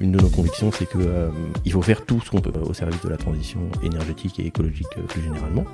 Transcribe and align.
Une 0.00 0.12
de 0.12 0.20
nos 0.20 0.28
convictions, 0.28 0.70
c'est 0.72 0.88
qu'il 0.90 1.00
euh, 1.02 1.30
faut 1.70 1.82
faire 1.82 2.04
tout 2.04 2.20
ce 2.20 2.30
qu'on 2.30 2.40
peut 2.40 2.52
au 2.60 2.72
service 2.74 3.00
de 3.02 3.08
la 3.08 3.16
transition 3.16 3.60
énergétique 3.82 4.38
et 4.40 4.46
écologique 4.46 4.86
euh, 4.96 5.02
plus 5.02 5.22
généralement. 5.22 5.64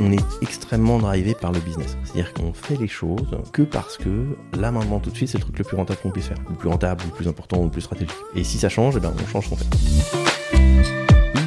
On 0.00 0.10
est 0.10 0.24
extrêmement 0.40 0.98
drivé 0.98 1.34
par 1.34 1.52
le 1.52 1.60
business. 1.60 1.96
C'est-à-dire 2.04 2.32
qu'on 2.32 2.52
fait 2.52 2.76
les 2.76 2.88
choses 2.88 3.38
que 3.52 3.62
parce 3.62 3.96
que 3.98 4.36
là 4.58 4.72
maintenant 4.72 4.98
tout 5.00 5.10
de 5.10 5.16
suite 5.16 5.28
c'est 5.28 5.38
le 5.38 5.44
truc 5.44 5.58
le 5.58 5.64
plus 5.64 5.76
rentable 5.76 6.00
qu'on 6.02 6.10
puisse 6.10 6.26
faire. 6.26 6.38
Le 6.48 6.56
plus 6.56 6.68
rentable, 6.68 7.04
le 7.04 7.12
plus 7.12 7.28
important, 7.28 7.62
le 7.62 7.70
plus 7.70 7.82
stratégique. 7.82 8.16
Et 8.34 8.42
si 8.42 8.58
ça 8.58 8.68
change, 8.68 8.94
eh 8.96 9.00
ben, 9.00 9.12
on 9.22 9.26
change 9.26 9.44
ce 9.44 9.50
qu'on 9.50 9.56
fait. 9.56 10.31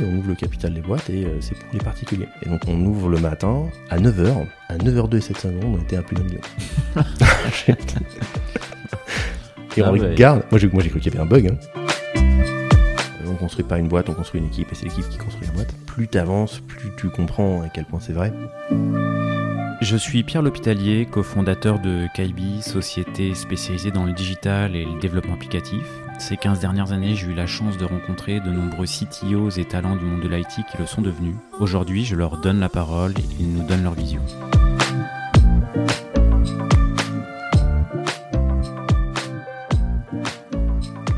On 0.04 0.18
ouvre 0.18 0.28
le 0.30 0.36
capital 0.36 0.74
des 0.74 0.82
boîtes 0.82 1.10
et 1.10 1.26
euh, 1.26 1.38
c'est 1.40 1.56
pour 1.58 1.70
les 1.74 1.80
particuliers. 1.80 2.28
Et 2.46 2.50
donc 2.50 2.62
on 2.68 2.80
ouvre 2.86 3.10
le 3.10 3.18
matin 3.20 3.64
à 3.90 3.98
9h. 3.98 4.46
À 4.70 4.78
9h02 4.78 5.18
et 5.18 5.22
7 5.22 5.38
secondes, 5.38 5.76
on 5.78 5.82
était 5.82 5.98
à 5.98 6.02
plus 6.02 6.16
d'un 6.16 6.24
million. 6.24 6.42
et 9.78 9.82
on 9.82 9.86
Ah 9.86 9.92
ouais. 9.92 10.00
regarde. 10.00 10.44
Moi 10.52 10.60
j'ai 10.60 10.68
moi, 10.68 10.82
j'ai 10.84 10.90
cru 10.90 11.00
qu'il 11.00 11.14
y 11.14 11.16
avait 11.18 11.24
un 11.24 11.28
bug. 11.30 11.48
hein. 11.48 11.58
Euh, 12.18 13.28
On 13.32 13.36
construit 13.36 13.64
pas 13.66 13.78
une 13.78 13.88
boîte, 13.88 14.10
on 14.10 14.14
construit 14.14 14.40
une 14.42 14.48
équipe 14.48 14.72
et 14.72 14.76
c'est 14.76 14.86
l'équipe 14.86 15.08
qui 15.10 15.18
construit 15.18 15.48
la 15.48 15.54
boîte. 15.54 15.74
Plus 15.86 16.08
tu 16.08 16.18
avances, 16.18 16.62
plus 16.68 16.90
tu 16.98 17.10
comprends 17.10 17.62
à 17.62 17.70
quel 17.70 17.86
point 17.86 18.00
c'est 18.00 18.14
vrai. 18.14 18.32
Je 19.82 19.98
suis 19.98 20.24
Pierre 20.24 20.42
L'Hôpitalier, 20.42 21.06
cofondateur 21.10 21.80
de 21.80 22.08
Kaibi, 22.16 22.62
société 22.62 23.36
spécialisée 23.36 23.92
dans 23.92 24.06
le 24.06 24.14
digital 24.14 24.76
et 24.76 24.86
le 24.86 25.00
développement 25.00 25.34
applicatif. 25.36 25.84
Ces 26.18 26.38
15 26.38 26.60
dernières 26.60 26.92
années, 26.92 27.16
j'ai 27.16 27.28
eu 27.28 27.34
la 27.34 27.46
chance 27.46 27.78
de 27.78 27.86
rencontrer 27.86 28.40
de 28.40 28.50
nombreux 28.50 28.86
CTOs 28.86 29.60
et 29.60 29.66
talents 29.66 29.96
du 29.96 30.06
monde 30.06 30.22
de 30.22 30.28
l'IT 30.28 30.48
qui 30.48 30.78
le 30.80 30.86
sont 30.86 31.02
devenus. 31.02 31.36
Aujourd'hui, 31.60 32.06
je 32.06 32.16
leur 32.16 32.38
donne 32.42 32.60
la 32.60 32.70
parole 32.70 33.12
et 33.12 33.24
ils 33.40 33.52
nous 33.52 33.68
donnent 33.68 33.84
leur 33.84 33.94
vision. 33.94 34.22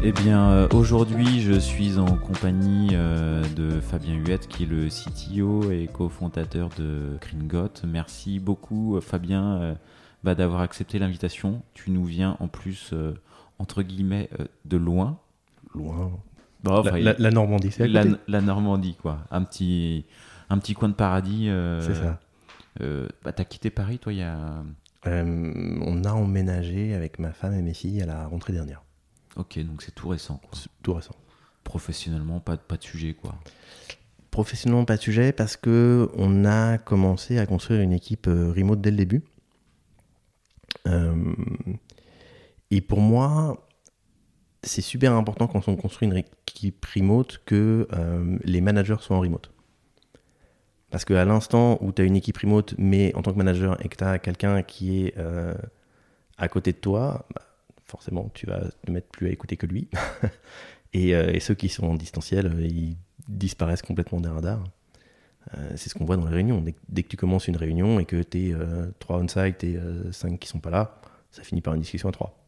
Eh 0.03 0.11
bien, 0.13 0.51
euh, 0.51 0.67
aujourd'hui, 0.73 1.41
je 1.41 1.59
suis 1.59 1.97
en 1.99 2.17
compagnie 2.17 2.89
euh, 2.93 3.43
de 3.55 3.79
Fabien 3.81 4.15
Huette, 4.15 4.47
qui 4.47 4.63
est 4.63 4.65
le 4.65 4.87
CTO 4.87 5.69
et 5.69 5.89
cofondateur 5.91 6.69
de 6.77 7.17
Gringot. 7.19 7.85
Merci 7.85 8.39
beaucoup, 8.39 8.99
Fabien, 9.01 9.57
euh, 9.61 9.75
bah, 10.23 10.33
d'avoir 10.33 10.61
accepté 10.61 10.97
l'invitation. 10.97 11.61
Tu 11.73 11.91
nous 11.91 12.05
viens 12.05 12.37
en 12.39 12.47
plus, 12.47 12.93
entre 13.59 13.81
guillemets, 13.83 14.29
euh, 14.39 14.45
de 14.65 14.77
loin. 14.77 15.19
Loin. 15.75 16.11
Bon, 16.63 16.73
La, 16.73 16.79
enfin, 16.79 16.97
la- 16.99 17.15
la 17.17 17.31
Normandie, 17.31 17.71
c'est 17.71 17.87
la, 17.87 18.03
la 18.27 18.41
Normandie, 18.41 18.95
quoi. 19.01 19.19
Un 19.31 19.43
petit, 19.43 20.05
un 20.49 20.57
petit 20.57 20.73
coin 20.73 20.89
de 20.89 20.93
paradis. 20.93 21.49
euh, 21.49 21.81
C'est 21.81 21.95
ça. 21.95 22.19
euh, 22.81 23.07
bah, 23.23 23.31
T'as 23.31 23.45
quitté 23.45 23.69
Paris, 23.69 23.99
toi, 23.99 24.11
il 24.13 24.19
y 24.19 24.23
a. 24.23 24.63
Euh, 25.05 25.79
on 25.85 26.03
a 26.03 26.11
emménagé 26.11 26.93
avec 26.93 27.19
ma 27.19 27.31
femme 27.31 27.53
et 27.53 27.61
mes 27.61 27.73
filles 27.73 28.01
à 28.01 28.05
la 28.05 28.25
rentrée 28.27 28.53
dernière. 28.53 28.81
Ok, 29.35 29.59
donc 29.59 29.81
c'est 29.83 29.93
tout 29.93 30.09
récent. 30.09 30.37
quoi. 30.37 30.49
C'est 30.53 30.69
tout 30.81 30.93
récent. 30.95 31.15
Professionnellement, 31.63 32.39
pas, 32.39 32.57
pas 32.57 32.77
de 32.77 32.83
sujet, 32.83 33.13
quoi. 33.13 33.35
Professionnellement, 34.31 34.85
pas 34.85 34.97
de 34.97 35.01
sujet 35.01 35.31
parce 35.31 35.55
que 35.57 36.09
on 36.15 36.43
a 36.45 36.77
commencé 36.77 37.37
à 37.39 37.45
construire 37.45 37.81
une 37.81 37.93
équipe 37.93 38.25
remote 38.27 38.81
dès 38.81 38.91
le 38.91 38.97
début. 38.97 39.23
Euh, 40.87 41.13
et 42.71 42.81
pour 42.81 42.99
moi, 42.99 43.67
c'est 44.63 44.81
super 44.81 45.13
important 45.13 45.47
quand 45.47 45.67
on 45.67 45.75
construit 45.75 46.07
une 46.07 46.17
équipe 46.17 46.85
remote 46.85 47.41
que 47.45 47.87
euh, 47.93 48.37
les 48.43 48.61
managers 48.61 48.97
soient 48.99 49.17
en 49.17 49.21
remote. 49.21 49.51
Parce 50.89 51.05
qu'à 51.05 51.25
l'instant 51.25 51.77
où 51.81 51.91
tu 51.91 52.01
as 52.01 52.05
une 52.05 52.15
équipe 52.15 52.37
remote, 52.37 52.75
mais 52.77 53.13
en 53.15 53.21
tant 53.21 53.31
que 53.33 53.37
manager, 53.37 53.83
et 53.83 53.89
que 53.89 53.95
tu 53.95 54.03
as 54.03 54.19
quelqu'un 54.19 54.63
qui 54.63 55.05
est 55.05 55.17
euh, 55.17 55.53
à 56.37 56.47
côté 56.47 56.71
de 56.71 56.77
toi, 56.77 57.25
bah, 57.33 57.41
forcément, 57.85 58.29
tu 58.33 58.45
vas 58.45 58.61
te 58.85 58.91
mettre 58.91 59.07
plus 59.07 59.27
à 59.27 59.31
écouter 59.31 59.57
que 59.57 59.65
lui. 59.65 59.89
et, 60.93 61.15
euh, 61.15 61.31
et 61.33 61.39
ceux 61.39 61.55
qui 61.55 61.69
sont 61.69 61.87
en 61.87 61.95
distanciel, 61.95 62.57
ils 62.61 62.97
disparaissent 63.27 63.81
complètement 63.81 64.19
des 64.21 64.29
radars. 64.29 64.63
C'est 65.75 65.87
ce 65.87 65.93
qu'on 65.93 66.03
voit 66.03 66.17
dans 66.17 66.25
les 66.25 66.35
réunions. 66.35 66.59
Dès, 66.59 66.75
dès 66.89 67.03
que 67.03 67.07
tu 67.07 67.15
commences 67.15 67.47
une 67.47 67.55
réunion 67.55 68.01
et 68.01 68.05
que 68.05 68.21
tu 68.21 68.49
es 68.49 68.55
3 68.99 69.19
on-site 69.19 69.63
et 69.63 69.79
5 70.11 70.37
qui 70.37 70.47
sont 70.49 70.59
pas 70.59 70.69
là, 70.69 70.99
ça 71.31 71.41
finit 71.41 71.61
par 71.61 71.73
une 71.73 71.79
discussion 71.79 72.09
à 72.09 72.11
3. 72.11 72.46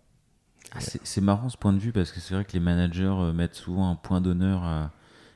Ah, 0.73 0.79
c'est 0.81 1.21
marrant 1.21 1.49
ce 1.49 1.57
point 1.57 1.73
de 1.73 1.79
vue 1.79 1.91
parce 1.91 2.11
que 2.11 2.19
c'est 2.19 2.33
vrai 2.33 2.45
que 2.45 2.53
les 2.53 2.59
managers 2.59 3.03
euh, 3.05 3.33
mettent 3.33 3.55
souvent 3.55 3.89
un 3.89 3.95
point 3.95 4.21
d'honneur 4.21 4.63
à 4.63 4.91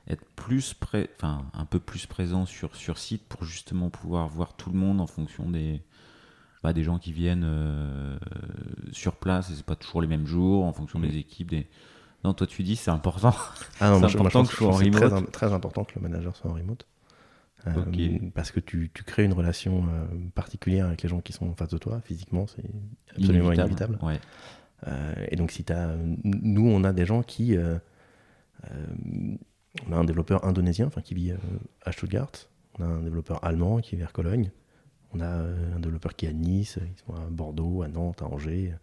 être 0.08 0.26
plus 0.36 0.74
près, 0.74 1.10
enfin 1.16 1.46
un 1.54 1.66
peu 1.66 1.80
plus 1.80 2.06
présent 2.06 2.46
sur, 2.46 2.76
sur 2.76 2.98
site 2.98 3.24
pour 3.28 3.44
justement 3.44 3.90
pouvoir 3.90 4.28
voir 4.28 4.54
tout 4.56 4.70
le 4.70 4.78
monde 4.78 5.00
en 5.00 5.08
fonction 5.08 5.50
des, 5.50 5.82
bah, 6.62 6.74
des 6.74 6.84
gens 6.84 7.00
qui 7.00 7.14
viennent 7.14 7.46
euh, 7.46 8.18
sur 8.92 9.16
place 9.16 9.50
et 9.50 9.56
c'est 9.56 9.66
pas 9.66 9.76
toujours 9.76 10.02
les 10.02 10.08
mêmes 10.08 10.28
jours 10.28 10.66
en 10.66 10.74
fonction 10.74 11.00
des 11.00 11.18
équipes. 11.18 11.50
Des... 11.50 11.68
Non, 12.24 12.34
toi 12.34 12.48
tu 12.48 12.64
dis 12.64 12.76
c'est 12.76 12.92
important. 12.92 13.34
Ah 13.80 13.90
non, 13.90 13.96
C'est 13.96 14.00
moi, 14.02 14.08
je 14.10 14.18
important 14.18 14.44
que 14.44 14.52
je 14.52 14.56
sois 14.58 14.68
en 14.68 14.72
remote. 14.72 15.10
très, 15.10 15.32
très 15.32 15.54
important 15.54 15.84
que 15.84 15.94
le 15.96 16.02
manager 16.02 16.36
soit 16.36 16.52
en 16.52 16.56
remote. 16.56 16.86
Euh. 17.68 18.20
Parce 18.36 18.52
que 18.52 18.60
tu, 18.60 18.92
tu 18.94 19.04
crées 19.04 19.24
une 19.24 19.34
relation 19.34 19.86
euh, 19.88 20.06
particulière 20.36 20.88
avec 20.88 21.02
les 21.02 21.10
gens 21.10 21.22
qui 21.22 21.32
sont 21.32 21.48
en 21.48 21.56
face 21.56 21.70
de 21.70 21.78
toi, 21.78 22.02
physiquement, 22.02 22.46
c'est 22.48 22.70
absolument 23.16 23.54
inévitable. 23.54 23.98
Ouais. 24.02 24.20
Euh, 24.88 25.14
et 25.30 25.36
donc, 25.36 25.52
si 25.52 25.64
t'as, 25.64 25.96
nous, 26.24 26.68
on 26.68 26.84
a 26.84 26.94
des 26.94 27.06
gens 27.06 27.24
qui. 27.24 27.56
euh, 27.56 27.78
euh, 28.72 29.36
on 29.88 29.92
a 29.92 29.98
un 29.98 30.04
développeur 30.04 30.46
indonésien 30.46 30.90
qui 31.04 31.16
vit 31.16 31.34
à 31.84 31.92
Stuttgart. 31.92 32.32
On 32.78 32.84
a 32.84 32.88
un 32.88 33.02
développeur 33.02 33.44
allemand 33.44 33.80
qui 33.80 33.96
vit 33.96 34.02
vers 34.02 34.14
Cologne. 34.14 34.52
On 35.14 35.20
a 35.20 35.28
un 35.28 35.80
développeur 35.80 36.16
qui 36.16 36.28
est 36.28 36.30
à 36.30 36.34
Nice. 36.34 36.78
Ils 36.80 37.00
sont 37.00 37.16
à 37.16 37.26
Bordeaux, 37.30 37.82
à 37.82 37.88
Nantes, 37.88 38.22
à 38.22 38.26
Angers. 38.26 38.76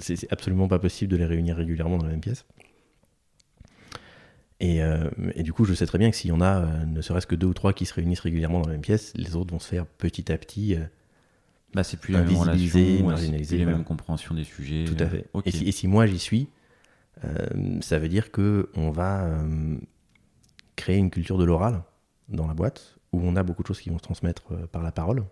C'est, 0.00 0.30
absolument 0.32 0.66
pas 0.66 0.80
possible 0.80 1.12
de 1.12 1.16
les 1.16 1.24
réunir 1.24 1.56
régulièrement 1.56 1.96
dans 1.96 2.06
la 2.06 2.10
même 2.10 2.20
pièce. 2.20 2.44
Et, 4.58 4.82
du 5.44 5.52
coup, 5.52 5.64
je 5.64 5.74
sais 5.74 5.86
très 5.86 5.98
bien 5.98 6.10
que 6.10 6.16
s'il 6.16 6.30
y 6.30 6.32
en 6.32 6.40
a, 6.40 6.84
ne 6.84 7.00
serait-ce 7.00 7.28
que 7.28 7.36
deux 7.36 7.46
ou 7.46 7.54
trois 7.54 7.72
qui 7.72 7.86
se 7.86 7.94
réunissent 7.94 8.20
régulièrement 8.20 8.60
dans 8.60 8.66
la 8.66 8.72
même 8.72 8.82
pièce, 8.82 9.12
les 9.14 9.36
autres 9.36 9.52
vont 9.52 9.60
se 9.60 9.68
faire 9.68 9.86
petit 9.86 10.32
à 10.32 10.38
petit. 10.38 10.76
Bah, 11.74 11.84
c'est 11.84 11.98
plus 11.98 12.16
relation, 12.16 12.46
ouais, 13.06 13.16
c'est 13.18 13.30
plus 13.30 13.50
les 13.50 13.56
voilà. 13.64 13.76
mêmes 13.78 13.84
compréhensions 13.84 14.34
des 14.34 14.44
sujets. 14.44 14.84
Tout 14.86 14.96
à 15.02 15.06
fait. 15.06 15.26
Ok. 15.32 15.46
Et, 15.46 15.50
si, 15.50 15.64
et 15.68 15.72
si 15.72 15.86
moi 15.86 16.06
j'y 16.06 16.18
suis, 16.18 16.48
euh, 17.24 17.80
ça 17.82 17.98
veut 17.98 18.08
dire 18.08 18.30
que 18.30 18.70
on 18.74 18.90
va 18.90 19.24
euh, 19.24 19.76
créer 20.76 20.96
une 20.96 21.10
culture 21.10 21.36
de 21.38 21.44
l'oral 21.44 21.82
dans 22.28 22.46
la 22.46 22.54
boîte 22.54 22.96
où 23.12 23.20
on 23.22 23.36
a 23.36 23.42
beaucoup 23.42 23.62
de 23.62 23.66
choses 23.68 23.80
qui 23.80 23.90
vont 23.90 23.98
se 23.98 24.02
transmettre 24.02 24.52
euh, 24.52 24.66
par 24.66 24.82
la 24.82 24.92
parole. 24.92 25.24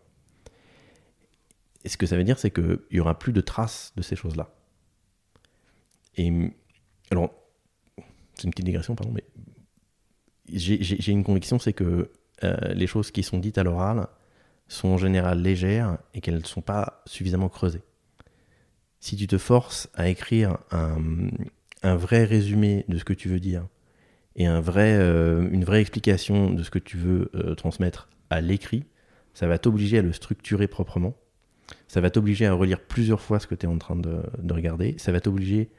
Et 1.84 1.88
ce 1.88 1.96
que 1.96 2.06
ça 2.06 2.16
veut 2.16 2.25
dire, 2.25 2.38
c'est 2.38 2.50
qu'il 2.50 2.78
y 2.91 3.00
aura 3.00 3.19
plus 3.19 3.32
de 3.32 3.41
traces 3.41 3.92
de 3.96 4.02
ces 4.02 4.16
choses-là. 4.16 4.50
Et 6.16 6.52
alors, 7.10 7.32
c'est 8.34 8.44
une 8.44 8.50
petite 8.50 8.64
digression, 8.64 8.94
pardon, 8.94 9.12
mais 9.12 9.25
j'ai- 10.52 11.10
une 11.12 11.25
conviction, 11.25 11.58
c'est 11.58 11.72
que 11.72 12.10
euh, 12.44 12.56
les 12.75 12.86
choses 12.86 13.10
qui 13.10 13.22
sont 13.22 13.38
dites 13.38 13.56
à 13.58 13.62
l'oral 13.62 14.08
sont 14.69 14.88
en 14.88 14.99
général 14.99 15.41
légères 15.41 15.99
et 16.15 16.21
qu'elles 16.21 16.38
ne 16.38 16.44
sont 16.44 16.62
pas 16.62 17.03
suffisamment 17.06 17.49
creusées 17.49 17.82
si 19.06 19.16
tu 19.16 19.28
te 19.28 19.38
forces 19.38 19.88
à 19.94 20.09
écrire 20.09 20.59
un, 20.72 21.97
vrai 21.97 22.25
résumé 22.25 22.84
de 22.88 22.99
ce 22.99 23.05
que 23.05 23.12
tu 23.12 23.28
veux 23.28 23.38
dire 23.38 23.65
et 24.34 24.47
un 24.47 24.60
vrai, 24.60 24.94
euh, 24.94 25.49
une 25.53 25.65
vraie 25.65 25.81
explication 25.81 26.50
de 26.50 26.62
ce 26.65 26.71
que 26.71 26.81
tu 26.81 26.97
veux 26.97 27.31
euh, 27.37 27.55
transmettre 27.55 28.09
à 28.31 28.41
l'écrit, 28.41 28.84
ça 29.32 29.47
va 29.47 29.59
t'obliger 29.59 29.99
à 29.99 30.03
le 30.03 30.12
structurer 30.12 30.66
proprement. 30.66 31.15
Ça 31.87 32.00
va 32.00 32.10
t'obliger 32.10 32.47
à 32.47 32.53
relire 32.53 32.81
plusieurs 32.81 33.21
fois 33.21 33.38
ce 33.38 33.47
que 33.47 33.55
tu 33.55 33.66
es 33.66 33.69
en 33.69 33.78
train 33.78 33.94
de, 33.94 34.22
de 34.38 34.53
regarder. 34.53 34.97
Ça 34.99 35.12
va 35.12 35.21
t'obliger 35.21 35.71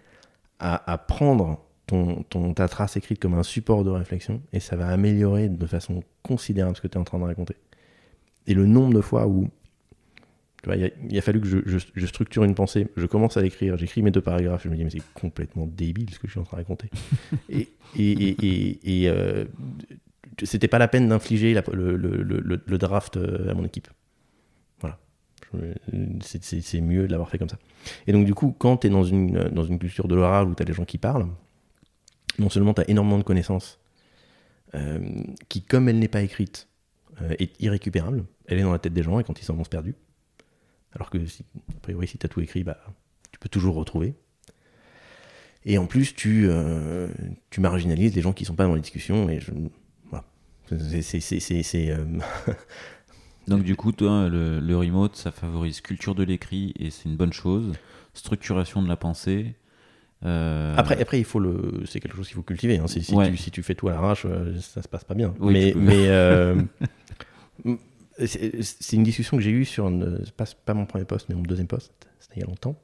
à, 0.59 0.89
à 0.89 0.97
prendre 0.97 1.65
ton, 1.85 2.23
ton, 2.29 2.53
ta 2.53 2.69
trace 2.69 2.95
écrite 2.95 3.19
comme 3.19 3.33
un 3.33 3.43
support 3.43 3.83
de 3.83 3.89
réflexion 3.89 4.41
et 4.53 4.61
ça 4.61 4.77
va 4.77 4.87
améliorer 4.87 5.49
de 5.49 5.65
façon 5.65 6.01
considérable 6.23 6.77
ce 6.77 6.81
que 6.81 6.87
tu 6.87 6.97
es 6.97 7.01
en 7.01 7.03
train 7.03 7.19
de 7.19 7.25
raconter. 7.25 7.57
Et 8.47 8.53
le 8.53 8.65
nombre 8.65 8.93
de 8.93 9.01
fois 9.01 9.27
où 9.27 9.49
tu 10.63 10.69
vois, 10.69 10.75
il, 10.75 10.85
a, 10.85 10.89
il 11.09 11.17
a 11.17 11.21
fallu 11.21 11.39
que 11.39 11.47
je, 11.47 11.57
je- 11.65 11.77
je 11.95 12.05
structure 12.07 12.43
une 12.43 12.55
pensée, 12.55 12.87
je 12.97 13.05
commence 13.05 13.37
à 13.37 13.41
l'écrire, 13.41 13.77
j'écris 13.77 14.01
mes 14.01 14.09
deux 14.11 14.21
paragraphes, 14.21 14.63
je 14.63 14.69
me 14.69 14.75
dis 14.75 14.83
mais 14.83 14.89
c'est 14.89 15.01
complètement 15.13 15.67
débile 15.67 16.09
ce 16.11 16.19
que 16.19 16.27
je 16.27 16.31
suis 16.31 16.39
en 16.39 16.43
train 16.43 16.57
de 16.57 16.61
raconter. 16.63 16.89
et 17.49 17.69
et, 17.97 19.03
et, 19.03 19.09
euh, 19.09 19.45
c'était 20.43 20.67
pas 20.67 20.79
la 20.79 20.87
peine 20.87 21.07
d'infliger 21.09 21.53
le, 21.73 21.95
le- 21.95 22.23
le- 22.23 22.61
le 22.65 22.77
draft 22.77 23.17
euh, 23.17 23.49
à 23.49 23.53
mon 23.53 23.65
équipe. 23.65 23.87
Voilà. 24.81 24.97
C'est- 26.21 26.81
mieux 26.81 27.07
de 27.07 27.11
l'avoir 27.11 27.29
fait 27.29 27.37
comme 27.37 27.49
ça. 27.49 27.57
Et 28.07 28.11
donc 28.11 28.25
du 28.25 28.33
coup, 28.33 28.55
quand 28.57 28.77
tu 28.77 28.87
es 28.87 28.89
dans 28.89 29.03
une, 29.03 29.49
dans 29.49 29.63
une 29.63 29.79
culture 29.79 30.07
de 30.07 30.15
l'oral 30.15 30.47
où 30.47 30.55
tu 30.55 30.61
as 30.61 30.65
des 30.65 30.73
gens 30.73 30.85
qui 30.85 30.97
parlent, 30.97 31.27
non 32.39 32.49
seulement 32.49 32.73
tu 32.73 32.81
as 32.81 32.89
énormément 32.89 33.17
de 33.17 33.23
connaissances 33.23 33.79
euh, 34.75 34.99
qui, 35.49 35.61
comme 35.61 35.87
elle 35.89 35.99
n'est 35.99 36.07
pas 36.07 36.21
écrite, 36.21 36.67
euh, 37.21 37.33
est 37.39 37.59
irrécupérable, 37.61 38.25
elle 38.47 38.59
est 38.59 38.63
dans 38.63 38.71
la 38.71 38.79
tête 38.79 38.93
des 38.93 39.03
gens 39.03 39.19
et 39.19 39.23
quand 39.23 39.39
ils 39.39 39.43
s'en 39.45 39.55
vont 39.55 39.63
se 39.63 39.69
perdus. 39.69 39.95
Alors 40.93 41.09
que, 41.09 41.23
si, 41.25 41.43
a 41.69 41.79
priori, 41.81 42.07
si 42.07 42.17
tu 42.17 42.25
as 42.25 42.29
tout 42.29 42.41
écrit, 42.41 42.63
bah, 42.63 42.77
tu 43.31 43.39
peux 43.39 43.49
toujours 43.49 43.75
retrouver. 43.75 44.15
Et 45.65 45.77
en 45.77 45.85
plus, 45.85 46.15
tu, 46.15 46.47
euh, 46.49 47.09
tu 47.49 47.59
marginalises 47.59 48.15
les 48.15 48.21
gens 48.21 48.31
qui 48.33 48.45
sont 48.45 48.55
pas 48.55 48.63
dans 48.65 48.73
les 48.75 48.81
discussions. 48.81 49.29
Et 49.29 49.39
je, 49.41 49.51
voilà. 50.09 50.23
C'est- 50.69 51.89
euh, 51.91 52.05
Donc 53.47 53.63
du 53.63 53.75
coup, 53.75 53.91
toi, 53.91 54.27
le, 54.29 54.59
le 54.59 54.77
remote, 54.77 55.15
ça 55.15 55.31
favorise 55.31 55.81
culture 55.81 56.15
de 56.15 56.23
l'écrit 56.23 56.73
et 56.79 56.89
c'est 56.89 57.05
une 57.09 57.15
bonne 57.15 57.33
chose. 57.33 57.73
Structuration 58.13 58.81
de 58.81 58.87
la 58.89 58.97
pensée. 58.97 59.55
Euh, 60.25 60.73
Après, 60.77 60.99
après, 61.01 61.19
il 61.19 61.23
faut 61.25 61.39
le, 61.39 61.83
c'est 61.85 61.99
quelque 61.99 62.15
chose 62.17 62.27
qu'il 62.27 62.35
faut 62.35 62.41
cultiver. 62.43 62.79
hein. 62.79 62.87
Si, 62.87 63.03
si 63.03 63.13
Ouais. 63.13 63.29
tu, 63.29 63.37
si 63.37 63.51
tu 63.51 63.61
fais 63.63 63.75
tout 63.75 63.87
à 63.87 63.91
l'arrache, 63.91 64.25
ça 64.59 64.81
se 64.81 64.87
passe 64.87 65.03
pas 65.03 65.13
bien. 65.13 65.33
Oui, 65.39 65.73
mais, 65.75 66.07
c'est 68.25 68.61
c'est 68.63 68.95
une 68.95 69.03
discussion 69.03 69.37
que 69.37 69.43
j'ai 69.43 69.51
eue 69.51 69.65
sur, 69.65 69.87
une, 69.87 70.23
pas, 70.65 70.73
mon 70.73 70.85
premier 70.85 71.05
poste, 71.05 71.27
mais 71.29 71.35
mon 71.35 71.43
deuxième 71.43 71.67
poste, 71.67 71.91
c'était 72.19 72.35
il 72.37 72.41
y 72.41 72.43
a 72.43 72.47
longtemps, 72.47 72.75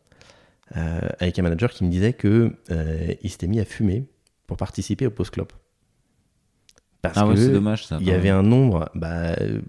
euh, 0.78 1.00
avec 1.20 1.38
un 1.40 1.42
manager 1.42 1.72
qui 1.72 1.84
me 1.84 1.90
disait 1.90 2.14
que 2.14 2.54
euh, 2.72 3.14
il 3.22 3.30
s'était 3.30 3.48
mis 3.48 3.60
à 3.60 3.66
fumer 3.66 4.06
pour 4.48 4.58
participer 4.58 5.08
au 5.08 5.12
post 5.12 5.32
club. 5.32 5.48
Parce 7.02 7.18
ah 7.18 7.28
ouais, 7.28 7.36
c'est 7.36 7.48
que 7.48 7.54
dommage 7.54 7.86
ça. 7.86 7.98
il 8.00 8.08
y 8.08 8.12
avait 8.12 8.30
un 8.30 8.44
nombre, 8.44 8.90
bah, 8.96 9.34
euh, 9.42 9.60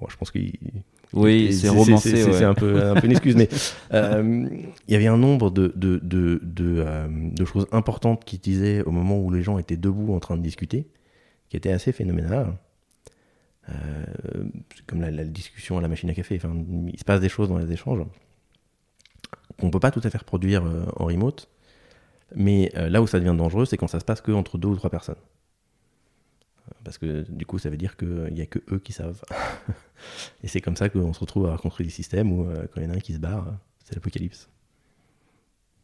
bon, 0.00 0.06
je 0.08 0.16
pense 0.16 0.30
qu'il 0.30 0.52
Oui, 1.12 1.52
c'est 1.52 1.68
romancé. 1.68 2.10
c'est- 2.16 2.24
ouais. 2.24 2.42
Un 2.44 2.54
peu, 2.54 2.82
un 2.82 2.94
peu 2.94 3.04
une 3.06 3.12
excuse, 3.12 3.36
mais 3.36 3.48
euh, 3.92 4.48
il 4.88 4.92
y 4.92 4.96
avait 4.96 5.06
un 5.06 5.18
nombre 5.18 5.50
de, 5.50 5.72
de, 5.76 5.98
de, 6.02 6.40
de, 6.42 6.76
euh, 6.78 7.06
de 7.10 7.44
choses 7.44 7.66
importantes 7.70 8.24
qu'il 8.24 8.40
disait 8.40 8.82
au 8.82 8.90
moment 8.90 9.18
où 9.18 9.30
les 9.30 9.42
gens 9.42 9.58
étaient 9.58 9.76
debout 9.76 10.14
en 10.14 10.20
train 10.20 10.36
de 10.38 10.42
discuter, 10.42 10.88
qui 11.50 11.56
était 11.58 11.70
assez 11.70 11.92
phénoménal. 11.92 12.54
Euh, 13.70 14.44
comme 14.86 15.00
la, 15.00 15.10
la 15.10 15.24
discussion 15.24 15.78
à 15.78 15.80
la 15.80 15.88
machine 15.88 16.10
à 16.10 16.14
café. 16.14 16.36
Enfin, 16.36 16.54
il 16.92 16.98
se 16.98 17.04
passe 17.04 17.20
des 17.20 17.28
choses 17.30 17.48
dans 17.48 17.58
les 17.58 17.72
échanges 17.72 18.04
qu'on 19.58 19.70
peut 19.70 19.80
pas 19.80 19.90
tout 19.90 20.00
à 20.04 20.10
fait 20.10 20.18
reproduire 20.18 20.64
euh, 20.66 20.84
en 20.96 21.06
remote. 21.06 21.48
Mais 22.34 22.70
euh, 22.76 22.88
là 22.88 23.00
où 23.00 23.06
ça 23.06 23.20
devient 23.20 23.36
dangereux, 23.38 23.64
c'est 23.64 23.76
quand 23.76 23.86
ça 23.86 24.00
se 24.00 24.04
passe 24.04 24.20
que 24.20 24.32
entre 24.32 24.58
deux 24.58 24.68
ou 24.68 24.76
trois 24.76 24.90
personnes. 24.90 25.16
Parce 26.82 26.98
que 26.98 27.24
du 27.30 27.46
coup, 27.46 27.58
ça 27.58 27.70
veut 27.70 27.76
dire 27.76 27.96
qu'il 27.96 28.32
n'y 28.32 28.40
a 28.40 28.46
que 28.46 28.58
eux 28.72 28.78
qui 28.78 28.92
savent. 28.92 29.22
Et 30.42 30.48
c'est 30.48 30.60
comme 30.60 30.76
ça 30.76 30.88
qu'on 30.88 31.12
se 31.12 31.20
retrouve 31.20 31.46
à 31.46 31.52
rencontrer 31.52 31.84
des 31.84 31.90
systèmes 31.90 32.32
où 32.32 32.44
quand 32.44 32.80
il 32.80 32.84
y 32.84 32.86
en 32.86 32.90
a 32.90 32.94
un 32.96 33.00
qui 33.00 33.14
se 33.14 33.18
barre, 33.18 33.46
c'est 33.84 33.94
l'apocalypse. 33.94 34.48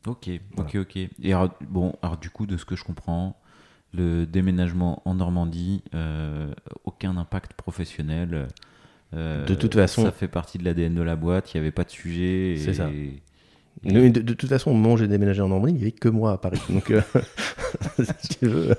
Ok, 0.07 0.31
Voilà. 0.57 0.71
ok, 0.71 0.77
ok. 0.77 0.97
Et 0.97 1.33
alors, 1.33 1.55
bon, 1.61 1.95
alors 2.03 2.17
du 2.17 2.31
coup, 2.31 2.47
de 2.47 2.57
ce 2.57 2.65
que 2.65 2.75
je 2.77 2.85
comprends, 2.85 3.39
le 3.93 4.25
déménagement 4.27 5.03
en 5.05 5.15
Normandie, 5.15 5.83
euh, 5.95 6.51
aucun 6.85 7.17
impact 7.17 7.55
professionnel. 7.55 8.49
euh, 9.15 9.45
De 9.47 9.55
toute 9.55 9.75
façon- 9.75 10.05
ça 10.05 10.13
fait 10.13 10.29
partie 10.29 10.59
de 10.59 10.65
l'ADN 10.65 10.95
de 10.95 11.03
la 11.03 11.17
boîte. 11.17 11.53
Il 11.53 11.57
n'y 11.57 11.63
avait 11.63 11.73
pas 11.73 11.83
de 11.85 11.91
sujet. 11.91 12.53
et- 12.53 12.57
C'est 12.59 12.75
ça. 12.75 12.89
et- 12.91 13.21
De, 13.85 14.09
de 14.21 14.33
toute 14.35 14.49
façon, 14.49 14.73
où 14.75 14.97
j'ai 14.97 15.09
déménagé 15.09 15.41
en 15.43 15.49
Normandie, 15.49 15.73
il 15.73 15.77
n'y 15.77 15.83
avait 15.83 15.91
que 15.93 16.09
moi 16.09 16.33
à 16.33 16.39
Paris. 16.39 16.61
Donc, 16.69 16.91
euh, 16.91 17.01
si 18.21 18.39
tu 18.39 18.47
veux, 18.47 18.75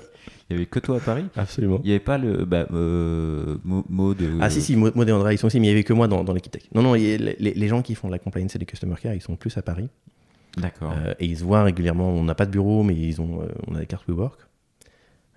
Il 0.48 0.54
y 0.54 0.56
avait 0.56 0.66
que 0.66 0.78
toi 0.78 0.96
à 0.96 1.00
Paris? 1.00 1.24
absolument. 1.36 1.80
Il 1.82 1.86
n'y 1.86 1.90
avait 1.92 2.00
pas 2.00 2.18
le 2.18 2.44
bah, 2.44 2.66
euh, 2.72 3.56
de. 3.64 4.38
Ah 4.40 4.48
si, 4.50 4.60
si, 4.62 4.76
Maud 4.76 4.94
Maud 4.94 5.08
et 5.08 5.12
Andrea, 5.12 5.32
ils 5.32 5.38
sont 5.38 5.46
aussi, 5.48 5.58
mais 5.60 5.66
il 5.66 5.70
n'y 5.70 5.74
avait 5.74 5.84
que 5.84 5.92
moi 5.92 6.08
dans, 6.08 6.22
dans 6.24 6.32
l'équipe 6.32 6.52
tech. 6.52 6.62
Non, 6.74 6.82
non, 6.82 6.94
les, 6.94 7.18
les 7.18 7.68
gens 7.68 7.82
qui 7.82 7.94
font 7.94 8.06
de 8.08 8.12
la 8.12 8.18
compliance 8.18 8.54
et 8.54 8.58
du 8.58 8.66
customer 8.66 8.94
care, 9.02 9.14
ils 9.14 9.20
sont 9.22 9.34
plus 9.36 9.56
à 9.58 9.62
Paris. 9.62 9.88
D'accord. 10.56 10.92
Euh, 10.96 11.14
et 11.18 11.24
ils 11.26 11.38
se 11.38 11.44
voient 11.44 11.64
régulièrement. 11.64 12.08
On 12.10 12.24
n'a 12.24 12.34
pas 12.34 12.46
de 12.46 12.50
bureau, 12.50 12.82
mais 12.82 12.94
ils 12.94 13.20
ont, 13.20 13.40
on 13.66 13.74
a 13.74 13.80
des 13.80 13.86
cartes 13.86 14.06
WeWork. 14.08 14.38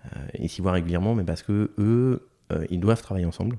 Euh, 0.06 0.28
ils 0.40 0.50
s'y 0.50 0.62
voient 0.62 0.74
régulièrement, 0.74 1.16
mais 1.16 1.24
parce 1.24 1.44
que 1.44 1.72
eux, 1.78 2.28
euh, 2.52 2.66
ils 2.70 2.80
doivent 2.80 3.02
travailler 3.02 3.26
ensemble. 3.26 3.58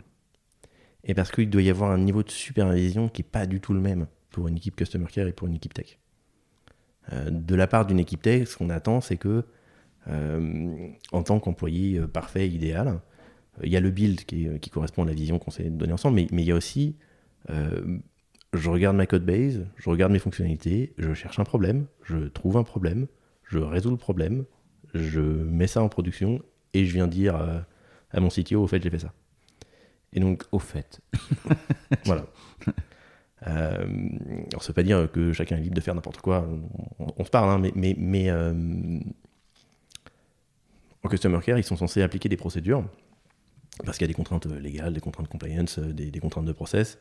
Et 1.05 1.15
parce 1.15 1.31
qu'il 1.31 1.49
doit 1.49 1.63
y 1.63 1.71
avoir 1.71 1.91
un 1.91 1.99
niveau 1.99 2.23
de 2.23 2.31
supervision 2.31 3.09
qui 3.09 3.23
n'est 3.23 3.29
pas 3.29 3.47
du 3.47 3.61
tout 3.61 3.73
le 3.73 3.81
même 3.81 4.07
pour 4.31 4.49
une 4.49 4.57
équipe 4.57 4.77
customer 4.77 5.07
care 5.07 5.27
et 5.27 5.33
pour 5.33 5.49
une 5.49 5.55
équipe 5.55 5.73
tech. 5.73 5.99
Euh, 7.13 7.31
de 7.31 7.55
la 7.55 7.67
part 7.67 7.87
d'une 7.87 8.01
équipe 8.01 8.23
tech, 8.23 8.49
ce 8.49 8.57
qu'on 8.57 8.71
attend, 8.71 9.01
c'est 9.01 9.17
que, 9.17 9.45
euh, 10.09 10.89
en 11.13 11.23
tant 11.23 11.39
qu'employé 11.39 11.99
euh, 11.99 12.07
parfait, 12.09 12.49
idéal, 12.49 12.89
euh, 12.89 13.63
il 13.65 13.73
y 13.73 13.77
a 13.77 13.81
le 13.81 13.91
build 13.91 14.25
qui, 14.25 14.71
correspond 14.71 15.05
à 15.05 15.07
la 15.07 15.15
vision 15.15 15.39
qu'on 15.39 15.51
s'est 15.51 15.71
donnée 15.71 15.93
ensemble, 15.93 16.17
mais, 16.17 16.43
il 16.43 16.45
y 16.47 16.53
a 16.53 16.57
aussi, 16.57 16.97
euh, 17.51 17.99
je 18.53 18.71
regarde 18.71 18.97
ma 18.97 19.07
code 19.07 19.25
base, 19.25 19.67
je 19.77 19.89
regarde 19.89 20.13
mes 20.13 20.19
fonctionnalités, 20.19 20.93
je 20.99 21.15
cherche 21.15 21.39
un 21.39 21.45
problème, 21.45 21.87
je 22.03 22.19
trouve 22.29 22.57
un 22.57 22.65
problème, 22.65 23.07
je 23.45 23.59
résous 23.59 23.91
le 23.91 23.97
problème, 23.97 24.45
je 24.97 25.21
mets 25.21 25.67
ça 25.67 25.83
en 25.83 25.89
production 25.89 26.43
et 26.75 26.85
je 26.85 26.93
viens 26.93 27.07
dire 27.07 27.37
euh, 27.37 27.61
à 28.11 28.21
mon 28.21 28.29
CTO, 28.29 28.63
au 28.63 28.67
fait, 28.67 28.83
j'ai 28.83 28.91
fait 28.91 28.99
ça. 28.99 29.13
Et 30.13 30.21
donc, 30.21 30.45
Au 30.53 30.59
fait. 30.59 31.01
voilà. 32.05 32.27
Euh, 33.47 33.87
alors, 34.51 34.63
ça 34.63 34.69
veut 34.69 34.75
pas 34.75 34.83
dire 34.83 35.11
que 35.13 35.33
chacun 35.33 35.57
est 35.57 35.61
libre 35.61 35.77
de 35.77 35.81
faire 35.81 35.95
n'importe 35.95 36.21
quoi. 36.21 36.49
On, 36.99 37.13
on 37.17 37.25
se 37.25 37.31
parle, 37.31 37.51
hein, 37.51 37.59
mais, 37.59 37.73
mais, 37.75 37.95
mais 37.99 38.31
euh, 38.31 38.99
en 41.03 41.09
customer 41.09 41.39
care, 41.45 41.59
ils 41.59 41.65
sont 41.65 41.77
censés 41.77 42.03
appliquer 42.03 42.29
des 42.29 42.37
procédures 42.37 42.85
parce 43.85 43.99
qu'il 43.99 44.07
y 44.07 44.09
a 44.09 44.13
des 44.13 44.15
contraintes 44.15 44.47
légales, 44.47 44.95
des 44.95 45.01
contraintes 45.01 45.29
compliance, 45.29 45.79
des, 45.79 46.11
des 46.11 46.21
contraintes 46.21 46.47
de 46.47 46.53
process. 46.53 46.99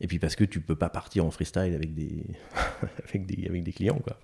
Et 0.00 0.06
puis 0.06 0.18
parce 0.18 0.34
que 0.34 0.44
tu 0.44 0.60
peux 0.60 0.76
pas 0.76 0.88
partir 0.88 1.24
en 1.24 1.30
freestyle 1.30 1.74
avec 1.74 1.94
des, 1.94 2.24
avec 3.08 3.26
des, 3.26 3.46
avec 3.46 3.62
des 3.62 3.72
clients. 3.72 3.98
Quoi. 4.02 4.18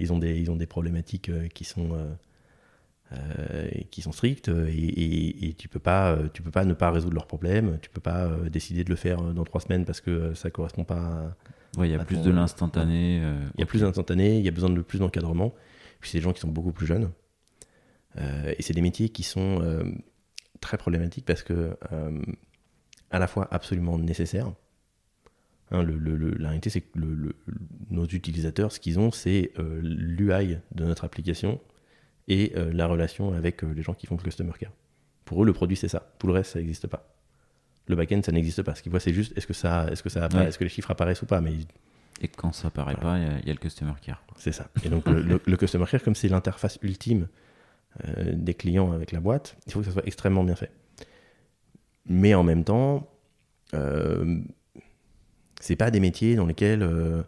Ils, 0.00 0.12
ont 0.12 0.18
des, 0.18 0.38
ils 0.40 0.50
ont 0.50 0.56
des 0.56 0.66
problématiques 0.66 1.28
euh, 1.28 1.46
qui 1.48 1.64
sont, 1.64 1.90
euh, 1.94 2.12
euh, 3.12 3.68
qui 3.90 4.02
sont 4.02 4.12
strictes 4.12 4.48
et, 4.48 4.72
et- 4.72 5.48
et 5.48 5.54
tu 5.54 5.68
peux 5.68 5.78
pas, 5.80 6.16
tu 6.32 6.42
peux 6.42 6.50
pas 6.50 6.64
ne 6.64 6.74
pas 6.74 6.90
résoudre 6.90 7.14
leurs 7.14 7.26
problèmes. 7.26 7.78
Tu 7.82 7.90
peux 7.90 8.00
pas 8.00 8.28
décider 8.50 8.84
de 8.84 8.90
le 8.90 8.96
faire 8.96 9.20
dans 9.22 9.44
trois 9.44 9.60
semaines 9.60 9.84
parce 9.84 10.00
que 10.00 10.34
ça 10.34 10.50
correspond 10.50 10.84
pas. 10.84 11.36
Ouais, 11.76 11.88
il 11.88 11.92
y 11.92 11.94
a 11.94 11.98
plus 12.04 12.16
de 12.22 12.30
l'instantané. 12.30 13.20
euh, 13.22 13.38
il 13.56 13.60
y 13.60 13.62
a 13.62 13.66
plus 13.66 13.80
d'instantané, 13.82 14.38
il 14.38 14.44
y 14.44 14.48
a 14.48 14.52
besoin 14.52 14.70
de 14.70 14.80
plus 14.80 14.98
d'encadrement. 14.98 15.54
Puis 16.00 16.10
c'est 16.10 16.18
des 16.18 16.22
gens 16.22 16.32
qui 16.32 16.40
sont 16.40 16.48
beaucoup 16.48 16.72
plus 16.72 16.86
jeunes. 16.86 17.10
Euh, 18.18 18.54
et 18.58 18.62
c'est 18.62 18.72
des 18.74 18.80
métiers 18.80 19.08
qui 19.10 19.22
sont 19.22 19.60
très 20.60 20.76
problématiques 20.78 21.24
parce 21.24 21.42
que, 21.42 21.76
à 23.10 23.18
la 23.18 23.26
fois 23.26 23.48
absolument 23.50 23.98
nécessaires. 23.98 24.52
Hein, 25.72 25.82
le- 25.84 25.98
le- 25.98 26.16
le- 26.16 26.34
la 26.34 26.48
réalité, 26.48 26.68
c'est 26.70 26.80
que 26.80 26.98
nos 27.90 28.04
utilisateurs, 28.06 28.72
ce 28.72 28.80
qu'ils 28.80 28.98
ont, 28.98 29.10
c'est 29.12 29.52
euh, 29.58 29.80
l'UI 29.82 30.58
de 30.74 30.84
notre 30.84 31.04
application 31.04 31.60
et 32.28 32.52
euh, 32.56 32.72
la 32.72 32.86
relation 32.86 33.32
avec 33.34 33.62
euh, 33.62 33.72
les 33.72 33.82
gens 33.82 33.94
qui 33.94 34.06
font 34.06 34.16
le 34.16 34.22
customer 34.22 34.52
care. 34.58 34.72
Pour 35.24 35.42
eux, 35.42 35.46
le 35.46 35.52
produit, 35.52 35.76
c'est 35.76 35.88
ça. 35.88 36.12
Tout 36.18 36.26
le 36.26 36.32
reste, 36.32 36.52
ça 36.52 36.58
n'existe 36.58 36.88
pas. 36.88 37.14
Le 37.86 37.94
back-end, 37.96 38.20
ça 38.24 38.32
n'existe 38.32 38.62
pas. 38.62 38.74
Ce 38.74 38.82
qu'ils 38.82 38.90
voient, 38.90 39.00
c'est 39.00 39.12
juste 39.12 39.36
est-ce 39.36 39.46
que, 39.46 39.52
ça, 39.52 39.86
est-ce 39.92 40.02
que, 40.02 40.08
ça 40.08 40.24
apparaît- 40.24 40.42
Ouais. 40.44 40.48
est-ce 40.48 40.58
que 40.58 40.64
les 40.64 40.70
chiffres 40.70 40.90
apparaissent 40.90 41.22
ou 41.22 41.26
pas. 41.26 41.40
Mais 41.40 41.52
Et 42.20 42.28
quand 42.28 42.52
ça 42.52 42.68
apparaît 42.68 42.96
Voilà. 43.00 43.18
pas, 43.28 43.38
il 43.38 43.44
y 43.44 43.46
y, 43.46 43.50
a 43.50 43.54
le 43.54 43.58
customer 43.60 43.92
care. 44.02 44.24
c'est 44.36 44.52
ça. 44.52 44.68
Et 44.84 44.88
donc, 44.88 45.06
le, 45.08 45.56
customer 45.56 45.86
care, 45.86 46.02
comme 46.02 46.14
c'est 46.16 46.28
l'interface 46.28 46.78
ultime 46.82 47.28
des 48.32 48.54
clients 48.54 48.92
avec 48.92 49.10
la 49.12 49.20
boîte, 49.20 49.56
il 49.66 49.72
faut 49.72 49.80
que 49.80 49.86
ça 49.86 49.92
soit 49.92 50.06
extrêmement 50.06 50.42
bien 50.44 50.54
fait. 50.56 50.70
Mais 52.06 52.34
en 52.34 52.42
même 52.44 52.64
temps, 52.64 53.08
c'est 55.60 55.76
pas 55.76 55.90
des 55.90 56.00
métiers 56.00 56.34
dans 56.34 56.46
lesquels 56.46 56.82
euh, 56.82 57.22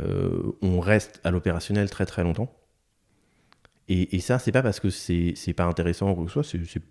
euh, 0.00 0.52
on 0.62 0.80
reste 0.80 1.20
à 1.24 1.30
l'opérationnel 1.30 1.88
très 1.88 2.04
très 2.06 2.22
longtemps. 2.24 2.52
Et, 3.88 4.16
et 4.16 4.20
ça, 4.20 4.38
c'est 4.38 4.52
pas 4.52 4.62
parce 4.62 4.80
que 4.80 4.90
c'est 4.90 5.54
pas 5.56 5.64
intéressant 5.64 6.10
ou 6.10 6.14
quoi 6.14 6.24
que 6.24 6.30
ce 6.30 6.42
soit, 6.42 6.58
c'est 6.66 6.82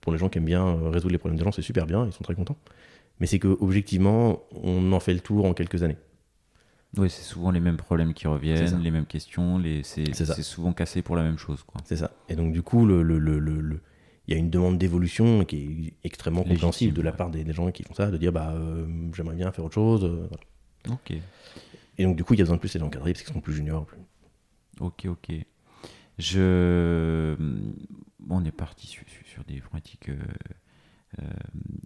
pour 0.00 0.12
les 0.12 0.18
gens 0.18 0.28
qui 0.28 0.36
aiment 0.36 0.44
bien 0.44 0.66
euh, 0.66 0.90
résoudre 0.90 1.12
les 1.12 1.18
problèmes 1.18 1.38
des 1.38 1.44
gens, 1.44 1.52
c'est 1.52 1.62
super 1.62 1.86
bien, 1.86 2.04
ils 2.04 2.12
sont 2.12 2.24
très 2.24 2.34
contents. 2.34 2.58
Mais 3.20 3.26
c'est 3.26 3.38
que 3.38 3.48
objectivement, 3.48 4.42
on 4.62 4.92
en 4.92 5.00
fait 5.00 5.14
le 5.14 5.20
tour 5.20 5.46
en 5.46 5.54
quelques 5.54 5.82
années. 5.82 5.96
Oui, 6.96 7.08
c'est 7.10 7.22
souvent 7.22 7.50
les 7.50 7.60
mêmes 7.60 7.76
problèmes 7.76 8.12
qui 8.12 8.26
reviennent, 8.28 8.80
les 8.82 8.90
mêmes 8.90 9.06
questions. 9.06 9.58
Les... 9.58 9.82
C'est 9.82 10.12
souvent 10.42 10.72
cassé 10.72 11.00
pour 11.02 11.16
la 11.16 11.22
même 11.22 11.38
chose. 11.38 11.64
C'est 11.84 11.96
ça. 11.96 12.10
Et 12.28 12.36
donc, 12.36 12.52
du 12.52 12.62
coup, 12.62 12.86
le, 12.86 13.02
le- 13.02 13.18
le- 13.18 13.38
le- 13.38 13.60
le- 13.60 13.80
il 14.26 14.34
y 14.34 14.36
a 14.36 14.40
une 14.40 14.50
demande 14.50 14.78
d'évolution 14.78 15.44
qui 15.44 15.56
est 16.02 16.06
extrêmement 16.06 16.40
Légitime, 16.40 16.56
compréhensible 16.56 16.94
de 16.94 17.02
la 17.02 17.12
part 17.12 17.30
des, 17.30 17.44
des 17.44 17.52
gens 17.52 17.70
qui 17.70 17.82
font 17.82 17.94
ça, 17.94 18.10
de 18.10 18.16
dire 18.16 18.32
bah, 18.32 18.52
euh, 18.52 18.86
j'aimerais 19.14 19.36
bien 19.36 19.52
faire 19.52 19.64
autre 19.64 19.74
chose. 19.74 20.04
euh, 20.04 20.26
voilà. 20.28 20.94
Ok, 20.96 21.12
Et 21.98 22.04
donc, 22.04 22.16
du 22.16 22.24
coup, 22.24 22.34
il 22.34 22.38
y 22.38 22.40
a 22.42 22.44
besoin 22.44 22.56
de 22.56 22.60
plus 22.60 22.74
les 22.74 22.82
encadrer 22.82 23.12
parce 23.12 23.22
qu'ils 23.24 23.32
sont 23.34 23.40
plus 23.40 23.54
juniors. 23.54 23.86
plus- 23.86 23.98
ok, 24.80 25.06
ok. 25.06 25.32
Je... 26.18 27.34
Bon, 28.20 28.40
on 28.40 28.44
est 28.44 28.52
parti 28.52 28.86
sur, 28.86 29.02
des 29.46 29.60
euh, 30.08 30.16
euh, 31.20 31.22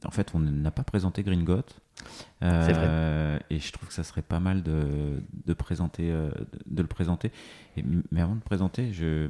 en 0.05 0.11
fait, 0.11 0.31
on 0.35 0.39
n'a 0.39 0.71
pas 0.71 0.85
présenté 0.85 1.23
Green 1.23 1.45
Got. 1.45 1.63
C'est 1.97 2.45
Euh, 2.47 3.39
Et 3.51 3.59
je 3.59 3.73
trouve 3.73 3.89
que 3.89 3.95
ça 3.95 4.05
serait 4.05 4.23
pas 4.23 4.41
mal 4.41 4.63
de, 4.63 5.21
de 5.47 5.53
présenter, 5.55 6.11
euh, 6.11 6.31
de, 6.53 6.59
de 6.77 6.83
le 6.83 6.89
présenter. 6.89 7.31
Et- 7.77 7.85
mais 8.13 8.21
avant 8.21 8.37
de 8.37 8.41
présenter, 8.43 8.93
je... 8.93 9.29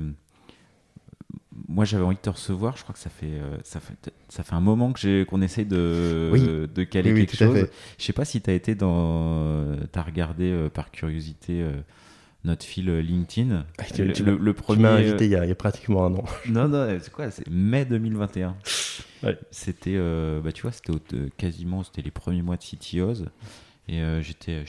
Moi, 1.69 1.85
j'avais 1.85 2.05
envie 2.05 2.17
de 2.17 2.21
te 2.21 2.31
recevoir. 2.31 2.77
Je 2.77 2.83
crois 2.83 2.93
que 2.95 2.99
ça 3.01 3.11
fait, 3.11 3.27
euh, 3.27 3.59
ça 3.65 3.81
fait, 3.81 4.13
ça 4.29 4.43
fait 4.43 4.55
un 4.55 4.61
moment 4.61 4.93
que 4.93 5.01
j'ai, 5.01 5.27
qu'on 5.27 5.43
essaye 5.43 5.67
de, 5.67 6.31
Oui. 6.33 6.41
de 6.43 6.85
caler 6.85 7.13
Oui, 7.13 7.27
quelque 7.27 7.37
chose. 7.37 7.67
Je 7.99 8.05
sais 8.05 8.13
pas 8.13 8.25
si 8.25 8.41
tu 8.41 8.49
as 8.51 8.55
été 8.55 8.75
dans. 8.75 9.77
Tu 9.93 9.99
as 9.99 10.03
regardé 10.03 10.45
euh, 10.51 10.69
par 10.71 10.91
curiosité 10.91 11.61
euh, 11.63 11.73
notre 12.45 12.65
fil 12.65 12.89
euh, 12.89 13.01
LinkedIn. 13.03 13.67
Ah, 13.79 13.85
tu- 13.85 14.05
le, 14.05 14.13
tu 14.15 14.25
le- 14.25 14.37
m'as- 14.39 14.43
le 14.45 14.55
Tu 14.55 14.63
premier. 14.63 14.83
m'as 14.83 14.93
invité 14.95 15.27
il 15.27 15.31
y, 15.33 15.37
a, 15.37 15.45
il 15.45 15.49
y 15.49 15.53
a 15.53 15.57
pratiquement 15.57 16.07
un 16.07 16.15
an. 16.15 16.25
Non, 16.49 16.69
non, 16.69 16.99
c'est 17.03 17.13
quoi 17.13 17.31
C'est 17.31 17.47
mai 17.51 17.85
2021. 17.85 18.57
Ouais. 19.25 19.37
C'était, 19.51 19.97
euh, 19.97 20.41
bah, 20.41 20.53
tu 20.53 20.63
vois, 20.63 20.73
c'était 20.73 20.93
euh, 21.15 21.29
quasiment, 21.37 21.83
c'était 21.83 22.03
les 22.03 22.11
premiers 22.13 22.43
mois 22.43 22.57
de 22.57 22.63
CTOs. 22.63 23.25
Et 23.89 24.01
euh, 24.01 24.23
j'étais, 24.23 24.65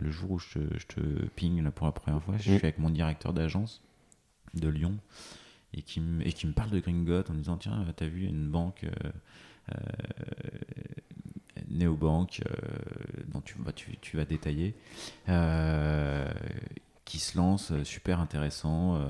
le 0.00 0.10
jour 0.10 0.32
où 0.32 0.38
je 0.38 0.58
te, 0.58 0.58
je 0.78 0.86
te 0.86 1.00
ping 1.34 1.62
là, 1.62 1.70
pour 1.70 1.86
la 1.86 1.92
première 1.92 2.22
fois, 2.22 2.34
je 2.38 2.50
Mm. 2.50 2.56
suis 2.56 2.64
avec 2.66 2.78
mon 2.78 2.90
directeur 2.90 3.32
d'agence 3.32 3.80
de 4.54 4.68
Lyon. 4.68 4.94
Et 5.76 5.82
qui, 5.82 6.00
me- 6.00 6.26
et 6.26 6.32
qui 6.32 6.46
me 6.46 6.52
parle 6.52 6.70
de 6.70 6.78
Gringot 6.80 7.22
en 7.30 7.34
disant 7.34 7.56
Tiens, 7.56 7.84
t'as 7.96 8.06
vu, 8.06 8.24
une 8.26 8.48
banque, 8.48 8.84
euh, 8.84 9.08
euh, 9.74 9.84
Néobank, 11.70 12.42
euh, 12.46 12.52
dont 13.32 13.40
tu, 13.40 13.56
vas- 13.58 13.72
tu, 13.72 13.96
tu 14.00 14.16
vas 14.16 14.24
détailler, 14.24 14.74
euh, 15.28 16.26
qui 17.04 17.18
se 17.18 17.36
lance, 17.38 17.72
super 17.84 18.20
intéressant. 18.20 18.96
euh, 18.96 19.08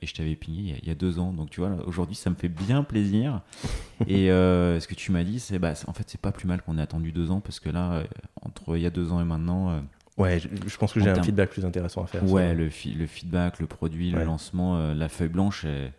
et 0.00 0.06
je 0.06 0.14
t'avais 0.14 0.36
pigné 0.36 0.60
il 0.60 0.68
y, 0.68 0.72
a, 0.72 0.76
il 0.82 0.88
y 0.88 0.90
a 0.90 0.94
deux 0.94 1.18
ans. 1.18 1.32
Donc 1.32 1.50
tu 1.50 1.60
vois, 1.60 1.70
aujourd'hui, 1.86 2.14
ça 2.14 2.30
me 2.30 2.36
fait 2.36 2.48
bien 2.48 2.84
plaisir. 2.84 3.42
et 4.06 4.28
ce 4.28 4.86
que 4.86 4.94
tu 4.94 5.10
m'as 5.12 5.24
dit, 5.24 5.40
c'est 5.40 5.58
bah, 5.58 5.72
en 5.86 5.92
fait, 5.92 6.04
c'est 6.08 6.20
pas 6.20 6.32
plus 6.32 6.46
mal 6.46 6.62
qu'on 6.62 6.78
ait 6.78 6.82
attendu 6.82 7.12
deux 7.12 7.30
ans 7.30 7.40
parce 7.40 7.60
que 7.60 7.70
là, 7.70 8.04
entre 8.42 8.76
il 8.76 8.82
y 8.82 8.86
a 8.86 8.90
deux 8.90 9.10
ans 9.12 9.20
et 9.20 9.24
maintenant, 9.24 9.82
Ouais, 10.16 10.38
je, 10.38 10.48
je 10.68 10.76
pense 10.76 10.92
que 10.92 11.00
j'ai 11.00 11.10
un 11.10 11.22
feedback 11.22 11.50
plus 11.50 11.64
intéressant 11.64 12.04
à 12.04 12.06
faire. 12.06 12.22
ouais, 12.30 12.48
ça. 12.48 12.54
le, 12.54 12.70
feedback, 12.70 13.58
le 13.58 13.66
produit, 13.66 14.10
le 14.10 14.22
lancement, 14.24 14.76
euh, 14.76 14.94
la 14.94 15.08
feuille 15.08 15.28
blanche, 15.28 15.64
elle, 15.64 15.92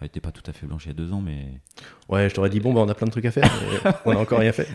elle 0.00 0.06
était 0.06 0.20
pas 0.20 0.30
tout 0.32 0.42
à 0.48 0.52
fait 0.52 0.66
blanche 0.66 0.84
il 0.86 0.88
y 0.88 0.90
a 0.90 0.94
deux 0.94 1.12
ans, 1.12 1.20
mais 1.20 1.46
Ouais, 2.08 2.28
je 2.28 2.34
t'aurais 2.34 2.50
dit, 2.50 2.60
bon, 2.60 2.72
bah, 2.72 2.80
on 2.80 2.88
a 2.88 2.94
plein 2.94 3.06
de 3.06 3.12
trucs 3.12 3.24
à 3.24 3.30
faire, 3.32 3.50
mais 3.84 3.90
on 4.04 4.12
a 4.12 4.16
encore 4.16 4.38
rien 4.40 4.52
fait. 4.52 4.68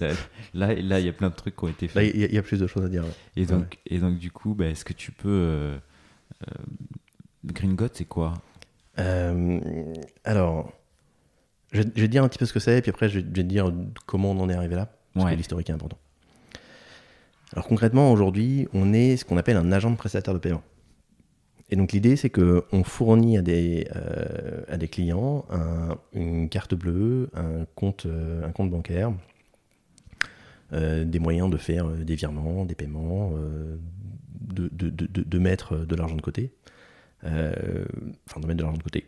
là, 0.00 0.08
là, 0.54 0.74
là, 0.74 1.00
il 1.00 1.06
y 1.06 1.08
a 1.08 1.12
plein 1.12 1.28
de 1.30 1.34
trucs 1.34 1.54
qui 1.56 1.64
ont 1.64 1.68
été 1.68 1.86
Là, 1.86 1.92
faits. 1.92 2.10
il 2.14 2.20
y, 2.20 2.24
a- 2.24 2.26
il 2.26 2.34
y 2.34 2.38
a 2.38 2.42
plus 2.42 2.58
de 2.60 2.66
choses 2.66 2.84
à 2.84 2.88
dire. 2.88 3.04
ouais. 3.04 3.10
Et 3.36 3.46
donc, 3.46 3.78
et 3.86 3.98
donc 3.98 4.18
du 4.18 4.30
coup, 4.32 4.54
bah, 4.54 4.66
est-ce 4.66 4.84
que 4.84 4.92
tu 4.92 5.12
peux 5.12 5.28
euh, 5.28 5.78
euh, 6.48 6.52
Green 7.44 7.74
God, 7.76 7.90
c'est 7.94 8.04
quoi? 8.06 8.34
Euh, 8.98 9.60
alors, 10.24 10.72
je, 11.72 11.82
vais- 11.82 11.90
je 11.94 12.00
vais 12.00 12.06
te 12.08 12.12
dire 12.12 12.24
un 12.24 12.28
petit 12.28 12.38
peu 12.38 12.46
ce 12.46 12.52
que 12.52 12.60
c'est, 12.60 12.82
puis 12.82 12.90
après, 12.90 13.08
je 13.08 13.20
vais, 13.20 13.24
je 13.24 13.26
vais 13.36 13.42
te 13.44 13.48
dire 13.48 13.72
comment 14.06 14.32
on 14.32 14.40
en 14.40 14.48
est 14.48 14.54
arrivé 14.54 14.74
là, 14.74 14.88
parce 15.14 15.26
Ouais. 15.26 15.32
que 15.32 15.36
l'historique 15.36 15.70
est 15.70 15.74
important. 15.74 15.98
Alors 17.52 17.66
concrètement, 17.66 18.12
aujourd'hui, 18.12 18.68
on 18.74 18.92
est 18.92 19.16
ce 19.16 19.24
qu'on 19.24 19.36
appelle 19.36 19.56
un 19.56 19.72
agent 19.72 19.90
de 19.90 19.96
prestataire 19.96 20.34
de 20.34 20.38
paiement. 20.38 20.62
Et 21.70 21.76
donc 21.76 21.92
l'idée, 21.92 22.16
c'est 22.16 22.30
qu'on 22.30 22.84
fournit 22.84 23.36
à 23.36 23.42
des, 23.42 23.88
euh, 23.94 24.86
clients 24.90 25.44
un- 25.50 25.96
une 26.14 26.48
carte 26.48 26.74
bleue, 26.74 27.30
un 27.34 27.66
compte, 27.74 28.06
euh, 28.06 28.50
bancaire, 28.58 29.12
euh, 30.72 31.04
des 31.04 31.18
moyens 31.18 31.50
de 31.50 31.56
faire 31.56 31.88
des 31.88 32.14
virements, 32.14 32.64
des 32.64 32.74
paiements, 32.74 33.32
de, 34.40 34.68
de- 34.68 35.38
mettre 35.38 35.76
de 35.76 35.94
l'argent 35.94 36.16
de 36.16 36.22
côté, 36.22 36.52
enfin 37.22 38.40
de 38.40 38.46
mettre 38.46 38.56
de 38.58 38.62
l'argent 38.62 38.78
de 38.78 38.82
côté, 38.82 39.06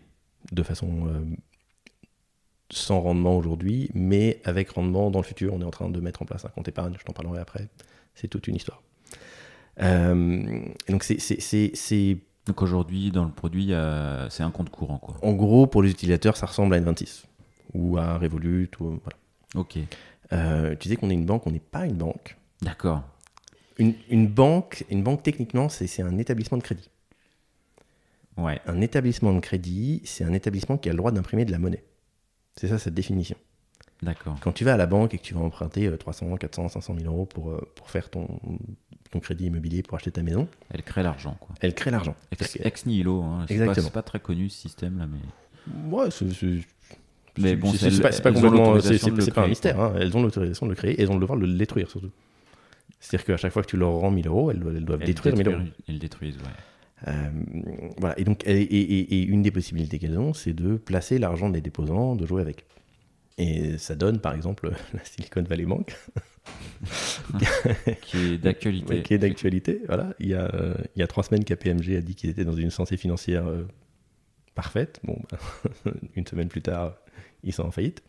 de 0.52 0.62
façon 0.62 1.08
sans 2.70 3.00
rendement 3.00 3.36
aujourd'hui, 3.36 3.90
mais 3.94 4.40
avec 4.44 4.70
rendement 4.70 5.10
dans 5.10 5.18
le 5.18 5.24
futur. 5.24 5.54
On 5.54 5.60
est 5.60 5.64
en 5.64 5.70
train 5.70 5.88
de 5.88 6.00
mettre 6.00 6.22
en 6.22 6.24
place 6.24 6.44
un 6.44 6.48
compte 6.48 6.68
épargne, 6.68 6.94
je 6.98 7.04
t'en 7.04 7.12
parlerai 7.12 7.40
après. 7.40 7.68
C'est 8.14 8.28
toute 8.28 8.46
une 8.48 8.56
histoire. 8.56 8.82
Euh, 9.82 10.62
donc 10.88 11.04
c'est- 11.04 12.18
Donc 12.46 12.62
aujourd'hui, 12.62 13.10
dans 13.10 13.24
le 13.24 13.30
produit, 13.30 13.72
c'est 14.30 14.42
un 14.42 14.50
compte 14.50 14.70
courant, 14.70 14.98
quoi. 14.98 15.16
en 15.22 15.32
gros 15.32 15.66
pour 15.66 15.82
les 15.82 15.90
utilisateurs, 15.90 16.36
ça 16.36 16.46
ressemble 16.46 16.74
à 16.74 16.78
une 16.78 16.84
26 16.84 17.26
ou 17.74 17.96
à 17.98 18.18
Revolut. 18.18 18.70
Ou, 18.80 18.98
voilà. 19.02 19.18
Ok, 19.54 19.78
Euh, 20.32 20.76
tu 20.78 20.88
sais 20.88 20.96
qu'on 20.96 21.10
est 21.10 21.14
une 21.14 21.26
banque, 21.26 21.46
on 21.46 21.50
n'est 21.50 21.58
pas 21.60 21.86
une 21.86 21.96
banque. 21.96 22.36
d'accord. 22.62 23.02
Une, 23.78 23.94
une 24.10 24.26
banque, 24.28 24.84
une 24.90 25.02
banque 25.02 25.22
techniquement, 25.22 25.68
c'est 25.68 26.02
un 26.02 26.18
établissement 26.18 26.58
de 26.58 26.62
crédit. 26.62 26.88
Ouais, 28.36 28.60
Un 28.66 28.80
établissement 28.80 29.32
de 29.32 29.40
crédit, 29.40 30.02
c'est 30.04 30.24
un 30.24 30.32
établissement 30.32 30.76
qui 30.78 30.88
a 30.88 30.92
le 30.92 30.98
droit 30.98 31.10
d'imprimer 31.12 31.44
de 31.44 31.50
la 31.52 31.58
monnaie. 31.58 31.82
C'est 32.56 32.68
ça 32.68 32.78
cette 32.78 32.94
définition. 32.94 33.36
D'accord. 34.02 34.36
Quand 34.40 34.52
tu 34.52 34.64
vas 34.64 34.74
à 34.74 34.76
la 34.76 34.86
banque 34.86 35.14
et 35.14 35.18
que 35.18 35.22
tu 35.22 35.34
vas 35.34 35.40
emprunter 35.40 35.86
euh, 35.86 35.96
300, 35.96 36.36
400, 36.36 36.68
500 36.68 36.94
000 37.00 37.12
euros 37.12 37.26
pour, 37.26 37.50
euh, 37.50 37.60
pour 37.74 37.90
faire 37.90 38.10
ton, 38.10 38.28
ton 39.10 39.20
crédit 39.20 39.46
immobilier 39.46 39.82
pour 39.82 39.96
acheter 39.96 40.10
ta 40.12 40.22
maison, 40.22 40.48
Elle 40.70 40.82
crée 40.82 41.02
l'argent, 41.02 41.36
quoi. 41.40 41.54
elle 41.60 41.74
crée 41.74 41.90
l'argent. 41.90 42.14
Ex, 42.62 42.86
nihilo, 42.86 43.22
hein. 43.22 43.44
c'est 43.48 43.54
pas, 43.56 43.62
Exactement. 43.62 43.86
c'est 43.86 43.92
pas 43.92 44.02
très 44.02 44.20
connu 44.20 44.48
ce 44.48 44.58
système-là, 44.60 45.06
mais. 45.06 45.90
Ouais, 45.90 46.10
c'est- 46.10 46.26
Mais 47.38 47.54
bon, 47.56 47.72
c'est 47.72 48.00
pas, 48.02 48.10
pas 48.10 48.32
complètement. 48.32 48.80
C'est 48.80 48.92
l'autorisation 48.94 49.14
c'est- 49.20 49.30
pas 49.32 49.44
un 49.44 49.48
mystère. 49.48 49.80
hein. 49.80 49.92
Elles 49.98 50.16
ont 50.16 50.22
l'autorisation 50.22 50.66
de 50.66 50.70
le 50.72 50.76
créer 50.76 50.92
et 50.94 51.02
elles 51.02 51.10
ont 51.10 51.14
le 51.14 51.20
devoir 51.20 51.38
de 51.38 51.46
le 51.46 51.54
détruire 51.56 51.88
surtout. 51.88 52.10
C'est-à-dire 52.98 53.24
qu'à 53.26 53.36
chaque 53.36 53.52
fois 53.52 53.62
que 53.62 53.68
tu 53.68 53.76
leur 53.76 53.92
rends 53.92 54.10
1000 54.10 54.26
euros, 54.26 54.50
elles, 54.50 54.58
doivent- 54.58 54.76
elles 54.76 54.84
doivent 54.84 55.00
Elles 55.02 55.06
détruire 55.06 55.36
1000 55.36 55.48
euros. 55.48 55.62
Elles 55.88 55.98
détruisent, 55.98 56.36
ouais. 56.36 57.08
Euh, 57.08 57.30
voilà. 57.98 58.18
Et 58.18 58.24
donc, 58.24 58.42
et, 58.46 58.60
et- 58.60 59.14
et 59.14 59.22
une 59.22 59.40
des 59.42 59.50
possibilités 59.50 59.98
qu'elles 59.98 60.18
ont, 60.18 60.34
c'est 60.34 60.52
de 60.52 60.76
placer 60.76 61.18
l'argent 61.18 61.48
des 61.48 61.60
déposants, 61.62 62.14
de 62.16 62.26
jouer 62.26 62.42
avec. 62.42 62.66
Et 63.40 63.78
ça 63.78 63.94
donne, 63.94 64.20
par 64.20 64.34
exemple, 64.34 64.70
la 64.92 65.02
Silicon 65.02 65.42
Valley 65.42 65.64
Bank, 65.64 65.96
Qui 68.02 68.16
est 68.18 68.38
d'actualité. 68.38 69.02
qui 69.02 69.14
est 69.14 69.18
d'actualité. 69.18 69.82
Voilà. 69.86 70.12
Il 70.18 70.28
y 70.28 70.34
a, 70.34 70.54
euh, 70.54 70.74
il 70.94 71.00
y 71.00 71.02
a 71.02 71.06
trois 71.06 71.22
semaines 71.22 71.44
KPMG 71.44 71.96
a 71.96 72.00
dit 72.02 72.14
qu'ils 72.14 72.28
étaient 72.28 72.44
dans 72.44 72.54
une 72.54 72.70
santé 72.70 72.98
financière 72.98 73.46
euh, 73.46 73.66
parfaite. 74.54 75.00
Bon, 75.04 75.18
bah, 75.30 75.38
une 76.16 76.26
semaine 76.26 76.48
plus 76.48 76.60
tard, 76.60 76.96
ils 77.42 77.54
sont 77.54 77.62
en 77.62 77.70
faillite. 77.70 78.02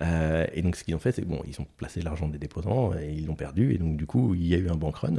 Euh, 0.00 0.46
et 0.54 0.62
donc, 0.62 0.76
ce 0.76 0.84
qu'ils 0.84 0.94
ont 0.94 0.98
fait, 1.00 1.12
c'est 1.12 1.24
bon, 1.26 1.42
ils 1.46 1.60
ont 1.60 1.66
placé 1.76 2.00
l'argent 2.00 2.28
des 2.28 2.38
déposants 2.38 2.94
et 2.94 3.12
ils 3.12 3.26
l'ont 3.26 3.36
perdu. 3.36 3.74
Et 3.74 3.78
donc, 3.78 3.98
du 3.98 4.06
coup, 4.06 4.34
il 4.34 4.46
y 4.46 4.54
a 4.54 4.58
eu 4.58 4.70
un 4.70 4.76
bank 4.76 4.96
run. 4.96 5.16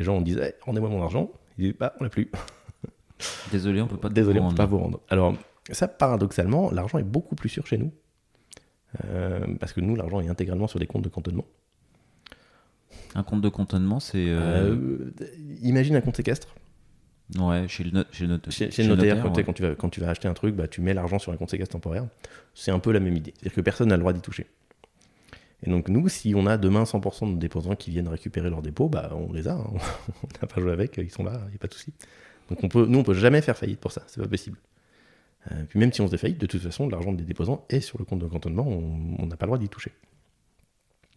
Les 0.00 0.04
gens 0.04 0.16
ont 0.16 0.22
dit, 0.22 0.36
Eh, 0.42 0.54
rendez-moi 0.62 0.90
mon 0.90 1.02
argent. 1.04 1.30
Ils 1.56 1.66
disent, 1.66 1.78
bah, 1.78 1.94
on 2.00 2.04
l'a 2.04 2.10
plus. 2.10 2.30
Désolé, 3.52 3.80
on 3.80 3.86
peut 3.86 3.96
pas 3.96 4.08
Désolé, 4.08 4.40
on 4.40 4.48
peut 4.48 4.56
pas 4.56 4.66
vous 4.66 4.78
rendre. 4.78 5.00
Alors, 5.08 5.34
ça, 5.70 5.86
paradoxalement, 5.86 6.72
l'argent 6.72 6.98
est 6.98 7.04
beaucoup 7.04 7.36
plus 7.36 7.48
sûr 7.48 7.64
chez 7.66 7.78
nous. 7.78 7.92
Euh, 9.04 9.46
parce 9.60 9.72
que 9.72 9.80
nous, 9.80 9.94
l'argent 9.96 10.20
est 10.20 10.28
intégralement 10.28 10.66
sur 10.66 10.78
des 10.78 10.86
comptes 10.86 11.02
de 11.04 11.08
cantonnement. 11.08 11.44
Un 13.14 13.22
compte 13.22 13.40
de 13.40 13.48
cantonnement, 13.48 14.00
c'est. 14.00 14.26
euh, 14.28 14.74
Euh, 14.74 15.10
imagine 15.62 15.96
un 15.96 16.00
compte 16.00 16.16
séquestre. 16.16 16.54
Ouais, 17.38 17.68
chez 17.68 17.84
le, 17.84 17.90
no- 17.90 18.04
chez 18.10 18.26
le, 18.26 18.34
not- 18.34 18.50
Chez, 18.50 18.70
chez 18.70 18.82
le 18.82 18.88
notaire, 18.88 19.22
quand, 19.22 19.36
ouais. 19.36 19.44
quand 19.44 19.52
tu 19.52 19.62
vas, 19.62 19.74
quand 19.74 19.90
tu 19.90 20.00
vas 20.00 20.08
acheter 20.08 20.28
un 20.28 20.34
truc, 20.34 20.54
bah, 20.54 20.66
tu 20.66 20.80
mets 20.80 20.94
l'argent 20.94 21.18
sur 21.18 21.30
un 21.32 21.36
compte 21.36 21.50
séquestre 21.50 21.72
temporaire. 21.72 22.06
C'est 22.54 22.70
un 22.70 22.78
peu 22.78 22.90
la 22.92 23.00
même 23.00 23.16
idée. 23.16 23.34
C'est-à-dire 23.36 23.54
que 23.54 23.60
personne 23.60 23.88
n'a 23.88 23.96
le 23.96 24.00
droit 24.00 24.14
d'y 24.14 24.20
toucher. 24.22 24.46
Et 25.62 25.70
donc, 25.70 25.88
nous, 25.88 26.08
si 26.08 26.34
on 26.34 26.46
a 26.46 26.56
demain 26.56 26.84
100% 26.84 27.34
de 27.34 27.38
déposants 27.38 27.74
qui 27.76 27.90
viennent 27.90 28.08
récupérer 28.08 28.48
leurs 28.48 28.62
dépôts, 28.62 28.88
bah, 28.88 29.10
on 29.12 29.32
les 29.32 29.48
a. 29.48 29.54
hein. 29.54 29.64
on 30.22 30.28
n'a 30.40 30.46
pas 30.46 30.60
joué 30.60 30.72
avec, 30.72 30.96
ils 30.96 31.10
sont 31.10 31.24
là, 31.24 31.40
il 31.46 31.50
n'y 31.50 31.56
a 31.56 31.58
pas 31.58 31.68
de 31.68 31.74
souci. 31.74 31.92
Donc, 32.48 32.62
on 32.64 32.68
peut, 32.68 32.86
nous, 32.86 32.98
on 33.00 33.02
peut 33.02 33.12
jamais 33.14 33.42
faire 33.42 33.58
faillite 33.58 33.80
pour 33.80 33.92
ça. 33.92 34.02
C'est 34.06 34.22
pas 34.22 34.28
possible. 34.28 34.56
Euh, 35.50 35.64
puis, 35.68 35.78
même 35.78 35.92
si 35.92 36.00
on 36.00 36.06
faisait 36.06 36.18
faillite, 36.18 36.38
de 36.38 36.46
toute 36.46 36.62
façon, 36.62 36.88
l'argent 36.88 37.12
des 37.12 37.24
déposants 37.24 37.64
est 37.68 37.80
sur 37.80 37.98
le 37.98 38.04
compte 38.04 38.20
de 38.20 38.26
cantonnement. 38.26 38.66
On 38.66 39.16
on 39.18 39.26
n'a 39.26 39.36
pas 39.36 39.46
le 39.46 39.48
droit 39.48 39.58
d'y 39.58 39.68
toucher. 39.68 39.92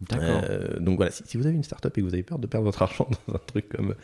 D'accord. 0.00 0.42
Euh, 0.44 0.78
donc 0.80 0.96
voilà, 0.96 1.10
si, 1.10 1.22
si 1.26 1.36
vous 1.36 1.46
avez 1.46 1.54
une 1.54 1.62
startup 1.62 1.96
et 1.96 2.00
que 2.00 2.06
vous 2.06 2.14
avez 2.14 2.22
peur 2.22 2.38
de 2.38 2.46
perdre 2.46 2.64
votre 2.64 2.82
argent 2.82 3.08
dans 3.28 3.34
un 3.34 3.40
truc 3.46 3.68
comme, 3.68 3.94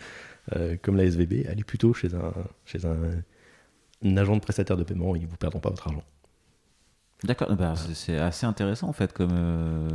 euh, 0.54 0.76
comme 0.80 0.97
la 0.97 1.04
SVB, 1.04 1.47
allez 1.49 1.64
plutôt 1.64 1.92
chez 1.92 2.14
un, 2.14 2.32
chez 2.64 2.85
un, 2.87 2.97
un 4.04 4.16
agent 4.16 4.37
de 4.37 4.40
prestataire 4.40 4.76
de 4.76 4.85
paiement, 4.85 5.16
ils 5.16 5.23
ne 5.23 5.26
vous 5.26 5.37
perdront 5.37 5.61
pas 5.61 5.70
votre 5.70 5.87
argent. 5.88 6.04
D'accord, 7.25 7.52
bah, 7.56 7.75
c'est- 7.94 8.16
assez 8.16 8.46
intéressant 8.46 8.88
en 8.88 8.92
fait 8.92 9.12
comme. 9.12 9.32
euh, 9.32 9.88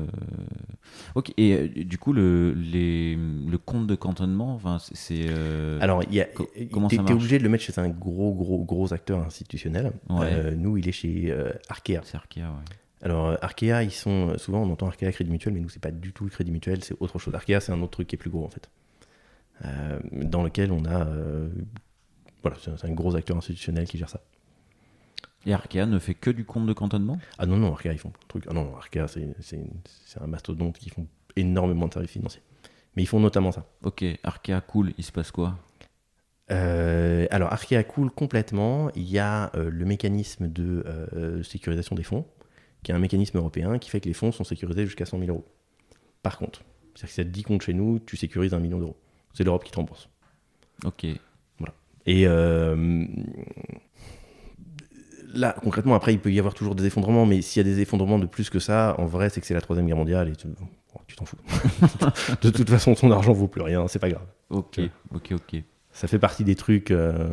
Ok, 1.16 1.32
et 1.38 1.54
euh, 1.54 1.68
du 1.86 1.98
coup, 1.98 2.12
le, 2.12 2.52
les, 2.52 3.16
le 3.16 3.58
compte 3.58 3.88
de 3.88 3.96
cantonnement, 3.96 4.54
enfin, 4.56 4.78
c'est- 4.80 5.28
euh, 5.30 5.78
Alors, 5.82 6.04
il 6.04 6.14
y 6.14 6.20
a, 6.22 6.26
co- 6.26 6.50
t'es- 6.54 6.68
comment 6.68 6.90
t'es 6.90 6.98
ça 6.98 7.02
marche? 7.04 7.16
obligé 7.16 7.38
de 7.38 7.44
le 7.44 7.50
mettre 7.50 7.64
chez 7.64 7.78
un 7.80 7.88
gros, 7.88 8.34
gros, 8.34 8.64
gros 8.66 8.94
acteur 8.94 9.20
institutionnel. 9.26 9.94
Ouais. 10.10 10.54
Nous, 10.56 10.78
il 10.78 10.88
est 10.90 10.92
chez 10.92 11.34
Arkea. 11.70 12.02
C'est 12.04 12.16
Arkea, 12.18 12.42
ouais. 12.42 12.76
Alors, 13.02 13.38
Arkea, 13.42 13.84
ils 13.84 13.92
sont 13.92 14.38
souvent, 14.38 14.62
on 14.64 14.72
entend 14.72 14.88
Arkea 14.88 15.12
Crédit 15.12 15.32
Mutuel, 15.32 15.54
mais 15.54 15.60
nous, 15.62 15.70
c'est 15.70 15.82
pas 15.82 15.92
du 15.92 16.12
tout 16.14 16.26
le 16.26 16.30
Crédit 16.30 16.52
Mutuel, 16.52 16.84
c'est 16.84 16.96
autre 17.00 17.20
chose. 17.20 17.34
Arkea, 17.36 17.60
c'est 17.62 17.72
un 17.72 17.82
autre 17.82 17.92
truc 17.92 18.08
qui 18.08 18.16
est 18.16 18.18
plus 18.18 18.30
gros 18.30 18.44
en 18.46 18.50
fait, 18.50 18.70
dans 20.12 20.44
lequel 20.44 20.72
on 20.72 20.86
a, 20.86 21.08
voilà, 22.42 22.58
c'est 22.62 22.86
un 22.86 22.92
gros 22.94 23.16
acteur 23.16 23.38
institutionnel 23.38 23.88
qui 23.88 23.98
gère 23.98 24.10
ça. 24.10 24.22
Et 25.46 25.54
Arkea 25.54 25.86
ne 25.86 26.00
fait 26.00 26.14
que 26.14 26.30
du 26.30 26.46
compte 26.46 26.66
de 26.66 26.74
cantonnement? 26.74 27.18
Ah 27.38 27.46
non, 27.46 27.58
non, 27.58 27.74
Arkea, 27.74 27.92
ils 27.92 28.00
font 28.00 28.10
plein 28.10 28.22
de 28.22 28.28
trucs. 28.28 28.46
Ah 28.50 28.54
non, 28.54 28.76
Arkea, 28.76 29.08
c'est 29.08 30.22
un 30.22 30.28
mastodonte 30.28 30.78
qui 30.78 30.90
font 30.90 31.08
énormément 31.36 31.88
de 31.88 31.94
services 31.94 32.12
financiers. 32.12 32.42
Mais 32.96 33.04
ils 33.04 33.08
font 33.08 33.20
notamment 33.20 33.52
ça. 33.52 33.66
Ok, 33.84 34.06
Arkea 34.24 34.62
cool, 34.62 34.94
il 34.98 35.04
se 35.04 35.12
passe 35.12 35.32
quoi? 35.32 35.58
Euh, 36.52 37.26
alors, 37.32 37.52
Arkea 37.52 37.84
coule 37.84 38.12
complètement. 38.12 38.90
Il 38.96 39.10
y 39.10 39.20
a 39.20 39.52
euh, 39.56 39.70
le 39.70 39.86
mécanisme 39.86 40.48
de 40.48 40.84
euh, 40.86 41.44
sécurisation 41.44 41.96
des 41.96 42.04
fonds, 42.04 42.26
qui 42.84 42.92
est 42.92 42.96
un 42.96 43.00
mécanisme 43.00 43.38
européen 43.38 43.80
qui 43.80 43.90
fait 43.90 44.00
que 44.00 44.08
les 44.08 44.14
fonds 44.14 44.32
sont 44.32 44.44
sécurisés 44.44 44.86
jusqu'à 44.86 45.06
100 45.06 45.20
000 45.20 45.32
euros. 45.32 45.46
Par 46.22 46.38
contre, 46.38 46.64
c'est-à-dire 46.96 47.08
que 47.08 47.10
si 47.10 47.16
tu 47.16 47.22
as 47.22 47.24
10 47.24 47.44
comptes 47.44 47.62
chez 47.64 47.74
nous, 47.74 48.00
tu 48.00 48.16
sécurises 48.16 48.54
un 48.54 48.60
million 48.60 48.80
d'euros. 48.80 48.98
C'est 49.34 49.44
l'Europe 49.44 49.64
qui 49.64 49.72
te 49.72 49.78
rembourse. 49.78 50.08
Ok. 50.86 51.06
Et 52.06 52.28
euh, 52.28 53.06
là, 55.34 55.56
concrètement, 55.62 55.96
après, 55.96 56.14
il 56.14 56.20
peut 56.20 56.32
y 56.32 56.40
avoir 56.40 56.54
toujours 56.54 56.76
des 56.76 56.86
effondrements, 56.86 57.26
mais 57.26 57.42
s'il 57.42 57.66
y 57.66 57.70
a 57.70 57.70
des 57.70 57.82
effondrements 57.82 58.20
de 58.20 58.26
plus 58.26 58.50
que 58.50 58.60
ça, 58.60 58.96
en 58.98 59.06
vrai, 59.06 59.30
c'est 59.30 59.42
que 59.42 59.48
c'est 59.48 59.54
la 59.54 59.62
Troisième 59.62 59.88
Guerre 59.88 59.98
mondiale 59.98 60.30
et 60.30 60.36
tu 60.36 60.48
tu 61.08 61.16
t'en 61.16 61.26
fous. 61.26 61.38
de 62.42 62.50
toute 62.50 62.70
façon, 62.70 62.94
ton 62.94 63.12
argent 63.12 63.34
vaut 63.34 63.48
plus 63.48 63.62
rien, 63.62 63.88
c'est 63.88 64.00
pas 64.00 64.10
grave. 64.10 64.26
Ok, 64.50 64.80
ok, 65.14 65.34
ok. 65.34 65.62
Ça 65.92 66.08
fait 66.08 66.20
partie 66.20 66.44
des 66.44 66.56
trucs. 66.56 66.92
euh, 66.92 67.30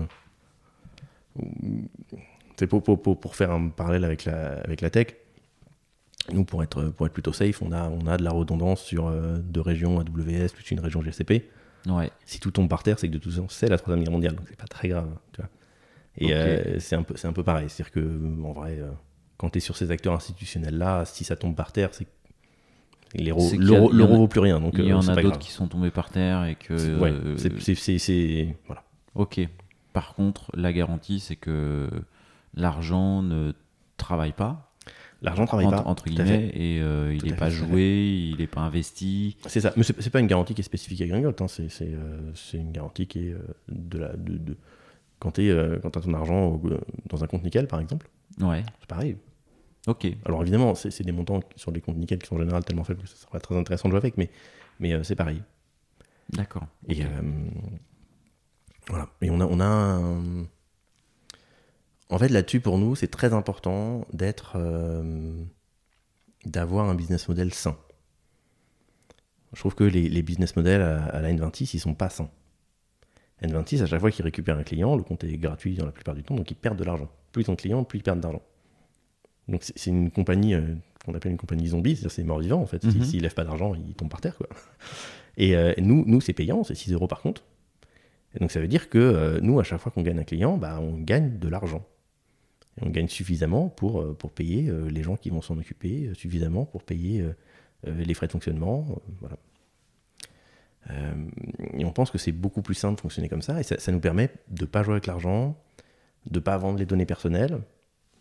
c'est 2.57 2.67
pour, 2.67 2.83
pour, 2.83 3.01
pour, 3.01 3.19
pour 3.21 3.37
faire 3.37 3.53
un 3.53 3.69
parallèle 3.69 4.05
avec 4.05 4.25
la, 4.25 4.59
avec 4.65 4.81
la 4.81 4.91
tech. 4.91 5.09
Nous, 6.33 6.45
pour 6.45 6.63
être, 6.63 6.85
pour 6.91 7.07
être 7.07 7.13
plutôt 7.13 7.33
safe, 7.33 7.63
on 7.63 7.73
a, 7.73 7.89
on 7.89 8.07
a 8.07 8.17
de 8.17 8.25
la 8.25 8.31
redondance 8.31 8.83
sur 8.83 9.09
euh, 9.09 9.39
deux 9.39 9.61
régions 9.61 9.99
AWS 9.99 10.49
plus 10.55 10.71
une 10.71 10.81
région 10.81 11.01
GCP. 11.03 11.49
Ouais. 11.87 12.11
Si 12.27 12.41
tout 12.41 12.51
tombe 12.51 12.69
par 12.69 12.83
terre, 12.83 12.99
c'est 12.99 13.09
que 13.09 13.15
de 13.15 13.19
toute 13.19 13.33
façon, 13.33 13.49
c'est 13.49 13.69
la 13.69 13.79
Troisième 13.79 14.05
Guerre 14.05 14.13
mondiale, 14.13 14.35
donc 14.35 14.47
c'est 14.49 14.59
pas 14.59 14.67
très 14.67 14.89
grave. 14.89 15.09
Tu 15.33 15.41
vois. 15.41 15.51
Et 16.19 16.35
euh, 16.35 16.79
c'est 16.81 16.97
un, 16.97 17.03
peu- 17.03 17.17
c'est 17.17 17.29
un 17.29 17.33
peu 17.33 17.43
pareil. 17.45 17.69
C'est-à-dire 17.69 17.93
que, 17.93 18.43
en 18.45 18.53
vrai, 18.53 18.79
euh, 18.79 18.91
quand 19.37 19.51
tu 19.51 19.59
es 19.59 19.61
sur 19.61 19.77
ces 19.77 19.91
acteurs 19.91 20.15
institutionnels-là, 20.15 21.05
si 21.05 21.25
ça 21.25 21.37
tombe 21.37 21.55
par 21.55 21.73
terre, 21.73 21.91
c'est 21.93 22.07
l'euro 23.15 24.17
vaut 24.17 24.29
plus 24.29 24.41
rien. 24.41 24.61
Donc, 24.61 24.75
Il 24.79 24.85
y 24.85 24.91
euh, 24.93 24.97
en 24.97 25.09
a 25.09 25.15
d'autres 25.23 25.39
qui 25.39 25.51
sont 25.51 25.67
tombés 25.67 25.91
par 25.91 26.11
terre 26.11 26.45
et 26.45 26.55
que. 26.55 26.99
Ouais, 26.99 27.11
euh, 27.13 27.37
c'est- 27.37 28.55
voilà. 28.67 28.85
Ok. 29.15 29.41
Par 29.93 30.15
contre, 30.15 30.51
la 30.57 30.73
garantie, 30.73 31.19
c'est 31.21 31.37
que 31.37 31.89
l'argent 32.55 33.23
ne 33.23 33.53
travaille 33.97 34.33
pas. 34.33 34.73
L'argent 35.23 35.45
travaille 35.45 35.67
entre, 35.67 35.83
pas. 35.83 35.89
entre 35.91 36.05
guillemets, 36.05 36.51
et 36.55 36.81
euh, 36.81 37.13
il 37.15 37.29
n'est 37.29 37.37
pas 37.37 37.51
fait, 37.51 37.57
joué, 37.57 38.31
il 38.33 38.37
n'est 38.39 38.47
pas 38.47 38.63
investi. 38.63 39.37
C'est 39.47 39.61
ça. 39.61 39.73
Mais 39.77 39.83
c'est 39.83 40.09
pas 40.11 40.21
une 40.21 40.27
garantie 40.29 40.55
qui 40.55 40.61
est 40.63 40.65
spécifique 40.65 41.01
à 41.03 41.07
Gringold. 41.07 41.37
hein. 41.43 41.49
C'est 41.49 41.69
c'est, 41.69 41.89
euh, 41.93 42.21
c'est 42.35 42.57
une 42.57 42.73
garantie 42.73 43.07
qui 43.07 43.29
est 43.29 43.33
euh, 43.33 43.39
de 43.69 43.99
la. 43.99 44.09
De, 44.17 44.39
de- 44.39 44.57
Quand 45.21 45.33
tu 45.33 45.51
as 45.53 45.79
ton 45.79 46.15
argent 46.15 46.47
au- 46.47 46.63
dans 47.07 47.23
un 47.23 47.27
compte 47.27 47.45
nickel, 47.45 47.67
par 47.69 47.79
exemple, 47.81 48.09
Ouais. 48.41 48.65
c'est 48.81 48.89
pareil. 48.89 49.17
Ok. 49.87 50.07
Alors 50.25 50.43
évidemment, 50.43 50.75
c'est 50.75 51.03
des 51.05 51.13
montants 51.13 51.41
sur 51.57 51.71
les 51.71 51.81
comptes 51.81 51.97
nickel 51.97 52.19
qui 52.19 52.27
sont 52.27 52.37
en 52.37 52.39
général 52.41 52.65
tellement 52.65 52.85
faibles 52.85 53.03
que 53.03 53.09
ça 53.09 53.17
sera 53.17 53.31
pas 53.31 53.41
très 53.41 53.57
intéressant 53.57 53.89
de 53.89 53.93
jouer 53.93 53.99
avec, 53.99 54.17
mais, 54.17 54.31
mais 54.79 54.93
euh, 54.93 55.03
c'est 55.03 55.15
pareil. 55.17 55.43
D'accord. 56.31 56.67
Et 56.89 57.03
euh, 57.05 57.09
voilà. 58.89 59.09
Et 59.23 59.31
on 59.31 59.41
a, 59.41 59.45
on 59.47 59.61
a 59.61 59.65
un- 59.65 60.47
En 62.09 62.19
fait, 62.19 62.29
là-dessus, 62.29 62.61
pour 62.61 62.79
nous, 62.79 62.95
c'est 62.97 63.09
très 63.09 63.33
important 63.33 64.07
d'être. 64.13 64.55
euh, 64.57 65.45
d'avoir 66.47 66.89
un 66.89 66.95
business 66.95 67.29
model 67.29 67.53
sain. 67.53 67.77
Je 69.53 69.59
trouve 69.61 69.75
que 69.75 69.85
les, 69.85 70.09
les 70.09 70.23
business 70.23 70.57
models 70.57 70.81
à, 70.81 71.05
à 71.07 71.21
la 71.21 71.31
N26, 71.33 71.71
ils 71.75 71.81
sont 71.81 71.95
pas 71.95 72.09
sains. 72.09 72.31
N26, 73.43 73.83
à 73.83 73.87
chaque 73.87 74.01
fois 74.01 74.11
qu'ils 74.11 74.25
récupèrent 74.25 74.59
un 74.59 74.63
client, 74.63 74.97
le 74.97 75.03
compte 75.03 75.25
est 75.25 75.37
gratuit 75.39 75.75
dans 75.75 75.87
la 75.87 75.93
plupart 75.93 76.15
du 76.15 76.23
temps, 76.23 76.35
donc 76.35 76.51
ils 76.51 76.57
perdent 76.57 76.79
de 76.79 76.85
l'argent. 76.85 77.09
Plus 77.33 77.45
ils 77.45 77.51
ont 77.51 77.55
de 77.55 77.61
clients, 77.61 77.85
plus 77.85 77.99
ils 78.01 78.03
perdent 78.03 78.21
d'argent. 78.21 78.43
Donc 79.49 79.63
c'est 79.63 79.91
une 79.91 80.11
compagnie 80.11 80.55
euh, 80.55 80.75
qu'on 81.05 81.15
appelle 81.15 81.33
une 81.33 81.39
compagnie 81.39 81.69
zombie, 81.69 81.97
c'est-à-dire 81.97 82.11
c'est 82.11 82.25
mort-vivant 82.25 82.61
en 82.61 82.67
fait. 82.67 82.85
Mhm. 82.85 82.91
S'ils 82.91 83.07
s'ils 83.07 83.23
lèvent 83.23 83.35
pas 83.35 83.45
d'argent, 83.45 83.75
ils 83.75 83.95
tombent 83.95 84.11
par 84.11 84.21
terre. 84.21 84.37
Quoi. 84.37 84.49
Et 85.37 85.57
euh, 85.57 85.73
nous, 85.79 86.05
nous 86.07 86.21
c'est 86.21 86.33
payant, 86.33 86.65
c'est 86.65 86.75
6 86.75 86.93
euros 86.93 87.09
par 87.09 87.21
compte. 87.21 87.45
Et 88.35 88.39
donc 88.39 88.53
ça 88.53 88.61
veut 88.61 88.69
dire 88.69 88.89
que 88.89 88.99
euh, 88.99 89.41
nous, 89.41 89.59
à 89.59 89.65
chaque 89.65 89.81
fois 89.81 89.91
qu'on 89.91 90.03
gagne 90.03 90.19
un 90.19 90.25
client, 90.25 90.57
bah, 90.57 90.79
on 90.81 90.99
gagne 90.99 91.39
de 91.39 91.49
l'argent. 91.49 91.85
Et 92.79 92.87
on 92.87 92.91
gagne 92.91 93.09
suffisamment 93.09 93.69
pour, 93.69 94.17
pour 94.17 94.31
payer 94.31 94.71
les 94.89 95.03
gens 95.03 95.17
qui 95.17 95.31
vont 95.31 95.43
s'en 95.43 95.59
occuper, 95.59 96.11
suffisamment 96.15 96.65
pour 96.65 96.85
payer 96.85 97.25
les 97.85 98.15
frais 98.15 98.29
de 98.29 98.33
fonctionnement. 98.33 98.87
voilà. 99.19 99.37
Euh, 100.89 101.13
et 101.75 101.85
on 101.85 101.93
pense 101.93 102.11
que 102.11 102.17
c'est 102.19 102.33
beaucoup 102.33 102.63
plus 102.63 102.75
simple 102.75 102.95
de 102.97 103.01
fonctionner 103.01 103.29
comme 103.29 103.43
ça. 103.43 103.61
Et 103.61 103.63
ça, 103.63 103.79
ça 103.79 103.93
nous 103.93 104.01
permet 104.01 104.31
de 104.49 104.63
ne 104.63 104.67
pas 104.67 104.83
jouer 104.83 104.95
avec 104.95 105.07
l'argent, 105.07 105.57
de 106.31 106.39
ne 106.39 106.43
pas 106.43 106.57
vendre 106.57 106.79
les 106.79 106.87
données 106.87 107.05
personnelles, 107.07 107.61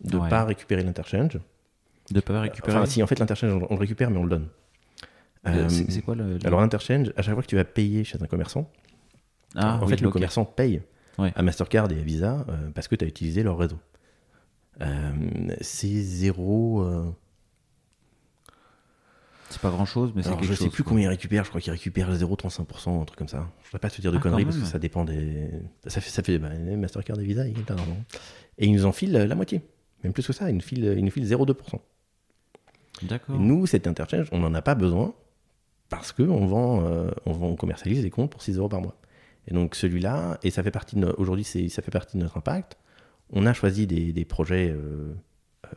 de 0.02 0.16
ne 0.16 0.22
Ouais. 0.22 0.28
pas 0.28 0.44
récupérer 0.44 0.82
l'interchange. 0.82 1.38
De 2.10 2.20
pas 2.20 2.40
récupérer. 2.40 2.76
Enfin, 2.76 2.86
si, 2.86 3.02
en 3.02 3.06
fait, 3.06 3.18
l'interchange, 3.18 3.52
on, 3.52 3.66
on 3.70 3.74
le 3.74 3.80
récupère, 3.80 4.10
mais 4.10 4.18
on 4.18 4.24
le 4.24 4.30
donne. 4.30 4.48
Euh, 5.46 5.64
Euh, 5.64 5.68
c'est 5.68 6.02
quoi 6.02 6.14
le. 6.14 6.34
le- 6.38 6.46
alors, 6.46 6.60
l'interchange, 6.60 7.12
à 7.16 7.22
chaque 7.22 7.34
fois 7.34 7.42
que 7.42 7.48
tu 7.48 7.56
vas 7.56 7.64
payer 7.64 8.04
chez 8.04 8.22
un 8.22 8.26
commerçant, 8.26 8.70
ah, 9.54 9.76
en 9.80 9.84
oui, 9.84 9.90
fait, 9.90 10.00
le 10.02 10.10
commerçant 10.10 10.44
paye 10.44 10.82
Ouais. 11.18 11.32
à 11.34 11.42
Mastercard 11.42 11.90
et 11.90 11.98
à 11.98 12.02
Visa 12.02 12.44
euh, 12.48 12.70
parce 12.74 12.88
que 12.88 12.94
tu 12.94 13.04
as 13.04 13.08
utilisé 13.08 13.42
leur 13.42 13.56
réseau. 13.58 13.78
Euh, 14.82 15.10
c'est 15.60 16.00
zéro. 16.02 16.82
C'est 19.50 19.60
pas 19.60 19.70
grand 19.70 19.84
chose, 19.84 20.12
mais 20.14 20.22
c'est 20.22 20.30
quelque 20.30 20.44
je 20.44 20.54
sais 20.54 20.64
chose. 20.64 20.72
plus 20.72 20.82
quoi. 20.84 20.90
combien 20.90 21.06
ils 21.06 21.08
récupèrent, 21.08 21.44
je 21.44 21.48
crois 21.48 21.60
qu'ils 21.60 21.72
récupèrent 21.72 22.12
0,35%, 22.14 23.00
un 23.02 23.04
truc 23.04 23.18
comme 23.18 23.28
ça. 23.28 23.48
Je 23.64 23.68
ne 23.68 23.72
vais 23.72 23.78
pas 23.80 23.90
te 23.90 24.00
dire 24.00 24.12
de 24.12 24.16
Ah, 24.16 24.20
conneries 24.20 24.44
parce 24.44 24.56
que 24.58 24.64
ça 24.64 24.78
dépend 24.78 25.04
des. 25.04 25.48
Ça 25.86 26.00
fait, 26.00 26.10
ça 26.10 26.22
fait 26.22 26.38
bah, 26.38 26.50
Mastercard 26.76 27.18
et 27.20 27.24
Visa, 27.24 27.44
d'argent. 27.66 27.96
Et 28.58 28.66
ils 28.66 28.72
nous 28.72 28.86
en 28.86 28.92
filent 28.92 29.12
la 29.12 29.34
moitié, 29.34 29.60
même 30.04 30.12
plus 30.12 30.26
que 30.26 30.32
ça, 30.32 30.48
ils 30.50 30.54
nous 30.54 30.60
filent, 30.62 30.94
ils 30.96 31.04
nous 31.04 31.10
filent 31.10 31.24
0,2%. 31.26 31.54
Et 33.02 33.06
D'accord. 33.06 33.38
nous, 33.38 33.66
cet 33.66 33.86
interchange, 33.86 34.28
on 34.32 34.38
n'en 34.38 34.52
a 34.54 34.62
pas 34.62 34.74
besoin 34.74 35.14
parce 35.88 36.12
qu'on 36.12 36.46
vend, 36.46 36.84
euh, 36.86 37.10
on 37.26 37.32
vend, 37.32 37.46
on 37.48 37.56
commercialise 37.56 38.02
les 38.02 38.10
comptes 38.10 38.30
pour 38.30 38.42
6 38.42 38.56
euros 38.58 38.68
par 38.68 38.80
mois. 38.80 38.96
Et 39.48 39.54
donc 39.54 39.74
celui-là, 39.74 40.38
et 40.42 40.50
ça 40.50 40.62
fait 40.62 40.70
partie 40.70 40.96
de 40.96 41.06
aujourd'hui, 41.18 41.44
c'est- 41.44 41.68
ça 41.70 41.82
fait 41.82 41.90
partie 41.90 42.16
de 42.18 42.22
notre 42.22 42.36
impact. 42.36 42.76
On 43.30 43.46
a 43.46 43.52
choisi 43.54 43.86
des, 43.86 44.12
des 44.12 44.24
projets 44.24 44.70
euh, 44.70 45.14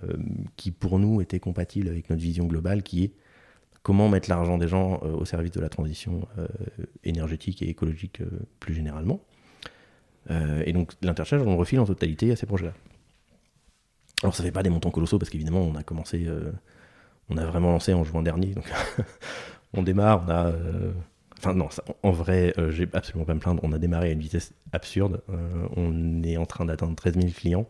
euh, 0.03 0.13
qui 0.57 0.71
pour 0.71 0.99
nous 0.99 1.21
étaient 1.21 1.39
compatibles 1.39 1.87
avec 1.87 2.09
notre 2.09 2.21
vision 2.21 2.45
globale, 2.45 2.83
qui 2.83 3.05
est 3.05 3.11
comment 3.83 4.07
mettre 4.09 4.29
l'argent 4.29 4.57
des 4.57 4.67
gens 4.67 5.01
euh, 5.03 5.11
au 5.11 5.25
service 5.25 5.51
de 5.51 5.59
la 5.59 5.69
transition 5.69 6.27
euh, 6.39 6.47
énergétique 7.03 7.61
et 7.61 7.69
écologique 7.69 8.21
euh, 8.21 8.29
plus 8.59 8.73
généralement. 8.73 9.21
Et 10.65 10.71
donc 10.71 10.93
l'interchange, 11.01 11.41
on 11.41 11.51
le 11.51 11.57
refile 11.57 11.81
en 11.81 11.85
totalité 11.85 12.31
à 12.31 12.37
ces 12.37 12.45
projets-là. 12.45 12.71
Alors 14.21 14.33
ça 14.33 14.41
fait 14.41 14.53
pas 14.53 14.63
des 14.63 14.69
montants 14.69 14.89
colossaux 14.89 15.19
parce 15.19 15.29
qu'évidemment 15.29 15.59
on 15.59 15.75
a 15.75 15.83
commencé, 15.83 16.25
on 17.27 17.35
a 17.35 17.45
vraiment 17.45 17.71
lancé 17.71 17.93
en 17.93 18.05
juin 18.05 18.23
dernier, 18.23 18.53
donc 18.53 18.63
on 19.73 19.83
démarre, 19.83 20.23
on 20.25 20.31
a, 20.31 20.53
enfin 21.37 21.53
non, 21.53 21.67
en 22.03 22.11
vrai, 22.11 22.53
j'ai 22.69 22.87
absolument 22.93 23.25
pas 23.25 23.33
me 23.33 23.41
plaindre, 23.41 23.61
on 23.65 23.73
a 23.73 23.79
démarré 23.79 24.07
à 24.07 24.11
une 24.13 24.21
vitesse 24.21 24.53
absurde, 24.71 25.21
on 25.75 26.23
est 26.23 26.37
en 26.37 26.45
train 26.45 26.63
d'atteindre 26.63 26.95
13 26.95 27.15
000 27.15 27.27
clients. 27.35 27.67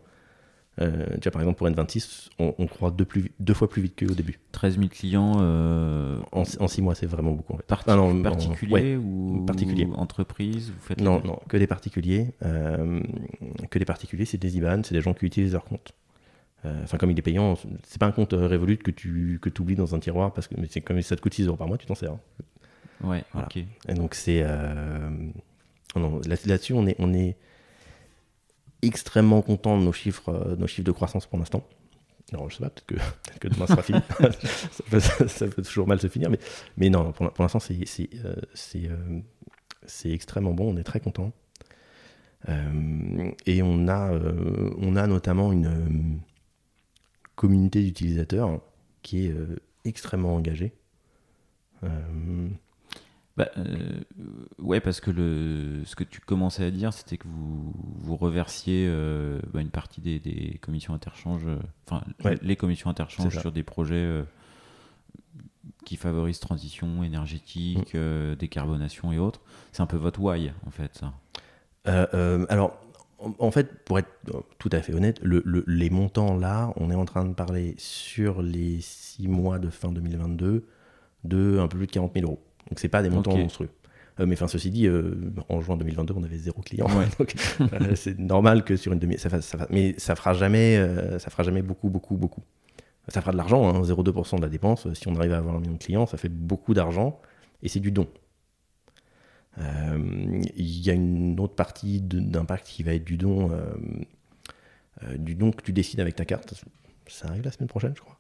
Euh, 0.82 1.06
vois, 1.24 1.32
par 1.32 1.42
exemple 1.44 1.58
pour 1.60 1.68
N26, 1.68 2.30
on, 2.40 2.56
on 2.58 2.66
croit 2.66 2.90
deux, 2.90 3.06
plus, 3.06 3.32
deux 3.40 3.54
fois 3.54 3.70
plus 3.70 3.82
vite 3.84 3.96
qu'au 4.00 4.16
début. 4.16 4.40
13 4.54 4.78
000 4.78 4.88
clients 4.90 5.34
euh, 5.40 6.18
En, 6.32 6.42
en 6.60 6.68
six 6.68 6.82
mois, 6.82 6.96
c'est 6.96 7.06
vraiment 7.06 7.32
beaucoup. 7.32 7.54
En 7.54 7.58
fait. 7.58 7.64
parti- 7.68 7.86
Ah 7.90 7.96
non, 7.96 8.10
en- 8.18 8.22
particuliers 8.24 8.74
ouais. 8.74 8.96
ou 8.96 9.44
particuliers. 9.46 9.88
entreprises 9.96 10.70
vous 10.72 10.82
faites 10.82 11.00
Non, 11.00 11.22
non, 11.24 11.40
que 11.48 11.58
des 11.58 11.68
particuliers. 11.68 12.34
euh, 12.44 13.00
que 13.70 13.78
des 13.78 13.86
particuliers, 13.86 14.26
c'est 14.26 14.40
des 14.40 14.58
IBAN, 14.58 14.82
c'est 14.84 14.96
des 14.96 15.02
gens 15.02 15.14
qui 15.14 15.26
utilisent 15.28 15.54
leur 15.54 15.64
compte. 15.66 15.92
Euh, 16.66 16.82
Enfin, 16.84 16.98
comme 16.98 17.12
il 17.12 17.20
est 17.20 17.22
payant, 17.22 17.54
c'est 17.84 18.00
pas 18.00 18.08
un 18.08 18.12
compte 18.12 18.34
Revolut 18.34 18.78
que 18.78 18.90
tu 18.90 19.38
que 19.42 19.50
oublies 19.62 19.76
dans 19.76 19.94
un 19.94 20.00
tiroir 20.00 20.34
parce 20.34 20.48
que 20.48 20.56
c'est 20.70 20.82
comme 20.82 21.00
ça 21.04 21.16
te 21.16 21.22
coûte 21.22 21.34
6 21.36 21.46
euros 21.46 21.58
par 21.58 21.68
mois, 21.68 21.78
tu 21.78 21.86
t'en 21.86 21.94
sers. 21.96 22.14
hein. 22.14 22.20
Ouais, 23.04 23.24
Voilà. 23.34 23.48
ok. 23.48 23.64
Et 23.90 23.94
donc 23.94 24.16
c'est 24.16 24.42
non, 26.00 26.20
là- 26.26 26.36
là-dessus 26.48 26.74
on 26.74 26.88
est 26.88 26.96
on 27.00 27.14
est 27.14 27.36
extrêmement 28.84 29.42
content 29.42 29.78
de 29.78 29.84
nos 29.84 29.94
chiffres 29.94 30.30
euh, 30.30 30.56
nos 30.56 30.68
chiffres 30.68 30.86
de 30.86 30.92
croissance 30.92 31.26
pour 31.26 31.40
l'instant. 31.40 31.64
Alors 32.32 32.50
je 32.50 32.58
sais 32.58 32.64
pas, 32.64 32.70
peut-être 32.70 33.40
que, 33.40 33.48
demain 33.48 33.68
sera 33.68 33.82
fini. 33.82 34.00
ça, 34.20 34.84
peut, 34.90 35.00
ça 35.00 35.48
peut 35.48 35.62
toujours 35.62 35.88
mal 35.88 36.00
se 36.00 36.08
finir, 36.08 36.30
mais 36.30 36.40
mais 36.78 36.90
non, 36.90 37.12
pour, 37.12 37.32
pour 37.32 37.44
l'instant 37.44 37.60
c'est 37.60 37.86
c'est 37.86 38.10
euh, 38.26 38.36
c'est 38.54 38.88
euh, 38.88 39.20
c'est 39.86 40.12
extrêmement 40.12 40.54
bon, 40.54 40.74
on 40.74 40.78
est 40.78 40.84
très 40.84 41.00
content. 41.00 41.32
Et 43.46 43.64
on 43.64 43.88
a 43.88 44.12
on 44.78 44.98
a 44.98 45.08
notamment 45.08 45.54
une 45.54 46.20
communauté 47.36 47.82
d'utilisateurs 47.82 48.60
qui 49.02 49.28
est 49.28 49.36
extrêmement 49.86 50.36
engagée. 50.36 50.74
Bah, 53.36 53.50
euh, 53.58 54.02
ouais, 54.60 54.80
parce 54.80 55.02
que 55.02 55.10
le, 55.10 55.82
ce 55.86 55.96
que 55.96 56.04
tu 56.04 56.20
commençais 56.22 56.64
à 56.66 56.70
dire, 56.72 56.94
c'était 56.94 57.18
que 57.18 57.28
vous, 57.28 57.74
vous 57.98 58.16
reversiez 58.16 58.86
euh, 58.88 59.40
bah, 59.54 59.62
une 59.62 59.72
partie 59.72 60.02
des, 60.02 60.20
des 60.20 60.60
commissions 60.62 60.94
interchange, 60.94 61.42
euh, 61.48 61.58
enfin 61.88 62.04
Ouais. 62.24 62.38
les 62.44 62.56
commissions 62.56 62.92
interchange 62.92 63.40
sur 63.40 63.52
des 63.52 63.64
projets 63.64 64.24
qui 65.86 65.98
favorisent 65.98 66.40
transition 66.40 67.04
énergétique, 67.04 67.94
Mm. 67.96 68.36
décarbonation 68.36 69.12
et 69.12 69.18
autres. 69.20 69.42
C'est 69.72 69.82
un 69.82 69.88
peu 69.88 69.98
votre 69.98 70.20
why, 70.22 70.52
en 70.68 70.72
fait, 70.72 70.96
ça. 70.96 71.14
Alors, 72.50 72.80
en, 73.40 73.52
fait, 73.52 73.84
pour 73.86 74.00
être 74.00 74.10
tout 74.60 74.70
à 74.72 74.82
fait 74.82 74.94
honnête, 74.94 75.20
le- 75.24 75.42
le- 75.46 75.64
les 75.68 75.90
montants 75.90 76.36
là, 76.38 76.72
on 76.76 76.92
est 76.92 76.96
en 76.96 77.06
train 77.06 77.26
de 77.26 77.34
parler 77.34 77.74
sur 77.78 78.42
les 78.42 78.80
six 78.82 79.28
mois 79.28 79.60
de 79.60 79.70
fin 79.70 79.92
2022 79.92 80.66
de 81.24 81.58
un 81.60 81.68
peu 81.68 81.78
plus 81.78 81.88
de 81.88 81.92
40 81.92 82.14
000 82.14 82.26
euros. 82.26 82.42
Donc, 82.70 82.80
c'est 82.80 82.90
pas 82.90 83.02
des 83.04 83.10
montants 83.10 83.32
monstrueux. 83.44 83.70
Euh, 84.20 84.26
mais 84.28 84.36
enfin, 84.36 84.48
ceci 84.48 84.70
dit, 84.70 84.86
euh, 84.88 85.16
en 85.50 85.60
juin 85.62 85.76
2022, 85.76 86.14
on 86.16 86.24
avait 86.24 86.38
zéro 86.38 86.62
client. 86.62 86.86
Ouais. 86.98 87.06
Donc, 87.20 87.34
euh, 87.62 87.96
c'est 87.96 88.20
normal 88.20 88.64
que 88.64 88.76
sur 88.76 88.94
une 88.94 89.00
demi, 89.00 89.18
ça 89.18 89.30
fasse, 89.30 89.46
ça 89.46 89.58
fasse- 89.58 89.70
mais 89.72 89.96
ça 89.98 90.16
fera 90.16 90.34
jamais, 90.34 90.78
ça 91.20 91.30
fera 91.32 91.44
jamais 91.44 91.62
beaucoup, 91.64 91.90
beaucoup, 91.90 92.16
beaucoup. 92.16 92.44
Ça 93.10 93.20
fera 93.22 93.32
de 93.32 93.38
l'argent, 93.38 93.68
hein, 93.68 93.82
0,2% 93.84 94.38
de 94.38 94.42
la 94.44 94.50
dépense. 94.50 94.92
Si 94.94 95.08
on 95.08 95.16
arrive 95.16 95.34
à 95.34 95.38
avoir 95.38 95.56
un 95.56 95.60
million 95.60 95.74
de 95.74 95.78
clients, 95.84 96.06
ça 96.06 96.18
fait 96.18 96.30
beaucoup 96.30 96.74
d'argent 96.74 97.20
et 97.64 97.70
c'est 97.70 97.80
du 97.82 97.92
don. 97.92 98.08
Il 99.58 100.80
y 100.80 100.90
a 100.90 100.94
une 100.94 101.40
autre 101.40 101.56
partie 101.56 102.02
d'impact 102.02 102.66
qui 102.68 102.84
va 102.84 102.94
être 102.94 103.04
du 103.04 103.18
don, 103.18 103.52
du 105.18 105.36
don 105.36 105.52
que 105.52 105.62
tu 105.62 105.74
décides 105.74 106.00
avec 106.00 106.16
ta 106.16 106.26
carte. 106.26 106.54
Ça 107.08 107.28
arrive 107.28 107.44
la 107.44 107.52
semaine 107.52 107.68
prochaine, 107.68 107.94
je 107.96 108.02
crois. 108.02 108.18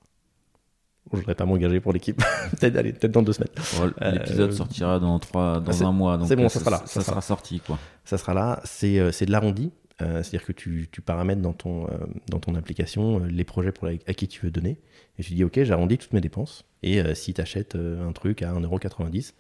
Je 1.12 1.18
ne 1.18 1.22
voudrais 1.22 1.36
pas 1.36 1.46
m'engager 1.46 1.80
pour 1.80 1.94
l'équipe. 1.94 2.18
peut-être 2.60 2.74
peut-être 2.82 3.12
dans 3.12 3.22
deux 3.22 3.34
semaines. 3.34 3.50
Bon, 3.78 3.92
L'épisode 4.12 4.52
Euh, 4.52 4.56
sortira 4.56 5.00
dans, 5.00 5.20
trois, 5.20 5.60
dans 5.60 5.84
un 5.84 5.92
mois, 5.92 6.20
c'est 6.26 6.36
bon, 6.36 6.46
euh, 6.46 6.50
ça 6.50 6.60
sera 6.60 6.72
là, 6.72 6.78
ça 6.80 6.86
Ça, 6.88 7.02
sera 7.02 7.04
sera 7.12 7.22
sorti, 7.22 7.60
quoi. 7.60 7.78
Ça 8.06 8.18
sera 8.18 8.34
là. 8.34 8.62
C'est 8.64 9.00
euh, 9.00 9.12
c'est 9.12 9.26
de 9.26 9.32
l'arrondi. 9.32 9.72
Euh, 10.02 10.24
C'est-à-dire 10.24 10.46
que 10.46 10.54
tu, 10.54 10.88
tu 10.92 11.02
paramètres 11.02 11.42
dans 11.42 11.54
ton, 11.54 11.86
euh, 11.86 11.90
dans 12.30 12.40
ton 12.40 12.56
application 12.56 13.20
les 13.20 13.44
projets 13.44 13.72
pour 13.72 13.86
la- 13.88 13.94
à 14.08 14.14
qui 14.14 14.28
tu 14.28 14.46
veux 14.46 14.52
donner. 14.52 14.80
Et 15.20 15.24
tu 15.24 15.34
dis, 15.36 15.44
OK, 15.44 15.62
j'arrondis 15.64 15.98
toutes 16.00 16.14
mes 16.14 16.22
dépenses. 16.22 16.66
Et 16.82 17.02
si 17.16 17.34
tu 17.34 17.42
achètes 17.42 17.76
un 17.76 18.12
truc 18.12 18.42
à 18.42 18.52
1,90€, 18.54 19.34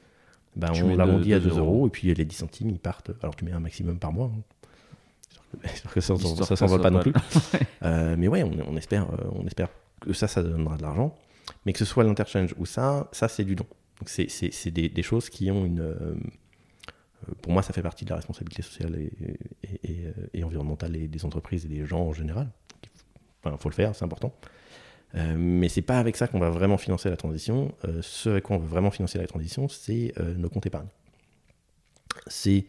ben 0.55 0.69
Tu 0.71 0.83
on 0.83 0.95
l'arrondit 0.95 1.33
à 1.33 1.39
deux 1.39 1.49
2 1.49 1.57
euros. 1.57 1.87
Et 1.87 1.89
puis 1.89 2.13
les 2.13 2.25
10 2.25 2.35
centimes, 2.35 2.69
ils 2.69 2.77
partent. 2.79 3.09
Alors 3.23 3.35
tu 3.35 3.45
mets 3.45 3.51
un 3.53 3.59
maximum 3.59 3.97
par 3.97 4.11
mois. 4.13 4.31
hein. 4.35 4.41
C'est-à-dire 5.63 5.91
que 5.93 6.01
ça, 6.01 6.15
ça 6.17 6.45
que 6.49 6.55
s'envole 6.55 6.77
ça 6.79 6.83
pas 6.83 6.89
non 6.91 6.99
plus. 6.99 7.13
Mais 8.17 8.27
ouais, 8.27 8.43
on, 8.43 8.51
on 8.71 8.77
espère, 8.77 9.07
on 9.33 9.45
espère 9.47 9.69
que 10.01 10.13
ça, 10.13 10.27
ça 10.27 10.43
donnera 10.43 10.77
de 10.77 10.83
l'argent. 10.83 11.15
Mais 11.65 11.73
que 11.73 11.79
ce 11.79 11.85
soit 11.85 12.03
l'interchange 12.03 12.53
ou 12.57 12.65
ça, 12.65 13.09
ça 13.11 13.27
c'est 13.27 13.43
du 13.43 13.55
don. 13.55 13.65
Donc 13.99 14.09
c'est, 14.09 14.71
des, 14.71 14.89
des 14.89 15.03
choses 15.03 15.29
qui 15.29 15.49
ont 15.51 15.65
une. 15.65 15.79
euh, 15.79 16.15
euh, 17.29 17.33
pour 17.41 17.53
moi, 17.53 17.61
ça 17.61 17.73
fait 17.73 17.81
partie 17.81 18.05
de 18.05 18.09
la 18.09 18.17
responsabilité 18.17 18.61
sociale 18.61 18.97
et, 18.97 20.05
euh, 20.05 20.45
environnementale 20.45 20.91
des 21.09 21.25
entreprises 21.25 21.65
et 21.65 21.69
des 21.69 21.85
gens 21.85 22.01
en 22.01 22.13
général. 22.13 22.49
Enfin, 23.43 23.55
faut 23.57 23.69
le 23.69 23.75
faire, 23.75 23.95
c'est 23.95 24.05
important. 24.05 24.33
Euh, 25.15 25.35
mais 25.37 25.69
c'est 25.69 25.81
pas 25.81 25.99
avec 25.99 26.17
ça 26.17 26.27
qu'on 26.27 26.39
va 26.39 26.49
vraiment 26.49 26.77
financer 26.77 27.09
la 27.09 27.17
transition. 27.17 27.73
Ce 28.01 28.29
avec 28.29 28.43
quoi 28.43 28.55
on 28.57 28.59
va 28.59 28.67
vraiment 28.67 28.91
financer 28.91 29.17
la 29.19 29.27
transition, 29.27 29.67
c'est 29.67 30.13
nos 30.37 30.49
comptes 30.49 30.65
épargne. 30.65 30.87
C'est 32.27 32.65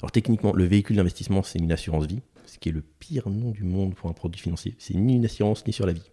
alors 0.00 0.12
techniquement, 0.12 0.52
le 0.52 0.64
véhicule 0.64 0.96
d'investissement, 0.96 1.42
c'est 1.42 1.58
une 1.58 1.72
assurance 1.72 2.06
vie, 2.06 2.20
ce 2.44 2.58
qui 2.58 2.68
est 2.68 2.72
le 2.72 2.82
pire 2.82 3.30
nom 3.30 3.50
du 3.50 3.64
monde 3.64 3.94
pour 3.94 4.10
un 4.10 4.12
produit 4.12 4.40
financier. 4.40 4.74
C'est 4.78 4.94
ni 4.94 5.16
une 5.16 5.24
assurance 5.24 5.66
ni 5.66 5.72
sur 5.72 5.86
la 5.86 5.94
vie. 5.94 6.10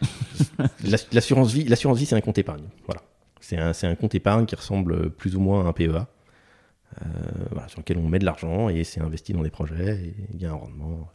L'ass- 0.84 1.08
l'assurance 1.12 1.52
vie, 1.52 1.64
l'assurance 1.64 1.98
vie, 1.98 2.06
c'est 2.06 2.16
un 2.16 2.20
compte 2.20 2.38
épargne. 2.38 2.64
Voilà. 2.86 3.02
C'est 3.40 3.58
un, 3.58 3.72
un 3.82 3.94
compte 3.94 4.14
épargne 4.14 4.46
qui 4.46 4.54
ressemble 4.54 5.10
plus 5.10 5.36
ou 5.36 5.40
moins 5.40 5.64
à 5.64 5.68
un 5.68 5.72
PEA, 5.72 6.06
euh, 7.02 7.06
sur 7.68 7.80
lequel 7.80 7.98
on 7.98 8.08
met 8.08 8.18
de 8.18 8.24
l'argent 8.24 8.68
et 8.68 8.84
c'est 8.84 9.00
investi 9.00 9.32
dans 9.32 9.42
des 9.42 9.50
projets 9.50 9.96
et 9.96 10.14
il 10.32 10.40
y 10.40 10.46
a 10.46 10.50
un 10.50 10.54
rendement. 10.54 11.08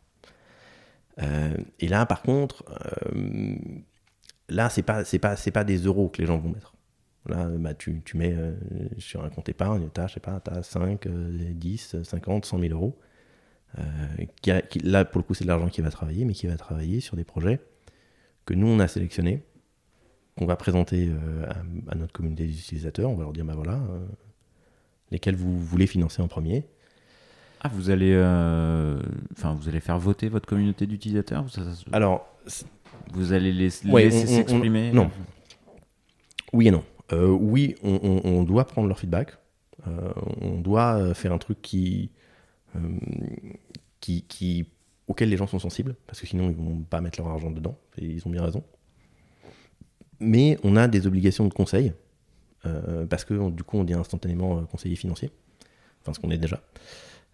Euh, 1.21 1.55
et 1.79 1.87
là, 1.87 2.05
par 2.05 2.21
contre, 2.21 2.63
euh, 3.13 3.55
là, 4.47 4.69
c'est 4.69 4.83
pas, 4.83 5.03
c'est 5.05 5.19
pas, 5.19 5.35
pas 5.35 5.63
des 5.63 5.77
euros 5.79 6.09
que 6.09 6.21
les 6.21 6.27
gens 6.27 6.37
vont 6.37 6.49
mettre. 6.49 6.73
Là, 7.27 7.45
bah, 7.45 7.73
tu, 7.73 8.01
tu 8.05 8.17
mets 8.17 8.35
sur 8.97 9.23
un 9.23 9.29
compte 9.29 9.49
épargne, 9.49 9.89
tu 9.93 9.99
as, 10.01 10.07
t'as 10.43 10.63
5, 10.63 11.05
euh, 11.07 11.51
10, 11.53 12.03
50, 12.03 12.45
100 12.45 12.59
000 12.59 12.73
euros. 12.73 12.97
Qui 14.41 14.51
qui- 14.69 14.79
là, 14.79 15.05
pour 15.05 15.19
le 15.19 15.23
coup, 15.23 15.33
c'est 15.33 15.43
de 15.43 15.49
l'argent 15.49 15.69
qui 15.69 15.81
va 15.81 15.91
travailler, 15.91 16.25
mais 16.25 16.33
qui 16.33 16.47
va 16.47 16.55
travailler 16.57 17.01
sur 17.01 17.15
des 17.15 17.23
projets 17.23 17.59
que 18.49 18.55
nous, 18.55 18.67
on 18.67 18.79
a 18.79 18.87
sélectionnés, 18.87 19.43
qu'on 20.37 20.45
va 20.47 20.55
présenter 20.55 21.07
euh, 21.09 21.45
à, 21.49 21.91
à 21.91 21.95
notre 21.95 22.11
communauté 22.13 22.45
d'utilisateurs. 22.47 23.09
On 23.11 23.15
va 23.15 23.23
leur 23.23 23.33
dire, 23.33 23.45
bah 23.45 23.53
voilà, 23.55 23.73
euh, 23.73 24.05
lesquels 25.11 25.35
vous 25.35 25.59
voulez 25.59 25.85
financer 25.85 26.21
en 26.21 26.27
premier. 26.27 26.65
Ah, 27.61 27.69
vous 27.71 27.89
allez, 27.91 28.13
euh, 28.13 28.99
enfin, 29.33 29.53
vous 29.53 29.67
allez 29.69 29.79
faire 29.81 29.99
voter 29.99 30.29
votre 30.29 30.47
communauté 30.47 30.87
d'utilisateurs 30.87 31.45
Alors, 31.91 32.27
Vous 33.11 33.33
allez 33.33 33.51
les 33.53 33.69
Ouais, 33.87 34.05
laisser 34.05 34.25
s'exprimer 34.27 34.91
non. 34.93 35.11
oui 36.53 36.67
et 36.67 36.71
non. 36.71 36.83
Euh, 37.11 37.27
oui, 37.27 37.75
on, 37.83 37.99
on- 38.01 38.21
on 38.27 38.43
doit 38.43 38.65
prendre 38.65 38.87
leur 38.87 38.97
feedback. 38.99 39.37
Euh, 39.87 40.11
on 40.41 40.59
doit 40.59 41.13
faire 41.13 41.33
un 41.33 41.37
truc 41.37 41.61
qui, 41.61 42.11
euh, 42.75 42.79
qui, 43.99 44.23
qui, 44.23 44.67
auquel 45.09 45.27
les 45.29 45.35
gens 45.37 45.47
sont 45.47 45.59
sensibles, 45.59 45.95
parce 46.07 46.21
que 46.21 46.27
sinon 46.27 46.49
ils 46.49 46.55
vont 46.55 46.79
pas 46.89 47.01
mettre 47.01 47.19
leur 47.19 47.27
argent 47.29 47.51
dedans, 47.51 47.77
et 47.97 48.05
ils 48.05 48.25
ont 48.25 48.29
bien 48.29 48.43
raison. 48.43 48.63
Mais 50.19 50.57
on 50.63 50.75
a 50.75 50.87
des 50.87 51.07
obligations 51.07 51.45
de 51.47 51.53
conseil, 51.53 51.93
euh, 52.65 53.05
parce 53.05 53.23
que 53.25 53.33
on- 53.33 53.49
du 53.49 53.63
coup 53.63 53.77
on 53.77 53.83
devient 53.83 53.99
instantanément 53.99 54.57
euh, 54.59 54.61
conseiller 54.63 54.95
financier, 54.95 55.31
enfin 56.01 56.13
ce 56.13 56.19
qu'on 56.19 56.29
est 56.29 56.37
déjà. 56.37 56.61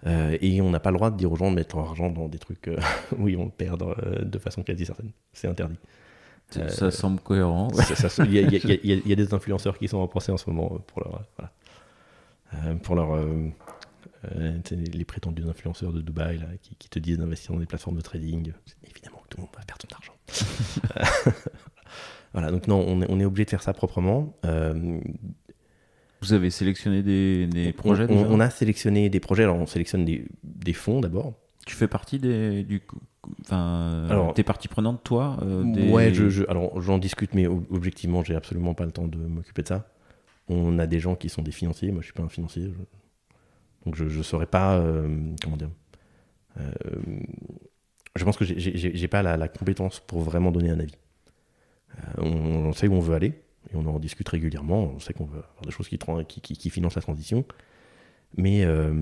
Euh, 0.05 0.37
et 0.41 0.61
on 0.61 0.69
n'a 0.69 0.79
pas 0.79 0.91
le 0.91 0.97
droit 0.97 1.09
de 1.09 1.17
dire 1.17 1.31
aux 1.31 1.35
gens 1.35 1.49
de 1.49 1.55
mettre 1.55 1.77
leur 1.77 1.87
argent 1.89 2.09
dans 2.11 2.27
des 2.27 2.37
trucs 2.37 2.67
euh, 2.67 2.77
où 3.17 3.27
ils 3.27 3.37
vont 3.37 3.45
le 3.45 3.51
perdre 3.51 3.95
de 4.23 4.39
façon 4.39 4.61
quasi 4.63 4.85
certaine. 4.85 5.11
C'est 5.33 5.47
interdit. 5.47 5.77
Ça, 6.51 6.91
semble 6.91 7.19
cohérent. 7.21 7.69
Il 8.25 8.33
y, 8.35 8.37
a- 8.39 8.41
y 8.41 8.91
y 8.91 9.11
y 9.11 9.15
des 9.15 9.33
influenceurs 9.33 9.79
qui 9.79 9.87
sont 9.87 9.97
en 9.97 10.07
procès 10.07 10.31
en 10.31 10.37
ce 10.37 10.47
moment 10.49 10.77
pour 10.85 11.01
leur, 11.01 11.23
voilà. 11.37 12.75
Pour 12.83 12.95
leur, 12.95 13.15
les 14.71 15.05
prétendus 15.05 15.43
influenceurs 15.47 15.93
de 15.93 16.01
Dubaï 16.01 16.37
là, 16.37 16.47
qui, 16.61 16.75
qui 16.75 16.89
te 16.89 16.99
disent 16.99 17.17
d'investir 17.17 17.53
dans 17.53 17.59
des 17.59 17.65
plateformes 17.65 17.95
de 17.97 18.01
trading. 18.01 18.51
Évidemment 18.89 19.17
que 19.23 19.27
tout 19.29 19.37
le 19.37 19.41
monde 19.43 19.51
va 19.55 19.63
perdre 19.65 19.83
son 19.87 19.95
argent. 19.95 20.13
voilà, 22.33 22.51
donc 22.51 22.67
non, 22.67 22.83
on 22.87 23.01
est, 23.01 23.05
on 23.09 23.19
est 23.19 23.25
obligé 23.25 23.45
de 23.45 23.49
faire 23.49 23.61
ça 23.63 23.73
proprement. 23.73 24.35
Euh, 24.45 24.99
Vous 26.21 26.33
avez 26.33 26.49
sélectionné 26.49 27.03
des, 27.03 27.47
des 27.47 27.71
projets 27.73 28.07
on, 28.09 28.31
on 28.33 28.39
a 28.39 28.49
sélectionné 28.49 29.09
des 29.09 29.19
projets. 29.19 29.43
Alors 29.43 29.57
on 29.57 29.65
sélectionne 29.67 30.05
des, 30.05 30.25
des 30.43 30.73
fonds 30.73 31.01
d'abord. 31.01 31.33
Tu 31.65 31.75
fais 31.75 31.87
partie 31.87 32.19
des, 32.19 32.63
du, 32.63 32.83
enfin, 33.41 34.05
Alors- 34.09 34.33
t'es 34.35 34.43
partie 34.43 34.67
prenante 34.67 35.03
toi 35.03 35.37
euh, 35.41 35.63
des- 35.73 35.89
Ouais, 35.89 36.13
je, 36.13 36.29
je- 36.29 36.43
alors 36.47 36.79
j'en 36.81 36.99
discute, 36.99 37.33
mais 37.33 37.47
ob- 37.47 37.65
objectivement, 37.71 38.23
j'ai 38.23 38.35
absolument 38.35 38.73
pas 38.75 38.85
le 38.85 38.91
temps 38.91 39.07
de 39.07 39.17
m'occuper 39.17 39.63
de 39.63 39.67
ça. 39.69 39.87
On 40.47 40.77
a 40.77 40.85
des 40.85 40.99
gens 40.99 41.15
qui 41.15 41.27
sont 41.29 41.41
des 41.41 41.51
financiers, 41.51 41.91
moi 41.91 42.01
je 42.01 42.05
suis 42.05 42.13
pas 42.13 42.21
un 42.21 42.29
financier, 42.29 42.65
je- 42.71 42.83
donc 43.85 43.95
je 43.95 44.05
ne 44.05 44.23
saurais 44.23 44.45
pas, 44.47 44.77
euh, 44.77 45.07
comment 45.43 45.57
dire. 45.57 45.69
Euh, 46.59 46.71
je 48.15 48.23
pense 48.23 48.37
que 48.37 48.45
j'ai- 48.45 49.07
pas 49.07 49.21
la, 49.23 49.37
la 49.37 49.47
compétence 49.47 49.99
pour 49.99 50.21
vraiment 50.21 50.51
donner 50.51 50.69
un 50.69 50.79
avis. 50.79 50.95
Euh, 51.97 52.21
on, 52.23 52.29
on 52.69 52.73
sait 52.73 52.87
où 52.87 52.93
on 52.93 52.99
veut 52.99 53.15
aller, 53.15 53.33
et 53.71 53.75
on 53.75 53.85
en 53.85 53.99
discute 53.99 54.27
régulièrement, 54.29 54.91
on 54.95 54.99
sait 54.99 55.13
qu'on 55.13 55.25
veut 55.25 55.39
avoir 55.39 55.65
des 55.65 55.71
choses 55.71 55.87
qui, 55.87 55.97
tra- 55.97 56.25
qui, 56.25 56.41
qui- 56.41 56.57
qui 56.57 56.69
financent 56.69 56.95
la 56.95 57.01
transition, 57.01 57.45
mais 58.37 58.63
euh, 58.65 58.93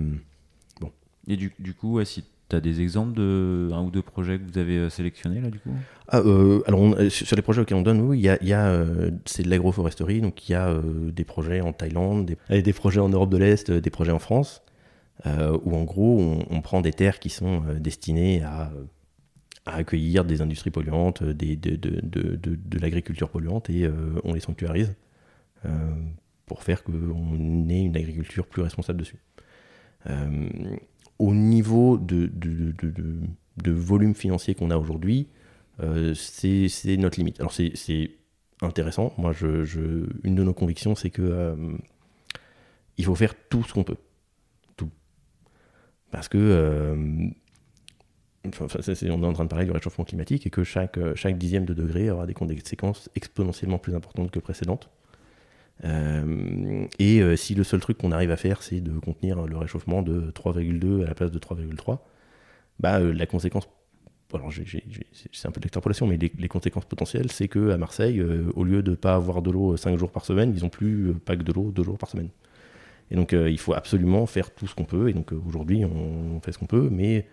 Et 1.28 1.38
du, 1.38 1.54
du 1.60 1.74
coup, 1.74 1.96
ouais, 1.96 2.06
si 2.06 2.24
tu 2.50 2.56
as 2.56 2.62
des 2.62 2.82
exemples 2.82 3.13
de 3.13 3.69
un 3.74 3.82
ou 3.84 3.91
deux 3.91 4.02
projets 4.02 4.39
que 4.39 4.43
vous 4.52 4.58
avez 4.58 4.89
sélectionnés 4.89 5.41
là 5.41 5.50
du 5.50 5.60
coup? 5.60 5.72
Ah, 6.10 6.19
euh, 6.19 6.62
alors, 6.67 6.82
on- 6.82 7.10
sur 7.10 7.36
les 7.36 7.41
projets 7.41 7.62
auxquels 7.62 7.78
on 7.78 7.82
donne, 7.82 8.02
oui, 8.02 8.19
il 8.19 8.24
y 8.24 8.30
a, 8.30 8.38
il 8.41 8.48
y 8.50 8.54
a, 8.54 8.67
euh, 8.67 9.12
c'est 9.26 9.43
de 9.43 9.50
l'agroforesterie, 9.50 10.22
donc 10.22 10.50
il 10.50 10.52
y 10.52 10.56
a 10.56 10.67
euh, 10.69 11.12
des 11.12 11.24
projets 11.24 11.62
en 11.62 11.74
Thaïlande, 11.74 12.26
des, 12.26 12.38
et 12.50 12.62
des 12.62 12.74
projets 12.74 13.00
en 13.00 13.10
Europe 13.10 13.30
de 13.30 13.38
l'Est, 13.38 13.72
des 13.72 13.89
projets 13.89 14.12
en 14.12 14.19
France, 14.19 14.62
euh, 14.67 14.72
où 15.25 15.75
en 15.75 15.83
gros, 15.83 16.43
on, 16.49 16.62
prend 16.62 16.81
des 16.81 16.91
terres 16.91 17.19
qui 17.19 17.29
sont 17.29 17.63
euh, 17.67 17.79
destinées 17.79 18.43
à, 18.43 18.71
euh, 18.71 18.86
à 19.65 19.75
accueillir 19.75 20.25
des 20.25 20.41
industries 20.41 20.71
polluantes, 20.71 21.21
euh, 21.21 21.33
de, 21.33 22.79
l'agriculture 22.79 23.29
polluante, 23.29 23.69
et 23.69 23.86
euh, 23.86 24.19
on 24.23 24.33
les 24.33 24.39
sanctuarise 24.39 24.95
euh, 25.65 25.69
pour 26.45 26.63
faire 26.63 26.83
qu'on 26.83 27.69
ait 27.69 27.83
une 27.83 27.95
agriculture 27.95 28.45
plus 28.45 28.62
responsable 28.62 28.99
dessus. 28.99 29.19
Euh, 30.09 30.75
au 31.19 31.33
niveau 31.33 31.97
de, 31.97 32.29
volume 33.65 34.15
financier 34.15 34.55
qu'on 34.55 34.69
a 34.69 34.77
aujourd'hui, 34.77 35.29
euh, 35.81 36.13
c'est 36.13 36.97
notre 36.97 37.17
limite. 37.17 37.39
Alors 37.39 37.53
c'est 37.53 38.12
intéressant. 38.62 39.13
Moi, 39.17 39.33
une 40.23 40.36
de 40.36 40.43
nos 40.43 40.53
convictions, 40.53 40.95
c'est 40.95 41.09
que 41.09 41.21
euh, 41.21 41.55
il 42.97 43.05
faut 43.05 43.15
faire 43.15 43.33
tout 43.49 43.63
ce 43.63 43.73
qu'on 43.73 43.83
peut, 43.83 43.97
parce 46.13 46.30
que 46.30 46.38
euh, 46.38 46.95
enfin, 48.47 48.67
on 48.67 49.23
est 49.23 49.26
en 49.26 49.34
train 49.34 49.45
de 49.45 49.49
parler 49.49 49.65
du 49.65 49.71
réchauffement 49.71 50.06
climatique 50.06 50.45
et 50.45 50.52
que 50.52 50.63
chaque 50.63 50.99
euh, 50.99 51.15
chaque 51.15 51.39
dixième 51.39 51.65
de 51.65 51.73
degré 51.73 52.12
aura 52.12 52.28
des 52.28 52.36
conséquences 52.36 53.10
exponentiellement 53.15 53.80
plus 53.80 53.95
importantes 53.95 54.30
que 54.30 54.39
précédentes. 54.39 54.91
Euh, 55.86 56.86
et 56.99 57.36
si 57.36 57.56
le 57.56 57.63
seul 57.63 57.80
truc 57.80 57.97
qu'on 57.97 58.12
arrive 58.12 58.30
à 58.30 58.38
faire, 58.38 58.62
c'est 58.62 58.80
de 58.80 58.99
contenir 58.99 59.41
le 59.47 59.58
réchauffement 59.58 60.04
de 60.04 60.30
3,2 60.30 61.04
à 61.04 61.08
la 61.08 61.15
place 61.15 61.32
de 61.32 61.39
3,3, 61.39 61.97
bah, 62.80 62.99
la 62.99 63.26
conséquence, 63.26 63.67
alors 64.36 64.52
c'est 64.54 65.47
un 65.47 65.52
peu 65.52 65.60
de 65.60 65.65
l'extrapolation, 65.65 66.06
mais 66.06 66.17
les, 66.17 66.47
conséquences 66.47 66.86
potentielles, 66.86 67.32
c'est 67.32 67.47
que 67.47 67.71
à 67.71 67.78
Marseille, 67.78 68.21
au 68.21 68.63
lieu 68.63 68.84
de 68.84 68.91
ne 68.91 68.95
pas 68.95 69.15
avoir 69.15 69.41
de 69.41 69.49
l'eau 69.49 69.76
5 69.76 69.97
jours 69.97 70.12
par 70.12 70.26
semaine, 70.26 70.54
ils 70.56 70.62
n'ont 70.62 70.69
plus 70.69 71.15
pas 71.26 71.36
que 71.36 71.43
de 71.43 71.52
l'eau 71.52 71.71
2 71.71 71.84
jours 71.84 71.97
par 71.97 72.10
semaine. 72.10 72.30
Et 73.12 73.16
donc 73.16 73.34
euh, 73.34 73.50
il 73.50 73.60
faut 73.60 73.74
absolument 73.74 74.26
faire 74.26 74.54
tout 74.54 74.68
ce 74.68 74.76
qu'on 74.76 74.86
peut. 74.86 75.10
Et 75.10 75.13
donc 75.13 75.34
euh, 75.34 75.42
aujourd'hui, 75.46 75.86
on, 75.86 76.39
fait 76.42 76.52
ce 76.52 76.58
qu'on 76.58 76.66
peut, 76.66 76.89
mais 76.92 77.28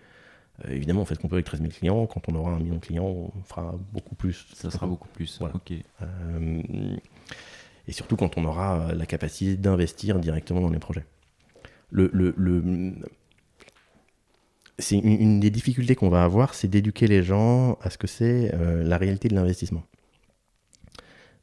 euh, 0.65 0.71
évidemment, 0.71 1.01
on 1.01 1.05
fait 1.05 1.15
ce 1.15 1.19
qu'on 1.19 1.27
peut 1.27 1.35
avec 1.35 1.45
13 1.45 1.61
000 1.61 1.71
clients. 1.71 2.05
Quand 2.07 2.27
on 2.29 2.35
aura 2.35 2.51
un 2.51 2.59
million 2.59 2.75
de 2.75 2.79
clients, 2.79 3.05
on 3.05 3.31
fera 3.45 3.75
beaucoup 3.93 4.15
plus. 4.15 4.47
Ça 4.53 4.69
sera 4.71 4.87
beaucoup 4.87 5.07
plus. 5.09 5.37
Voilà. 5.39 5.55
Ok. 5.55 5.73
Et 7.87 7.91
surtout 7.93 8.15
quand 8.15 8.37
on 8.37 8.45
aura 8.45 8.93
la 8.93 9.05
capacité 9.05 9.57
d'investir 9.57 10.19
directement 10.19 10.61
dans 10.61 10.69
les 10.69 10.79
projets. 10.79 11.05
Le, 11.89 12.09
le- 12.13 12.33
le- 12.37 12.93
c'est 14.79 14.97
une, 14.97 15.19
une 15.21 15.39
des 15.39 15.49
difficultés 15.49 15.95
qu'on 15.95 16.09
va 16.09 16.23
avoir, 16.23 16.53
c'est 16.53 16.67
d'éduquer 16.67 17.07
les 17.07 17.23
gens 17.23 17.73
à 17.81 17.89
ce 17.89 17.97
que 17.97 18.07
c'est 18.07 18.53
euh, 18.55 18.83
la 18.83 18.97
réalité 18.97 19.27
de 19.27 19.35
l'investissement. 19.35 19.83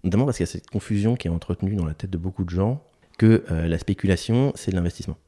Notamment 0.04 0.24
parce 0.24 0.36
qu'il 0.38 0.46
y 0.46 0.48
a 0.48 0.52
cette 0.52 0.70
confusion 0.70 1.16
qui 1.16 1.28
est 1.28 1.30
entretenue 1.30 1.74
dans 1.74 1.84
la 1.84 1.94
tête 1.94 2.10
de 2.10 2.18
beaucoup 2.18 2.44
de 2.44 2.50
gens 2.50 2.82
que 3.18 3.44
euh, 3.50 3.68
la 3.68 3.78
spéculation, 3.78 4.52
c'est 4.54 4.70
de 4.70 4.76
l'investissement. 4.76 5.18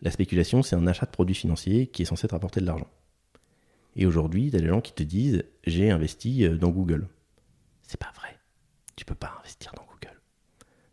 La 0.00 0.12
spéculation, 0.12 0.62
c'est 0.62 0.76
un 0.76 0.86
achat 0.86 1.06
de 1.06 1.10
produits 1.10 1.34
financiers 1.34 1.88
qui 1.88 2.02
est 2.02 2.04
censé 2.04 2.28
te 2.28 2.32
rapporter 2.34 2.60
de 2.60 2.66
l'argent. 2.66 2.86
Et 3.96 4.06
aujourd'hui, 4.06 4.50
tu 4.50 4.56
as 4.56 4.60
des 4.60 4.68
gens 4.68 4.80
qui 4.80 4.92
te 4.92 5.02
disent 5.02 5.42
j'ai 5.66 5.90
investi 5.90 6.44
euh, 6.44 6.56
dans 6.56 6.70
Google. 6.70 7.08
C'est 7.82 7.98
pas 7.98 8.12
vrai. 8.14 8.38
Tu 8.94 9.04
peux 9.04 9.14
pas 9.14 9.34
investir 9.40 9.72
dans 9.74 9.82
Google. 9.82 10.20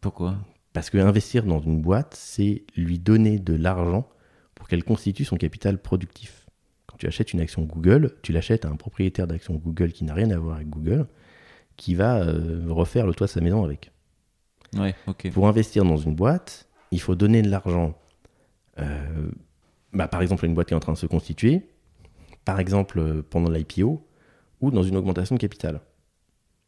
Pourquoi? 0.01 0.37
Parce 0.73 0.89
que 0.89 0.97
investir 0.97 1.43
dans 1.43 1.59
une 1.59 1.81
boîte, 1.81 2.15
c'est 2.15 2.63
lui 2.75 2.97
donner 2.97 3.37
de 3.37 3.53
l'argent 3.53 4.09
pour 4.55 4.67
qu'elle 4.67 4.83
constitue 4.83 5.25
son 5.25 5.37
capital 5.37 5.81
productif. 5.81 6.47
Quand 6.87 6.97
tu 6.97 7.07
achètes 7.07 7.33
une 7.33 7.41
action 7.41 7.63
Google, 7.63 8.15
tu 8.21 8.31
l'achètes 8.31 8.65
à 8.65 8.69
un 8.69 8.75
propriétaire 8.75 9.27
d'action 9.27 9.55
Google 9.55 9.91
qui 9.91 10.05
n'a 10.05 10.13
rien 10.13 10.31
à 10.31 10.37
voir 10.37 10.55
avec 10.55 10.69
Google, 10.69 11.07
qui 11.75 11.93
va 11.93 12.21
euh, 12.23 12.65
refaire 12.69 13.05
le 13.05 13.13
toit 13.13 13.27
de 13.27 13.31
sa 13.31 13.41
maison 13.41 13.63
avec. 13.63 13.91
Ouais. 14.75 14.95
Pour 15.31 15.47
investir 15.47 15.83
dans 15.85 15.97
une 15.97 16.15
boîte, 16.15 16.67
il 16.91 17.01
faut 17.01 17.15
donner 17.15 17.41
de 17.41 17.49
l'argent, 17.49 17.93
euh, 18.79 19.29
bah, 19.93 20.07
par 20.07 20.21
exemple 20.21 20.45
à 20.45 20.47
une 20.47 20.53
boîte 20.55 20.67
qui 20.67 20.73
est 20.73 20.77
en 20.77 20.81
train 20.81 20.93
de 20.93 20.97
se 20.97 21.05
constituer, 21.05 21.67
par 22.43 22.59
exemple 22.59 22.99
euh, 22.99 23.21
pendant 23.29 23.49
l'IPO 23.49 24.05
ou 24.61 24.71
dans 24.71 24.83
une 24.83 24.95
augmentation 24.97 25.35
de 25.35 25.39
capital. 25.41 25.81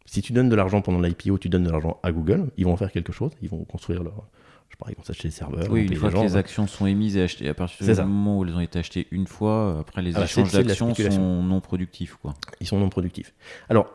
Si 0.06 0.22
tu 0.22 0.32
donnes 0.32 0.50
de 0.50 0.56
l'argent 0.56 0.82
pendant 0.82 1.02
l'IPO, 1.02 1.38
tu 1.38 1.50
donnes 1.50 1.66
de 1.66 1.70
l'argent 1.70 2.00
à 2.02 2.12
Google, 2.12 2.50
ils 2.56 2.66
vont 2.66 2.74
en 2.74 2.78
faire 2.78 2.92
quelque 2.92 3.12
chose, 3.12 3.32
ils 3.42 3.50
vont 3.50 3.64
construire 3.66 4.04
leur. 4.04 4.28
Je 4.70 4.76
pas, 4.76 4.88
ils 4.90 4.96
vont 4.98 5.04
s'acheter 5.04 5.30
des 5.30 5.34
serveurs. 5.34 5.70
Oui, 5.70 5.86
une 5.86 5.96
fois 5.96 6.10
que 6.10 6.16
gens, 6.16 6.24
les 6.24 6.36
hein. 6.36 6.40
actions 6.40 6.68
sont 6.68 6.86
émises 6.86 7.16
et 7.16 7.22
achetées, 7.22 7.48
à 7.48 7.54
partir 7.54 7.88
du 7.88 7.94
ça. 7.94 8.04
moment 8.06 8.40
où 8.40 8.44
elles 8.44 8.54
ont 8.54 8.60
été 8.60 8.80
achetées 8.80 9.08
une 9.12 9.26
fois, 9.28 9.80
après 9.80 10.02
les 10.02 10.12
Ah 10.16 10.20
bah, 10.20 10.26
échanges 10.26 10.52
d'actions 10.52 10.94
sont 10.94 11.44
non 11.44 11.62
productifs. 11.62 12.16
Quoi. 12.16 12.34
ils 12.60 12.68
sont 12.68 12.78
non 12.78 12.90
productifs. 12.90 13.34
Alors, 13.70 13.88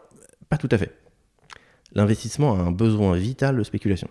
pas 0.48 0.56
tout 0.56 0.68
à 0.70 0.78
fait. 0.78 1.01
L'investissement 1.94 2.54
a 2.54 2.58
un 2.58 2.72
besoin 2.72 3.16
vital 3.16 3.56
de 3.56 3.62
spéculation. 3.62 4.08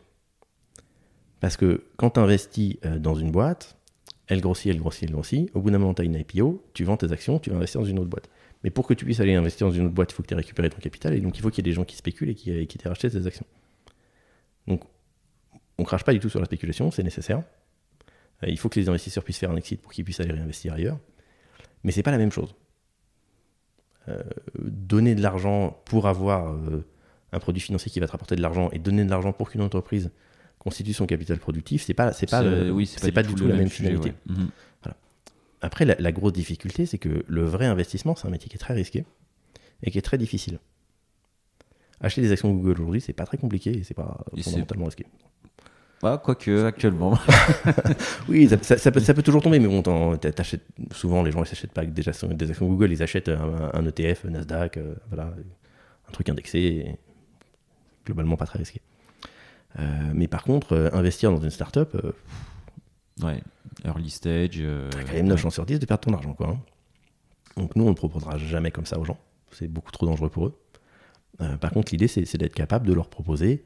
Parce 1.40 1.58
que 1.58 1.84
quand 1.98 2.12
tu 2.12 2.20
investis 2.20 2.78
euh, 2.86 3.00
dans 3.00 3.16
une 3.16 3.32
boîte, 3.32 3.78
elle 4.28 4.42
grossit, 4.42 4.68
elle 4.68 4.80
grossit, 4.80 5.04
elle 5.04 5.12
grossit. 5.12 5.50
Au 5.56 5.62
bout 5.62 5.72
d'un 5.72 5.80
moment, 5.80 5.94
tu 5.94 6.04
as 6.04 6.06
une 6.06 6.16
IPO, 6.16 6.64
tu 6.74 6.84
vends 6.84 6.98
tes 6.98 7.12
actions, 7.12 7.40
tu 7.40 7.50
vas 7.50 7.58
investir 7.58 7.82
dans 7.82 7.88
une 7.88 8.00
autre 8.00 8.10
boîte. 8.10 8.30
Mais 8.64 8.70
pour 8.70 8.86
que 8.86 8.94
tu 8.94 9.06
puisses 9.06 9.20
aller 9.20 9.34
investir 9.34 9.68
dans 9.68 9.74
une 9.74 9.86
autre 9.86 9.96
boîte, 9.96 10.12
il 10.12 10.16
faut 10.16 10.22
que 10.24 10.28
tu 10.28 10.34
aies 10.36 10.38
récupéré 10.38 10.70
ton 10.70 10.78
capital 10.78 11.16
et 11.16 11.20
donc 11.20 11.38
il 11.38 11.42
faut 11.42 11.50
qu'il 11.50 11.66
y 11.66 11.68
ait 11.68 11.72
des 11.72 11.76
gens 11.76 11.84
qui 11.84 11.96
spéculent 11.96 12.30
et 12.30 12.36
qui, 12.36 12.78
t'aient 12.78 12.90
racheté 12.90 13.10
tes 13.10 13.26
actions. 13.26 13.46
Donc, 14.68 14.84
on 15.80 15.84
crache 15.84 16.04
pas 16.04 16.14
du 16.14 16.20
tout 16.20 16.30
sur 16.30 16.40
la 16.40 16.46
spéculation, 16.46 16.92
c'est 16.92 17.02
nécessaire. 17.02 17.44
Euh, 18.44 18.48
il 18.48 18.60
faut 18.60 18.70
que 18.70 18.80
les 18.80 18.88
investisseurs 18.88 19.24
puissent 19.24 19.40
faire 19.40 19.50
un 19.50 19.56
exit 19.56 19.82
pour 19.82 19.92
qu'ils 19.92 20.06
puissent 20.06 20.20
aller 20.20 20.32
réinvestir 20.32 20.74
ailleurs. 20.74 21.00
Mais 21.84 21.92
c'est 21.92 22.04
pas 22.04 22.12
la 22.12 22.20
même 22.20 22.32
chose 22.32 22.54
donner 24.60 25.16
de 25.16 25.22
l'argent 25.22 25.82
pour 25.86 26.08
avoir 26.08 26.54
euh, 26.54 26.86
un 27.34 27.40
produit 27.40 27.62
financier 27.62 27.92
qui 27.92 28.00
va 28.00 28.08
te 28.08 28.12
rapporter 28.12 28.36
de 28.36 28.42
l'argent 28.42 28.70
et 28.72 28.80
donner 28.80 29.04
de 29.06 29.10
l'argent 29.10 29.32
pour 29.34 29.50
qu'une 29.50 29.62
entreprise 29.62 30.12
constitue 30.60 30.94
son 30.94 31.06
capital 31.08 31.38
productif, 31.40 31.82
c'est 31.84 31.94
pas 31.94 32.12
c'est 32.14 32.30
pas 32.30 32.42
C'est- 32.44 32.50
le- 32.50 32.72
oui, 32.72 32.86
c'est 32.86 33.12
pas, 33.12 33.24
du 33.24 33.34
tout 33.34 33.48
la 33.48 33.56
même 33.56 33.68
sujet, 33.68 33.90
finalité. 33.96 34.10
ouais. 34.28 34.36
Mhm. 34.36 34.50
Après 35.64 35.86
la, 35.86 35.96
la 36.00 36.12
grosse 36.12 36.34
difficulté, 36.34 36.88
c'est 36.88 36.98
que 36.98 37.24
le 37.28 37.44
vrai 37.44 37.68
investissement, 37.68 38.16
c'est 38.16 38.28
un 38.28 38.32
métier 38.32 38.50
qui 38.50 38.56
est 38.56 38.60
très 38.60 38.74
risqué 38.74 39.06
et 39.84 39.92
qui 39.92 39.98
est 40.00 40.02
très 40.02 40.18
difficile. 40.18 40.58
Acheter 42.00 42.22
des 42.22 42.32
actions 42.32 42.52
Google 42.52 42.72
aujourd'hui, 42.82 43.00
c'est 43.02 43.14
pas 43.14 43.26
très 43.26 43.38
compliqué 43.38 43.78
et 43.78 43.84
c'est 43.84 43.94
pas 43.94 44.18
Et 44.36 44.42
fondamentalement 44.42 44.86
risqué. 44.86 45.06
Ah, 46.02 46.20
quoique, 46.24 46.66
actuellement. 46.66 47.16
Oui, 48.28 48.50
ça, 48.50 48.58
ça- 48.64 48.78
ça 48.80 48.92
peut, 48.92 49.00
ça 49.00 49.14
peut 49.14 49.22
toujours 49.22 49.44
tomber, 49.44 49.60
mais 49.60 49.68
bon, 49.68 49.84
t'achètes 50.18 50.66
souvent 50.94 51.22
les 51.22 51.32
gens 51.32 51.44
ils 51.44 51.48
s'achètent 51.48 51.74
pas 51.74 51.86
des 51.86 52.10
actions, 52.10 52.28
des 52.28 52.50
actions 52.50 52.68
Google, 52.68 52.92
ils 52.92 53.04
achètent 53.04 53.30
un, 53.30 53.70
un 53.74 53.86
ETF, 53.86 54.26
Nasdaq, 54.26 54.78
euh, 54.78 54.96
voilà, 55.10 55.32
un 56.08 56.12
truc 56.12 56.28
indexé, 56.30 56.60
et 56.60 56.96
globalement 58.06 58.38
pas 58.38 58.46
très 58.46 58.60
risqué. 58.60 58.82
Euh, 59.80 60.12
mais 60.14 60.28
par 60.28 60.44
contre, 60.44 60.74
euh, 60.74 60.90
investir 60.94 61.32
dans 61.32 61.40
une 61.40 61.50
startup, 61.50 61.96
euh, 61.96 62.12
ouais, 63.24 63.42
early 63.86 64.10
stage. 64.10 64.62
t'as 64.92 65.04
quand 65.04 65.14
même 65.14 65.28
9 65.28 65.40
chances 65.40 65.54
sur 65.54 65.66
10 65.66 65.80
de 65.80 65.86
perdre 65.86 66.02
ton 66.04 66.14
argent, 66.14 66.34
quoi. 66.34 66.50
hein. 66.50 66.60
Donc 67.58 67.76
nous, 67.76 67.86
on 67.86 67.90
ne 67.90 67.96
proposera 67.96 68.38
jamais 68.38 68.72
comme 68.72 68.86
ça 68.86 69.00
aux 69.00 69.06
gens, 69.06 69.18
c'est 69.52 69.68
beaucoup 69.68 69.92
trop 69.92 70.06
dangereux 70.06 70.30
pour 70.30 70.48
eux. 70.48 70.60
Euh, 71.42 71.58
par 71.58 71.72
contre, 71.72 71.92
l'idée, 71.92 72.08
c'est 72.08 72.38
d'être 72.38 72.54
capable 72.54 72.88
de 72.88 72.94
leur 72.94 73.10
proposer 73.10 73.66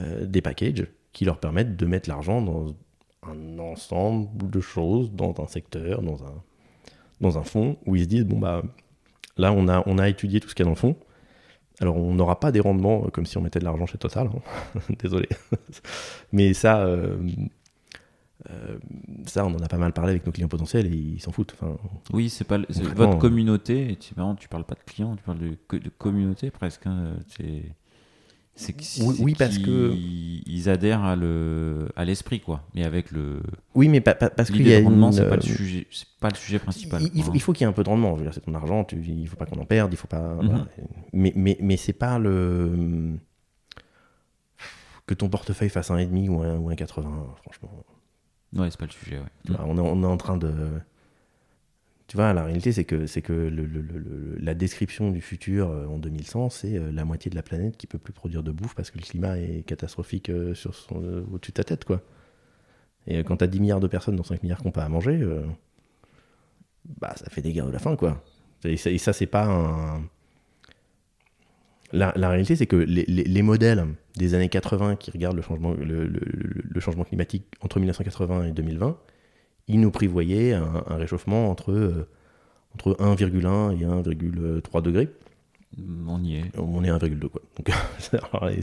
euh, 0.00 0.24
des 0.26 0.40
packages 0.40 0.86
qui 1.12 1.24
leur 1.24 1.38
permettent 1.38 1.76
de 1.76 1.86
mettre 1.86 2.08
l'argent 2.08 2.42
dans 2.42 2.74
un 3.22 3.58
ensemble 3.58 4.50
de 4.50 4.60
choses, 4.60 5.12
dans 5.12 5.34
un 5.38 5.46
secteur, 5.46 6.02
dans 6.02 6.24
un, 6.24 6.42
dans 7.20 7.38
un 7.38 7.44
fonds, 7.44 7.78
où 7.86 7.96
ils 7.96 8.02
se 8.02 8.08
disent, 8.08 8.24
bon, 8.24 8.38
bah, 8.38 8.62
là, 9.36 9.52
on 9.52 9.68
a, 9.68 9.82
on 9.86 9.98
a 9.98 10.08
étudié 10.08 10.40
tout 10.40 10.48
ce 10.48 10.54
qu'il 10.54 10.64
y 10.64 10.66
a 10.66 10.70
dans 10.70 10.72
le 10.74 10.76
fond. 10.76 10.96
Alors, 11.80 11.96
on 11.96 12.14
n'aura 12.14 12.38
pas 12.38 12.52
des 12.52 12.60
rendements 12.60 13.04
euh, 13.06 13.08
comme 13.10 13.26
si 13.26 13.36
on 13.36 13.40
mettait 13.40 13.58
de 13.58 13.64
l'argent 13.64 13.86
chez 13.86 13.98
Total, 13.98 14.28
hein. 14.28 14.80
désolé. 15.02 15.28
Mais 16.32 16.54
ça, 16.54 16.82
euh, 16.84 17.16
euh, 18.50 18.78
ça, 19.26 19.44
on 19.46 19.54
en 19.54 19.58
a 19.62 19.68
pas 19.68 19.78
mal 19.78 19.92
parlé 19.92 20.10
avec 20.10 20.26
nos 20.26 20.32
clients 20.32 20.48
potentiels 20.48 20.86
et 20.86 20.96
ils 20.96 21.20
s'en 21.20 21.32
foutent. 21.32 21.54
Enfin, 21.60 21.76
Oui, 22.12 22.28
c'est 22.30 22.44
pas 22.44 22.58
votre 22.58 23.18
communauté. 23.18 23.96
Tu, 23.96 24.14
marrant, 24.16 24.34
tu 24.34 24.48
parles 24.48 24.64
pas 24.64 24.74
de 24.74 24.84
clients, 24.86 25.16
tu 25.16 25.22
parles 25.22 25.38
de, 25.38 25.56
co- 25.66 25.78
de 25.78 25.88
communauté 25.88 26.50
presque. 26.50 26.86
hein, 26.86 27.16
c'est 27.28 27.62
c'est 28.56 28.72
que- 28.72 29.22
Oui, 29.22 29.34
parce 29.36 29.56
qu'ils- 29.58 29.66
que- 29.66 29.94
ils 30.46 30.68
adhèrent 30.68 31.02
à 31.02 31.16
le 31.16 31.88
à 31.96 32.04
l'esprit 32.04 32.40
quoi. 32.40 32.62
Mais 32.74 32.84
avec 32.84 33.10
le 33.10 33.40
oui, 33.74 33.88
mais 33.88 34.00
parce 34.00 34.50
qu'il 34.50 34.66
y 34.68 34.74
a 34.74 34.80
de 34.80 34.84
rendement, 34.84 35.08
une, 35.08 35.12
c'est 35.12 35.24
pas 35.28 35.32
euh, 35.34 35.36
le 35.36 35.42
sujet, 35.42 35.86
c'est 35.90 36.06
pas 36.20 36.28
le 36.30 36.36
sujet 36.36 36.58
principal. 36.58 37.02
Il, 37.02 37.10
il 37.34 37.40
faut, 37.40 37.52
qu'il 37.52 37.62
y 37.62 37.64
ait 37.66 37.70
un 37.70 37.72
peu 37.72 37.82
de 37.82 37.88
rendement. 37.88 38.12
Je 38.14 38.18
veux 38.18 38.24
dire, 38.26 38.34
c'est 38.34 38.40
ton 38.40 38.54
argent, 38.54 38.84
tu, 38.84 38.96
il 39.04 39.26
faut 39.28 39.36
pas 39.36 39.46
qu'on 39.46 39.60
en 39.60 39.64
perde, 39.64 39.92
il 39.92 39.96
faut 39.96 40.06
pas. 40.06 40.34
Mhm. 40.34 40.46
voilà. 40.46 40.66
Mais, 41.12 41.32
mais, 41.34 41.56
mais 41.60 41.76
c'est 41.76 41.92
pas 41.92 42.18
le. 42.18 43.16
Que 45.06 45.14
ton 45.14 45.28
portefeuille 45.28 45.68
fasse 45.68 45.90
un 45.90 45.96
1,5 45.98 46.28
ou 46.30 46.42
un, 46.42 46.56
ou 46.56 46.70
un 46.70 46.74
80, 46.74 47.26
franchement. 47.42 47.70
Ouais, 48.56 48.70
c'est 48.70 48.78
pas 48.80 48.86
le 48.86 48.92
sujet. 48.92 49.18
Ouais. 49.18 49.56
On, 49.58 49.76
est, 49.76 49.80
on 49.80 50.02
est 50.02 50.06
en 50.06 50.16
train 50.16 50.36
de. 50.36 50.52
Tu 52.06 52.16
vois, 52.18 52.32
la 52.34 52.44
réalité, 52.44 52.70
c'est 52.72 52.84
que, 52.84 53.06
c'est 53.06 53.22
que 53.22 53.50
la 54.38 54.54
description 54.54 55.10
du 55.10 55.20
futur 55.22 55.70
euh, 55.70 55.86
en 55.86 55.98
2100, 55.98 56.50
c'est 56.50 56.76
euh, 56.76 56.92
la 56.92 57.04
moitié 57.06 57.30
de 57.30 57.34
la 57.36 57.42
planète 57.42 57.76
qui 57.78 57.86
peut 57.86 57.98
plus 57.98 58.12
produire 58.12 58.42
de 58.42 58.52
bouffe 58.52 58.74
parce 58.74 58.90
que 58.90 58.98
le 58.98 59.04
climat 59.04 59.38
est 59.38 59.62
catastrophique 59.66 60.28
euh, 60.28 60.54
sur 60.54 60.74
au-dessus 61.32 61.52
de 61.52 61.54
ta 61.54 61.64
tête, 61.64 61.84
quoi. 61.84 62.02
Et 63.06 63.22
quand 63.24 63.38
t'as 63.38 63.46
10 63.46 63.60
milliards 63.60 63.80
de 63.80 63.86
personnes 63.88 64.16
dans 64.16 64.24
5 64.24 64.42
milliards 64.42 64.58
qui 64.60 64.66
n'ont 64.66 64.72
pas 64.72 64.84
à 64.84 64.88
manger, 64.88 65.20
bah 67.00 67.12
ça 67.16 67.28
fait 67.30 67.42
des 67.42 67.52
guerres 67.52 67.66
de 67.66 67.72
la 67.72 67.78
faim, 67.78 67.96
quoi. 67.96 68.22
Et 68.64 68.76
ça, 68.98 69.12
c'est 69.12 69.26
pas 69.26 69.44
un. 69.46 70.02
La, 71.92 72.10
réalité, 72.28 72.56
c'est 72.56 72.66
que 72.66 72.76
les, 72.76 73.04
les- 73.06 73.24
les 73.24 73.42
modèles 73.42 73.84
des 74.16 74.34
années 74.34 74.48
80 74.48 74.96
qui 74.96 75.10
regardent 75.10 75.36
le 75.36 75.42
changement, 75.42 75.74
le 75.74 76.80
changement 76.80 77.04
climatique 77.04 77.44
entre 77.60 77.78
1980 77.78 78.46
et 78.46 78.52
2020, 78.52 78.96
ils 79.68 79.80
nous 79.80 79.90
prévoyaient 79.90 80.52
un, 80.52 80.84
un 80.86 80.96
réchauffement 80.96 81.50
entre, 81.50 81.72
euh, 81.72 82.08
entre 82.74 82.94
1,1 83.00 83.72
et 83.78 83.84
1,3 83.84 84.82
degrés. 84.82 85.08
On 86.06 86.22
y 86.22 86.36
est. 86.36 86.44
On 86.56 86.84
est 86.84 86.90
à 86.90 86.98
1,2 86.98 87.28
quoi. 87.28 87.42
Donc, 87.56 87.70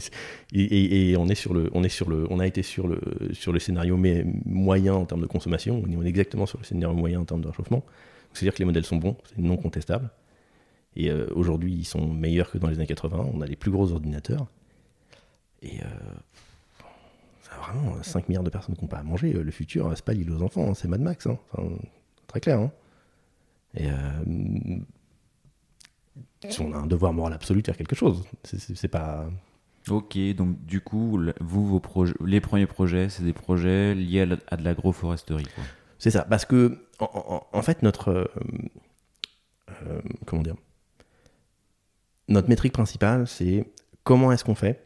et, 0.54 0.62
et- 0.62 1.10
et 1.10 1.16
on 1.18 1.28
est 1.28 1.34
sur 1.34 1.52
le, 1.52 1.68
on 1.74 1.84
est 1.84 1.90
sur 1.90 2.08
le, 2.08 2.26
on 2.30 2.38
a 2.40 2.46
été 2.46 2.62
sur 2.62 2.88
le, 2.88 3.00
sur 3.32 3.52
le 3.52 3.58
scénario 3.58 3.96
mais, 3.98 4.24
moyen 4.46 4.94
en 4.94 5.04
termes 5.04 5.20
de 5.20 5.26
consommation. 5.26 5.82
On 5.86 6.02
est 6.04 6.08
exactement 6.08 6.46
sur 6.46 6.58
le 6.58 6.64
scénario 6.64 6.96
moyen 6.96 7.20
en 7.20 7.24
termes 7.24 7.42
de 7.42 7.48
réchauffement. 7.48 7.84
C'est-à-dire 8.32 8.54
que 8.54 8.60
les 8.60 8.64
modèles 8.64 8.86
sont 8.86 8.96
bons, 8.96 9.16
c'est 9.26 9.38
non 9.42 9.58
contestable. 9.58 10.08
Et 10.96 11.10
euh, 11.10 11.26
aujourd'hui, 11.34 11.74
ils 11.74 11.84
sont 11.84 12.06
meilleurs 12.08 12.50
que 12.50 12.56
dans 12.58 12.68
les 12.68 12.76
années 12.76 12.86
80. 12.86 13.26
On 13.34 13.40
a 13.42 13.46
les 13.46 13.56
plus 13.56 13.70
gros 13.70 13.92
ordinateurs. 13.92 14.46
Et 15.62 15.80
euh, 15.80 15.86
vraiment 17.60 18.02
5 18.02 18.28
milliards 18.28 18.44
de 18.44 18.50
personnes 18.50 18.74
qui 18.76 18.82
n'ont 18.82 18.88
pas 18.88 18.98
à 18.98 19.02
manger. 19.02 19.32
Le 19.32 19.50
futur, 19.50 19.90
c'est 19.94 20.04
pas 20.04 20.12
l'île 20.12 20.30
aux 20.30 20.42
enfants, 20.42 20.70
hein, 20.70 20.74
c'est 20.74 20.88
Mad 20.88 21.00
Max. 21.00 21.26
hein. 21.26 21.38
Enfin, 21.52 21.68
très 22.26 22.40
clair. 22.40 22.58
hein. 22.60 22.70
Et 23.74 23.88
euh, 23.90 24.78
on 26.60 26.72
a 26.72 26.76
un 26.78 26.86
devoir 26.86 27.12
moral 27.12 27.32
absolu 27.32 27.62
de 27.62 27.66
faire 27.66 27.76
quelque 27.76 27.94
chose. 27.96 28.24
C'est- 28.44 28.88
pas. 28.88 29.26
Ok, 29.88 30.16
donc 30.36 30.64
du 30.64 30.80
coup, 30.80 31.18
vous, 31.40 31.66
vos 31.66 31.80
projets, 31.80 32.14
les 32.24 32.40
premiers 32.40 32.66
projets, 32.66 33.08
c'est 33.08 33.24
des 33.24 33.32
projets 33.32 33.94
liés 33.94 34.20
à, 34.20 34.26
la- 34.26 34.36
à 34.48 34.56
de 34.56 34.62
l'agroforesterie. 34.64 35.46
C'est 35.98 36.10
ça, 36.10 36.24
parce 36.24 36.44
que 36.44 36.78
en, 37.00 37.08
en- 37.52 37.58
en 37.58 37.62
fait 37.62 37.82
notre 37.82 38.08
euh, 38.10 38.24
euh, 39.86 40.00
comment 40.26 40.42
dire 40.42 40.54
notre 42.28 42.48
métrique 42.48 42.72
principale, 42.72 43.26
c'est 43.26 43.72
comment 44.04 44.30
est-ce 44.32 44.44
qu'on 44.44 44.54
fait 44.54 44.84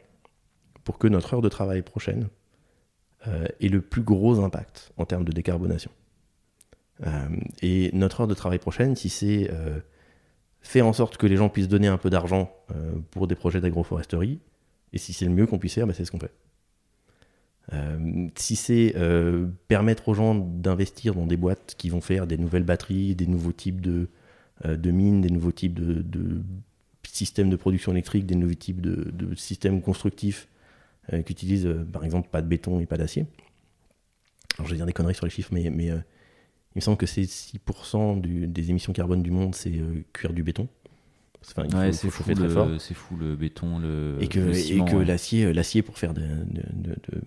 pour 0.84 0.98
que 0.98 1.06
notre 1.08 1.34
heure 1.34 1.42
de 1.42 1.48
travail 1.48 1.82
prochaine 1.82 2.28
euh, 3.28 3.46
ait 3.60 3.68
le 3.68 3.80
plus 3.80 4.02
gros 4.02 4.40
impact 4.40 4.92
en 4.96 5.04
termes 5.04 5.24
de 5.24 5.32
décarbonation. 5.32 5.90
Euh, 7.04 7.28
et 7.62 7.90
notre 7.92 8.22
heure 8.22 8.26
de 8.26 8.34
travail 8.34 8.58
prochaine, 8.58 8.96
si 8.96 9.08
c'est 9.08 9.50
euh, 9.50 9.80
faire 10.60 10.86
en 10.86 10.92
sorte 10.92 11.16
que 11.16 11.26
les 11.26 11.36
gens 11.36 11.48
puissent 11.48 11.68
donner 11.68 11.88
un 11.88 11.98
peu 11.98 12.10
d'argent 12.10 12.52
euh, 12.74 12.92
pour 13.10 13.26
des 13.26 13.34
projets 13.34 13.60
d'agroforesterie, 13.60 14.40
et 14.92 14.98
si 14.98 15.12
c'est 15.12 15.26
le 15.26 15.32
mieux 15.32 15.46
qu'on 15.46 15.58
puisse 15.58 15.74
faire, 15.74 15.86
ben, 15.86 15.92
c'est 15.92 16.04
ce 16.04 16.10
qu'on 16.10 16.20
fait. 16.20 16.32
Si 18.36 18.54
c'est 18.54 18.94
permettre 19.66 20.08
aux 20.08 20.14
gens 20.14 20.36
d'investir 20.36 21.16
dans 21.16 21.26
des 21.26 21.36
boîtes 21.36 21.74
qui 21.76 21.88
vont 21.88 22.00
faire 22.00 22.28
des 22.28 22.38
nouvelles 22.38 22.62
batteries, 22.62 23.16
des 23.16 23.26
nouveaux 23.26 23.50
types 23.50 23.80
de, 23.80 24.08
mines, 24.84 25.20
des 25.20 25.30
nouveaux 25.30 25.50
types 25.50 25.74
de, 25.74 26.44
systèmes 27.02 27.50
de 27.50 27.56
production 27.56 27.90
électrique, 27.90 28.24
des 28.24 28.36
nouveaux 28.36 28.54
types 28.54 28.80
de 28.80 29.34
systèmes 29.34 29.82
constructifs 29.82 30.46
euh, 31.12 31.22
qui 31.22 31.32
utilisent 31.32 31.66
euh, 31.66 31.84
par 31.84 32.04
exemple 32.04 32.28
pas 32.30 32.42
de 32.42 32.48
béton 32.48 32.80
et 32.80 32.86
pas 32.86 32.96
d'acier. 32.96 33.26
Alors 34.58 34.66
je 34.66 34.72
vais 34.72 34.76
dire 34.76 34.86
des 34.86 34.92
conneries 34.92 35.14
sur 35.14 35.26
les 35.26 35.30
chiffres, 35.30 35.50
mais, 35.52 35.70
mais 35.70 35.90
euh, 35.90 35.96
il 36.74 36.76
me 36.76 36.80
semble 36.80 36.96
que 36.96 37.06
c'est 37.06 37.22
6% 37.26 38.20
du- 38.20 38.46
des 38.46 38.70
émissions 38.70 38.92
carbone 38.92 39.22
du 39.22 39.30
monde, 39.30 39.54
c'est 39.54 39.72
euh, 39.78 40.02
cuire 40.12 40.32
du 40.32 40.42
béton. 40.42 40.68
Enfin, 41.48 41.62
Ouais, 41.78 41.92
c'est 41.92 42.08
fou, 42.10 42.22
le- 42.66 42.78
c'est 42.78 42.94
fou 42.94 43.16
le 43.16 43.36
béton, 43.36 43.78
le, 43.78 44.16
et 44.20 44.28
que, 44.28 44.40
ouais. 44.96 45.04
l'acier, 45.04 45.52
l'acier 45.52 45.82
pour 45.82 45.96
faire 45.98 46.12
de, 46.14 46.22
de- 46.22 46.62
de- 46.72 46.90
de- 47.12 47.22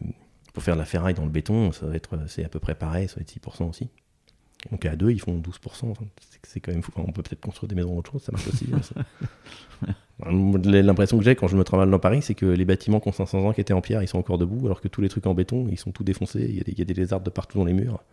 pour 0.53 0.61
faire 0.63 0.73
de 0.75 0.79
la 0.79 0.85
ferraille 0.85 1.13
dans 1.13 1.23
le 1.23 1.31
béton, 1.31 1.71
ça 1.71 1.85
va 1.85 1.95
être, 1.95 2.19
c'est 2.27 2.43
à 2.43 2.49
peu 2.49 2.59
près 2.59 2.75
pareil, 2.75 3.07
ça 3.07 3.15
va 3.15 3.21
être 3.21 3.29
6% 3.29 3.69
aussi. 3.69 3.89
Donc 4.71 4.85
à 4.85 4.95
deux, 4.95 5.11
ils 5.11 5.21
font 5.21 5.37
12%. 5.37 5.89
Enfin, 5.89 6.05
c'est, 6.43 6.59
quand 6.59 6.71
même 6.71 6.83
fou. 6.83 6.91
Enfin, 6.95 7.05
on 7.07 7.11
peut 7.11 7.23
peut-être 7.23 7.41
construire 7.41 7.69
des 7.69 7.75
maisons 7.75 7.97
autre 7.97 8.11
chose, 8.11 8.23
ça 8.23 8.31
marche 8.31 8.47
aussi. 8.47 8.67
hein, 8.73 10.31
L'impression 10.65 11.17
que 11.17 11.23
j'ai 11.23 11.35
quand 11.35 11.47
je 11.47 11.55
me 11.55 11.63
travaille 11.63 11.89
dans 11.89 11.99
Paris, 11.99 12.21
c'est 12.21 12.35
que 12.35 12.45
les 12.45 12.65
bâtiments 12.65 12.99
qui 12.99 13.07
ont 13.07 13.13
500 13.13 13.45
ans, 13.47 13.53
qui 13.53 13.61
étaient 13.61 13.73
en 13.73 13.81
pierre, 13.81 14.03
ils 14.03 14.07
sont 14.07 14.17
encore 14.17 14.37
debout, 14.37 14.65
alors 14.65 14.81
que 14.81 14.89
tous 14.89 15.01
les 15.01 15.07
trucs 15.09 15.25
en 15.27 15.33
béton, 15.33 15.67
ils 15.71 15.79
sont 15.79 15.91
tout 15.91 16.03
défoncés. 16.03 16.45
Il 16.49 16.57
y 16.57 16.59
a 16.59 16.63
des, 16.63 16.73
il 16.73 16.79
y 16.79 16.81
a 16.81 16.85
des 16.85 16.93
lézards 16.93 17.21
de 17.21 17.29
partout 17.29 17.57
dans 17.57 17.65
les 17.65 17.73
murs. 17.73 18.03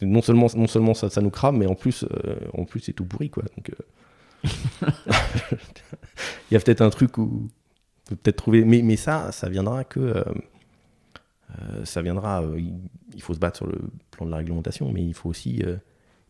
Non 0.00 0.22
seulement, 0.22 0.46
non 0.56 0.66
seulement 0.66 0.94
ça, 0.94 1.10
ça 1.10 1.20
nous 1.20 1.30
crame, 1.30 1.58
mais 1.58 1.66
en 1.66 1.74
plus, 1.74 2.04
euh, 2.04 2.36
en 2.54 2.64
plus 2.64 2.80
c'est 2.80 2.94
tout 2.94 3.04
pourri, 3.04 3.28
quoi. 3.30 3.42
Donc, 3.56 3.70
euh, 3.70 3.84
il 6.50 6.54
y 6.54 6.56
a 6.56 6.60
peut-être 6.60 6.80
un 6.80 6.90
truc 6.90 7.18
où 7.18 7.50
peut-être 8.06 8.36
trouver. 8.36 8.64
Mais, 8.64 8.82
mais 8.82 8.96
ça, 8.96 9.30
ça 9.32 9.48
viendra 9.50 9.84
que. 9.84 10.00
euh, 10.00 10.24
ça 11.84 12.02
viendra. 12.02 12.42
euh, 12.42 12.60
il, 13.14 13.22
faut 13.22 13.34
se 13.34 13.38
battre 13.38 13.58
sur 13.58 13.66
le 13.66 13.78
plan 14.10 14.26
de 14.26 14.30
la 14.30 14.38
réglementation, 14.38 14.90
mais 14.92 15.04
il 15.04 15.14
faut 15.14 15.28
aussi. 15.28 15.62
euh, 15.64 15.76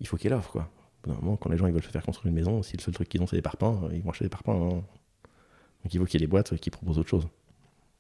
il 0.00 0.06
faut 0.06 0.16
qu'il 0.16 0.30
y 0.30 0.32
ait 0.32 0.36
l'offre, 0.36 0.50
quoi. 0.50 0.70
Moment, 1.06 1.36
quand 1.36 1.50
les 1.50 1.58
gens 1.58 1.66
ils 1.66 1.72
veulent 1.72 1.82
se 1.82 1.88
faire 1.90 2.02
construire 2.04 2.30
une 2.30 2.34
maison, 2.34 2.62
si 2.62 2.76
le 2.78 2.82
seul 2.82 2.94
truc 2.94 3.08
qu'ils 3.10 3.22
ont 3.22 3.26
c'est 3.26 3.36
des 3.36 3.42
parpaings, 3.42 3.78
euh, 3.84 3.90
ils 3.94 4.02
vont 4.02 4.10
acheter 4.10 4.24
des 4.24 4.30
parpaings. 4.30 4.54
hein. 4.54 4.82
Donc 5.82 5.92
il 5.92 5.98
faut 6.00 6.06
qu'il 6.06 6.18
y 6.18 6.22
ait 6.24 6.26
des 6.26 6.30
boîtes 6.30 6.56
qui 6.56 6.70
proposent 6.70 6.98
autre 6.98 7.10
chose. 7.10 7.28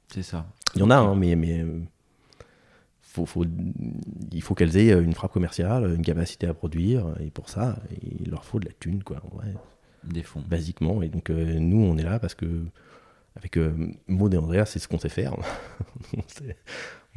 C'est 0.08 0.22
ça. 0.22 0.46
Il 0.74 0.80
y 0.80 0.82
en 0.82 0.90
a, 0.90 0.96
hein, 0.96 1.14
mais, 1.14 1.36
mais 1.36 1.60
euh, 1.60 1.80
faut, 3.02 3.26
faut- 3.26 3.44
il 4.32 4.42
faut 4.42 4.54
qu'elles 4.54 4.76
aient 4.78 4.98
une 5.02 5.12
frappe 5.12 5.32
commerciale, 5.32 5.94
une 5.94 6.02
capacité 6.02 6.46
à 6.46 6.54
produire, 6.54 7.14
et 7.20 7.30
pour 7.30 7.48
ça, 7.50 7.76
il 8.02 8.30
leur 8.30 8.44
faut 8.44 8.58
de 8.58 8.64
la 8.66 8.72
thune, 8.72 9.02
quoi, 9.04 9.22
Des 10.04 10.22
fonds. 10.22 10.42
basiquement. 10.48 11.02
Et 11.02 11.08
donc, 11.08 11.28
euh, 11.30 11.58
nous, 11.58 11.82
on 11.82 11.96
est 11.98 12.02
là 12.02 12.18
parce 12.18 12.34
que, 12.34 12.64
avec 13.36 13.56
euh, 13.58 13.72
Maud 14.08 14.32
et 14.34 14.38
Andrea, 14.38 14.64
c'est 14.66 14.78
ce 14.78 14.88
qu'on 14.88 14.98
sait 14.98 15.08
faire. 15.08 15.34
on, 16.16 16.22
sait- 16.26 16.56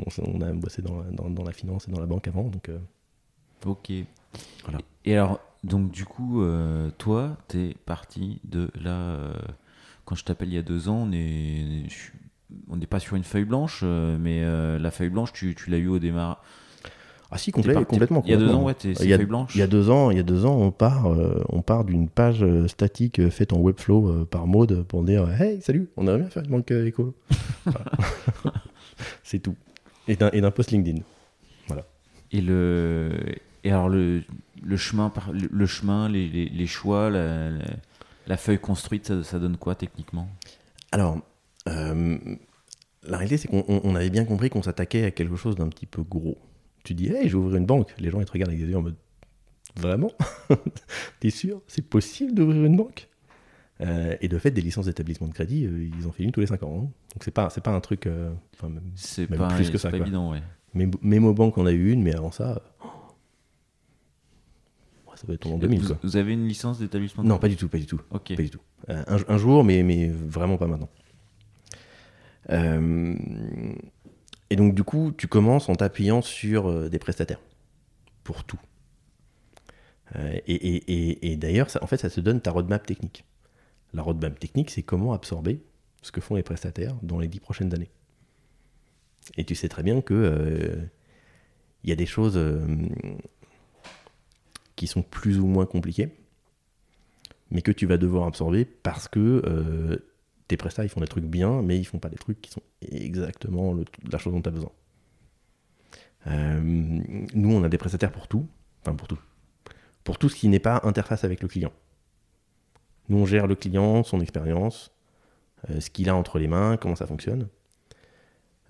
on 0.05 0.09
sait- 0.09 0.23
on 0.25 0.41
a 0.41 0.51
bossé 0.53 0.81
dans 0.81 0.99
la, 0.99 1.09
dans, 1.11 1.29
dans 1.29 1.43
la 1.43 1.51
finance 1.53 1.87
et 1.87 1.91
dans 1.91 1.99
la 1.99 2.05
banque 2.07 2.27
avant, 2.27 2.43
donc 2.45 2.69
euh, 2.69 2.79
Ok. 3.65 3.91
Voilà. 4.63 4.79
Et 5.05 5.15
alors, 5.15 5.39
donc 5.63 5.91
du 5.91 6.05
coup, 6.05 6.41
euh, 6.43 6.89
toi, 6.97 7.37
t'es 7.47 7.75
parti 7.85 8.39
de 8.43 8.69
là. 8.75 8.91
euh, 8.97 9.33
quand 10.05 10.15
je 10.15 10.23
t'appelle 10.23 10.49
il 10.49 10.55
y 10.55 10.57
a 10.57 10.61
deux 10.63 10.89
ans, 10.89 11.03
on 11.07 11.11
est, 11.11 11.85
n'est 12.69 12.87
pas 12.87 12.99
sur 12.99 13.15
une 13.15 13.23
feuille 13.23 13.45
blanche, 13.45 13.81
euh, 13.83 14.17
mais 14.19 14.43
la 14.79 14.91
feuille 14.91 15.09
blanche, 15.09 15.33
tu, 15.33 15.55
tu 15.55 15.69
l'as 15.69 15.77
eu 15.77 15.87
au 15.87 15.99
démarrage. 15.99 16.37
Ah 17.29 17.37
si, 17.37 17.51
complet- 17.51 17.83
complètement. 17.85 18.21
Il 18.25 18.31
y 18.31 18.33
a 18.33 18.37
deux 18.37 18.53
ans, 18.53 18.63
ouais, 18.63 18.73
Il 18.83 19.05
y 19.07 19.13
a- 19.13 19.17
feuille 19.17 19.25
blanche. 19.25 19.55
Il 19.55 19.59
y 19.59 19.61
a 19.61 19.67
deux 19.67 19.89
ans, 19.89 20.11
il 20.11 20.17
y 20.17 20.19
a 20.19 20.23
deux 20.23 20.45
ans, 20.45 20.55
on 20.57 20.71
part, 20.71 21.07
euh, 21.11 21.43
on 21.49 21.61
part 21.61 21.83
d'une 21.83 22.07
page 22.09 22.41
euh, 22.43 22.67
statique 22.67 23.19
euh, 23.19 23.29
faite 23.29 23.51
en 23.53 23.59
Webflow 23.59 24.07
euh, 24.09 24.25
par 24.25 24.47
Maude 24.47 24.83
pour 24.83 25.03
dire 25.03 25.29
Hey, 25.41 25.61
salut, 25.61 25.89
on 25.97 26.03
aimerait 26.03 26.19
bien 26.19 26.29
faire 26.29 26.43
une 26.43 26.49
banque 26.51 26.71
éco. 26.71 27.13
Voilà. 27.65 27.91
C'est 29.23 29.39
tout. 29.39 29.55
Et 30.07 30.15
d'un 30.15 30.29
et 30.31 30.41
d'un 30.41 30.51
post 30.51 30.71
LinkedIn. 30.71 31.01
Et 32.31 32.41
le, 32.41 33.13
et 33.63 33.71
alors 33.71 33.87
le, 33.87 34.21
le 34.61 34.75
chemin, 34.77 35.09
par, 35.09 35.31
le, 35.31 35.65
chemin, 35.65 36.09
les, 36.09 36.27
les, 36.27 36.49
les 36.49 36.67
choix, 36.67 37.09
la, 37.09 37.49
la, 37.51 37.63
la 38.27 38.37
feuille 38.37 38.59
construite, 38.59 39.07
ça, 39.07 39.23
ça 39.23 39.39
donne 39.39 39.55
quoi 39.55 39.75
techniquement? 39.75 40.27
Alors, 40.91 41.19
la 41.65 43.17
réalité, 43.17 43.37
c'est 43.37 43.47
qu'on 43.47 43.63
on- 43.69 43.81
on 43.83 43.95
avait 43.95 44.09
bien 44.09 44.25
compris 44.25 44.49
qu'on 44.49 44.61
s'attaquait 44.61 45.05
à 45.05 45.11
quelque 45.11 45.35
chose 45.37 45.55
d'un 45.55 45.69
petit 45.69 45.85
peu 45.85 46.03
gros. 46.03 46.37
Tu 46.87 46.93
dis, 46.93 47.07
hey, 47.09 47.27
je 47.27 47.35
vais 47.35 47.43
ouvrir 47.43 47.57
une 47.57 47.65
banque. 47.65 47.93
Les 47.99 48.09
gens, 48.09 48.21
ils 48.21 48.25
te 48.25 48.31
regardent 48.31 48.51
avec 48.51 48.63
des 48.63 48.69
yeux 48.71 48.77
en 48.77 48.81
mode, 48.81 48.95
vraiment? 49.75 50.09
T'es 51.19 51.29
sûr? 51.29 51.61
C'est 51.67 51.81
possible 51.81 52.33
d'ouvrir 52.33 52.63
une 52.63 52.77
banque? 52.77 53.09
Euh, 53.81 54.15
Et 54.21 54.29
de 54.29 54.37
fait, 54.39 54.51
des 54.51 54.61
licences 54.61 54.85
d'établissement 54.85 55.27
de 55.27 55.33
crédit, 55.33 55.65
euh, 55.65 55.89
ils 55.99 56.07
en 56.07 56.13
font 56.13 56.23
une 56.23 56.31
tous 56.31 56.39
les 56.39 56.47
5 56.47 56.63
ans. 56.63 56.73
hein. 56.77 56.79
Donc, 57.13 57.23
c'est 57.25 57.31
pas, 57.31 57.49
c'est 57.49 57.59
pas 57.59 57.71
un 57.71 57.81
truc. 57.81 58.07
euh, 58.07 58.31
enfin, 58.53 58.69
même- 58.69 58.89
C'est 58.95 59.29
Même 59.29 59.37
pas, 59.37 59.49
plus 59.49 59.65
que 59.69 59.73
c'est 59.77 59.79
ça, 59.79 59.89
pas 59.91 59.97
quoi. 59.97 60.05
évident, 60.07 60.31
ouais. 60.31 60.41
Même 60.75 60.91
Memo 61.01 61.33
Bank, 61.33 61.57
on 61.57 61.65
a 61.65 61.73
eu 61.73 61.91
une, 61.91 62.01
mais 62.01 62.15
avant 62.15 62.31
ça, 62.31 62.61
ouais, 65.07 65.13
ça 65.15 65.25
doit 65.27 65.35
être 65.35 65.47
en 65.51 65.57
2000. 65.57 65.81
vous, 65.81 65.87
Quoi. 65.87 65.97
vous 66.03 66.15
avez 66.15 66.31
une 66.31 66.47
licence 66.47 66.79
d'établissement 66.79 67.23
de 67.23 67.27
Non, 67.27 67.37
pas 67.37 67.49
du 67.49 67.57
tout, 67.57 67.67
pas 67.67 67.79
du 67.79 67.85
tout. 67.85 67.99
Ok. 68.11 68.33
Pas 68.33 68.41
du 68.43 68.49
tout. 68.49 68.61
Euh, 68.89 69.03
un, 69.07 69.17
un 69.27 69.37
jour, 69.37 69.65
mais, 69.65 69.83
mais 69.83 70.07
vraiment 70.07 70.55
pas 70.57 70.67
maintenant. 70.67 70.89
Et 74.49 74.55
donc, 74.55 74.73
du 74.73 74.83
coup, 74.83 75.11
tu 75.17 75.27
commences 75.27 75.69
en 75.69 75.75
t'appuyant 75.75 76.21
sur 76.21 76.69
euh, 76.69 76.89
des 76.89 76.99
prestataires. 76.99 77.41
Pour 78.23 78.43
tout. 78.43 78.59
Euh, 80.15 80.39
et 80.47 81.37
d'ailleurs, 81.37 81.67
en 81.81 81.87
fait, 81.87 81.97
ça 81.97 82.09
te 82.09 82.19
donne 82.19 82.41
ta 82.41 82.51
roadmap 82.51 82.85
technique. 82.85 83.25
La 83.93 84.01
roadmap 84.01 84.37
technique, 84.39 84.69
c'est 84.69 84.83
comment 84.83 85.13
absorber 85.13 85.61
ce 86.01 86.11
que 86.11 86.21
font 86.21 86.35
les 86.35 86.43
prestataires 86.43 86.95
dans 87.01 87.19
les 87.19 87.27
dix 87.27 87.39
prochaines 87.39 87.73
années. 87.73 87.89
Et 89.37 89.43
tu 89.43 89.55
sais 89.55 89.67
très 89.67 89.83
bien 89.83 90.01
que 90.01 90.13
euh, 90.13 90.75
il 91.83 91.89
y 91.89 91.93
a 91.93 91.95
des 91.95 92.05
choses 92.05 92.39
qui 94.75 94.87
sont 94.87 95.01
plus 95.01 95.39
ou 95.39 95.47
moins 95.47 95.65
compliquées 95.65 96.09
mais 97.51 97.61
que 97.61 97.71
tu 97.71 97.85
vas 97.85 97.97
devoir 97.97 98.27
absorber 98.27 98.65
parce 98.65 99.07
que 99.07 100.01
tes 100.47 100.57
prestats 100.57 100.83
ils 100.83 100.89
font 100.89 101.01
des 101.01 101.07
trucs 101.07 101.25
bien, 101.25 101.61
mais 101.61 101.77
ils 101.77 101.85
font 101.85 101.99
pas 101.99 102.09
des 102.09 102.17
trucs 102.17 102.41
qui 102.41 102.51
sont 102.51 102.61
exactement 102.81 103.75
la 104.09 104.17
chose 104.17 104.33
dont 104.33 104.41
tu 104.41 104.49
as 104.49 104.51
besoin. 104.51 104.71
Euh, 106.27 106.59
nous, 106.61 107.53
on 107.53 107.63
a 107.63 107.69
des 107.69 107.77
prestataires 107.77 108.11
pour 108.11 108.27
tout, 108.27 108.47
enfin 108.81 108.95
pour 108.95 109.07
tout, 109.07 109.19
pour 110.03 110.17
tout 110.17 110.29
ce 110.29 110.35
qui 110.35 110.47
n'est 110.47 110.59
pas 110.59 110.81
interface 110.83 111.23
avec 111.23 111.41
le 111.41 111.47
client. 111.47 111.71
Nous, 113.09 113.17
on 113.17 113.25
gère 113.25 113.47
le 113.47 113.55
client, 113.55 114.03
son 114.03 114.19
expérience, 114.19 114.91
euh, 115.69 115.79
ce 115.79 115.89
qu'il 115.89 116.09
a 116.09 116.15
entre 116.15 116.39
les 116.39 116.47
mains, 116.47 116.77
comment 116.77 116.95
ça 116.95 117.07
fonctionne. 117.07 117.47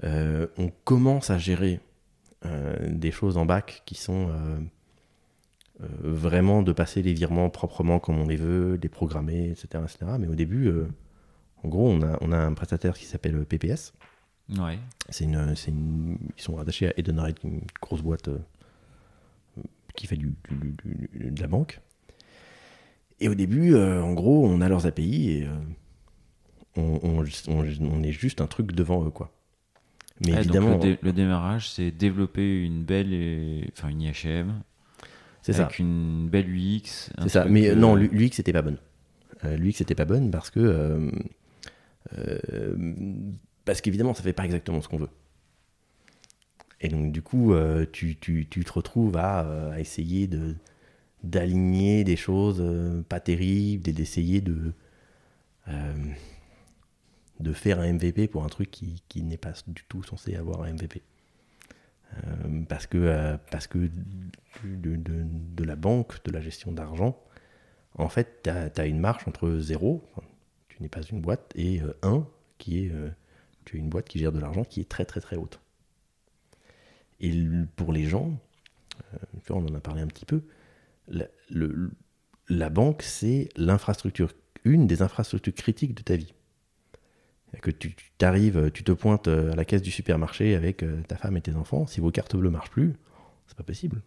Euh, 0.04 0.48
on 0.58 0.70
commence 0.84 1.30
à 1.30 1.38
gérer 1.38 1.80
des 2.88 3.12
choses 3.12 3.36
en 3.36 3.46
bac 3.46 3.82
qui 3.86 3.96
sont 3.96 4.30
vraiment 5.80 6.62
de 6.62 6.72
passer 6.72 7.02
les 7.02 7.12
virements 7.12 7.50
proprement 7.50 8.00
comme 8.00 8.20
on 8.20 8.28
les 8.28 8.38
veut, 8.38 8.80
les 8.82 8.88
programmer, 8.90 9.50
etc. 9.50 9.84
Mais 10.20 10.28
au 10.28 10.36
début, 10.36 10.72
en 11.64 11.68
gros, 11.70 11.90
on 11.90 12.02
a, 12.02 12.18
on 12.22 12.32
a 12.32 12.38
un 12.38 12.54
prestataire 12.54 12.94
qui 12.98 13.06
s'appelle 13.06 13.46
PPS. 13.46 13.94
Ouais. 14.58 14.80
C'est 15.10 15.26
une, 15.26 15.56
c'est 15.56 15.72
une- 15.72 16.18
ils 16.38 16.42
sont 16.42 16.56
rattachés 16.56 16.88
à 16.90 16.94
Edenred, 16.98 17.36
une 17.44 17.62
grosse 17.82 18.02
boîte 18.02 18.28
euh, 18.30 18.38
qui 19.96 20.08
fait 20.08 20.16
du, 20.16 20.34
du- 20.50 20.76
du- 20.84 21.10
du- 21.14 21.32
de 21.32 21.42
la 21.42 21.48
banque. 21.48 21.82
Et 23.20 23.28
au 23.30 23.36
début, 23.36 23.74
euh, 23.74 24.02
en 24.02 24.14
gros, 24.14 24.46
on 24.48 24.62
a 24.62 24.70
leurs 24.70 24.86
API 24.86 25.32
et 25.32 25.46
euh, 25.48 25.56
on, 26.76 27.00
on- 27.04 27.24
on- 27.48 27.66
on 27.92 28.04
est 28.04 28.12
juste 28.12 28.40
un 28.42 28.48
truc 28.48 28.72
devant 28.74 29.04
eux, 29.06 29.10
quoi. 29.10 29.32
Mais 30.26 30.34
Ah, 30.36 30.40
évidemment, 30.42 30.76
le, 30.76 30.80
dé- 30.80 31.00
le 31.02 31.14
démarrage, 31.14 31.70
c'est 31.72 31.92
développer 31.92 32.64
une 32.64 32.84
belle, 32.84 33.12
et- 33.14 33.70
enfin 33.74 33.90
une 33.90 34.02
IHM 34.02 34.62
c'est 35.42 35.54
ça. 35.54 35.66
avec 35.66 35.80
une 35.80 36.28
belle 36.30 36.48
UX. 36.50 37.12
un 37.18 37.24
C'est 37.24 37.30
ça. 37.30 37.46
Mais 37.46 37.74
non, 37.76 37.96
l'UX 37.96 38.30
c'était 38.34 38.54
pas 38.54 38.62
bonne. 38.62 38.78
L'UX 39.44 39.74
c'était 39.74 39.96
pas 39.96 40.06
bonne 40.06 40.32
parce 40.32 40.50
que 40.50 41.12
parce 43.66 43.82
qu'évidemment 43.82 44.14
ça 44.14 44.24
fait 44.24 44.34
pas 44.34 44.46
exactement 44.46 44.82
ce 44.82 44.88
qu'on 44.88 44.98
veut. 44.98 45.10
Et 46.80 46.90
donc 46.90 47.12
du 47.12 47.22
coup 47.22 47.54
euh, 47.54 47.86
tu, 47.92 48.16
te 48.18 48.74
retrouves 48.74 49.18
à, 49.18 49.46
euh, 49.46 49.76
essayer 49.76 50.30
d'aligner 51.24 52.04
des 52.04 52.16
choses 52.16 52.62
euh, 52.62 53.02
pas 53.04 53.20
terribles 53.20 53.90
et 53.90 53.94
d'essayer 53.94 54.42
de 54.42 54.74
euh, 55.70 55.94
faire 57.54 57.80
un 57.80 57.94
MVP 57.94 58.28
pour 58.28 58.44
un 58.44 58.50
truc 58.50 58.72
qui, 58.72 59.24
n'est 59.24 59.38
pas 59.38 59.54
du 59.68 59.84
tout 59.88 60.04
censé 60.04 60.36
avoir 60.36 60.64
un 60.64 60.74
MVP. 60.74 61.02
Euh, 62.14 62.64
parce 62.68 62.88
que, 62.88 62.98
euh, 62.98 63.38
parce 63.52 63.68
que 63.68 63.90
de 64.64 65.64
la 65.64 65.76
banque, 65.76 66.24
de 66.24 66.32
la 66.32 66.42
gestion 66.42 66.72
d'argent, 66.72 67.20
en 67.96 68.10
fait, 68.10 68.44
tu 68.44 68.50
as, 68.50 68.86
une 68.86 69.00
marche 69.00 69.28
entre 69.28 69.58
0, 69.60 70.04
tu 70.78 70.84
n'es 70.84 70.90
pas 70.90 71.02
une 71.02 71.20
boîte, 71.20 71.52
et 71.56 71.82
1, 72.04 72.26
qui 72.58 72.86
est 72.86 72.92
euh, 72.92 73.10
une 73.74 73.90
boîte 73.90 74.08
qui 74.08 74.20
gère 74.20 74.32
de 74.32 74.40
l'argent 74.40 74.64
qui 74.64 74.80
est 74.80 74.90
très 74.90 75.06
très 75.06 75.20
très 75.20 75.36
haute. 75.36 75.60
Et 77.20 77.34
pour 77.76 77.92
les 77.92 78.06
gens, 78.06 78.32
euh, 79.14 79.18
on 79.50 79.66
en 79.66 79.76
a 79.76 79.80
parlé 79.80 80.02
un 80.02 80.08
petit 80.08 80.26
peu, 80.26 80.44
la, 81.10 82.70
banque, 82.70 83.02
c'est 83.02 83.50
l'infrastructure, 83.56 84.32
une 84.64 84.88
des 84.88 85.02
infrastructures 85.02 85.54
critiques 85.54 85.96
de 85.96 86.04
ta 86.04 86.16
vie. 86.16 86.34
Que 87.62 87.72
tu 87.72 87.96
t'arrives, 88.20 88.70
tu 88.72 88.84
te 88.84 88.92
pointes 88.92 89.28
euh, 89.28 89.52
à 89.52 89.56
la 89.56 89.66
caisse 89.66 89.82
du 89.82 89.90
supermarché 89.90 90.54
avec 90.54 90.84
euh, 90.84 91.02
ta 91.08 91.16
femme 91.16 91.38
et 91.38 91.42
tes 91.42 91.56
enfants, 91.56 91.88
si 91.88 92.02
vos 92.02 92.12
cartes 92.12 92.36
bleues 92.36 92.52
marchent 92.52 92.70
plus, 92.70 92.94
c'est 93.48 93.58
pas 93.58 93.64
possible. 93.64 94.02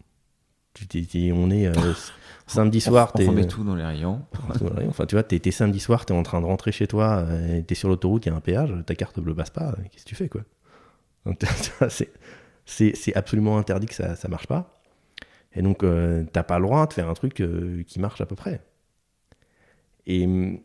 Tu 0.74 1.33
on 1.33 1.50
est 1.50 1.66
euh, 1.66 1.72
samedi 2.46 2.80
soir, 2.80 3.10
on 3.14 3.18
t'es- 3.18 3.27
remet 3.27 3.46
tout 3.46 3.64
dans 3.64 3.75
les 3.75 3.83
rayons. 3.83 4.23
Enfin, 4.88 5.06
tu 5.06 5.14
vois, 5.14 5.23
t'es 5.23 5.38
t'es 5.38 5.50
samedi 5.50 5.81
soir, 5.81 6.06
t'es 6.06 6.14
en 6.14 6.23
train 6.23 6.40
de 6.40 6.46
rentrer 6.46 6.73
chez 6.73 6.87
toi, 6.87 7.25
euh, 7.29 7.60
t'es 7.62 7.75
sur 7.75 7.88
l'autoroute, 7.88 8.27
il 8.27 8.29
y 8.31 8.33
a 8.33 8.37
un 8.37 8.40
péage, 8.40 8.73
ta 8.87 8.94
carte 8.94 9.18
bleue 9.21 9.35
passe 9.35 9.50
pas, 9.50 9.71
euh, 9.71 9.83
qu'est-ce 9.90 10.04
que 10.04 10.08
tu 10.08 10.14
fais, 10.14 10.29
quoi? 10.29 10.42
Tu 11.27 11.46
c'est- 12.66 13.16
absolument 13.16 13.58
interdit 13.58 13.87
que 13.87 13.94
ça, 13.94 14.14
ça 14.16 14.29
marche 14.29 14.46
pas. 14.46 14.81
Et 15.54 15.62
donc, 15.62 15.83
euh, 15.83 16.25
t'as 16.33 16.44
pas 16.44 16.58
le 16.58 16.64
droit 16.66 16.87
de 16.87 16.92
faire 16.92 17.08
un 17.08 17.14
truc 17.14 17.40
euh, 17.40 17.83
qui 17.87 17.98
marche 18.00 18.21
à 18.21 18.27
peu 18.27 18.37
près. 18.37 18.60
Et 20.06 20.25
hum, 20.25 20.60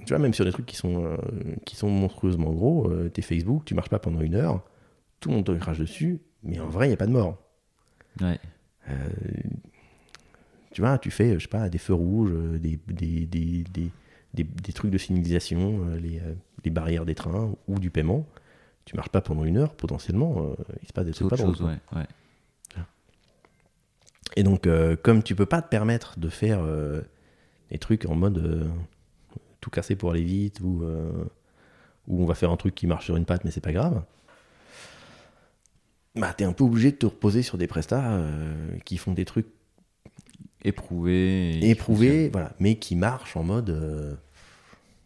tu 0.00 0.08
vois, 0.08 0.18
même 0.18 0.34
sur 0.34 0.44
des 0.44 0.52
trucs 0.52 0.66
qui 0.66 0.76
sont, 0.76 1.04
euh, 1.04 1.16
qui 1.64 1.76
sont 1.76 1.88
monstrueusement 1.88 2.50
gros, 2.52 2.90
euh, 2.90 3.08
t'es 3.08 3.22
Facebook, 3.22 3.64
tu 3.64 3.74
marches 3.74 3.88
pas 3.88 3.98
pendant 4.00 4.20
une 4.20 4.34
heure, 4.34 4.62
tout 5.20 5.28
le 5.30 5.36
monde 5.36 5.46
te 5.46 5.52
crache 5.52 5.78
dessus, 5.78 6.20
mais 6.42 6.58
en 6.60 6.68
vrai, 6.68 6.86
il 6.86 6.88
n'y 6.90 6.94
a 6.94 6.98
pas 6.98 7.06
de 7.06 7.12
mort. 7.12 7.38
Ouais. 8.20 8.38
Euh, 8.88 8.94
tu 10.72 10.80
vois, 10.80 10.98
tu 10.98 11.10
fais, 11.10 11.34
je 11.34 11.40
sais 11.40 11.48
pas, 11.48 11.68
des 11.68 11.78
feux 11.78 11.94
rouges, 11.94 12.30
euh, 12.32 12.58
des, 12.58 12.78
des, 12.88 13.26
des, 13.26 13.64
des, 13.72 13.90
des- 14.44 14.72
trucs 14.72 14.90
de 14.90 14.98
signalisation, 14.98 15.84
euh, 15.86 16.00
les, 16.00 16.20
les 16.64 16.70
barrières 16.70 17.04
des 17.04 17.14
trains 17.14 17.54
ou 17.68 17.78
du 17.78 17.90
paiement. 17.90 18.26
Tu 18.84 18.96
marches 18.96 19.10
pas 19.10 19.20
pendant 19.20 19.44
une 19.44 19.58
heure, 19.58 19.74
potentiellement, 19.74 20.54
il 20.82 20.88
se 20.88 20.92
passe 20.92 21.06
des 21.06 21.12
trucs 21.12 21.26
autre 21.26 21.36
pas 21.36 21.42
drôles, 21.42 21.56
chose, 21.56 21.66
quoi. 21.90 21.98
ouais. 22.00 22.06
ouais. 22.76 22.82
Et 24.36 24.42
donc, 24.42 24.66
euh, 24.66 24.96
comme 24.96 25.22
tu 25.22 25.34
peux 25.34 25.46
pas 25.46 25.60
te 25.62 25.68
permettre 25.68 26.18
de 26.18 26.28
faire 26.28 26.60
euh, 26.62 27.02
des 27.70 27.78
trucs 27.78 28.06
en 28.06 28.14
mode 28.14 28.38
euh, 28.38 28.64
tout 29.60 29.70
casser 29.70 29.94
pour 29.94 30.10
aller 30.10 30.22
vite 30.24 30.60
ou, 30.60 30.82
ou 32.08 32.22
on 32.22 32.26
va 32.26 32.34
faire 32.34 32.50
un 32.50 32.56
truc 32.56 32.74
qui 32.74 32.86
marche 32.86 33.04
sur 33.04 33.16
une 33.16 33.24
patte 33.26 33.44
mais 33.44 33.50
c'est 33.50 33.60
pas 33.60 33.72
grave, 33.72 34.02
bah 36.14 36.34
t'es 36.36 36.44
un 36.44 36.52
peu 36.52 36.64
obligé 36.64 36.90
de 36.92 36.96
te 36.96 37.06
reposer 37.06 37.42
sur 37.42 37.58
des 37.58 37.66
prestats 37.66 38.12
euh, 38.12 38.54
qui 38.84 38.96
font 38.98 39.12
des 39.12 39.24
trucs 39.24 39.46
Éprouvé. 40.64 41.56
et 41.56 41.60
qui 41.60 41.70
éprouvés, 41.70 42.28
voilà, 42.28 42.52
mais 42.60 42.76
qui 42.76 42.94
marchent 42.96 43.36
en 43.36 43.42
mode. 43.42 43.70
euh, 43.70 44.14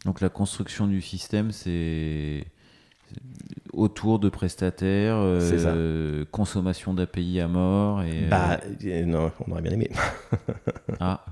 Donc 0.04 0.20
la 0.20 0.28
construction 0.28 0.86
du 0.86 1.00
système, 1.00 1.50
c'est 1.52 2.44
autour 3.72 4.18
de 4.18 4.28
prestataires, 4.28 5.16
euh, 5.18 6.24
consommation 6.30 6.92
d'API 6.92 7.40
à 7.40 7.48
mort 7.48 8.02
et 8.02 8.26
bah, 8.28 8.60
non, 9.06 9.32
on 9.46 9.52
aurait 9.52 9.62
bien 9.62 9.72
aimé. 9.72 9.90
ah 11.00 11.24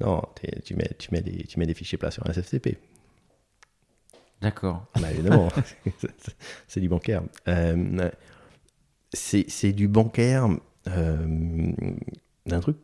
non, 0.00 0.22
tu 0.64 0.74
mets, 0.74 0.90
tu, 0.98 1.08
mets 1.12 1.20
des, 1.20 1.44
tu 1.44 1.58
mets 1.60 1.66
des 1.66 1.74
fichiers 1.74 1.98
plats 1.98 2.10
sur 2.10 2.26
un 2.26 2.32
SFTP. 2.32 2.76
d'accord. 4.40 4.86
Bah, 5.00 5.12
évidemment, 5.12 5.48
c'est- 5.98 6.08
c'est 6.68 6.80
du 6.80 6.88
bancaire. 6.88 7.22
Euh, 7.48 8.10
c'est 9.14 9.46
c'est 9.48 9.72
du 9.72 9.88
bancaire 9.88 10.48
euh, 10.88 11.72
d'un 12.46 12.60
truc 12.60 12.76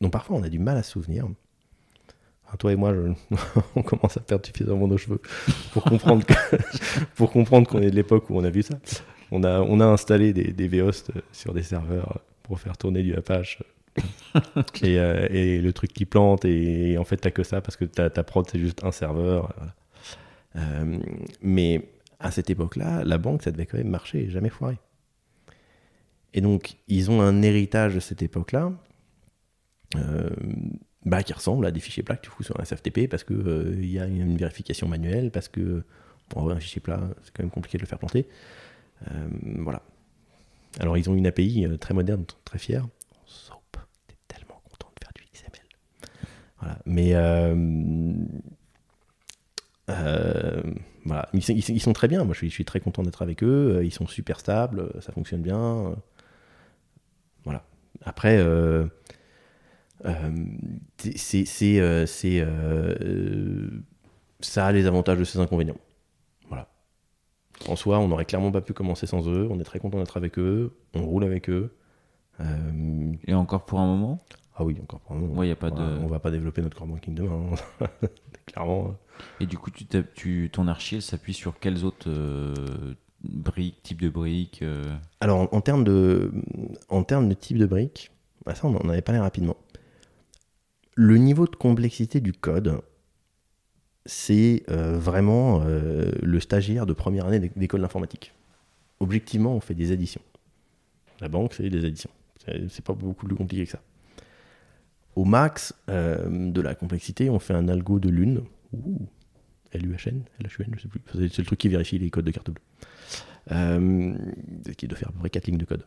dont 0.00 0.10
parfois 0.10 0.36
on 0.36 0.42
a 0.42 0.48
du 0.48 0.58
mal 0.58 0.76
à 0.76 0.82
se 0.82 0.92
souvenir. 0.92 1.26
Enfin, 2.46 2.56
toi 2.58 2.72
et 2.72 2.76
moi, 2.76 2.94
je- 2.94 3.36
on 3.76 3.82
commence 3.82 4.16
à 4.16 4.20
perdre 4.20 4.46
suffisamment 4.46 4.86
nos 4.88 4.96
cheveux 4.98 5.20
pour 5.72 5.82
comprendre 5.84 6.24
que- 6.24 7.04
pour 7.16 7.30
comprendre 7.32 7.68
qu'on 7.68 7.82
est 7.82 7.90
de 7.90 7.96
l'époque 7.96 8.30
où 8.30 8.36
on 8.36 8.44
a 8.44 8.50
vu 8.50 8.62
ça. 8.62 8.78
On 9.32 9.42
a, 9.42 9.60
on 9.60 9.80
a 9.80 9.84
installé 9.86 10.32
des, 10.32 10.52
des 10.52 10.68
vhost 10.68 11.10
sur 11.32 11.52
des 11.52 11.64
serveurs 11.64 12.20
pour 12.44 12.60
faire 12.60 12.76
tourner 12.78 13.02
du 13.02 13.14
Apache. 13.14 13.58
et, 14.82 14.98
euh, 15.00 15.26
et 15.30 15.58
le 15.60 15.72
truc 15.72 15.92
qui 15.92 16.04
plante, 16.04 16.44
et, 16.44 16.96
en 16.98 17.04
fait, 17.04 17.16
t'as 17.16 17.30
que 17.30 17.42
ça 17.42 17.60
parce 17.60 17.76
que 17.76 17.84
ta, 17.86 18.10
ta 18.10 18.22
prod, 18.22 18.46
c'est 18.50 18.58
juste 18.58 18.84
un 18.84 18.92
serveur. 18.92 19.52
voilà. 19.56 19.74
Euh, 20.56 20.98
mais 21.42 21.88
à 22.20 22.30
cette 22.30 22.48
époque-là, 22.50 23.02
la 23.04 23.18
banque, 23.18 23.42
ça 23.42 23.50
devait 23.50 23.66
quand 23.66 23.78
même 23.78 23.88
marcher 23.88 24.28
jamais 24.30 24.50
foirer. 24.50 24.76
Et 26.36 26.40
donc, 26.42 26.76
ils 26.86 27.10
ont 27.10 27.20
un 27.22 27.42
héritage 27.42 27.94
de 27.94 28.00
cette 28.00 28.20
époque-là 28.22 28.70
euh, 29.96 30.28
bah, 31.04 31.22
qui 31.22 31.32
ressemble 31.32 31.64
à 31.66 31.70
des 31.70 31.80
fichiers 31.80 32.02
plats 32.02 32.16
que 32.16 32.22
tu 32.26 32.30
fous 32.30 32.42
sur 32.42 32.60
un 32.60 32.62
SFTP 32.64 33.08
parce 33.08 33.24
qu'il 33.24 33.78
il 33.80 33.90
y 33.90 33.98
a 33.98 34.06
une 34.06 34.36
vérification 34.36 34.86
manuelle, 34.86 35.30
parce 35.30 35.48
que 35.48 35.82
pour 36.28 36.42
avoir 36.42 36.56
un 36.56 36.60
fichier 36.60 36.80
plat, 36.82 37.00
c'est 37.22 37.32
quand 37.34 37.42
même 37.42 37.50
compliqué 37.50 37.78
de 37.78 37.82
le 37.82 37.88
faire 37.88 37.98
planter. 37.98 38.28
Euh, 39.10 39.28
voilà. 39.60 39.82
Alors, 40.78 40.98
ils 40.98 41.08
ont 41.08 41.14
une 41.14 41.26
API 41.26 41.64
euh, 41.64 41.78
très 41.78 41.94
moderne, 41.94 42.24
très 42.44 42.58
fière. 42.58 42.86
Soap, 43.24 43.78
t'es 44.06 44.16
tellement 44.28 44.60
content 44.70 44.92
de 44.94 45.04
faire 45.04 45.12
du 45.14 45.22
XML. 45.32 45.66
Voilà. 46.60 46.78
Mais 46.84 47.14
euh, 47.14 48.14
euh, 49.88 50.62
voilà. 51.06 51.28
Ils, 51.32 51.80
sont- 51.80 51.92
très 51.94 52.08
bien. 52.08 52.24
Moi, 52.24 52.34
je 52.38 52.46
suis, 52.46 52.64
très 52.66 52.80
content 52.80 53.02
d'être 53.02 53.22
avec 53.22 53.42
eux. 53.42 53.76
Euh, 53.78 53.84
Ils 53.84 53.92
sont 53.92 54.06
super 54.06 54.38
stables. 54.40 54.80
euh, 54.80 55.00
Ça 55.00 55.12
fonctionne 55.12 55.40
bien. 55.42 55.96
Après, 58.06 58.38
euh, 58.38 58.86
euh, 60.04 60.30
c'est, 60.98 61.44
c'est, 61.44 61.80
euh, 61.80 62.06
c'est, 62.06 62.46
ça 64.40 64.66
a 64.66 64.72
les 64.72 64.86
avantages 64.86 65.18
de 65.18 65.24
ses 65.24 65.38
inconvénients. 65.40 65.76
Voilà. 66.48 66.68
En 67.68 67.76
soi, 67.76 67.98
on 67.98 68.08
n'aurait 68.08 68.24
clairement 68.24 68.52
pas 68.52 68.60
pu 68.60 68.72
commencer 68.72 69.06
sans 69.06 69.28
eux. 69.28 69.46
On 69.50 69.58
est 69.60 69.64
très 69.64 69.80
content 69.80 69.98
d'être 69.98 70.16
avec 70.16 70.38
eux. 70.38 70.76
On 70.94 71.04
roule 71.04 71.24
avec 71.24 71.50
eux. 71.50 71.74
Et 73.26 73.34
encore 73.34 73.64
pour 73.64 73.80
un 73.80 73.86
moment? 73.86 74.22
Ah 74.58 74.64
oui, 74.64 74.76
encore 74.82 75.00
pour 75.00 75.12
un 75.12 75.18
moment. 75.18 75.34
Ouais, 75.34 75.48
y 75.48 75.52
a 75.52 75.56
pas 75.56 75.70
de- 75.70 75.82
On 75.82 76.06
va 76.06 76.18
pas 76.18 76.30
développer 76.30 76.62
notre 76.62 76.76
core 76.78 76.86
banking 76.86 77.14
demain. 77.14 77.50
hein. 77.80 77.86
clairement. 78.46 78.88
euh, 78.88 79.22
Et 79.40 79.46
du 79.46 79.58
coup, 79.58 79.70
tu, 79.70 79.84
tu, 80.14 80.48
ton 80.52 80.68
archi, 80.68 80.96
elle 80.96 81.02
s'appuie 81.02 81.34
sur 81.34 81.58
quelles 81.58 81.84
autres 81.84 82.08
briques, 83.30 83.82
types 83.82 84.00
de 84.00 84.08
briques 84.08 84.60
euh, 84.62 84.94
Alors, 85.20 85.48
en, 85.52 85.60
termes 85.60 85.84
de, 85.84 86.32
en 86.88 87.02
termes 87.02 87.28
de 87.28 87.34
type 87.34 87.58
de 87.58 87.66
brique, 87.66 88.10
bah 88.44 88.54
ça, 88.54 88.66
on 88.66 88.76
en 88.76 88.88
avait 88.88 89.02
parlé 89.02 89.20
rapidement. 89.20 89.56
Le 90.94 91.16
niveau 91.18 91.46
de 91.46 91.56
complexité 91.56 92.20
du 92.20 92.32
code, 92.32 92.80
c'est 94.04 94.62
euh, 94.70 94.98
vraiment 94.98 95.62
euh, 95.64 96.10
le 96.22 96.40
stagiaire 96.40 96.86
de 96.86 96.92
première 96.92 97.26
année 97.26 97.40
d'é- 97.40 97.52
d'école 97.54 97.82
d'informatique. 97.82 98.32
Objectivement, 99.00 99.54
on 99.54 99.60
fait 99.60 99.74
des 99.74 99.92
additions. 99.92 100.22
La 101.20 101.28
banque, 101.28 101.54
c'est 101.54 101.68
des 101.68 101.84
additions. 101.84 102.10
C'est 102.68 102.84
pas 102.84 102.94
beaucoup 102.94 103.26
plus 103.26 103.34
compliqué 103.36 103.64
que 103.64 103.70
ça. 103.72 103.82
Au 105.16 105.24
max 105.24 105.74
de 105.88 106.60
la 106.60 106.74
complexité, 106.74 107.28
on 107.28 107.38
fait 107.38 107.54
un 107.54 107.68
algo 107.68 107.98
de 107.98 108.08
lune. 108.08 108.42
Ouh, 108.72 109.06
L-U-H-N, 109.76 110.22
L-H-U-N, 110.40 110.74
je 110.76 110.82
sais 110.82 110.88
plus. 110.88 111.00
C'est 111.12 111.38
le 111.38 111.44
truc 111.44 111.58
qui 111.58 111.68
vérifie 111.68 111.98
les 111.98 112.10
codes 112.10 112.24
de 112.24 112.30
carte 112.30 112.50
bleue. 112.50 112.62
Euh, 113.52 114.14
qui 114.76 114.88
doit 114.88 114.98
faire 114.98 115.08
à 115.08 115.12
peu 115.12 115.18
près 115.20 115.30
4 115.30 115.46
lignes 115.46 115.58
de 115.58 115.64
code. 115.64 115.86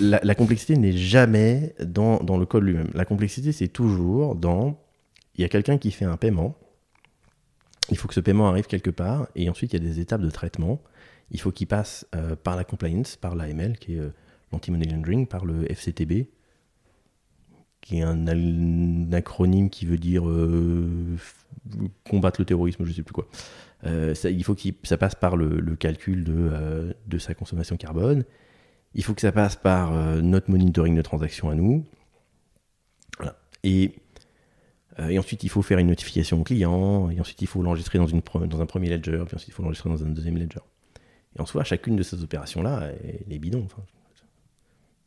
La, 0.00 0.34
complexité 0.34 0.76
n'est 0.76 0.92
jamais 0.92 1.74
dans, 1.84 2.18
dans 2.18 2.36
le 2.36 2.46
code 2.46 2.64
lui-même. 2.64 2.90
La 2.94 3.04
complexité, 3.04 3.52
c'est 3.52 3.68
toujours 3.68 4.34
dans. 4.34 4.80
Il 5.36 5.42
y 5.42 5.44
a 5.44 5.48
quelqu'un 5.48 5.78
qui 5.78 5.92
fait 5.92 6.04
un 6.04 6.16
paiement. 6.16 6.56
Il 7.90 7.96
faut 7.96 8.08
que 8.08 8.14
ce 8.14 8.20
paiement 8.20 8.48
arrive 8.48 8.66
quelque 8.66 8.90
part. 8.90 9.28
Et 9.36 9.48
ensuite, 9.48 9.72
il 9.72 9.82
y 9.82 9.86
a 9.86 9.88
des 9.88 10.00
étapes 10.00 10.20
de 10.20 10.30
traitement. 10.30 10.80
Il 11.30 11.40
faut 11.40 11.52
qu'il 11.52 11.66
passe 11.66 12.06
euh, 12.14 12.34
par 12.36 12.56
la 12.56 12.64
compliance, 12.64 13.16
par 13.16 13.34
l'AML, 13.36 13.78
qui 13.78 13.94
est 13.94 13.98
euh, 13.98 14.10
l'anti-money 14.52 14.86
laundering, 14.86 15.26
par 15.26 15.44
le 15.44 15.64
FCTB, 15.72 16.26
qui 17.80 17.98
est 17.98 18.02
un, 18.02 19.12
acronyme 19.12 19.70
qui 19.70 19.86
veut 19.86 19.98
dire 19.98 20.28
euh, 20.28 21.16
combattre 22.08 22.40
le 22.40 22.44
terrorisme, 22.44 22.84
je 22.84 22.92
sais 22.92 23.02
plus 23.02 23.12
quoi. 23.12 23.26
Euh, 23.86 24.14
il 24.24 24.44
faut 24.44 24.54
que 24.54 24.62
ça 24.82 24.96
passe 24.96 25.14
par 25.14 25.36
le, 25.36 25.60
le 25.60 25.76
calcul 25.76 26.24
de, 26.24 26.34
euh, 26.34 26.92
de 27.06 27.18
sa 27.18 27.34
consommation 27.34 27.76
carbone. 27.76 28.24
Il 28.94 29.02
faut 29.02 29.14
que 29.14 29.20
ça 29.20 29.32
passe 29.32 29.56
par 29.56 29.94
euh, 29.94 30.20
notre 30.20 30.50
monitoring 30.50 30.94
de 30.94 31.02
transactions 31.02 31.50
à 31.50 31.54
nous. 31.54 31.84
Et, 33.62 33.92
et 35.08 35.18
ensuite, 35.18 35.42
il 35.42 35.48
faut 35.48 35.62
faire 35.62 35.78
une 35.78 35.88
notification 35.88 36.40
au 36.40 36.44
client. 36.44 37.10
Et 37.10 37.20
ensuite, 37.20 37.40
il 37.42 37.48
faut 37.48 37.62
l'enregistrer 37.62 37.98
dans, 37.98 38.06
dans 38.46 38.60
un 38.60 38.66
premier 38.66 38.88
ledger. 38.88 39.22
Puis 39.26 39.34
ensuite, 39.34 39.48
il 39.48 39.52
faut 39.52 39.62
l'enregistrer 39.62 39.90
dans 39.90 40.04
un 40.04 40.10
deuxième 40.10 40.36
ledger. 40.36 40.60
Et 41.36 41.40
en 41.40 41.46
soi, 41.46 41.64
chacune 41.64 41.96
de 41.96 42.02
ces 42.02 42.22
opérations-là, 42.22 42.90
elle 43.02 43.32
est 43.32 43.38
bidon. 43.38 43.62
Enfin, 43.64 43.82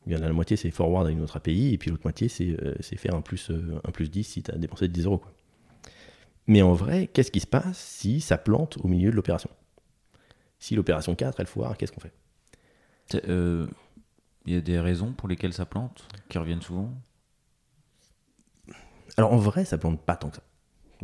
il 0.07 0.13
y 0.13 0.15
en 0.15 0.21
a 0.21 0.27
la 0.27 0.33
moitié, 0.33 0.57
c'est 0.57 0.71
forward 0.71 1.07
à 1.07 1.11
une 1.11 1.21
autre 1.21 1.37
API. 1.37 1.73
Et 1.73 1.77
puis 1.77 1.91
l'autre 1.91 2.03
moitié, 2.03 2.27
c'est 2.27 2.97
faire 2.97 3.15
un 3.15 3.21
plus, 3.21 3.51
un 3.83 3.91
plus 3.91 4.09
10 4.09 4.23
si 4.23 4.43
tu 4.43 4.51
as 4.51 4.57
dépensé 4.57 4.87
10 4.87 5.05
euros. 5.05 5.19
Quoi. 5.19 5.31
Mais 6.47 6.61
en 6.61 6.73
vrai, 6.73 7.07
qu'est-ce 7.07 7.31
qui 7.31 7.39
se 7.41 7.47
passe 7.47 7.77
si 7.77 8.21
ça 8.21 8.37
plante 8.37 8.77
au 8.83 8.87
milieu 8.87 9.11
de 9.11 9.15
l'opération? 9.15 9.49
Si 10.59 10.75
l'opération 10.75 11.13
4, 11.15 11.39
elle 11.39 11.47
foire, 11.47 11.77
qu'est-ce 11.77 11.91
qu'on 11.91 11.99
fait? 11.99 12.13
T'as- 13.09 13.19
euh, 13.29 13.67
Il 14.45 14.53
y 14.53 14.57
a 14.57 14.61
des 14.61 14.79
raisons 14.79 15.11
pour 15.11 15.27
lesquelles 15.27 15.53
ça 15.53 15.65
plante, 15.65 16.07
qui 16.29 16.37
reviennent 16.37 16.61
souvent? 16.61 16.89
Alors 19.17 19.33
en 19.33 19.37
vrai, 19.37 19.65
ça 19.65 19.77
plante 19.77 19.99
pas 20.01 20.15
tant 20.15 20.29
que 20.29 20.37
ça. 20.37 20.43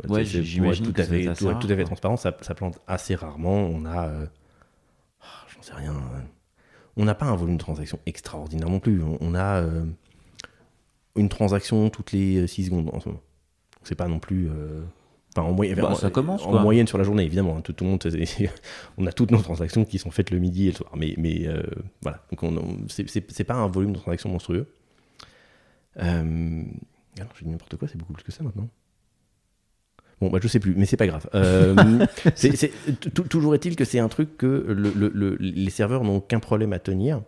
Ouais, 0.08 0.24
j'imagine 0.24 0.86
que 0.86 0.92
tout 0.92 1.00
à 1.00 1.04
fait, 1.04 1.24
rare, 1.52 1.58
tout 1.60 1.66
à 1.70 1.76
fait 1.76 1.84
transparent, 1.84 2.16
ça, 2.16 2.36
ça 2.40 2.54
plante 2.54 2.78
assez 2.86 3.14
rarement. 3.14 3.52
On 3.54 3.84
a, 3.84 4.08
euh, 4.08 4.26
ah, 5.20 5.46
j'en 5.54 5.62
sais 5.62 5.74
rien, 5.74 5.92
euh, 5.94 6.20
on 6.96 7.04
n'a 7.04 7.14
pas 7.14 7.26
un 7.26 7.36
volume 7.36 7.56
de 7.56 7.60
transaction 7.62 7.98
extraordinaire 8.06 8.68
non 8.70 8.80
plus. 8.80 9.02
On, 9.02 9.18
on 9.20 9.34
a 9.34 9.62
une 11.16 11.28
transaction 11.28 11.90
toutes 11.90 12.12
les 12.12 12.46
6 12.46 12.64
secondes 12.66 12.90
en 12.92 13.00
ce 13.00 13.08
moment. 13.08 13.22
C'est 13.82 13.94
pas 13.94 14.08
non 14.08 14.18
plus. 14.18 14.48
Enfin, 15.36 15.48
en, 15.48 15.52
moyenne- 15.52 15.80
Bah, 15.80 15.90
en- 15.90 15.94
ça 15.96 16.10
commence, 16.10 16.42
en 16.44 16.50
quoi. 16.50 16.62
moyenne 16.62 16.86
sur 16.86 16.96
la 16.96 17.02
journée, 17.04 17.24
évidemment. 17.24 17.56
hein, 17.56 17.60
tout, 17.60 17.72
tout 17.72 17.82
le 17.84 17.90
monde, 17.90 18.04
on 18.98 19.06
a 19.06 19.12
toutes 19.12 19.32
nos 19.32 19.40
transactions 19.42 19.84
qui 19.84 19.98
sont 19.98 20.10
faites 20.12 20.30
le 20.30 20.38
midi 20.38 20.68
et 20.68 20.70
le 20.70 20.76
soir. 20.76 20.92
Mais, 20.96 21.14
mais 21.18 21.48
euh, 21.48 21.62
voilà, 22.02 22.24
donc 22.30 22.42
on, 22.44 22.56
on- 22.56 22.76
c'est- 22.88 23.08
pas 23.44 23.54
un 23.54 23.66
volume 23.66 23.92
de 23.92 23.98
transaction 23.98 24.28
monstrueux. 24.30 24.68
Euh, 26.00 26.22
non, 26.22 27.24
j'ai 27.38 27.44
dit 27.44 27.50
n'importe 27.50 27.76
quoi, 27.76 27.88
c'est 27.88 27.96
beaucoup 27.98 28.12
plus 28.12 28.22
que 28.24 28.32
ça 28.32 28.42
maintenant. 28.44 28.68
Bon, 30.20 30.30
bah, 30.30 30.38
je 30.40 30.46
sais 30.46 30.60
plus, 30.60 30.74
mais 30.76 30.86
c'est 30.86 30.96
pas 30.96 31.08
grave. 31.08 31.28
Euh, 31.34 32.06
toujours 33.28 33.54
est-il 33.56 33.74
que 33.76 33.84
c'est 33.84 33.98
un 33.98 34.08
truc 34.08 34.36
que 34.36 34.46
le- 34.68 34.92
le- 34.94 35.10
le- 35.12 35.36
les 35.40 35.70
serveurs 35.70 36.04
n'ont 36.04 36.20
qu'un 36.20 36.38
problème 36.40 36.72
à 36.72 36.78
tenir, 36.78 37.22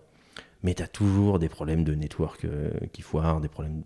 mais 0.63 0.75
tu 0.75 0.83
as 0.83 0.89
toujours 0.89 1.39
des 1.41 1.49
problèmes 1.49 1.83
de 1.83 1.95
network 1.95 2.45
euh, 2.45 2.71
qui 2.93 3.03
foirent, 3.03 3.41
des 3.41 3.49
problèmes. 3.49 3.83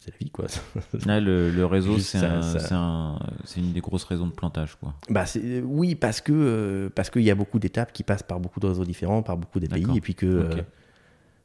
C'est 0.00 0.10
la 0.12 0.16
vie, 0.18 0.30
quoi. 0.30 0.46
Là, 1.06 1.20
le, 1.20 1.50
le 1.50 1.66
réseau, 1.66 1.98
c'est 1.98 2.18
un- 2.24 3.18
une 3.56 3.72
des 3.72 3.80
grosses 3.80 4.04
raisons 4.04 4.26
de 4.26 4.32
plantage. 4.32 4.76
Quoi. 4.76 4.94
Bah 5.10 5.24
oui, 5.64 5.94
parce 5.94 6.20
que 6.20 6.32
euh, 6.32 6.88
parce 6.88 7.10
qu'il 7.10 7.22
y 7.22 7.30
a 7.30 7.34
beaucoup 7.34 7.58
d'étapes 7.58 7.92
qui 7.92 8.02
passent 8.02 8.22
par 8.22 8.40
beaucoup 8.40 8.60
de 8.60 8.66
réseaux 8.66 8.84
différents, 8.84 9.22
par 9.22 9.36
beaucoup 9.36 9.60
d'API, 9.60 9.80
D'accord. 9.82 9.96
et 9.96 10.00
puis 10.00 10.14
que 10.14 10.26
euh, 10.26 10.62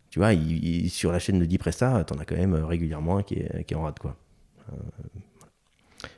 tu 0.10 0.20
vois, 0.20 0.34
il- 0.34 0.64
il- 0.86 0.90
sur 0.90 1.12
la 1.12 1.20
chaîne 1.20 1.38
de 1.40 1.46
10 1.46 1.58
Presta, 1.58 2.04
t'en 2.06 2.16
as 2.18 2.26
quand 2.26 2.38
même 2.38 2.54
euh, 2.54 2.66
régulièrement 2.66 3.18
un 3.18 3.24
qui 3.24 3.36
est, 3.36 3.66
qui 3.66 3.74
est 3.74 3.78
en 3.78 3.84
rade, 3.84 4.00
quoi. 4.00 4.16
Euh, 4.72 4.76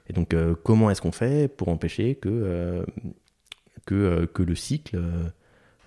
et 0.10 0.14
donc, 0.14 0.34
comment 0.64 0.90
est-ce 0.90 1.02
qu'on 1.02 1.12
fait 1.12 1.48
pour 1.50 1.68
empêcher 1.70 2.16
que, 2.16 2.86
que, 3.86 4.26
que 4.26 4.44
le 4.44 4.56
cycle 4.56 4.98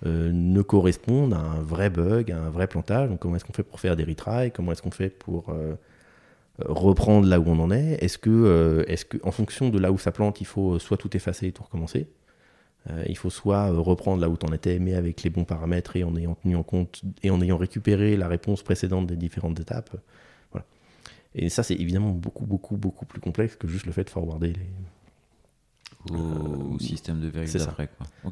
euh, 0.05 0.31
ne 0.31 0.61
correspondent 0.61 1.33
à 1.33 1.39
un 1.39 1.61
vrai 1.61 1.89
bug, 1.89 2.31
à 2.31 2.37
un 2.39 2.49
vrai 2.49 2.67
plantage? 2.67 3.09
Donc 3.09 3.19
comment 3.19 3.35
est-ce 3.35 3.45
qu'on 3.45 3.53
fait 3.53 3.63
pour 3.63 3.79
faire 3.79 3.95
des 3.95 4.03
retries? 4.03 4.51
Comment 4.51 4.71
est-ce 4.73 4.81
qu'on 4.81 4.91
fait 4.91 5.09
pour 5.09 5.49
euh, 5.49 5.73
reprendre 6.67 7.27
là 7.27 7.39
où 7.39 7.47
on 7.47 7.59
en 7.59 7.71
est 7.71 8.03
Est-ce 8.03 8.17
que, 8.17 8.85
est 8.87 9.07
que, 9.07 9.17
en 9.23 9.31
fonction 9.31 9.69
de 9.69 9.79
là 9.79 9.91
où 9.91 9.97
ça 9.97 10.11
plante, 10.11 10.41
il 10.41 10.47
faut 10.47 10.79
soit 10.79 10.97
tout 10.97 11.15
effacer 11.15 11.47
et 11.47 11.51
tout 11.51 11.63
recommencer? 11.63 12.07
Il 13.07 13.15
faut 13.15 13.29
soit 13.29 13.69
reprendre 13.69 14.21
là 14.21 14.27
où 14.27 14.37
tu 14.37 14.45
en 14.47 14.51
étais, 14.53 14.79
mais 14.79 14.95
avec 14.95 15.21
les 15.21 15.29
bons 15.29 15.43
paramètres 15.43 15.95
et 15.95 16.03
en 16.03 16.15
ayant 16.15 16.33
tenu 16.33 16.55
en 16.55 16.63
compte 16.63 17.03
et 17.21 17.29
en 17.29 17.39
ayant 17.39 17.57
récupéré 17.57 18.17
la 18.17 18.27
réponse 18.27 18.63
précédente 18.63 19.05
des 19.05 19.17
différentes 19.17 19.59
étapes. 19.59 19.95
Voilà. 20.51 20.65
Et 21.35 21.49
ça, 21.49 21.61
c'est 21.61 21.75
évidemment 21.75 22.09
beaucoup, 22.09 22.47
beaucoup, 22.47 22.77
beaucoup 22.77 23.05
plus 23.05 23.21
complexe 23.21 23.55
que 23.55 23.67
juste 23.67 23.85
le 23.85 23.91
fait 23.91 24.05
de 24.05 24.09
forwarder 24.09 24.53
les, 24.53 24.69
au, 26.09 26.79
système 26.79 27.19
de 27.19 27.27
vérité. 27.27 27.59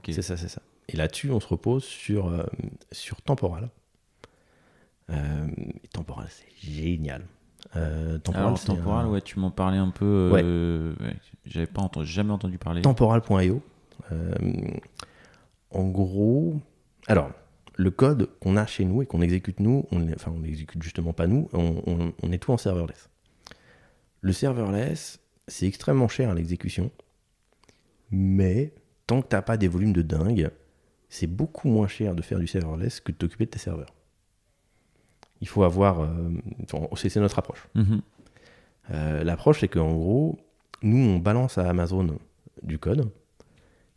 C'est 0.07 0.21
ça, 0.21 0.37
c'est 0.37 0.47
ça. 0.47 0.61
Et 0.87 0.97
là-dessus, 0.97 1.31
on 1.31 1.39
se 1.39 1.47
repose 1.47 1.83
sur, 1.83 2.27
euh, 2.27 2.43
sur 2.91 3.21
Temporal. 3.21 3.69
Euh, 5.11 5.47
temporal, 5.91 6.27
c'est 6.29 6.69
génial. 6.69 7.25
Euh, 7.75 8.17
temporal, 8.17 8.47
Alors, 8.47 8.63
temporal 8.63 9.07
ouais, 9.07 9.21
tu 9.21 9.39
m'en 9.39 9.51
parlais 9.51 9.77
un 9.77 9.91
peu. 9.91 10.31
Euh, 10.33 10.93
ouais. 10.99 11.15
J'avais 11.45 11.67
pas 11.67 11.81
entendu, 11.81 12.07
jamais 12.07 12.31
entendu 12.31 12.57
parler. 12.57 12.81
Temporal.io. 12.81 13.61
en 15.71 15.87
gros, 15.87 16.59
alors, 17.07 17.31
le 17.75 17.91
code 17.91 18.29
qu'on 18.39 18.57
a 18.57 18.65
chez 18.65 18.85
nous 18.85 19.01
et 19.01 19.05
qu'on 19.05 19.21
exécute 19.21 19.59
nous, 19.59 19.85
on, 19.91 20.11
enfin, 20.13 20.33
on 20.35 20.43
exécute 20.43 20.81
justement 20.81 21.13
pas 21.13 21.27
nous, 21.27 21.47
on, 21.53 22.13
on 22.21 22.31
est 22.31 22.39
tout 22.39 22.51
en 22.51 22.57
serverless. 22.57 23.09
Le 24.21 24.33
serverless, 24.33 25.19
c'est 25.47 25.65
extrêmement 25.67 26.07
cher 26.07 26.29
à 26.29 26.33
l'exécution, 26.33 26.91
mais 28.11 28.73
tant 29.07 29.21
que 29.21 29.27
tu 29.27 29.35
n'as 29.35 29.41
pas 29.41 29.57
des 29.57 29.67
volumes 29.67 29.93
de 29.93 30.01
dingue, 30.01 30.51
c'est 31.09 31.27
beaucoup 31.27 31.67
moins 31.67 31.87
cher 31.87 32.15
de 32.15 32.21
faire 32.21 32.39
du 32.39 32.47
serverless 32.47 32.99
que 32.99 33.11
de 33.11 33.17
t'occuper 33.17 33.45
de 33.45 33.51
tes 33.51 33.59
serveurs. 33.59 33.93
Il 35.41 35.47
faut 35.47 35.63
avoir. 35.63 36.01
Euh, 36.01 36.07
c'est 36.95 37.15
notre 37.17 37.39
approche. 37.39 37.67
Mhm. 37.75 38.01
Euh, 38.91 39.23
l'approche, 39.23 39.59
c'est 39.61 39.67
qu'en 39.67 39.93
gros, 39.93 40.39
nous, 40.81 40.97
on 40.97 41.19
balance 41.19 41.57
à 41.57 41.69
Amazon 41.69 42.17
du 42.63 42.79
code 42.79 43.09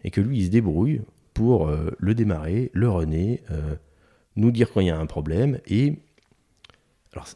et 0.04 0.10
que 0.10 0.20
lui, 0.20 0.38
il 0.38 0.46
se 0.46 0.50
débrouille 0.50 1.02
pour 1.34 1.68
euh, 1.68 1.90
le 1.98 2.14
démarrer, 2.14 2.70
le 2.74 2.90
runner, 2.90 3.42
nous 4.36 4.50
dire 4.50 4.72
quand 4.72 4.80
il 4.80 4.86
y 4.88 4.90
a 4.90 4.98
un 4.98 5.06
problème. 5.06 5.58
Et. 5.66 5.98
Alors, 7.12 7.28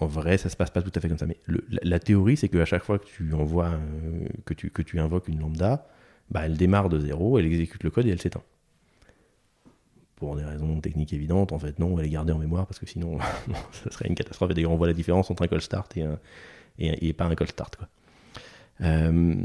en 0.00 0.06
vrai, 0.06 0.38
ça 0.38 0.48
se 0.48 0.56
passe 0.56 0.70
pas 0.70 0.80
tout 0.80 0.92
à 0.94 1.00
fait 1.00 1.08
comme 1.08 1.18
ça, 1.18 1.26
mais 1.26 1.38
la, 1.82 1.98
théorie, 1.98 2.36
c'est 2.36 2.48
qu'à 2.48 2.64
chaque 2.64 2.84
fois 2.84 3.00
que 3.00 3.06
tu 3.06 3.32
envoies, 3.34 3.72
que, 4.44 4.54
tu, 4.54 4.70
que 4.70 4.82
tu 4.82 5.00
invoques 5.00 5.26
une 5.26 5.40
lambda, 5.40 5.88
bah, 6.30 6.42
elle 6.44 6.56
démarre 6.56 6.88
de 6.88 7.00
zéro, 7.00 7.36
elle 7.36 7.46
exécute 7.46 7.82
le 7.82 7.90
code 7.90 8.06
et 8.06 8.10
elle 8.10 8.20
s'éteint 8.20 8.44
pour 10.18 10.34
des 10.34 10.44
raisons 10.44 10.80
techniques 10.80 11.12
évidentes, 11.12 11.52
en 11.52 11.58
fait, 11.58 11.78
non, 11.78 11.98
elle 11.98 12.06
est 12.06 12.10
gardée 12.10 12.32
en 12.32 12.38
mémoire 12.38 12.66
parce 12.66 12.80
que 12.80 12.86
sinon, 12.86 13.18
ça 13.72 13.90
serait 13.90 14.08
une 14.08 14.16
catastrophe. 14.16 14.50
Et 14.50 14.54
d'ailleurs, 14.54 14.72
on 14.72 14.76
voit 14.76 14.88
la 14.88 14.92
différence 14.92 15.30
entre 15.30 15.42
un 15.42 15.46
call 15.46 15.60
start 15.60 15.96
et, 15.96 16.02
un, 16.02 16.18
et, 16.78 17.12
pas 17.12 17.24
un 17.26 17.34
call 17.36 17.48
start. 17.48 17.76
Quoi. 17.76 17.88
Euh, 18.80 19.36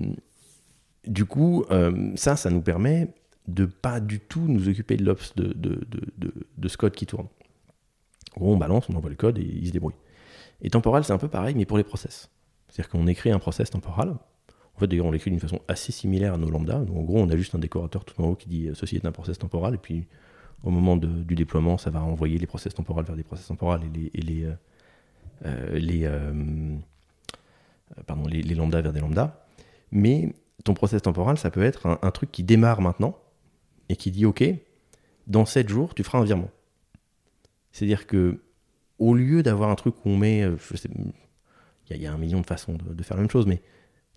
du 1.05 1.25
coup, 1.25 1.63
euh, 1.69 2.11
ça, 2.15 2.35
ça 2.35 2.49
nous 2.49 2.61
permet 2.61 3.09
de 3.47 3.65
pas 3.65 3.99
du 3.99 4.19
tout 4.19 4.47
nous 4.47 4.67
occuper 4.67 4.97
de 4.97 5.05
l'ops 5.05 5.35
de, 5.35 5.53
de, 5.53 5.85
de, 6.17 6.33
de, 6.57 6.67
ce 6.67 6.77
code 6.77 6.95
qui 6.95 7.05
tourne. 7.05 7.27
on 8.37 8.57
balance, 8.57 8.89
on 8.89 8.95
envoie 8.95 9.09
le 9.09 9.15
code 9.15 9.37
et 9.37 9.43
il 9.43 9.67
se 9.67 9.73
débrouille. 9.73 9.95
Et 10.61 10.69
temporal, 10.69 11.03
c'est 11.03 11.13
un 11.13 11.17
peu 11.17 11.27
pareil, 11.27 11.53
mais 11.55 11.65
pour 11.65 11.77
les 11.77 11.83
process. 11.83 12.29
C'est-à-dire 12.69 12.89
qu'on 12.89 13.05
écrit 13.05 13.31
un 13.31 13.39
process 13.39 13.69
temporal. 13.69 14.15
En 14.75 14.79
fait, 14.79 14.87
d'ailleurs, 14.87 15.05
on 15.05 15.11
l'écrit 15.11 15.29
d'une 15.29 15.39
façon 15.41 15.59
assez 15.67 15.91
similaire 15.91 16.33
à 16.33 16.37
nos 16.37 16.49
lambda. 16.49 16.79
Donc, 16.79 16.97
en 16.97 17.03
gros, 17.03 17.19
on 17.19 17.29
a 17.29 17.35
juste 17.35 17.53
un 17.53 17.59
décorateur 17.59 18.05
tout 18.05 18.19
en 18.21 18.29
haut 18.29 18.35
qui 18.35 18.49
dit 18.49 18.69
euh, 18.69 18.73
ceci 18.73 18.95
est 18.95 19.05
un 19.05 19.11
process 19.11 19.37
temporal, 19.37 19.75
et 19.75 19.77
puis 19.77 20.07
au 20.63 20.71
moment 20.71 20.95
du 20.95 21.35
déploiement, 21.35 21.77
ça 21.77 21.89
va 21.89 22.01
envoyer 22.01 22.37
les 22.37 22.47
process 22.47 22.73
temporels 22.73 23.05
vers 23.05 23.17
des 23.17 23.23
process 23.23 23.47
temporels 23.47 23.81
et 24.13 24.21
les, 24.21 24.45
euh, 24.45 24.53
euh, 25.45 25.79
euh, 26.05 26.73
pardon, 28.07 28.25
les, 28.27 28.41
lambda 28.55 28.81
vers 28.81 28.93
des 28.93 29.01
lambda. 29.01 29.45
Mais 29.91 30.33
ton 30.63 30.73
process 30.73 31.01
temporal, 31.01 31.37
ça 31.37 31.51
peut 31.51 31.63
être 31.63 31.99
un, 32.01 32.11
truc 32.11 32.31
qui 32.31 32.43
démarre 32.43 32.81
maintenant 32.81 33.17
et 33.89 33.97
qui 33.97 34.09
dit 34.09 34.25
OK, 34.25 34.43
dans 35.27 35.45
7 35.45 35.67
jours, 35.67 35.93
tu 35.93 36.03
feras 36.03 36.19
un 36.19 36.23
virement. 36.23 36.49
C'est-à-dire 37.73 38.07
que 38.07 38.41
au 38.99 39.15
lieu 39.15 39.43
d'avoir 39.43 39.69
un 39.69 39.75
truc 39.75 39.95
où 40.05 40.09
on 40.09 40.17
met, 40.17 40.47
il 41.89 41.97
y, 41.97 42.07
a 42.07 42.13
un 42.13 42.17
million 42.17 42.39
de 42.39 42.45
façons 42.45 42.77
de, 42.77 43.03
faire 43.03 43.17
la 43.17 43.23
même 43.23 43.29
chose, 43.29 43.45
mais 43.45 43.61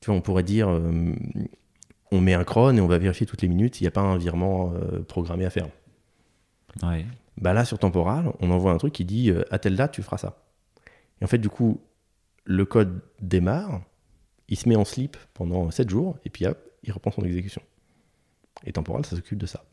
tu 0.00 0.06
vois, 0.06 0.14
on 0.14 0.20
pourrait 0.20 0.44
dire, 0.44 0.68
on 0.68 2.20
met 2.20 2.34
un 2.34 2.44
cron 2.44 2.76
et 2.76 2.80
on 2.80 2.86
va 2.86 2.98
vérifier 2.98 3.26
toutes 3.26 3.42
les 3.42 3.48
minutes 3.48 3.74
s'il 3.74 3.84
n'y 3.84 3.88
a 3.88 3.90
pas 3.90 4.02
un 4.02 4.16
virement 4.16 4.72
programmé 5.08 5.44
à 5.44 5.50
faire. 5.50 5.66
Bah 7.40 7.52
là, 7.52 7.64
sur 7.64 7.78
temporal, 7.78 8.32
on 8.40 8.50
envoie 8.50 8.72
un 8.72 8.78
truc 8.78 8.92
qui 8.92 9.04
dit 9.04 9.30
euh, 9.30 9.44
à 9.50 9.58
telle 9.58 9.76
date, 9.76 9.92
tu 9.92 10.02
feras 10.02 10.18
ça. 10.18 10.38
Et 11.20 11.24
en 11.24 11.28
fait, 11.28 11.38
du 11.38 11.48
coup, 11.48 11.80
le 12.44 12.64
code 12.64 13.02
démarre, 13.20 13.82
il 14.48 14.56
se 14.56 14.68
met 14.68 14.76
en 14.76 14.84
sleep 14.84 15.16
pendant 15.34 15.70
7 15.70 15.90
jours, 15.90 16.18
et 16.24 16.30
puis 16.30 16.46
hop, 16.46 16.58
il 16.82 16.92
reprend 16.92 17.10
son 17.10 17.22
exécution. 17.22 17.62
Et 18.64 18.72
temporal, 18.72 19.04
ça 19.04 19.16
s'occupe 19.16 19.38
de 19.38 19.46
ça. 19.46 19.64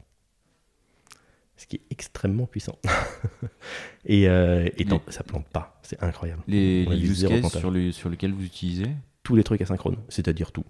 Ce 1.56 1.68
qui 1.68 1.78
est 1.78 1.84
extrêmement 1.91 2.47
puissant. 2.47 2.78
et, 4.06 4.28
euh, 4.28 4.68
et 4.78 4.86
ça 5.10 5.24
plante 5.24 5.47
pas. 5.47 5.80
C'est 5.84 6.01
incroyable. 6.04 6.41
Les, 6.47 6.86
use 6.86 7.26
cases 7.28 7.51
sur, 7.51 7.72
sur 7.93 8.10
lesquels 8.10 8.34
vous 8.34 8.43
utilisez? 8.43 8.89
Tous 9.22 9.36
les 9.36 9.43
trucs 9.43 9.62
asynchrones, 9.62 9.99
c'est-à-dire 10.10 10.51
tout. 10.51 10.66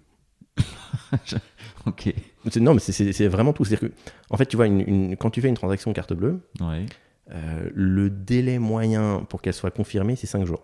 ok. 1.86 2.14
Non, 2.56 2.74
mais 2.74 2.80
c'est 2.80 3.28
vraiment 3.28 3.52
tout. 3.52 3.64
C'est-à-dire 3.64 3.90
que, 3.90 3.94
en 4.30 4.36
fait, 4.36 4.46
tu 4.46 4.56
vois, 4.56 4.66
une, 4.66 5.16
quand 5.16 5.30
tu 5.30 5.40
fais 5.40 5.48
une 5.48 5.54
transaction 5.54 5.92
carte 5.92 6.12
bleue, 6.12 6.40
euh, 7.30 7.70
le 7.74 8.10
délai 8.10 8.58
moyen 8.58 9.24
pour 9.28 9.42
qu'elle 9.42 9.54
soit 9.54 9.70
confirmée, 9.70 10.16
c'est 10.16 10.26
5 10.26 10.44
jours. 10.44 10.62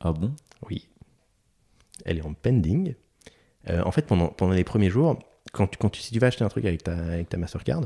Ah 0.00 0.12
bon? 0.12 0.34
Oui. 0.68 0.88
Elle 2.04 2.18
est 2.18 2.26
en 2.26 2.34
pending. 2.34 2.94
Euh, 3.70 3.82
en 3.84 3.92
fait, 3.92 4.02
pendant, 4.02 4.28
pendant 4.28 4.52
les 4.52 4.64
premiers 4.64 4.90
jours, 4.90 5.18
quand 5.52 5.68
tu, 5.68 5.78
quand 5.78 5.88
tu, 5.88 6.00
si 6.00 6.12
tu 6.12 6.18
vas 6.18 6.26
acheter 6.28 6.44
un 6.44 6.48
truc 6.48 6.64
avec 6.64 6.82
ta, 6.82 6.96
avec 6.96 7.28
ta 7.28 7.36
Mastercard, 7.36 7.82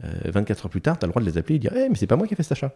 24 0.00 0.58
euh, 0.58 0.64
heures 0.64 0.70
plus 0.70 0.80
tard, 0.80 0.98
tu 0.98 1.04
as 1.04 1.06
le 1.06 1.12
droit 1.12 1.22
de 1.22 1.28
les 1.28 1.38
appeler 1.38 1.56
et 1.56 1.58
de 1.58 1.68
dire 1.68 1.76
hey, 1.76 1.86
eh, 1.86 1.88
mais 1.88 1.96
c'est 1.96 2.06
pas 2.06 2.16
moi 2.16 2.26
qui 2.26 2.34
ai 2.34 2.36
fait 2.36 2.42
cet 2.42 2.52
achat. 2.52 2.74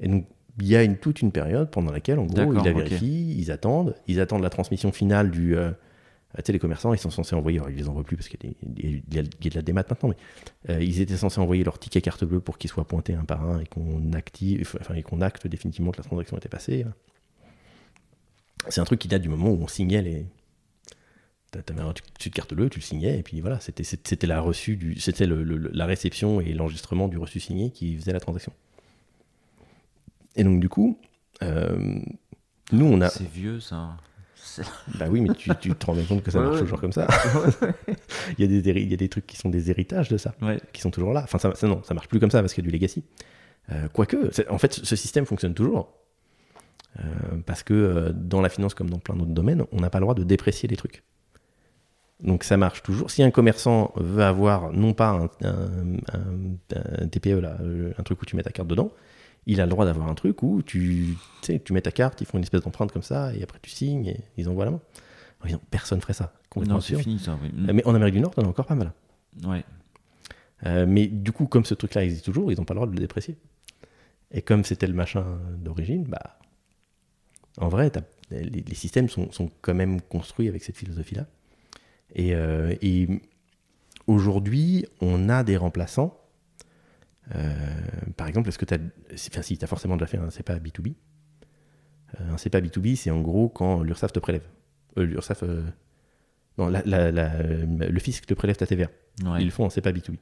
Et 0.00 0.08
donc, 0.08 0.26
il 0.60 0.66
y 0.66 0.76
a 0.76 0.82
une, 0.82 0.96
toute 0.96 1.22
une 1.22 1.32
période 1.32 1.70
pendant 1.70 1.92
laquelle, 1.92 2.18
en 2.18 2.26
gros, 2.26 2.52
ils 2.52 2.64
la 2.64 2.72
vérifient, 2.72 3.36
ils 3.38 3.50
attendent, 3.50 3.94
ils 4.06 4.20
attendent 4.20 4.42
la 4.42 4.50
transmission 4.50 4.92
finale 4.92 5.30
du. 5.30 5.56
Euh, 5.56 5.70
tu 6.36 6.42
sais, 6.44 6.52
les 6.52 6.58
commerçants, 6.58 6.92
ils 6.92 6.98
sont 6.98 7.10
censés 7.10 7.34
envoyer, 7.34 7.58
alors 7.58 7.70
ils 7.70 7.76
les 7.76 7.88
envoient 7.88 8.04
plus 8.04 8.16
parce 8.16 8.28
qu'il 8.28 8.38
y, 8.42 9.18
a 9.18 9.22
de 9.22 9.54
la 9.54 9.62
démat 9.62 9.84
maintenant, 9.88 10.10
mais 10.10 10.74
euh, 10.74 10.82
ils 10.82 11.00
étaient 11.00 11.16
censés 11.16 11.40
envoyer 11.40 11.64
leur 11.64 11.78
ticket 11.78 12.00
carte 12.00 12.24
bleue 12.24 12.40
pour 12.40 12.58
qu'ils 12.58 12.70
soient 12.70 12.86
pointés 12.86 13.14
un 13.14 13.24
par 13.24 13.42
un 13.48 13.60
et 13.60 13.66
qu'on 13.66 14.12
active, 14.12 14.76
enfin, 14.80 14.94
et 14.94 15.02
qu'on 15.02 15.20
acte 15.20 15.46
définitivement 15.46 15.90
que 15.90 15.98
la 15.98 16.04
transaction 16.04 16.36
était 16.36 16.50
passée. 16.50 16.84
C'est 18.68 18.80
un 18.80 18.84
truc 18.84 19.00
qui 19.00 19.08
date 19.08 19.22
du 19.22 19.28
moment 19.28 19.50
où 19.50 19.62
on 19.62 19.68
signait 19.68 20.02
les. 20.02 20.26
T'avais 21.50 21.80
un 21.80 21.94
dessus 22.18 22.28
de 22.28 22.34
carte 22.34 22.52
bleue, 22.52 22.68
tu 22.68 22.78
le 22.78 22.84
signais, 22.84 23.18
et 23.18 23.22
puis 23.22 23.40
voilà, 23.40 23.58
c'était 23.58 23.84
la 24.26 24.44
du, 24.66 25.00
c'était 25.00 25.26
la 25.26 25.86
réception 25.86 26.42
et 26.42 26.52
l'enregistrement 26.52 27.08
du 27.08 27.16
reçu 27.16 27.40
signé 27.40 27.70
qui 27.70 27.96
faisait 27.96 28.12
la 28.12 28.20
transaction. 28.20 28.52
Et 30.38 30.44
donc, 30.44 30.60
du 30.60 30.70
coup, 30.70 30.98
euh, 31.42 31.98
nous, 32.72 32.86
on 32.86 33.00
a. 33.02 33.10
C'est 33.10 33.28
vieux, 33.28 33.60
ça. 33.60 33.96
Bah 34.98 35.06
oui, 35.10 35.20
mais 35.20 35.34
tu, 35.34 35.50
tu, 35.60 35.70
te 35.72 35.86
rends 35.86 35.94
bien 35.94 36.04
compte 36.04 36.22
que 36.22 36.30
ça 36.30 36.40
marche 36.40 36.60
toujours 36.60 36.80
comme 36.80 36.92
ça. 36.92 37.06
il, 38.38 38.40
y 38.40 38.44
a 38.44 38.60
des, 38.60 38.70
il 38.70 38.90
y 38.90 38.94
a 38.94 38.96
des 38.96 39.08
trucs 39.08 39.26
qui 39.26 39.36
sont 39.36 39.50
des 39.50 39.70
héritages 39.70 40.08
de 40.08 40.16
ça, 40.16 40.34
qui 40.72 40.80
sont 40.80 40.90
toujours 40.90 41.12
là. 41.12 41.20
Enfin, 41.22 41.38
ça, 41.38 41.66
non, 41.66 41.82
ça 41.84 41.94
marche 41.94 42.08
plus 42.08 42.18
comme 42.18 42.30
ça 42.30 42.40
parce 42.40 42.54
qu'il 42.54 42.64
y 42.64 42.66
a 42.66 42.70
du 42.70 42.76
legacy. 42.76 43.04
Euh, 43.70 43.88
quoique, 43.92 44.30
en 44.50 44.58
fait, 44.58 44.72
ce 44.72 44.96
système 44.96 45.26
fonctionne 45.26 45.54
toujours. 45.54 45.92
Euh, 46.98 47.04
parce 47.46 47.62
que 47.62 48.12
dans 48.14 48.40
la 48.40 48.48
finance, 48.48 48.74
comme 48.74 48.90
dans 48.90 48.98
plein 48.98 49.14
d'autres 49.14 49.30
domaines, 49.30 49.64
on 49.72 49.80
n'a 49.80 49.90
pas 49.90 49.98
le 49.98 50.04
droit 50.04 50.14
de 50.14 50.24
déprécier 50.24 50.68
les 50.68 50.76
trucs. 50.76 51.02
Donc 52.20 52.42
ça 52.42 52.56
marche 52.56 52.82
toujours. 52.82 53.10
Si 53.10 53.22
un 53.22 53.30
commerçant 53.30 53.92
veut 53.96 54.24
avoir 54.24 54.72
non 54.72 54.92
pas 54.92 55.10
un, 55.10 55.46
un, 55.46 56.56
un 57.02 57.06
TPE, 57.08 57.38
là, 57.40 57.58
un 57.96 58.02
truc 58.02 58.20
où 58.22 58.24
tu 58.24 58.34
mets 58.34 58.42
ta 58.42 58.50
carte 58.50 58.66
dedans, 58.66 58.90
il 59.46 59.60
a 59.60 59.64
le 59.64 59.70
droit 59.70 59.84
d'avoir 59.84 60.08
un 60.08 60.14
truc 60.14 60.42
où 60.42 60.62
tu, 60.62 61.16
tu 61.42 61.72
mets 61.72 61.80
ta 61.80 61.90
carte, 61.90 62.20
ils 62.20 62.26
font 62.26 62.38
une 62.38 62.44
espèce 62.44 62.62
d'empreinte 62.62 62.92
comme 62.92 63.02
ça, 63.02 63.34
et 63.34 63.42
après 63.42 63.58
tu 63.62 63.70
signes, 63.70 64.06
et 64.08 64.20
ils 64.36 64.48
envoient 64.48 64.64
la 64.64 64.72
main. 64.72 64.80
Personne 65.40 65.60
personne 65.70 66.00
ferait 66.00 66.12
ça. 66.12 66.32
Non, 66.56 66.80
c'est 66.80 66.96
fini 66.96 67.18
ça. 67.18 67.32
Euh, 67.32 67.72
mais 67.72 67.84
en 67.86 67.94
Amérique 67.94 68.14
du 68.14 68.20
Nord, 68.20 68.34
t'en 68.34 68.42
as 68.42 68.48
encore 68.48 68.66
pas 68.66 68.74
mal. 68.74 68.92
Ouais. 69.44 69.64
Euh, 70.66 70.86
mais 70.88 71.06
du 71.06 71.30
coup, 71.32 71.46
comme 71.46 71.64
ce 71.64 71.74
truc-là 71.74 72.04
existe 72.04 72.24
toujours, 72.24 72.50
ils 72.50 72.58
n'ont 72.58 72.64
pas 72.64 72.74
le 72.74 72.78
droit 72.78 72.88
de 72.88 72.92
le 72.92 72.98
déprécier. 72.98 73.36
Et 74.32 74.42
comme 74.42 74.64
c'était 74.64 74.86
le 74.86 74.94
machin 74.94 75.24
d'origine, 75.58 76.04
bah, 76.04 76.38
en 77.58 77.68
vrai, 77.68 77.90
les, 78.30 78.74
systèmes 78.74 79.08
sont, 79.08 79.30
sont, 79.32 79.50
quand 79.62 79.74
même 79.74 80.00
construits 80.00 80.48
avec 80.48 80.62
cette 80.64 80.76
philosophie-là. 80.76 81.26
Et, 82.14 82.34
euh, 82.34 82.74
et 82.82 83.08
aujourd'hui, 84.06 84.86
on 85.00 85.28
a 85.28 85.44
des 85.44 85.56
remplaçants 85.56 86.18
par 88.16 88.26
exemple, 88.26 88.48
est-ce 88.48 88.58
que 88.58 88.64
tu 88.64 88.74
as. 88.74 88.78
Enfin, 89.12 89.42
si, 89.42 89.58
tu 89.58 89.64
as 89.64 89.68
forcément 89.68 89.96
déjà 89.96 90.06
fait 90.06 90.18
un 90.18 90.30
CEPA 90.30 90.58
B2B. 90.58 90.94
Euh, 92.20 92.32
un 92.32 92.38
CEPA 92.38 92.60
B2B, 92.60 92.96
c'est 92.96 93.10
en 93.10 93.20
gros 93.20 93.48
quand 93.48 93.82
l'URSSAF 93.82 94.12
te 94.12 94.18
prélève. 94.18 94.44
Euh, 94.96 95.04
L'URSSAF. 95.04 95.42
Non, 96.56 96.68
la- 96.68 96.82
la- 96.86 97.12
la- 97.12 97.42
le 97.42 98.00
fisc 98.00 98.26
te 98.26 98.34
prélève 98.34 98.56
ta 98.56 98.66
TVA. 98.66 98.88
Ouais. 99.24 99.40
Ils 99.42 99.44
le 99.44 99.50
font 99.50 99.64
en 99.64 99.70
CEPA 99.70 99.92
B2B. 99.92 100.16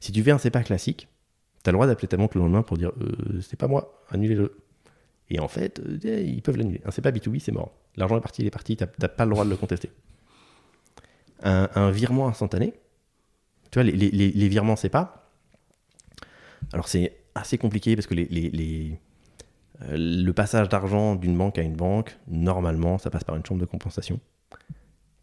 Si 0.00 0.12
tu 0.12 0.22
fais 0.22 0.30
un 0.32 0.38
CEPA 0.38 0.62
classique, 0.62 1.08
tu 1.62 1.68
as 1.68 1.72
le 1.72 1.76
droit 1.76 1.86
d'appeler 1.86 2.08
ta 2.08 2.16
banque 2.16 2.34
le 2.34 2.40
lendemain 2.42 2.62
pour 2.62 2.76
dire 2.76 2.92
euh, 3.00 3.40
c'est 3.40 3.58
pas 3.58 3.68
moi, 3.68 4.02
annulez-le. 4.10 4.56
Et 5.30 5.38
en 5.40 5.48
fait, 5.48 5.78
euh, 5.80 5.98
eh, 6.04 6.24
ils 6.24 6.42
peuvent 6.42 6.56
l'annuler. 6.56 6.80
Un 6.84 6.90
CEPA 6.90 7.12
B2B, 7.12 7.38
c'est 7.38 7.52
mort. 7.52 7.72
L'argent 7.96 8.16
est 8.18 8.20
parti, 8.20 8.42
il 8.42 8.46
est 8.46 8.50
parti, 8.50 8.76
tu 8.76 8.84
n'as 9.00 9.08
pas 9.08 9.24
le 9.24 9.30
droit 9.30 9.44
de 9.44 9.50
le 9.50 9.56
contester. 9.56 9.90
Un, 11.42 11.70
un 11.74 11.90
virement 11.90 12.28
instantané, 12.28 12.74
tu 13.70 13.78
vois, 13.78 13.84
les- 13.84 13.92
les- 13.92 14.10
les 14.32 14.48
virements 14.48 14.76
CEPA, 14.76 15.19
alors 16.72 16.88
c'est 16.88 17.16
assez 17.34 17.58
compliqué 17.58 17.94
parce 17.96 18.06
que 18.06 18.14
les, 18.14 18.24
les- 18.26 18.50
les- 18.50 18.98
euh, 19.82 19.96
le 19.96 20.32
passage 20.32 20.68
d'argent 20.68 21.14
d'une 21.14 21.36
banque 21.36 21.58
à 21.58 21.62
une 21.62 21.74
banque, 21.76 22.18
normalement, 22.28 22.98
ça 22.98 23.08
passe 23.10 23.24
par 23.24 23.36
une 23.36 23.44
chambre 23.46 23.60
de 23.60 23.66
compensation, 23.66 24.20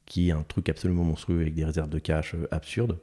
qui 0.05 0.29
est 0.29 0.31
un 0.31 0.43
truc 0.43 0.69
absolument 0.69 1.03
monstrueux 1.03 1.41
avec 1.41 1.53
des 1.53 1.65
réserves 1.65 1.89
de 1.89 1.99
cash 1.99 2.33
euh, 2.35 2.47
absurdes. 2.51 2.97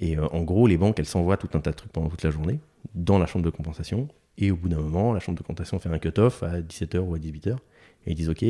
Et 0.00 0.16
euh, 0.18 0.26
en 0.28 0.42
gros, 0.42 0.66
les 0.66 0.76
banques, 0.76 0.98
elles 0.98 1.06
s'envoient 1.06 1.36
tout 1.36 1.48
un 1.54 1.60
tas 1.60 1.70
de 1.70 1.76
trucs 1.76 1.92
pendant 1.92 2.08
toute 2.08 2.22
la 2.22 2.30
journée 2.30 2.60
dans 2.94 3.18
la 3.18 3.26
chambre 3.26 3.44
de 3.44 3.50
compensation. 3.50 4.08
Et 4.36 4.50
au 4.50 4.56
bout 4.56 4.68
d'un 4.68 4.78
moment, 4.80 5.12
la 5.12 5.20
chambre 5.20 5.38
de 5.38 5.42
compensation 5.42 5.78
fait 5.80 5.88
un 5.88 5.98
cut-off 5.98 6.42
à 6.42 6.60
17h 6.60 6.98
ou 6.98 7.14
à 7.14 7.18
18h. 7.18 7.56
Et 8.06 8.12
ils 8.12 8.14
disent 8.14 8.28
Ok, 8.28 8.42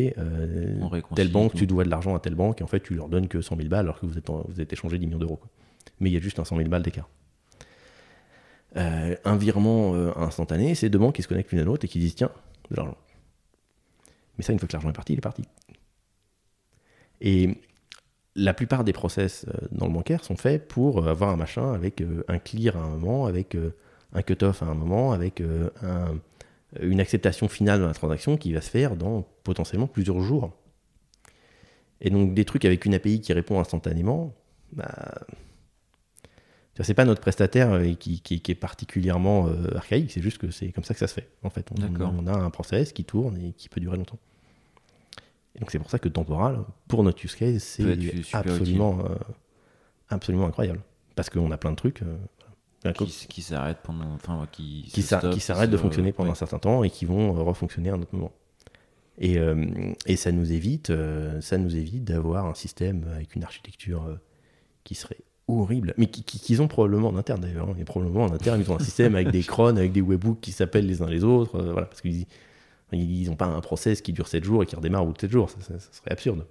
telle 1.14 1.28
banque, 1.32 1.52
tout. 1.52 1.58
tu 1.58 1.66
dois 1.66 1.84
de 1.84 1.88
l'argent 1.90 2.14
à 2.14 2.20
telle 2.20 2.34
banque. 2.34 2.60
Et 2.60 2.64
en 2.64 2.66
fait, 2.66 2.80
tu 2.80 2.94
leur 2.94 3.08
donnes 3.08 3.28
que 3.28 3.40
100 3.40 3.56
000 3.56 3.68
balles 3.68 3.80
alors 3.86 3.98
que 4.00 4.06
vous 4.06 4.18
êtes, 4.18 4.28
en- 4.28 4.44
vous 4.48 4.60
êtes 4.60 4.72
échangé 4.72 4.98
10 4.98 5.06
millions 5.06 5.18
d'euros. 5.18 5.40
Mais 6.00 6.10
il 6.10 6.12
y 6.12 6.16
a 6.16 6.20
juste 6.20 6.38
un 6.38 6.44
100 6.44 6.56
000 6.58 6.68
balles 6.68 6.82
d'écart. 6.82 7.08
Euh, 8.78 9.16
un 9.24 9.36
virement 9.36 9.94
euh, 9.94 10.12
instantané, 10.16 10.74
c'est 10.74 10.88
deux 10.88 10.98
banques 10.98 11.16
qui 11.16 11.22
se 11.22 11.28
connectent 11.28 11.50
l'une 11.50 11.60
à 11.60 11.64
l'autre 11.64 11.84
et 11.84 11.88
qui 11.88 11.98
disent 11.98 12.14
Tiens, 12.14 12.30
de 12.70 12.76
l'argent. 12.76 12.96
Mais 14.36 14.44
ça, 14.44 14.52
une 14.52 14.58
fois 14.58 14.68
que 14.68 14.72
l'argent 14.72 14.88
est 14.90 14.92
parti, 14.94 15.14
il 15.14 15.18
est 15.18 15.22
parti. 15.22 15.42
Et 17.20 17.58
la 18.36 18.54
plupart 18.54 18.84
des 18.84 18.92
process 18.92 19.46
euh, 19.48 19.66
dans 19.72 19.86
le 19.86 19.92
bancaire 19.92 20.22
sont 20.22 20.36
faits 20.36 20.68
pour 20.68 21.08
avoir 21.08 21.30
un 21.30 21.36
machin 21.36 21.72
avec 21.72 22.02
un 22.28 22.38
clear 22.38 22.76
à 22.76 22.80
un 22.80 22.90
moment, 22.90 23.26
avec 23.26 23.56
un 24.12 24.22
cut-off 24.22 24.62
à 24.62 24.66
un 24.66 24.74
moment, 24.74 25.12
avec 25.12 25.40
un- 25.82 26.18
une 26.80 27.00
acceptation 27.00 27.48
finale 27.48 27.80
de 27.80 27.86
la 27.86 27.94
transaction 27.94 28.36
qui 28.36 28.52
va 28.52 28.60
se 28.60 28.70
faire 28.70 28.94
dans 28.94 29.22
potentiellement 29.42 29.86
plusieurs 29.88 30.20
jours. 30.20 30.52
Et 32.00 32.10
donc 32.10 32.34
des 32.34 32.44
trucs 32.44 32.64
avec 32.64 32.84
une 32.84 32.94
API 32.94 33.20
qui 33.20 33.32
répond 33.32 33.58
instantanément, 33.58 34.32
bah, 34.72 35.14
c'est 36.84 36.94
pas 36.94 37.04
notre 37.04 37.20
prestataire 37.20 37.72
euh, 37.72 37.94
qui, 37.94 38.20
qui- 38.20 38.40
qui 38.40 38.52
est 38.52 38.54
particulièrement 38.56 39.48
euh, 39.48 39.76
archaïque, 39.76 40.10
c'est 40.12 40.22
juste 40.22 40.38
que 40.38 40.50
c'est 40.50 40.70
comme 40.70 40.84
ça 40.84 40.94
que 40.94 41.00
ça 41.00 41.08
se 41.08 41.14
fait. 41.14 41.28
En 41.42 41.50
fait, 41.50 41.68
on, 41.76 42.26
a 42.26 42.32
un 42.32 42.50
process 42.50 42.92
qui 42.92 43.04
tourne 43.04 43.36
et 43.38 43.52
qui 43.52 43.68
peut 43.68 43.80
durer 43.80 43.96
longtemps. 43.96 44.18
Et 45.56 45.60
donc 45.60 45.70
c'est 45.70 45.78
pour 45.78 45.90
ça 45.90 45.98
que 45.98 46.08
temporal, 46.08 46.60
pour 46.86 47.02
notre 47.02 47.24
use 47.24 47.34
case, 47.34 47.62
c'est 47.62 47.84
absolument, 48.32 49.00
euh, 49.00 49.14
absolument 50.08 50.46
incroyable. 50.46 50.80
Parce 51.16 51.30
qu'on 51.30 51.50
a 51.50 51.56
plein 51.56 51.72
de 51.72 51.76
trucs 51.76 52.02
euh, 52.02 52.92
qui, 52.92 53.42
s'arrêtent 53.42 53.82
pendant. 53.82 54.12
Enfin, 54.14 54.46
qui, 54.52 54.84
qui 54.92 55.02
s'arrêtent 55.02 55.70
de 55.70 55.76
fonctionner 55.76 56.12
pendant 56.12 56.28
ouais. 56.28 56.32
un 56.32 56.36
certain 56.36 56.60
temps 56.60 56.84
et 56.84 56.90
qui 56.90 57.06
vont 57.06 57.32
refonctionner 57.44 57.90
à 57.90 57.94
un 57.94 58.00
autre 58.00 58.14
moment. 58.14 58.32
Et, 59.20 59.36
et 60.06 60.14
ça 60.14 60.30
nous 60.30 60.52
évite, 60.52 60.92
ça 61.40 61.58
nous 61.58 61.74
évite 61.74 62.04
d'avoir 62.04 62.46
un 62.46 62.54
système 62.54 63.04
avec 63.12 63.34
une 63.34 63.42
architecture 63.42 64.16
qui 64.84 64.94
serait 64.94 65.18
horrible, 65.48 65.94
mais 65.96 66.06
qui- 66.06 66.22
qui- 66.22 66.38
qu'ils 66.38 66.60
ont 66.62 66.68
probablement 66.68 67.08
en 67.08 67.16
interne 67.16 67.40
d'ailleurs. 67.40 67.68
hein. 67.70 67.76
Et 67.80 67.84
probablement 67.84 68.24
en 68.24 68.32
interne, 68.32 68.60
ils 68.60 68.70
ont 68.70 68.76
un 68.76 68.84
système 68.84 69.14
avec 69.14 69.30
des 69.30 69.42
crons, 69.42 69.76
avec 69.76 69.92
des 69.92 70.00
webhooks 70.02 70.40
qui 70.40 70.52
s'appellent 70.52 70.86
les 70.86 71.02
uns 71.02 71.06
les 71.08 71.24
autres, 71.24 71.56
euh, 71.56 71.72
voilà, 71.72 71.86
parce 71.86 72.00
qu'ils 72.00 72.26
ils 72.92 73.28
n'ont 73.28 73.36
pas 73.36 73.46
un 73.46 73.60
process 73.60 74.00
qui 74.00 74.12
dure 74.14 74.28
7 74.28 74.44
jours 74.44 74.62
et 74.62 74.66
qui 74.66 74.74
redémarre 74.74 75.02
au 75.02 75.08
bout 75.08 75.12
de 75.12 75.20
7 75.20 75.30
jours, 75.30 75.50
ça, 75.50 75.56
ça- 75.60 75.78
ça 75.78 75.88
serait 75.92 76.10
absurde. 76.12 76.46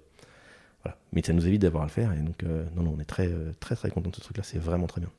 Voilà. 0.84 0.96
Mais 1.12 1.22
ça 1.22 1.32
nous 1.32 1.46
évite 1.46 1.62
d'avoir 1.62 1.82
à 1.82 1.86
le 1.86 1.90
faire, 1.92 2.12
et 2.12 2.18
donc 2.20 2.42
euh, 2.44 2.64
non, 2.76 2.82
non, 2.84 2.94
on 2.96 3.00
est 3.00 3.04
très, 3.04 3.26
euh, 3.26 3.52
très, 3.58 3.74
très 3.74 3.90
content 3.90 4.10
de 4.10 4.14
ce 4.16 4.20
truc-là, 4.20 4.42
c'est 4.44 4.58
vraiment 4.58 4.86
très 4.86 5.00
bien. 5.00 5.10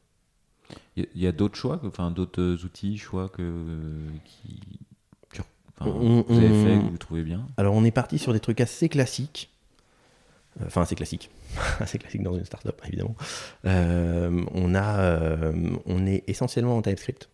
Il 0.95 1.07
y 1.15 1.25
a- 1.27 1.31
d'autres 1.31 1.55
choix, 1.57 1.81
enfin 1.85 2.11
d'autres 2.11 2.63
outils, 2.63 2.97
choix 2.97 3.27
que 3.27 3.65
qui 4.23 4.59
tu- 5.33 5.41
enfin, 5.79 5.89
On- 5.91 6.23
vous 6.27 6.37
avez 6.37 6.49
on- 6.49 6.63
fait 6.63 6.85
que 6.85 6.91
vous 6.91 6.97
trouvez 6.97 7.23
bien? 7.23 7.45
Alors 7.57 7.73
on 7.73 7.83
est 7.83 7.91
parti 7.91 8.17
sur 8.19 8.33
des 8.33 8.39
trucs 8.39 8.61
assez 8.61 8.87
classiques. 8.87 9.49
Enfin, 10.65 10.81
assez 10.81 10.95
classiques. 10.95 11.29
assez 11.79 11.97
classique 11.97 12.23
dans 12.23 12.35
une 12.37 12.45
startup, 12.45 12.81
évidemment. 12.85 13.15
Euh, 13.65 14.43
on, 14.53 14.75
a, 14.75 14.99
euh, 14.99 15.53
on 15.85 16.05
est 16.05 16.23
essentiellement 16.27 16.77
en 16.77 16.81
TypeScript. 16.81 17.29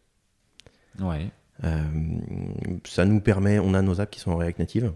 Ouais. 0.99 1.31
Euh, 1.63 1.83
ça 2.85 3.05
nous 3.05 3.21
permet, 3.21 3.59
on 3.59 3.73
a 3.73 3.81
nos 3.81 4.01
apps 4.01 4.11
qui 4.11 4.19
sont 4.19 4.31
en 4.31 4.37
React 4.37 4.59
Native, 4.59 4.93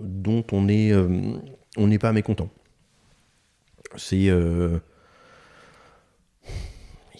dont 0.00 0.44
on 0.52 0.68
est, 0.68 0.94
on 0.94 1.86
n'est 1.86 1.98
pas 1.98 2.12
mécontent. 2.12 2.48
C'est, 3.96 4.16
il 4.16 4.80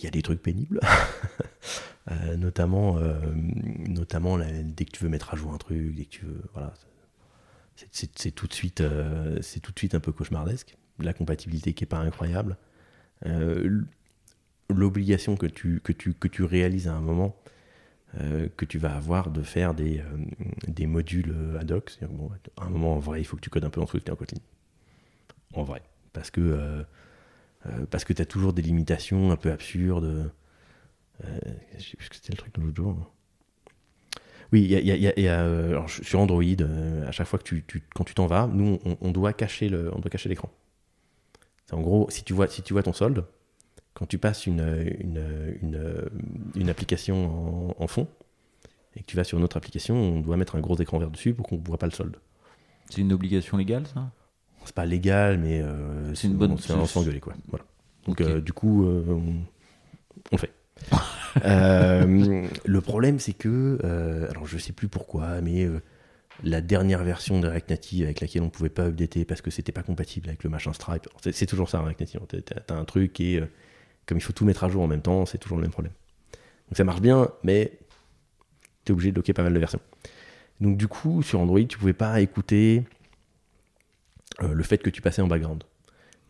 y 0.00 0.06
a 0.06 0.10
des 0.10 0.22
trucs 0.22 0.40
pénibles, 0.42 0.80
notamment, 2.36 2.98
notamment 3.88 4.36
là, 4.36 4.46
dès 4.50 4.84
que 4.84 4.92
tu 4.92 5.02
veux 5.02 5.10
mettre 5.10 5.34
à 5.34 5.36
jour 5.36 5.52
un 5.52 5.58
truc, 5.58 5.94
dès 5.94 6.04
que 6.04 6.10
tu 6.10 6.24
veux, 6.24 6.42
voilà, 6.54 6.72
c'est, 6.76 6.91
c'est- 7.90 8.30
tout 8.32 8.46
de 8.46 8.52
suite, 8.52 8.80
euh, 8.80 9.38
tout 9.62 9.72
de 9.72 9.78
suite 9.78 9.94
un 9.94 10.00
peu 10.00 10.12
cauchemardesque. 10.12 10.76
La 10.98 11.12
compatibilité 11.12 11.72
qui 11.74 11.84
est 11.84 11.86
pas 11.86 11.98
incroyable. 11.98 12.56
Euh, 13.26 13.82
l'obligation 14.70 15.36
que 15.36 15.46
tu, 15.46 15.80
que, 15.80 15.92
tu, 15.92 16.14
que 16.14 16.28
tu 16.28 16.42
réalises 16.44 16.88
à 16.88 16.94
un 16.94 17.00
moment, 17.00 17.36
euh, 18.20 18.48
que 18.56 18.64
tu 18.64 18.78
vas 18.78 18.96
avoir 18.96 19.30
de 19.30 19.42
faire 19.42 19.74
des, 19.74 20.00
euh, 20.00 20.04
des 20.68 20.86
modules 20.86 21.34
ad 21.60 21.70
hoc. 21.72 21.96
Que, 22.00 22.06
bon, 22.06 22.30
à 22.58 22.64
un 22.64 22.70
moment, 22.70 22.94
en 22.94 22.98
vrai, 22.98 23.20
il 23.20 23.24
faut 23.24 23.36
que 23.36 23.42
tu 23.42 23.50
codes 23.50 23.64
un 23.64 23.70
peu 23.70 23.80
en 23.80 23.86
truc, 23.86 24.04
t'es 24.04 24.12
en 24.12 24.16
Kotlin. 24.16 24.40
En 25.54 25.64
vrai. 25.64 25.82
Parce 26.12 26.30
que, 26.30 26.84
parce 27.90 28.04
que 28.04 28.12
tu 28.12 28.20
as 28.22 28.26
toujours 28.26 28.52
des 28.52 28.62
limitations 28.62 29.30
un 29.30 29.36
peu 29.36 29.50
absurdes. 29.52 30.30
Je 31.24 31.82
sais 31.82 31.96
plus 31.96 32.06
ce 32.06 32.10
que 32.10 32.16
c'était 32.16 32.32
le 32.32 32.38
truc 32.38 32.54
de 32.54 32.60
l'autre 32.62 32.76
jour. 32.76 33.12
Oui, 34.52 34.62
y 34.62 34.76
a, 34.76 34.80
y 34.80 35.06
a- 35.08 35.10
a- 35.10 35.42
euh, 35.44 35.70
alors, 35.70 35.88
sur 35.88 36.20
Android, 36.20 36.42
euh, 36.60 37.06
à 37.08 37.12
chaque 37.12 37.26
fois 37.26 37.38
que 37.38 37.44
tu, 37.44 37.64
tu- 37.66 37.82
quand 37.94 38.04
tu 38.04 38.14
t'en 38.14 38.26
vas, 38.26 38.46
nous, 38.46 38.78
on, 38.84 38.96
on 39.00 39.10
doit 39.10 39.32
cacher 39.32 39.68
le, 39.68 39.90
on 39.94 39.98
doit 39.98 40.10
cacher 40.10 40.28
l'écran. 40.28 40.50
En 41.72 41.80
gros, 41.80 42.06
si 42.10 42.22
tu 42.24 42.32
vois, 42.34 42.48
si 42.48 42.62
tu 42.62 42.72
vois 42.74 42.82
ton 42.82 42.92
solde, 42.92 43.24
quand 43.94 44.06
tu 44.06 44.18
passes 44.18 44.46
une, 44.46 44.60
une, 45.00 45.56
une, 45.62 46.10
une 46.56 46.70
application 46.70 47.70
en, 47.78 47.82
en 47.82 47.86
fond 47.86 48.08
et 48.96 49.00
que 49.00 49.06
tu 49.06 49.16
vas 49.16 49.24
sur 49.24 49.38
une 49.38 49.44
autre 49.44 49.56
application, 49.56 49.96
on 49.96 50.20
doit 50.20 50.36
mettre 50.36 50.56
un 50.56 50.60
gros 50.60 50.76
écran 50.76 50.98
vert 50.98 51.10
dessus 51.10 51.34
pour 51.34 51.48
qu'on 51.48 51.58
ne 51.58 51.64
voit 51.64 51.78
pas 51.78 51.86
le 51.86 51.92
solde. 51.92 52.16
C'est 52.90 53.00
une 53.00 53.12
obligation 53.12 53.56
légale, 53.56 53.86
ça? 53.86 54.10
C'est 54.64 54.74
pas 54.74 54.86
légal, 54.86 55.38
mais 55.38 55.60
euh, 55.62 56.14
C'est 56.14 56.28
une 56.28 56.34
bonne- 56.36 56.52
on 56.52 56.56
se 56.58 56.68
fait 56.68 56.98
engueuler, 56.98 57.20
quoi. 57.20 57.34
Voilà. 57.48 57.64
Donc 58.06 58.20
euh, 58.20 58.40
du 58.40 58.52
coup, 58.52 58.86
euh, 58.86 59.04
on, 59.08 59.34
on 60.30 60.32
le 60.32 60.38
fait. 60.38 60.52
Euh, 61.46 62.46
le 62.66 62.80
problème, 62.82 63.18
c'est 63.18 63.32
que, 63.32 63.78
euh, 63.82 64.28
alors 64.30 64.46
je 64.46 64.58
sais 64.58 64.74
plus 64.74 64.88
pourquoi, 64.88 65.40
mais 65.40 65.64
euh, 65.64 65.80
la 66.44 66.60
dernière 66.60 67.02
version 67.04 67.40
de 67.40 67.48
React 67.48 67.70
Native 67.70 68.04
avec 68.04 68.20
laquelle 68.20 68.42
on 68.42 68.50
pouvait 68.50 68.68
pas 68.68 68.84
updater 68.84 69.24
parce 69.24 69.40
que 69.40 69.50
c'était 69.50 69.72
pas 69.72 69.82
compatible 69.82 70.28
avec 70.28 70.44
le 70.44 70.50
machin 70.50 70.74
Stripe, 70.74 71.08
c'est 71.32 71.46
toujours 71.46 71.70
ça 71.70 71.80
React 71.80 72.00
Native. 72.00 72.20
T'as- 72.44 72.74
un 72.74 72.84
truc 72.84 73.18
et 73.20 73.42
comme 74.04 74.18
il 74.18 74.20
faut 74.20 74.34
tout 74.34 74.44
mettre 74.44 74.62
à 74.62 74.68
jour 74.68 74.82
en 74.82 74.86
même 74.86 75.00
temps, 75.00 75.24
c'est 75.24 75.38
toujours 75.38 75.56
le 75.56 75.62
même 75.62 75.70
problème. 75.70 75.94
Donc 76.68 76.76
ça 76.76 76.84
marche 76.84 77.00
bien, 77.00 77.30
mais 77.42 77.78
tu 78.84 78.90
es 78.90 78.92
obligé 78.92 79.08
de 79.08 79.14
bloquer 79.14 79.32
pas 79.32 79.42
mal 79.42 79.54
de 79.54 79.58
versions. 79.58 79.80
Donc 80.60 80.76
du 80.76 80.86
coup, 80.86 81.22
sur 81.22 81.40
Android, 81.40 81.64
tu 81.64 81.78
pouvais 81.78 81.94
pas 81.94 82.20
écouter 82.20 82.84
le 84.38 84.62
fait 84.62 84.78
que 84.78 84.90
tu 84.90 85.00
passais 85.00 85.22
en 85.22 85.28
background. 85.28 85.64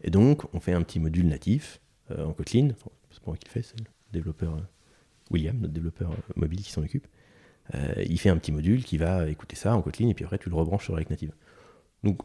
Et 0.05 0.11
donc, 0.11 0.43
on 0.55 0.61
fait 0.61 0.73
un 0.73 0.83
petit 0.83 1.01
module 1.01 1.27
natif 1.27 1.81
en 2.17 2.33
Kotlin. 2.33 2.69
C'est 3.11 3.21
pas 3.21 3.27
moi 3.27 3.37
qui 3.37 3.49
le 3.49 3.51
fais, 3.51 3.63
c'est 3.63 3.77
développeur 4.13 4.57
William, 5.31 5.57
notre 5.59 5.73
développeur 5.73 6.11
euh, 6.13 6.17
mobile 6.37 6.61
qui 6.63 6.71
s'en 6.73 6.83
occupe. 6.83 7.07
Euh, 7.75 7.95
il 8.07 8.19
fait 8.19 8.29
un 8.29 8.37
petit 8.37 8.53
module 8.53 8.85
qui 8.85 8.99
va 8.99 9.29
écouter 9.29 9.57
ça 9.57 9.75
en 9.77 9.83
Kotlin 9.83 10.09
et 10.09 10.15
puis 10.15 10.25
après 10.25 10.39
tu 10.39 10.49
le 10.51 10.55
rebranches 10.57 10.85
sur 10.85 10.95
React 10.95 11.11
Native. 11.11 11.33
Donc, 12.05 12.21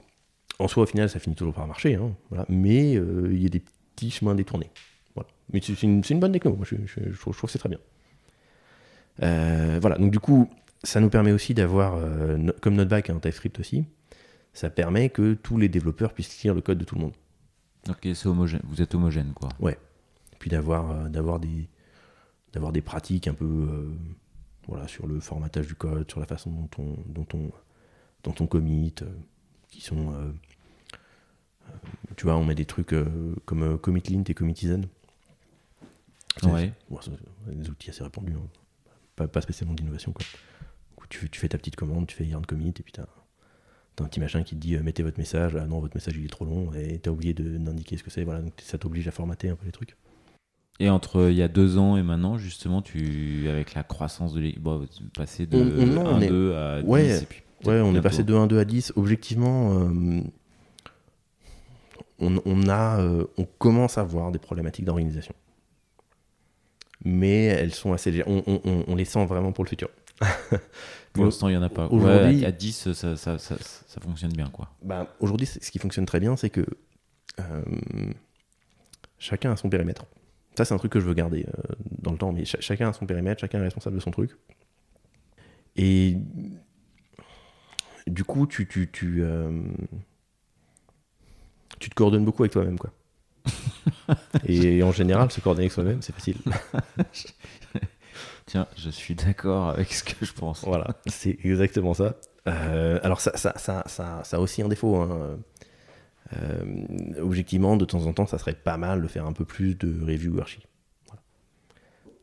en 0.60 0.68
soi, 0.68 0.84
au 0.84 0.86
final, 0.88 1.08
ça 1.10 1.20
finit 1.20 1.36
toujours 1.36 1.54
par 1.54 1.68
marcher, 1.68 1.96
hein, 1.96 2.16
voilà. 2.30 2.46
mais 2.50 2.96
euh, 2.96 3.30
il 3.32 3.42
y 3.44 3.46
a 3.46 3.50
des 3.50 3.62
petits 3.96 4.10
chemins 4.10 4.34
détournés. 4.34 4.72
Voilà. 5.14 5.30
Mais 5.54 5.62
c'est 5.62 5.82
une, 5.84 6.02
bonne 6.20 6.32
techno, 6.32 6.56
moi 6.56 6.66
je, 6.68 6.76
je- 6.86 7.12
je 7.12 7.20
trouve, 7.20 7.34
je 7.34 7.38
trouve 7.38 7.48
que 7.48 7.52
c'est 7.52 7.60
très 7.60 7.70
bien. 7.70 7.80
Euh, 9.24 9.78
voilà, 9.82 9.98
donc 9.98 10.12
du 10.12 10.20
coup, 10.20 10.50
ça 10.84 11.00
nous 11.00 11.10
permet 11.10 11.32
aussi 11.32 11.54
d'avoir, 11.54 11.96
euh, 11.96 12.38
no- 12.38 12.54
comme 12.62 12.76
notre 12.76 12.90
back 12.90 13.10
est 13.10 13.14
en 13.14 13.20
TypeScript 13.20 13.60
aussi, 13.60 13.86
ça 14.54 14.70
permet 14.70 15.10
que 15.10 15.34
tous 15.36 15.58
les 15.58 15.70
développeurs 15.70 16.14
puissent 16.14 16.42
lire 16.44 16.54
le 16.56 16.62
code 16.62 16.78
de 16.80 16.84
tout 16.86 16.96
le 16.96 17.02
monde. 17.02 17.14
Ok, 17.90 18.00
c'est 18.14 18.26
homogène. 18.28 18.62
Vous 18.66 18.82
êtes 18.82 18.94
homogène, 18.96 19.32
quoi. 19.34 19.50
Et 19.70 20.36
puis 20.40 20.50
d'avoir 20.50 20.92
euh, 20.92 21.10
d'avoir 21.10 21.40
des 21.40 21.70
d'avoir 22.54 22.72
des 22.72 22.82
pratiques 22.82 23.28
un 23.28 23.34
peu 23.34 23.46
euh, 23.46 23.92
voilà 24.68 24.88
sur 24.88 25.08
le 25.08 25.20
formatage 25.20 25.68
du 25.68 25.76
code, 25.76 26.10
sur 26.10 26.20
la 26.20 26.26
façon 26.26 26.52
dont 26.52 26.70
on 26.80 26.96
dont 27.08 27.28
on 27.34 27.52
dont 28.24 28.36
on 28.40 28.48
commit, 28.48 28.94
euh, 29.02 29.06
qui 29.70 29.82
sont 29.82 30.14
euh, 30.14 30.32
tu 32.16 32.24
vois, 32.26 32.36
on 32.38 32.46
met 32.46 32.56
des 32.56 32.66
trucs 32.66 32.96
comme 33.46 33.78
commitlint 33.78 34.24
et 34.28 34.34
commitisen. 34.34 34.86
C'est- 36.38 36.48
Ouais. 36.48 36.74
bon, 36.90 37.00
des 37.48 37.70
outils 37.70 37.90
assez 37.90 38.04
répandus, 38.04 38.34
hein. 38.34 38.48
pas, 39.16 39.28
pas 39.28 39.42
spécialement 39.42 39.74
d'innovation 39.74 40.12
quoi. 40.14 40.26
Du 40.90 40.96
coup, 40.96 41.06
tu, 41.10 41.18
fais- 41.20 41.28
tu 41.30 41.40
fais 41.40 41.50
ta 41.50 41.58
petite 41.58 41.76
commande, 41.76 42.08
tu 42.08 42.16
fais 42.16 42.26
yarn 42.26 42.46
commit 42.46 42.70
et 42.70 42.84
puis 42.84 42.92
t'as 42.94 43.06
T'as 43.96 44.04
un 44.04 44.08
petit 44.10 44.20
machin 44.20 44.44
qui 44.44 44.54
te 44.54 44.60
dit 44.62 44.78
mettez 44.78 45.02
votre 45.02 45.18
message, 45.18 45.56
ah 45.56 45.66
non, 45.66 45.80
votre 45.80 45.96
message 45.96 46.16
il 46.18 46.24
est 46.26 46.30
trop 46.30 46.46
long, 46.46 46.72
et 46.76 47.00
t'as 47.00 47.10
oublié 47.10 47.34
de- 47.34 47.58
d'indiquer 47.58 47.98
ce 47.98 48.04
que 48.04 48.12
c'est, 48.12 48.24
voilà, 48.24 48.42
donc 48.44 48.54
ça 48.62 48.78
t'oblige 48.78 49.08
à 49.08 49.12
formater 49.12 49.50
un 49.50 49.56
peu 49.56 49.66
les 49.66 49.72
trucs. 49.72 49.96
Et 50.80 50.90
entre 50.90 51.30
il 51.32 51.36
y 51.36 51.42
a 51.42 51.48
deux 51.48 51.78
ans 51.78 51.98
et 51.98 52.04
maintenant, 52.04 52.38
justement, 52.38 52.82
tu 52.84 53.48
avec 53.50 53.74
la 53.74 53.84
croissance 53.84 54.34
de 54.34 54.40
l'équipe, 54.42 54.62
bon, 54.62 54.86
passer 55.16 55.46
de 55.48 55.58
On- 55.58 55.82
on- 55.82 55.86
non, 55.88 56.06
on 56.06 56.22
est- 56.22 56.28
1-2 56.28 56.54
à 56.56 56.82
10 56.82 56.88
Ouais, 56.88 57.18
et 57.22 57.26
puis 57.26 57.42
Ouais, 57.66 57.80
on 57.82 57.96
est 57.96 58.02
passé 58.02 58.24
de 58.24 58.34
1-2 58.36 58.60
à 58.60 58.66
10. 58.66 58.94
Objectivement, 58.96 59.80
euh, 59.80 60.22
on, 62.20 62.40
on 62.46 62.70
a, 62.70 63.00
euh, 63.02 63.26
on 63.38 63.46
commence 63.46 63.98
à 63.98 64.04
voir 64.04 64.32
des 64.32 64.38
problématiques 64.40 64.86
d'organisation. 64.86 65.34
Mais 67.04 67.46
elles 67.46 67.74
sont 67.74 67.94
assez 67.94 68.12
légères. 68.12 68.28
On, 68.28 68.44
on- 68.46 68.62
on- 68.64 68.84
on 68.88 68.96
les 68.96 69.06
sent 69.06 69.26
vraiment 69.26 69.52
pour 69.52 69.64
le 69.64 69.70
futur. 69.70 69.90
Pour 71.14 71.26
l'instant, 71.26 71.48
il 71.48 71.52
n'y 71.54 71.58
en 71.58 71.64
a 71.64 71.70
pas. 71.70 71.88
Aujourd'hui- 71.88 72.42
Ouais, 72.42 72.46
à 72.46 72.52
10, 72.52 72.92
ça, 72.94 73.16
ça, 73.16 73.40
ça, 73.40 73.56
ça 73.60 74.02
fonctionne 74.02 74.34
bien, 74.34 74.50
quoi. 74.52 74.70
Bah, 74.84 75.08
Aujourd'hui, 75.20 75.48
ce 75.48 75.72
qui 75.72 75.80
fonctionne 75.80 76.06
très 76.06 76.20
bien, 76.20 76.36
c'est 76.36 76.52
que 76.52 76.64
euh, 77.40 77.64
chacun 79.18 79.52
a 79.52 79.56
son 79.58 79.68
périmètre. 79.70 80.06
Ça, 80.58 80.66
c'est 80.66 80.74
un 80.74 80.78
truc 80.78 80.92
que 80.92 81.00
je 81.00 81.06
veux 81.06 81.14
garder 81.14 81.46
euh, 81.48 81.62
dans 82.02 82.12
le 82.12 82.18
temps, 82.18 82.32
mais 82.34 82.44
cha- 82.46 82.60
chacun 82.62 82.90
a 82.90 82.94
son 82.94 83.06
périmètre, 83.06 83.40
chacun 83.42 83.60
est 83.60 83.64
responsable 83.64 83.96
de 83.98 84.02
son 84.02 84.12
truc. 84.12 84.32
Et 85.76 86.18
du 88.08 88.24
coup, 88.24 88.48
tu, 88.48 88.68
tu, 88.68 88.90
tu, 88.92 89.22
euh, 89.24 89.52
tu 91.80 91.90
te 91.90 91.96
coordonnes 91.96 92.26
beaucoup 92.26 92.44
avec 92.44 92.52
toi-même. 92.52 92.78
quoi. 92.78 92.92
Et 94.48 94.84
en 94.84 94.92
général, 94.92 95.32
se 95.32 95.42
coordonner 95.42 95.66
avec 95.66 95.72
soi-même, 95.74 96.02
c'est 96.02 96.14
facile. 96.14 96.38
Tiens, 98.46 98.68
je 98.78 98.90
suis 98.90 99.16
d'accord 99.16 99.70
avec 99.70 99.92
ce 99.94 100.04
que 100.04 100.26
je 100.26 100.34
pense. 100.34 100.64
Voilà, 100.64 100.88
c'est 101.08 101.38
exactement 101.44 101.94
ça. 101.94 102.16
Euh, 102.48 103.00
alors 103.04 103.20
ça, 103.20 103.36
ça, 103.36 103.54
ça, 103.58 103.84
ça, 103.88 104.22
ça 104.24 104.38
a 104.38 104.40
aussi 104.40 104.62
un 104.62 104.70
défaut. 104.70 104.96
hein. 104.96 105.38
Euh, 106.34 107.22
objectivement, 107.22 107.78
de 107.78 107.86
temps 107.86 108.06
en 108.06 108.14
temps, 108.14 108.26
ça 108.28 108.38
serait 108.38 108.54
pas 108.56 108.78
mal 108.78 109.02
de 109.02 109.08
faire 109.08 109.26
un 109.26 109.34
peu 109.34 109.46
plus 109.46 109.76
de 109.76 110.04
review 110.04 110.40
archi. 110.40 110.62
Voilà. 111.08 111.22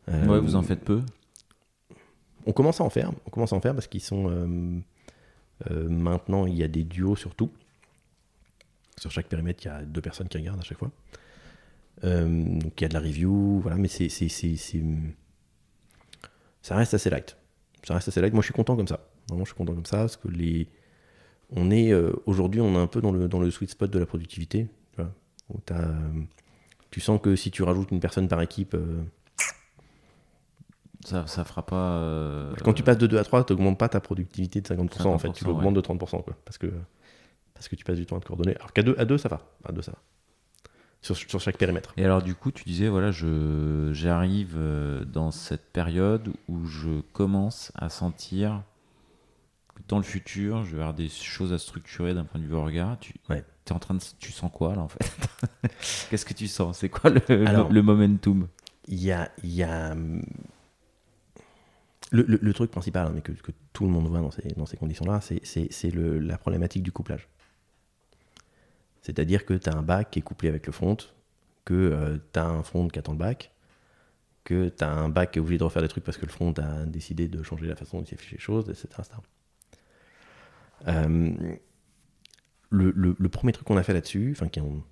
Euh, 0.09 0.27
Ouais, 0.27 0.41
vous 0.41 0.57
en 0.57 0.63
faites 0.63 0.85
peu 0.85 1.01
On 2.47 2.53
commence 2.53 2.81
à 2.81 2.85
en 2.85 2.91
faire. 2.91 3.13
On 3.27 3.31
commence 3.31 3.53
à 3.53 3.57
en 3.57 3.61
faire 3.61 3.73
parce 3.75 3.87
qu'ils 3.87 4.03
sont 4.03 4.29
euh, 4.29 4.79
euh, 5.71 5.89
maintenant 5.89 6.47
il 6.47 6.55
y 6.55 6.63
a 6.63 6.69
des 6.69 6.85
duos 6.85 7.17
sur 7.17 7.35
tout. 7.35 7.51
Sur 8.99 9.11
chaque 9.11 9.27
périmètre, 9.29 9.65
il 9.65 9.69
y 9.69 9.71
a 9.71 9.83
deux 9.83 10.01
personnes 10.03 10.29
qui 10.29 10.37
regardent 10.39 10.61
à 10.61 10.65
chaque 10.65 10.79
fois. 10.79 10.91
Euh, 12.05 12.27
donc 12.59 12.79
il 12.81 12.83
y 12.83 12.85
a 12.85 12.89
de 12.89 12.95
la 12.95 13.01
review, 13.01 13.61
voilà, 13.61 13.77
mais 13.79 13.89
c'est- 13.89 14.09
ça 16.63 16.77
reste 16.77 16.95
assez 16.95 17.11
light. 17.11 17.37
Ça 17.87 17.95
reste 17.95 18.09
assez 18.09 18.21
light. 18.21 18.33
Moi, 18.33 18.43
je 18.43 18.47
suis 18.47 18.55
content 18.55 18.77
comme 18.77 18.89
ça. 18.89 19.01
Vraiment, 19.29 19.45
je 19.45 19.51
suis 19.51 19.57
content 19.57 19.75
comme 19.75 19.87
ça 19.87 19.99
parce 19.99 20.17
que 20.17 20.29
les, 20.29 20.69
on 21.51 21.71
est 21.71 21.93
euh, 21.93 22.13
aujourd'hui, 22.27 22.61
on 22.61 22.75
est 22.75 22.79
un 22.79 22.87
peu 22.87 23.01
dans 23.01 23.13
le 23.13 23.29
dans 23.29 23.41
le 23.41 23.51
sweet 23.51 23.71
spot 23.71 23.91
de 23.91 23.99
la 23.99 24.07
productivité. 24.07 24.69
Tu, 24.95 25.03
vois, 25.03 25.11
où 25.51 25.59
t'as, 25.65 25.81
euh, 25.83 25.93
tu 26.91 27.01
sens 27.01 27.21
que 27.21 27.37
si 27.37 27.51
tu 27.51 27.63
rajoutes 27.63 27.91
une 27.91 28.01
personne 28.01 28.29
par 28.29 28.41
équipe, 28.43 28.75
euh, 28.75 29.03
Ça, 31.05 31.27
ça 31.27 31.45
fera 31.45 31.67
pas. 31.67 31.99
euh, 31.99 32.55
Quand 32.65 32.73
tu 32.73 32.83
passes 32.83 32.99
de 32.99 33.07
2 33.07 33.19
à 33.19 33.25
3, 33.25 33.45
tu 33.45 33.53
n'augmentes 33.53 33.79
pas 33.79 33.89
ta 33.89 34.01
productivité 34.01 34.61
de 34.63 34.67
50%, 34.67 35.07
en 35.09 35.19
fait, 35.19 35.33
tu 35.33 35.45
50%, 35.45 35.49
l'augmentes 35.49 35.75
de 35.75 35.81
30%, 35.83 36.23
quoi, 36.25 36.35
parce, 36.47 36.57
que, 36.57 36.73
parce 37.53 37.69
que 37.69 37.77
tu 37.77 37.85
passes 37.85 37.99
du 37.99 38.07
temps 38.07 38.17
à 38.17 38.21
te 38.21 38.27
coordonner. 38.27 38.57
Alors 38.57 38.73
qu'à 38.73 38.83
2, 38.83 38.95
à 38.99 39.05
deux, 39.05 39.19
ça 39.19 39.29
va. 39.29 39.43
À 39.65 39.73
2, 39.73 39.83
ça 39.83 39.93
va. 39.93 39.99
Sur, 41.03 41.15
sur 41.15 41.39
chaque 41.39 41.59
périmètre. 41.59 41.93
Et 41.99 42.05
alors, 42.07 42.23
du 42.23 42.35
coup, 42.35 42.51
tu 42.51 42.65
disais, 42.65 42.89
voilà, 42.89 43.11
je, 43.11 43.91
j'arrive 43.93 44.59
dans 45.07 45.31
cette 45.31 45.71
période 45.71 46.31
où 46.49 46.65
je 46.65 47.03
commence 47.13 47.71
à 47.75 47.91
sentir 47.91 48.63
dans 49.89 49.97
le 49.99 50.03
futur, 50.05 50.65
je 50.65 50.77
vais 50.77 50.83
avoir 50.83 50.95
des 50.95 51.09
choses 51.09 51.53
à 51.53 51.59
structurer 51.59 52.15
d'un 52.15 52.25
point 52.25 52.41
de 52.41 52.47
vue 52.47 52.55
regard. 52.55 52.99
Tu, 53.01 53.15
Ouais. 53.29 53.45
es 53.67 53.73
en 53.73 53.79
train 53.79 53.95
de, 53.95 54.01
tu 54.19 54.33
sens 54.33 54.51
quoi, 54.53 54.75
là, 54.75 54.83
en 54.83 54.89
fait? 54.89 54.99
Qu'est-ce 56.11 56.25
que 56.25 56.35
tu 56.35 56.49
sens? 56.49 56.79
C'est 56.79 56.89
quoi 56.89 57.11
le, 57.11 57.21
le- 57.29 57.47
Alors- 57.47 57.71
le 57.71 57.83
momentum? 57.83 58.49
Il 58.89 59.03
y 59.03 59.13
a. 59.13 59.31
y 59.43 59.63
a, 59.63 59.95
le, 62.11 62.23
le- 62.23 62.53
truc 62.53 62.71
principal, 62.71 63.07
hein, 63.07 63.13
mais 63.15 63.23
que, 63.23 63.33
que 63.33 63.51
tout 63.73 63.85
le 63.87 63.91
monde 63.91 64.07
voit 64.09 64.21
dans 64.21 64.31
ces, 64.31 64.49
dans 64.57 64.67
ces 64.67 64.77
conditions-là, 64.77 65.21
c'est, 65.21 65.41
la 65.95 66.39
problématique 66.39 66.83
du 66.83 66.93
couplage. 66.93 67.29
C'est-à-dire 69.03 69.45
que 69.45 69.55
tu 69.55 69.69
as 69.69 69.75
un 69.75 69.83
back 69.83 70.11
qui 70.11 70.19
est 70.21 70.23
couplé 70.23 70.49
avec 70.49 70.67
le 70.67 70.73
front, 70.73 70.97
que 71.65 72.21
tu 72.33 72.39
as 72.39 72.47
un 72.47 72.63
front 72.63 72.89
qui 72.89 72.99
attend 72.99 73.13
le 73.13 73.19
back, 73.19 73.51
que 74.45 74.69
tu 74.69 74.85
as 74.85 74.91
un 74.91 75.09
back 75.09 75.33
qui 75.33 75.39
est 75.39 75.43
obligé 75.43 75.59
de 75.59 75.65
refaire 75.65 75.83
des 75.83 75.89
trucs 75.89 76.05
parce 76.05 76.17
que 76.19 76.27
le 76.27 76.31
front 76.33 76.53
a 76.53 76.85
décidé 76.87 77.27
de 77.29 77.43
changer 77.43 77.67
la 77.67 77.77
façon 77.77 77.99
dont 77.99 78.05
il 78.05 78.17
les 78.33 78.39
choses, 78.39 78.69
etc. 78.69 78.87
etc. 78.99 79.11
Euh, 80.89 81.57
le, 82.71 82.91
le- 82.95 83.17
le 83.19 83.29
premier 83.29 83.53
truc 83.53 83.67
qu'on 83.67 83.77
a 83.77 83.83
fait 83.83 83.93
là-dessus, 83.95 84.33
enfin, 84.37 84.49
on, 84.61 84.83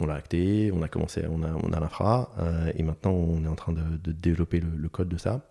on 0.00 0.06
l'a 0.06 0.14
acté, 0.14 0.70
on 0.72 0.82
a 0.82 0.88
commencé, 0.88 1.24
on 1.28 1.42
a, 1.42 1.52
on 1.52 1.72
a 1.72 1.80
l'infra, 1.80 2.32
euh, 2.38 2.72
et 2.74 2.82
maintenant 2.82 3.12
on 3.12 3.44
est 3.44 3.48
en 3.48 3.54
train 3.54 3.72
de, 3.72 3.96
de 3.96 4.12
développer 4.12 4.60
le, 4.60 4.70
le 4.76 4.88
code 4.88 5.08
de 5.08 5.16
ça. 5.16 5.48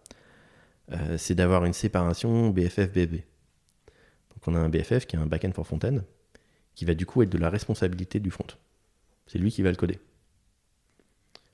Euh, 0.92 1.18
c'est 1.18 1.36
d'avoir 1.36 1.66
une 1.66 1.74
séparation 1.74 2.52
BFF-BFB. 2.52 3.14
Donc 3.16 4.48
on 4.48 4.56
a 4.56 4.60
un 4.60 4.70
BFF 4.70 5.06
qui 5.08 5.16
est 5.16 5.20
un 5.20 5.26
backend 5.28 5.54
for 5.54 5.66
front-end, 5.68 6.00
qui 6.76 6.86
va 6.86 6.96
du 6.96 7.06
coup 7.06 7.24
être 7.24 7.32
de 7.32 7.38
la 7.38 7.50
responsabilité 7.50 8.20
du 8.20 8.32
front. 8.32 8.48
C'est 9.28 9.40
lui 9.40 9.52
qui 9.52 9.62
va 9.64 9.72
le 9.72 9.78
coder. 9.78 10.00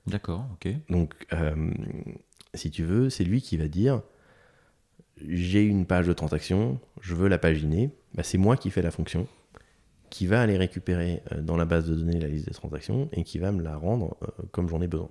D'accord, 0.06 0.46
ok. 0.54 0.68
Donc, 0.88 1.14
euh, 1.32 1.70
si 2.54 2.70
tu 2.70 2.84
veux, 2.84 3.10
c'est 3.10 3.24
lui 3.24 3.40
qui 3.42 3.56
va 3.56 3.68
dire 3.68 4.02
j'ai 5.28 5.62
une 5.62 5.86
page 5.86 6.06
de 6.06 6.12
transaction, 6.12 6.80
je 7.00 7.14
veux 7.14 7.28
la 7.28 7.38
paginer. 7.38 7.90
Bah, 8.14 8.22
c'est 8.22 8.38
moi 8.38 8.56
qui 8.56 8.70
fais 8.70 8.82
la 8.82 8.90
fonction, 8.90 9.26
qui 10.10 10.26
va 10.26 10.42
aller 10.42 10.56
récupérer 10.56 11.22
euh, 11.32 11.40
dans 11.40 11.56
la 11.56 11.64
base 11.64 11.88
de 11.88 11.94
données 11.94 12.18
la 12.18 12.28
liste 12.28 12.46
des 12.46 12.54
transactions 12.54 13.08
et 13.12 13.24
qui 13.24 13.38
va 13.38 13.52
me 13.52 13.62
la 13.62 13.76
rendre 13.76 14.16
euh, 14.22 14.26
comme 14.52 14.68
j'en 14.68 14.80
ai 14.80 14.88
besoin. 14.88 15.10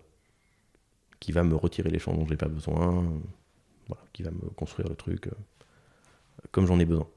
Qui 1.19 1.31
va 1.31 1.43
me 1.43 1.55
retirer 1.55 1.89
les 1.89 1.99
champs 1.99 2.13
dont 2.13 2.25
j'ai 2.27 2.37
pas 2.37 2.47
besoin, 2.47 3.21
qui 4.13 4.23
va 4.23 4.31
me 4.31 4.49
construire 4.55 4.89
le 4.89 4.95
truc 4.95 5.27
euh, 5.27 5.31
comme 6.51 6.65
j'en 6.65 6.79
ai 6.79 6.85
besoin. 6.85 7.07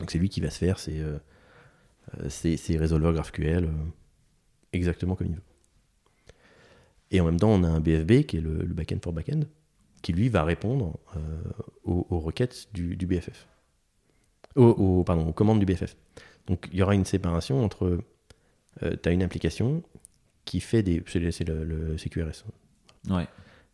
Donc, 0.00 0.10
c'est 0.10 0.18
lui 0.18 0.28
qui 0.28 0.40
va 0.40 0.50
se 0.50 0.58
faire 0.58 0.78
ces 0.78 2.76
résolveurs 2.76 3.12
GraphQL 3.12 3.68
exactement 4.72 5.16
comme 5.16 5.28
il 5.28 5.34
veut. 5.34 5.42
Et 7.10 7.20
en 7.20 7.24
même 7.24 7.40
temps, 7.40 7.50
on 7.50 7.64
a 7.64 7.68
un 7.68 7.80
BFB 7.80 8.24
qui 8.26 8.36
est 8.36 8.40
le, 8.40 8.58
le 8.58 8.74
backend 8.74 9.02
for 9.02 9.12
backend, 9.12 9.46
qui 10.02 10.12
lui 10.12 10.28
va 10.28 10.44
répondre 10.44 10.98
euh, 11.16 11.20
aux, 11.84 12.06
aux 12.10 12.20
requêtes 12.20 12.68
du, 12.72 12.96
du 12.96 13.06
BFF. 13.06 13.46
Au- 14.56 14.64
au- 14.64 15.04
pardon, 15.04 15.28
aux 15.28 15.32
commandes 15.32 15.60
du 15.60 15.66
BFF. 15.66 15.96
Donc 16.46 16.68
il 16.72 16.78
y 16.78 16.82
aura 16.82 16.94
une 16.94 17.04
séparation 17.04 17.62
entre. 17.64 17.98
tu 18.80 19.08
as 19.08 19.12
une 19.12 19.22
application 19.22 19.82
qui 20.44 20.60
fait 20.60 20.82
des. 20.82 21.02
C'est 21.06 21.18
le, 21.48 21.64
le- 21.64 21.96
CQRS. 21.98 22.44
Ouais. 23.10 23.26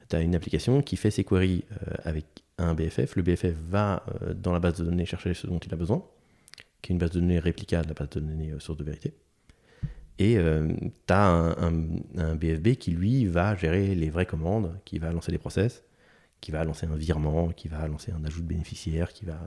Tu 0.09 0.17
as 0.17 0.21
une 0.21 0.35
application 0.35 0.83
qui 0.83 0.97
fait 0.97 1.11
ses 1.11 1.25
queries 1.25 1.65
euh, 1.73 1.95
avec 2.05 2.27
un 2.59 2.75
BFF. 2.75 3.17
Le 3.17 3.23
BFF 3.23 3.55
va 3.71 4.05
euh, 4.23 4.35
dans 4.35 4.53
la 4.53 4.61
base 4.61 4.79
de 4.79 4.85
données 4.85 5.07
chercher 5.07 5.35
ce 5.35 5.47
dont 5.47 5.59
il 5.59 5.73
a 5.73 5.77
besoin, 5.77 6.05
qui 6.83 6.93
est 6.93 6.95
une 6.95 6.99
base 6.99 7.11
de 7.13 7.21
données 7.21 7.39
réplicable, 7.39 7.89
la 7.89 7.95
base 7.95 8.11
de 8.11 8.21
données 8.21 8.51
euh, 8.53 8.61
source 8.61 8.79
de 8.79 8.85
vérité. 8.85 9.15
Et 10.21 10.37
tu 10.37 11.13
as 11.13 11.27
un, 11.27 11.51
un- 11.51 11.89
un 12.19 12.35
BFB 12.37 12.75
qui, 12.77 12.93
lui, 12.93 13.27
va 13.27 13.57
gérer 13.57 13.97
les 13.97 14.11
vraies 14.11 14.27
commandes, 14.27 14.79
qui 14.85 15.01
va 15.01 15.11
lancer 15.11 15.33
les 15.33 15.39
process, 15.39 15.83
qui 16.41 16.51
va 16.51 16.65
lancer 16.65 16.87
un 16.87 16.97
virement, 16.97 17.49
qui 17.49 17.69
va 17.69 17.87
lancer 17.89 18.13
un 18.13 18.25
ajout 18.25 18.43
de 18.43 18.47
bénéficiaire, 18.47 19.13
qui 19.13 19.25
va... 19.25 19.39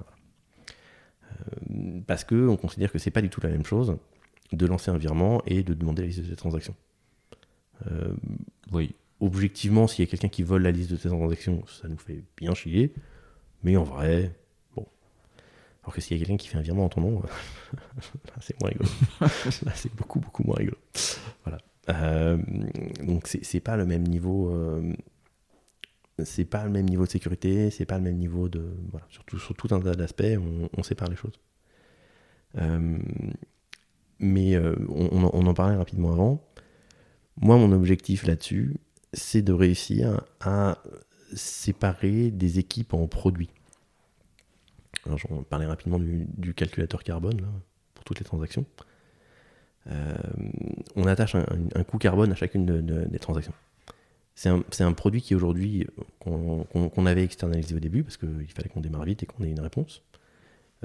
Euh, 1.31 2.01
parce 2.07 2.23
qu'on 2.23 2.57
considère 2.57 2.91
que 2.91 2.99
c'est 2.99 3.11
pas 3.11 3.21
du 3.21 3.29
tout 3.29 3.41
la 3.41 3.49
même 3.49 3.65
chose 3.65 3.97
de 4.53 4.65
lancer 4.65 4.89
un 4.91 4.97
virement 4.97 5.41
et 5.45 5.61
de 5.63 5.73
demander 5.73 6.01
la 6.03 6.07
liste 6.07 6.19
de 6.21 6.29
ses 6.29 6.35
transactions. 6.35 6.75
Euh, 7.91 8.13
Oui. 8.71 8.95
objectivement, 9.19 9.87
s'il 9.87 10.05
y 10.05 10.07
a 10.07 10.09
quelqu'un 10.09 10.29
qui 10.29 10.43
vole 10.43 10.63
la 10.63 10.71
liste 10.71 10.89
de 10.91 10.95
tes 10.97 11.09
transactions, 11.09 11.63
ça 11.67 11.87
nous 11.87 11.97
fait 11.97 12.23
bien 12.37 12.53
chier. 12.55 12.93
Mais 13.63 13.75
en 13.77 13.83
vrai, 13.83 14.31
bon. 14.75 14.85
Alors 15.83 15.93
que 15.93 16.01
s'il 16.01 16.17
y 16.17 16.21
a 16.21 16.25
quelqu'un 16.25 16.37
qui 16.37 16.47
fait 16.47 16.57
un 16.57 16.61
virement 16.61 16.85
en 16.85 16.89
ton 16.89 17.01
nom, 17.01 17.21
là, 17.75 18.33
c'est 18.41 18.59
moins 18.61 18.69
rigolo. 18.69 18.89
là, 19.21 19.71
c'est 19.75 19.93
beaucoup, 19.95 20.19
beaucoup 20.19 20.43
moins 20.43 20.55
rigolo. 20.55 20.77
Voilà. 21.43 21.57
Euh, 21.89 22.37
donc, 23.03 23.27
c'est 23.27 23.43
c'est 23.43 23.59
pas 23.59 23.75
le 23.77 23.85
même 23.85 24.03
niveau. 24.07 24.49
euh, 24.53 24.93
c'est 26.23 26.45
pas 26.45 26.63
le 26.63 26.71
même 26.71 26.87
niveau 26.87 27.05
de 27.05 27.09
sécurité, 27.11 27.69
c'est 27.69 27.85
pas 27.85 27.97
le 27.97 28.03
même 28.03 28.17
niveau 28.17 28.49
de. 28.49 28.75
Voilà, 28.91 29.05
surtout 29.09 29.37
sur 29.39 29.55
tout 29.55 29.73
un 29.73 29.79
tas 29.79 29.95
d'aspects, 29.95 30.23
on, 30.77 30.83
sépare 30.83 31.09
les 31.09 31.15
choses. 31.15 31.39
Euh, 32.57 32.97
mais 34.19 34.55
euh, 34.55 34.75
on, 34.89 35.23
en- 35.23 35.53
parlait 35.53 35.75
rapidement 35.75 36.11
avant. 36.11 36.43
Moi, 37.39 37.57
mon 37.57 37.71
objectif 37.71 38.25
là-dessus, 38.25 38.77
c'est 39.13 39.43
de 39.43 39.53
réussir 39.53 40.21
à 40.39 40.79
séparer 41.35 42.31
des 42.31 42.57
équipes 42.57 42.93
en 42.93 43.07
produits. 43.07 43.51
Alors, 45.05 45.19
j'en 45.19 45.43
parlais 45.43 45.67
rapidement 45.67 45.99
du, 45.99 46.53
calculateur 46.55 47.03
carbone 47.03 47.41
là, 47.41 47.47
pour 47.93 48.03
toutes 48.05 48.19
les 48.19 48.25
transactions. 48.25 48.65
Euh, 49.89 50.15
on 50.95 51.05
attache 51.05 51.35
un, 51.35 51.83
coût 51.83 51.97
carbone 51.97 52.31
à 52.31 52.35
chacune 52.35 52.65
de- 52.65 52.81
de- 52.81 53.05
des 53.05 53.19
transactions. 53.19 53.53
C'est 54.37 54.83
un, 54.83 54.93
produit 54.93 55.21
qui 55.21 55.33
aujourd'hui, 55.33 55.87
qu'on 56.19 57.05
avait 57.07 57.23
externalisé 57.23 57.75
au 57.75 57.79
début, 57.79 58.03
parce 58.03 58.17
qu'il 58.17 58.51
fallait 58.55 58.69
qu'on 58.69 58.81
démarre 58.81 59.03
vite 59.03 59.23
et 59.23 59.25
qu'on 59.25 59.43
ait 59.43 59.51
une 59.51 59.59
réponse, 59.59 60.03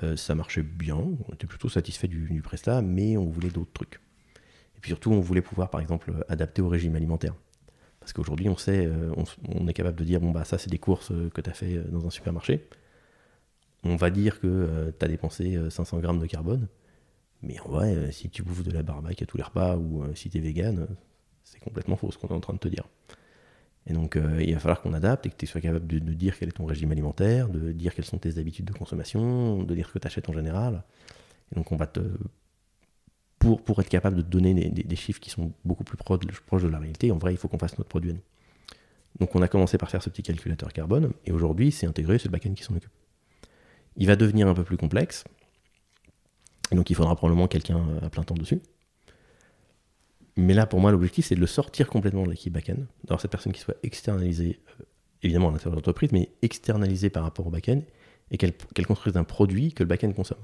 Euh, 0.03 0.17
ça 0.17 0.35
marchait 0.35 0.63
bien, 0.63 0.97
on 0.97 1.35
était 1.35 1.47
plutôt 1.47 1.69
satisfait 1.69 2.09
du, 2.09 2.27
du 2.27 2.41
prestat, 2.41 2.81
mais 2.81 3.19
on 3.19 3.27
voulait 3.27 3.51
d'autres 3.51 3.75
trucs. 3.75 4.01
Et 4.77 4.81
puis 4.81 4.89
surtout, 4.89 5.13
on 5.13 5.21
voulait 5.21 5.43
pouvoir, 5.43 5.69
par 5.69 5.83
exemple, 5.83 6.25
adapter 6.31 6.63
au 6.63 6.69
régime 6.69 6.97
alimentaire. 6.97 7.35
Parce 8.01 8.15
qu'aujourd'hui, 8.15 8.49
on 8.49 8.57
sait, 8.57 8.87
euh, 8.87 9.13
on, 9.49 9.69
est 9.69 9.75
capable 9.75 9.99
de 9.99 10.05
dire, 10.05 10.21
bon, 10.21 10.31
bah 10.31 10.45
ça, 10.45 10.57
c'est 10.57 10.71
des 10.71 10.79
courses 10.79 11.13
euh, 11.13 11.29
que 11.31 11.43
tu 11.43 11.51
as 11.51 11.53
fait 11.53 11.77
euh, 11.77 11.85
dans 11.91 12.07
un 12.07 12.11
supermarché. 12.11 12.67
On 13.85 13.97
va 13.97 14.09
dire 14.11 14.41
que 14.41 14.93
tu 14.99 15.05
as 15.05 15.09
dépensé 15.09 15.57
euh, 15.57 15.69
500 15.69 15.99
grammes 16.01 16.21
de 16.21 16.27
carbone. 16.27 16.69
Mais 17.43 17.59
en 17.61 17.69
vrai, 17.69 17.95
euh, 17.95 18.11
si 18.11 18.31
tu 18.31 18.43
bouffes 18.43 18.63
de 18.63 18.71
la 18.71 18.83
barbaque 18.83 19.21
à 19.23 19.27
tous 19.27 19.37
les 19.37 19.43
repas 19.43 19.77
ou 19.77 20.03
euh, 20.03 20.15
si 20.15 20.31
tu 20.31 20.39
es 20.39 20.41
vegan, 20.41 20.79
euh, 20.79 20.87
c'est 21.43 21.59
complètement 21.59 21.97
faux 21.97 22.11
ce 22.13 22.19
qu'on 22.19 22.29
est 22.29 22.33
en 22.33 22.41
train 22.41 22.55
de 22.55 22.59
te 22.59 22.69
dire. 22.69 22.85
Et 23.87 23.93
donc, 23.93 24.17
euh, 24.17 24.43
il 24.43 24.55
va 24.55 24.61
falloir 24.61 24.81
qu'on 24.81 24.93
adapte 24.93 25.27
et 25.27 25.31
que 25.31 25.37
tu 25.37 25.47
sois 25.47 25.61
capable 25.61 25.87
de, 25.87 25.99
dire 25.99 26.39
quel 26.39 26.51
est 26.51 26.53
ton 26.53 26.67
régime 26.67 26.93
alimentaire, 26.93 27.49
de 27.49 27.73
dire 27.73 27.95
quelles 27.95 28.05
sont 28.05 28.19
tes 28.19 28.39
habitudes 28.39 28.65
de 28.65 28.73
consommation, 28.73 29.63
de 29.65 29.75
dire 29.75 29.89
ce 29.89 29.93
que 29.93 29.99
tu 29.99 30.07
achètes 30.07 30.29
en 30.29 30.33
général. 30.33 30.85
Et 31.51 31.57
donc, 31.57 31.73
on 31.73 31.77
va 31.77 31.87
te. 31.87 32.01
Pour, 33.39 33.61
pour 33.61 33.81
être 33.81 33.89
capable 33.89 34.17
de 34.17 34.23
te 34.23 34.29
donner 34.29 34.55
des, 34.55 34.97
chiffres 34.97 35.19
qui 35.19 35.29
sont 35.29 35.53
beaucoup 35.65 35.83
plus 35.83 35.97
proches 35.97 36.21
de, 36.63 36.69
la 36.69 36.79
réalité, 36.79 37.11
en 37.11 37.19
vrai, 37.19 37.35
il 37.35 37.37
faut 37.37 37.49
qu'on 37.49 37.59
fasse 37.59 37.77
notre 37.77 37.89
produit 37.89 38.13
à 38.13 38.15
nous. 38.15 38.23
Donc, 39.19 39.35
on 39.35 39.43
a 39.43 39.49
commencé 39.49 39.79
par 39.79 39.91
faire 39.91 40.01
ce 40.01 40.11
petit 40.11 40.23
calculateur 40.23 40.73
carbone, 40.73 41.13
et 41.27 41.33
aujourd'hui, 41.33 41.73
c'est 41.73 41.87
intégré, 41.87 42.19
c'est 42.19 42.27
le 42.27 42.31
backend 42.31 42.55
qui 42.55 42.63
s'en 42.63 42.77
occupe. 42.77 42.93
Il 43.97 44.07
va 44.07 44.15
devenir 44.15 44.47
un 44.47 44.55
peu 44.55 44.63
plus 44.63 44.77
complexe, 44.77 45.25
et 46.71 46.75
donc 46.75 46.89
il 46.89 46.97
faudra 46.97 47.15
probablement 47.15 47.49
quelqu'un 47.49 47.85
à 48.01 48.09
plein 48.09 48.23
temps 48.23 48.35
dessus. 48.35 48.61
Mais 50.37 50.55
là, 50.55 50.67
pour 50.67 50.81
moi, 50.81 50.91
l'objectif, 50.91 51.27
c'est 51.27 51.35
de 51.35 51.41
le 51.41 51.47
sortir 51.47 51.89
complètement 51.89 52.25
de 52.25 52.31
l'équipe 52.31 52.53
back-end, 52.53 52.79
d'avoir 53.05 53.21
cette 53.21 53.31
personne 53.31 53.53
qui 53.53 53.61
soit 53.61 53.77
externalisée, 53.83 54.61
euh, 54.81 54.85
évidemment 55.23 55.49
à 55.49 55.53
l'intérieur 55.53 55.73
de 55.73 55.77
l'entreprise, 55.77 56.11
mais 56.13 56.31
externalisée 56.41 57.11
par 57.11 57.23
rapport 57.23 57.47
au 57.47 57.51
back-end, 57.51 57.83
et 58.31 58.39
qu'elle 58.39 58.87
construise 58.87 59.17
un 59.17 59.25
produit 59.25 59.75
que 59.75 59.83
le 59.83 59.89
back-end 59.89 60.13
consomme. 60.13 60.39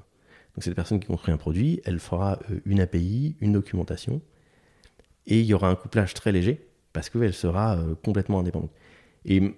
Donc 0.55 0.63
cette 0.63 0.75
personne 0.75 1.01
qui 1.01 1.07
construit 1.07 1.33
un 1.33 1.39
produit, 1.39 1.81
elle 1.85 2.01
fera 2.01 2.39
euh, 2.51 2.61
une 2.67 2.81
API, 2.81 3.37
une 3.41 3.53
documentation, 3.53 4.21
et 5.27 5.41
il 5.41 5.47
y 5.47 5.55
aura 5.55 5.71
un 5.71 5.75
couplage 5.75 6.13
très 6.13 6.33
léger, 6.33 6.69
parce 6.93 7.09
qu'elle 7.09 7.35
sera 7.35 7.79
euh, 7.79 7.95
complètement 7.95 8.41
indépendante. 8.41 8.73
Et 9.25 9.55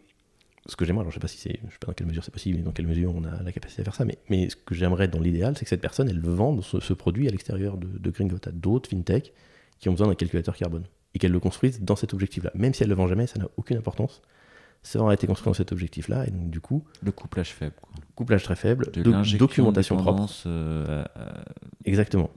ce 0.66 0.76
que 0.76 0.84
j'aimerais, 0.84 1.00
alors 1.00 1.10
je 1.10 1.16
sais 1.16 1.20
pas 1.20 1.28
si 1.28 1.38
sais 1.38 1.58
pas 1.80 1.88
dans 1.88 1.92
quelle 1.92 2.06
mesure 2.06 2.22
c'est 2.22 2.30
possible 2.30 2.58
et 2.58 2.62
dans 2.62 2.70
quelle 2.70 2.86
mesure 2.86 3.12
on 3.16 3.24
a 3.24 3.42
la 3.42 3.50
capacité 3.50 3.82
à 3.82 3.84
faire 3.84 3.94
ça, 3.96 4.04
mais, 4.04 4.18
mais 4.28 4.48
ce 4.48 4.56
que 4.56 4.76
j'aimerais 4.76 5.08
dans 5.08 5.18
l'idéal, 5.18 5.56
c'est 5.56 5.64
que 5.64 5.68
cette 5.70 5.80
personne, 5.80 6.08
elle 6.08 6.20
vende 6.20 6.62
ce, 6.62 6.78
ce 6.78 6.92
produit 6.92 7.26
à 7.26 7.32
l'extérieur 7.32 7.76
de, 7.76 7.86
de 7.86 8.10
Gringot 8.10 8.38
à 8.46 8.52
d'autres 8.52 8.88
fintech 8.88 9.32
qui 9.80 9.88
ont 9.88 9.92
besoin 9.92 10.06
d'un 10.06 10.14
calculateur 10.14 10.54
carbone 10.56 10.84
et 11.14 11.18
qu'elle 11.18 11.32
le 11.32 11.40
construise 11.40 11.80
dans 11.80 11.96
cet 11.96 12.14
objectif-là. 12.14 12.52
Même 12.54 12.72
si 12.74 12.82
elle 12.84 12.88
le 12.88 12.94
vend 12.94 13.08
jamais, 13.08 13.26
ça 13.26 13.38
n'a 13.40 13.48
aucune 13.56 13.76
importance. 13.76 14.22
Ça 14.82 14.98
aura 15.00 15.12
été 15.12 15.26
construit 15.26 15.50
dans 15.50 15.54
cet 15.54 15.72
objectif-là 15.72 16.26
et 16.26 16.30
donc 16.30 16.50
du 16.50 16.60
coup, 16.60 16.84
Le 17.02 17.12
couplage 17.12 17.52
faible. 17.52 17.74
Quoi. 17.82 17.92
couplage 18.14 18.44
très 18.44 18.56
faible, 18.56 18.90
De 18.92 19.02
documentation 19.36 19.96
propre. 19.96 20.30
euh, 20.46 21.04
à- 21.16 21.44
Exactement, 21.84 22.30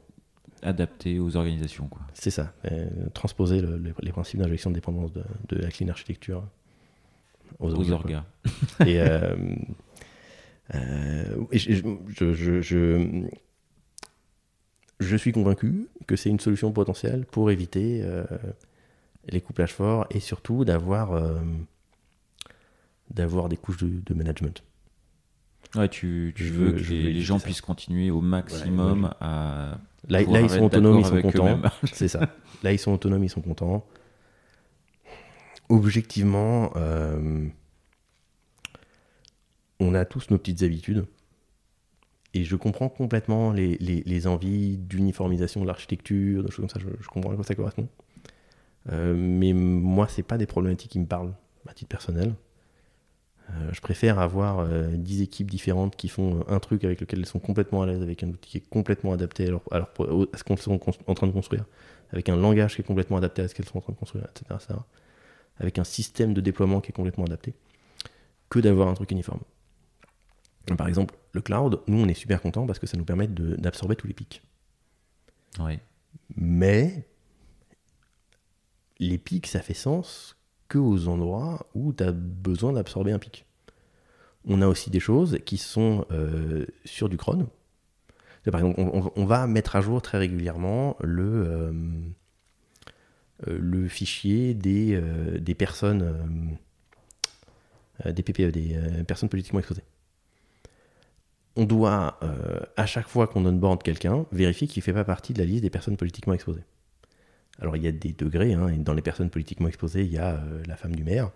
adaptée 0.61 1.19
aux 1.19 1.35
organisations. 1.37 1.87
Quoi. 1.87 2.01
c'est 2.13 2.31
ça. 2.31 2.53
Euh, 2.71 2.87
transposer 3.13 3.61
le- 3.61 3.77
le- 3.77 3.93
les 4.01 4.11
principes 4.11 4.39
d'injection 4.41 4.71
de 4.71 4.75
dépendance 4.75 5.13
de, 5.13 5.23
de 5.49 5.55
la 5.57 5.69
clean 5.69 5.87
architecture 5.89 6.43
aux, 7.59 7.69
Aux 7.73 7.91
orgas. 7.91 8.25
Et, 8.85 8.99
euh, 8.99 9.35
et 11.51 11.59
je, 11.59 11.81
je- 12.07 12.33
je- 12.33 12.61
je- 12.61 13.27
je 14.99 15.15
suis 15.17 15.31
convaincu 15.31 15.87
que 16.07 16.15
c'est 16.15 16.29
une 16.29 16.39
solution 16.39 16.71
potentielle 16.71 17.25
pour 17.25 17.51
éviter 17.51 18.01
euh, 18.03 18.23
les 19.29 19.41
couplages 19.41 19.73
forts 19.73 20.05
et 20.11 20.19
surtout 20.19 20.65
d'avoir 20.65 21.13
euh, 21.13 21.39
d'avoir 23.09 23.49
des 23.49 23.57
couches 23.57 23.77
de, 23.77 24.01
de 24.05 24.13
management. 24.13 24.63
Ouais, 25.75 25.89
tu, 25.89 26.33
veux 26.37 26.71
veux- 26.71 26.71
que 26.73 26.91
les, 26.93 27.21
gens 27.21 27.39
ça. 27.39 27.45
puissent 27.45 27.61
continuer 27.61 28.11
au 28.11 28.21
maximum 28.21 29.05
Ouais, 29.05 29.09
à. 29.21 29.77
Là, 30.09 30.21
ils 30.21 30.49
sont 30.49 30.63
autonomes, 30.65 30.99
ils 30.99 31.05
sont 31.05 31.21
contents. 31.21 31.61
C'est 31.93 32.07
ça. 32.09 32.29
Là, 32.61 32.73
ils 32.73 32.77
sont 32.79 32.91
autonomes, 32.91 33.23
ils 33.23 33.29
sont 33.29 33.41
contents. 33.41 33.85
Objectivement, 35.69 36.71
euh, 36.75 37.47
on 39.79 39.95
a 39.95 40.05
tous 40.05 40.29
nos 40.29 40.37
petites 40.37 40.61
habitudes. 40.61 41.05
Et 42.33 42.43
je 42.43 42.55
comprends 42.55 42.89
complètement 42.89 43.51
les, 43.51 43.77
les- 43.77 44.27
envies 44.27 44.77
d'uniformisation 44.77 45.61
de 45.61 45.67
l'architecture, 45.67 46.43
de 46.43 46.49
choses 46.49 46.65
comme 46.65 46.69
ça. 46.69 46.79
Je, 46.79 47.07
comprends 47.07 47.31
à 47.31 47.35
quoi 47.35 47.43
ça 47.43 47.53
correspond. 47.53 47.87
Euh, 48.91 49.13
mais 49.15 49.53
moi, 49.53 50.07
c'est 50.07 50.23
pas 50.23 50.37
des 50.37 50.47
problématiques 50.47 50.91
qui 50.91 50.99
me 50.99 51.05
parlent 51.05 51.33
à 51.67 51.73
titre 51.73 51.89
personnel. 51.89 52.33
Euh, 53.49 53.69
je 53.71 53.81
préfère 53.81 54.19
avoir 54.19 54.59
euh, 54.59 54.87
10 54.95 55.21
équipes 55.21 55.51
différentes 55.51 55.95
qui 55.95 56.07
font 56.07 56.39
euh, 56.39 56.43
un 56.53 56.59
truc 56.59 56.83
avec 56.83 57.01
lequel 57.01 57.19
elles 57.19 57.25
sont 57.25 57.39
complètement 57.39 57.81
à 57.81 57.85
l'aise, 57.85 58.01
avec 58.01 58.23
un 58.23 58.29
outil 58.29 58.49
qui 58.49 58.57
est 58.57 58.69
complètement 58.69 59.13
adapté 59.13 59.49
à, 59.71 59.87
ce 60.33 60.43
qu'elles 60.43 60.57
sont 60.59 60.79
en 61.07 61.13
train 61.13 61.27
de 61.27 61.31
construire, 61.31 61.65
avec 62.11 62.29
un 62.29 62.35
langage 62.35 62.75
qui 62.75 62.81
est 62.81 62.85
complètement 62.85 63.17
adapté 63.17 63.41
à 63.41 63.47
ce 63.47 63.55
qu'elles 63.55 63.67
sont 63.67 63.77
en 63.77 63.81
train 63.81 63.93
de 63.93 63.97
construire, 63.97 64.25
etc., 64.25 64.79
avec 65.59 65.77
un 65.77 65.83
système 65.83 66.33
de 66.33 66.41
déploiement 66.41 66.81
qui 66.81 66.89
est 66.89 66.93
complètement 66.93 67.25
adapté, 67.25 67.53
que 68.49 68.59
d'avoir 68.59 68.87
un 68.87 68.93
truc 68.93 69.11
uniforme. 69.11 69.41
Par 70.77 70.87
exemple, 70.87 71.15
le 71.33 71.41
cloud, 71.41 71.81
nous 71.87 71.99
on 71.99 72.07
est 72.07 72.13
super 72.13 72.41
contents 72.41 72.65
parce 72.65 72.79
que 72.79 72.87
ça 72.87 72.97
nous 72.97 73.05
permet 73.05 73.27
d'absorber 73.27 73.95
tous 73.95 74.07
les 74.07 74.13
pics. 74.13 74.41
Ouais. 75.59 75.79
Mais 76.35 77.07
les 78.99 79.17
pics, 79.17 79.47
ça 79.47 79.61
fait 79.61 79.73
sens 79.73 80.37
que 80.67 80.77
aux 80.77 81.07
endroits 81.07 81.67
où 81.73 81.93
tu 81.93 82.03
as 82.03 82.11
besoin 82.11 82.73
d'absorber 82.73 83.11
un 83.11 83.19
pic. 83.19 83.45
On 84.45 84.61
a 84.61 84.67
aussi 84.67 84.89
des 84.89 84.99
choses 84.99 85.39
qui 85.45 85.57
sont 85.57 86.05
euh, 86.11 86.65
sur 86.85 87.09
du 87.09 87.17
cron. 87.17 87.49
Par 88.51 88.59
exemple, 88.59 89.11
on, 89.15 89.25
va 89.25 89.47
mettre 89.47 89.77
à 89.77 89.81
jour 89.81 90.01
très 90.01 90.17
régulièrement 90.17 90.97
le, 90.99 91.23
euh, 91.23 91.71
euh, 93.47 93.57
le 93.59 93.87
fichier 93.87 94.53
des, 94.53 94.93
euh, 94.93 95.39
des 95.39 95.55
personnes, 95.55 96.57
des 98.05 98.23
PPE, 98.23 98.51
des 98.51 98.75
euh, 98.75 99.03
personnes 99.03 99.29
politiquement 99.29 99.59
exposées. 99.59 99.83
On 101.55 101.65
doit, 101.65 102.17
euh, 102.23 102.59
à 102.77 102.85
chaque 102.85 103.07
fois 103.07 103.27
qu'on 103.27 103.45
onboard 103.45 103.83
quelqu'un, 103.83 104.25
vérifier 104.31 104.67
qu'il 104.67 104.81
ne 104.81 104.83
fait 104.85 104.93
pas 104.93 105.03
partie 105.03 105.33
de 105.33 105.39
la 105.39 105.45
liste 105.45 105.61
des 105.61 105.69
personnes 105.69 105.97
politiquement 105.97 106.33
exposées. 106.33 106.63
Alors 107.59 107.77
il 107.77 107.83
y 107.83 107.87
a 107.87 107.91
des 107.91 108.11
degrés, 108.13 108.53
hein, 108.53 108.67
dans 108.79 108.93
les 108.95 109.03
personnes 109.03 109.29
politiquement 109.29 109.67
exposées, 109.67 110.01
il 110.03 110.11
y 110.11 110.17
a 110.17 110.31
euh, 110.35 110.63
la 110.67 110.75
femme 110.75 110.95
du 110.95 111.03
maire, 111.03 111.29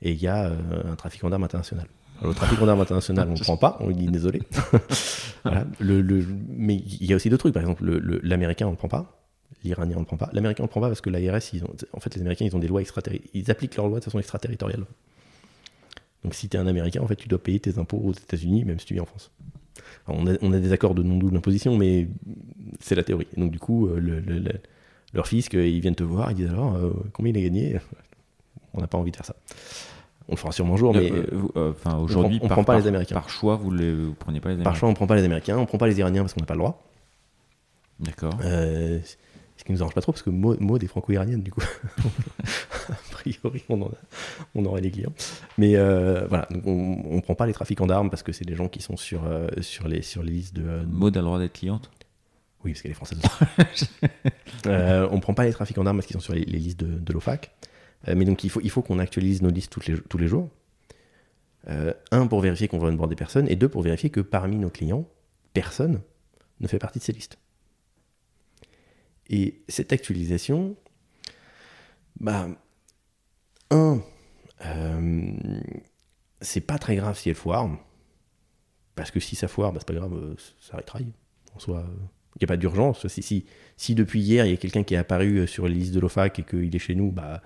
et 0.00 0.12
il 0.12 0.22
y 0.22 0.26
a 0.26 0.46
euh, 0.46 0.56
un 0.90 0.96
trafiquant 0.96 1.28
d'armes 1.28 1.44
international. 1.44 1.86
Alors, 2.20 2.30
le 2.32 2.34
trafiquant 2.34 2.64
d'armes 2.66 2.80
international, 2.80 3.28
on 3.28 3.34
ne 3.34 3.38
prend 3.38 3.56
pas, 3.58 3.76
on 3.80 3.88
lui 3.88 3.94
dit 3.94 4.06
désolé. 4.06 4.40
Mais 5.80 6.74
il 6.76 7.04
y 7.06 7.12
a 7.12 7.16
aussi 7.16 7.28
d'autres 7.30 7.42
trucs, 7.42 7.54
par 7.54 7.62
exemple, 7.62 7.84
le- 7.84 7.98
le- 7.98 8.20
l'américain, 8.22 8.66
on 8.66 8.70
ne 8.70 8.74
le 8.74 8.78
prend 8.78 8.88
pas. 8.88 9.14
L'Iranien, 9.64 9.96
on 9.96 10.00
ne 10.00 10.04
prend 10.04 10.16
pas. 10.16 10.30
L'Américain, 10.32 10.62
on 10.62 10.66
ne 10.66 10.70
prend 10.70 10.80
pas 10.80 10.88
parce 10.88 11.00
que 11.00 11.10
l'ARS, 11.10 11.42
en 11.92 12.00
fait, 12.00 12.14
les 12.14 12.20
Américains, 12.20 12.48
ont 12.52 12.58
des 12.58 12.68
lois 12.68 12.80
extraterritoriales. 12.80 13.30
Ils 13.34 13.50
appliquent 13.50 13.76
leurs 13.76 13.88
lois 13.88 13.98
de 13.98 14.04
façon 14.04 14.18
extraterritoriale. 14.18 14.84
Donc, 16.24 16.34
si 16.34 16.48
tu 16.48 16.56
es 16.56 16.60
un 16.60 16.66
Américain, 16.66 17.00
en 17.02 17.06
fait, 17.06 17.16
tu 17.16 17.28
dois 17.28 17.42
payer 17.42 17.60
tes 17.60 17.78
impôts 17.78 17.98
aux 17.98 18.12
États-Unis, 18.12 18.64
même 18.64 18.78
si 18.80 18.86
tu 18.86 18.94
vis 18.94 19.00
en 19.00 19.04
France. 19.06 19.30
Alors, 20.06 20.20
on, 20.20 20.26
a, 20.26 20.34
on 20.42 20.52
a 20.52 20.58
des 20.58 20.72
accords 20.72 20.94
de 20.94 21.02
non-double 21.02 21.36
imposition, 21.36 21.76
mais 21.76 22.08
c'est 22.80 22.94
la 22.94 23.02
théorie. 23.04 23.28
Donc, 23.36 23.50
du 23.52 23.58
coup, 23.58 23.86
euh, 23.86 23.98
le- 24.00 24.20
le- 24.20 24.38
le- 24.40 24.60
leur 25.14 25.26
fisc, 25.26 25.54
euh, 25.54 25.66
ils 25.66 25.80
viennent 25.80 25.94
te 25.94 26.02
voir, 26.04 26.30
ils 26.32 26.34
disent 26.36 26.50
alors, 26.50 26.74
euh, 26.76 26.90
combien 27.12 27.32
il 27.32 27.38
a 27.38 27.42
gagné? 27.42 27.78
On 28.74 28.80
n'a 28.80 28.86
pas 28.86 28.98
envie 28.98 29.10
de 29.10 29.16
faire 29.16 29.24
ça. 29.26 29.34
On 30.28 30.32
le 30.32 30.36
fera 30.36 30.52
sûrement 30.52 30.74
un 30.74 30.76
jour, 30.76 30.92
mais 30.94 31.10
Euh, 31.10 31.24
euh, 31.56 31.72
aujourd'hui, 31.96 32.38
on 32.42 32.48
par, 32.48 32.56
prend 32.56 32.64
pas 32.64 32.74
les 32.76 32.82
par- 32.82 32.88
Américains. 32.88 33.14
Par 33.14 33.30
choix, 33.30 33.56
vous 33.56 33.72
ne 33.72 34.10
prenez 34.18 34.40
pas 34.40 34.50
les 34.50 34.56
par 34.56 34.60
Américains. 34.66 34.74
choix, 34.78 34.88
on 34.88 34.92
ne 34.92 34.96
prend 34.96 35.06
pas 35.06 35.16
les 35.16 35.24
Américains, 35.24 35.56
on 35.56 35.62
ne 35.62 35.66
prend 35.66 35.78
pas 35.78 35.86
les 35.86 35.98
Iraniens 35.98 36.22
parce 36.22 36.34
qu'on 36.34 36.40
n'a 36.40 36.46
pas 36.46 36.54
le 36.54 36.58
droit. 36.58 36.82
D'accord. 38.00 38.34
Qui 39.68 39.72
nous 39.74 39.82
arrange 39.82 39.92
pas 39.92 40.00
trop 40.00 40.12
parce 40.12 40.22
que 40.22 40.30
Maud 40.30 40.82
est 40.82 40.86
franco-iranienne 40.86 41.42
du 41.42 41.50
coup. 41.52 41.60
a 42.88 42.94
priori, 43.10 43.62
on, 43.68 43.82
en 43.82 43.88
a- 43.88 43.90
on 44.54 44.64
aurait 44.64 44.80
les 44.80 44.90
clients. 44.90 45.12
Mais 45.58 45.76
euh, 45.76 46.26
voilà, 46.26 46.48
donc 46.50 46.66
on 46.66 47.14
ne 47.16 47.20
prend 47.20 47.34
pas 47.34 47.44
les 47.46 47.52
trafiquants 47.52 47.86
d'armes 47.86 48.08
parce 48.08 48.22
que 48.22 48.32
c'est 48.32 48.46
des 48.46 48.54
gens 48.54 48.68
qui 48.68 48.80
sont 48.80 48.96
sur, 48.96 49.26
euh, 49.26 49.46
sur, 49.60 49.86
les, 49.86 50.00
sur 50.00 50.22
les 50.22 50.32
listes 50.32 50.54
de. 50.56 50.66
euh, 50.66 50.84
Maud 50.86 51.14
a 51.18 51.20
le 51.20 51.26
droit 51.26 51.38
d'être 51.38 51.52
cliente? 51.52 51.90
Oui, 52.64 52.72
parce 52.72 52.80
qu'elle 52.80 52.92
est 52.92 52.94
française 52.94 53.18
aussi. 53.74 53.88
euh, 54.68 55.06
on 55.10 55.16
ne 55.16 55.20
prend 55.20 55.34
pas 55.34 55.44
les 55.44 55.52
trafiquants 55.52 55.84
d'armes 55.84 55.98
parce 55.98 56.06
qu'ils 56.06 56.14
sont 56.14 56.20
sur 56.20 56.32
les, 56.32 56.46
les 56.46 56.58
listes 56.58 56.80
de, 56.80 56.98
de 56.98 57.12
l'OFAC. 57.12 57.50
Mais 58.06 58.24
donc 58.24 58.44
il 58.44 58.48
faut, 58.48 58.62
il 58.62 58.70
faut 58.70 58.80
qu'on 58.80 58.98
actualise 59.00 59.42
nos 59.42 59.50
listes 59.50 59.70
toutes 59.70 59.84
les, 59.86 59.98
tous 60.00 60.16
les 60.16 60.28
jours. 60.28 60.48
Un, 62.10 62.26
pour 62.26 62.40
vérifier 62.40 62.68
qu'on 62.68 62.78
va 62.78 62.88
onboard 62.88 63.10
des 63.10 63.16
personnes, 63.16 63.46
et 63.50 63.56
deux, 63.56 63.68
pour 63.68 63.82
vérifier 63.82 64.08
que 64.08 64.20
parmi 64.20 64.56
nos 64.56 64.70
clients, 64.70 65.06
personne 65.52 66.00
ne 66.60 66.68
fait 66.68 66.78
partie 66.78 67.00
de 67.00 67.04
ces 67.04 67.12
listes. 67.12 67.36
Et 69.30 69.62
cette 69.68 69.92
actualisation, 69.92 70.76
bah, 72.20 72.48
un, 73.70 74.00
euh, 74.64 75.32
c'est 76.40 76.60
pas 76.60 76.78
très 76.78 76.96
grave 76.96 77.18
si 77.18 77.28
elle 77.28 77.34
foire, 77.34 77.68
parce 78.94 79.10
que 79.10 79.20
si 79.20 79.36
ça 79.36 79.48
foire, 79.48 79.72
bah, 79.72 79.80
c'est 79.80 79.86
pas 79.88 79.98
grave, 79.98 80.14
euh, 80.14 80.34
ça 80.60 80.76
rétraille. 80.76 81.12
En 81.54 81.58
soi, 81.58 81.84
il 82.36 82.38
n'y 82.40 82.44
a 82.44 82.48
pas 82.48 82.56
d'urgence. 82.56 83.06
Si, 83.08 83.22
si, 83.22 83.44
si 83.76 83.94
depuis 83.94 84.20
hier, 84.20 84.46
il 84.46 84.50
y 84.50 84.54
a 84.54 84.56
quelqu'un 84.56 84.82
qui 84.82 84.94
est 84.94 84.98
apparu 84.98 85.38
euh, 85.38 85.46
sur 85.46 85.68
les 85.68 85.74
listes 85.74 85.94
de 85.94 86.00
l'OFAC 86.00 86.38
et 86.38 86.42
qu'il 86.42 86.74
est 86.74 86.78
chez 86.78 86.94
nous, 86.94 87.10
bah, 87.12 87.42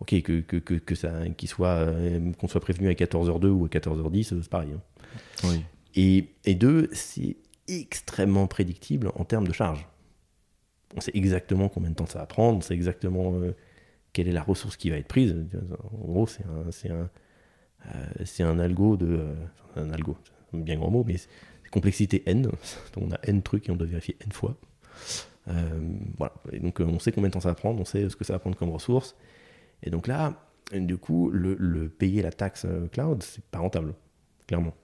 ok, 0.00 0.20
que, 0.22 0.40
que, 0.40 0.56
que, 0.56 0.74
que 0.74 0.94
ça, 0.94 1.28
qu'il 1.36 1.48
soit, 1.48 1.68
euh, 1.76 2.32
qu'on 2.32 2.48
soit 2.48 2.60
prévenu 2.60 2.88
à 2.88 2.92
14h02 2.94 3.46
ou 3.46 3.64
à 3.66 3.68
14h10, 3.68 4.34
euh, 4.34 4.42
c'est 4.42 4.48
pareil. 4.50 4.72
hein. 4.72 4.80
Oui. 5.44 5.62
Et, 5.94 6.30
et 6.44 6.54
deux, 6.56 6.88
c'est 6.92 7.36
extrêmement 7.68 8.46
prédictible 8.48 9.12
en 9.14 9.24
termes 9.24 9.46
de 9.46 9.52
charge. 9.52 9.86
On 10.96 11.00
sait 11.00 11.12
exactement 11.14 11.68
combien 11.68 11.90
de 11.90 11.94
temps 11.94 12.06
ça 12.06 12.20
va 12.20 12.26
prendre, 12.26 12.58
on 12.58 12.60
sait 12.60 12.74
exactement 12.74 13.34
euh, 13.34 13.54
quelle 14.12 14.28
est 14.28 14.32
la 14.32 14.42
ressource 14.42 14.76
qui 14.76 14.90
va 14.90 14.96
être 14.96 15.08
prise. 15.08 15.34
En 15.92 16.06
gros, 16.06 16.26
c'est 16.26 16.44
un, 16.44 16.70
c'est 16.70 16.90
un, 16.90 17.10
euh, 17.86 18.44
un 18.44 18.58
algo 18.58 18.96
de. 18.96 19.06
euh, 19.06 19.34
un 19.76 19.90
algo, 19.90 20.16
c'est 20.24 20.56
un 20.56 20.60
bien 20.60 20.76
grand 20.76 20.90
mot, 20.90 21.02
mais 21.04 21.16
c'est 21.16 21.28
complexité 21.72 22.22
n. 22.26 22.42
Donc 22.42 22.54
on 22.96 23.10
a 23.10 23.18
n 23.24 23.42
trucs 23.42 23.68
et 23.68 23.72
on 23.72 23.76
doit 23.76 23.88
vérifier 23.88 24.16
n 24.24 24.32
fois. 24.32 24.56
Voilà. 26.16 26.32
Et 26.52 26.60
donc 26.60 26.80
on 26.80 26.98
sait 26.98 27.12
combien 27.12 27.28
de 27.28 27.34
temps 27.34 27.40
ça 27.40 27.48
va 27.48 27.54
prendre, 27.54 27.80
on 27.80 27.84
sait 27.84 28.08
ce 28.08 28.16
que 28.16 28.24
ça 28.24 28.34
va 28.34 28.38
prendre 28.38 28.56
comme 28.56 28.70
ressource. 28.70 29.16
Et 29.82 29.90
donc 29.90 30.06
là, 30.06 30.40
du 30.72 30.96
coup, 30.96 31.30
le, 31.30 31.88
payer 31.88 32.22
la 32.22 32.30
taxe 32.30 32.66
cloud, 32.92 33.22
c'est 33.22 33.44
pas 33.44 33.58
rentable, 33.58 33.94
clairement. 34.46 34.74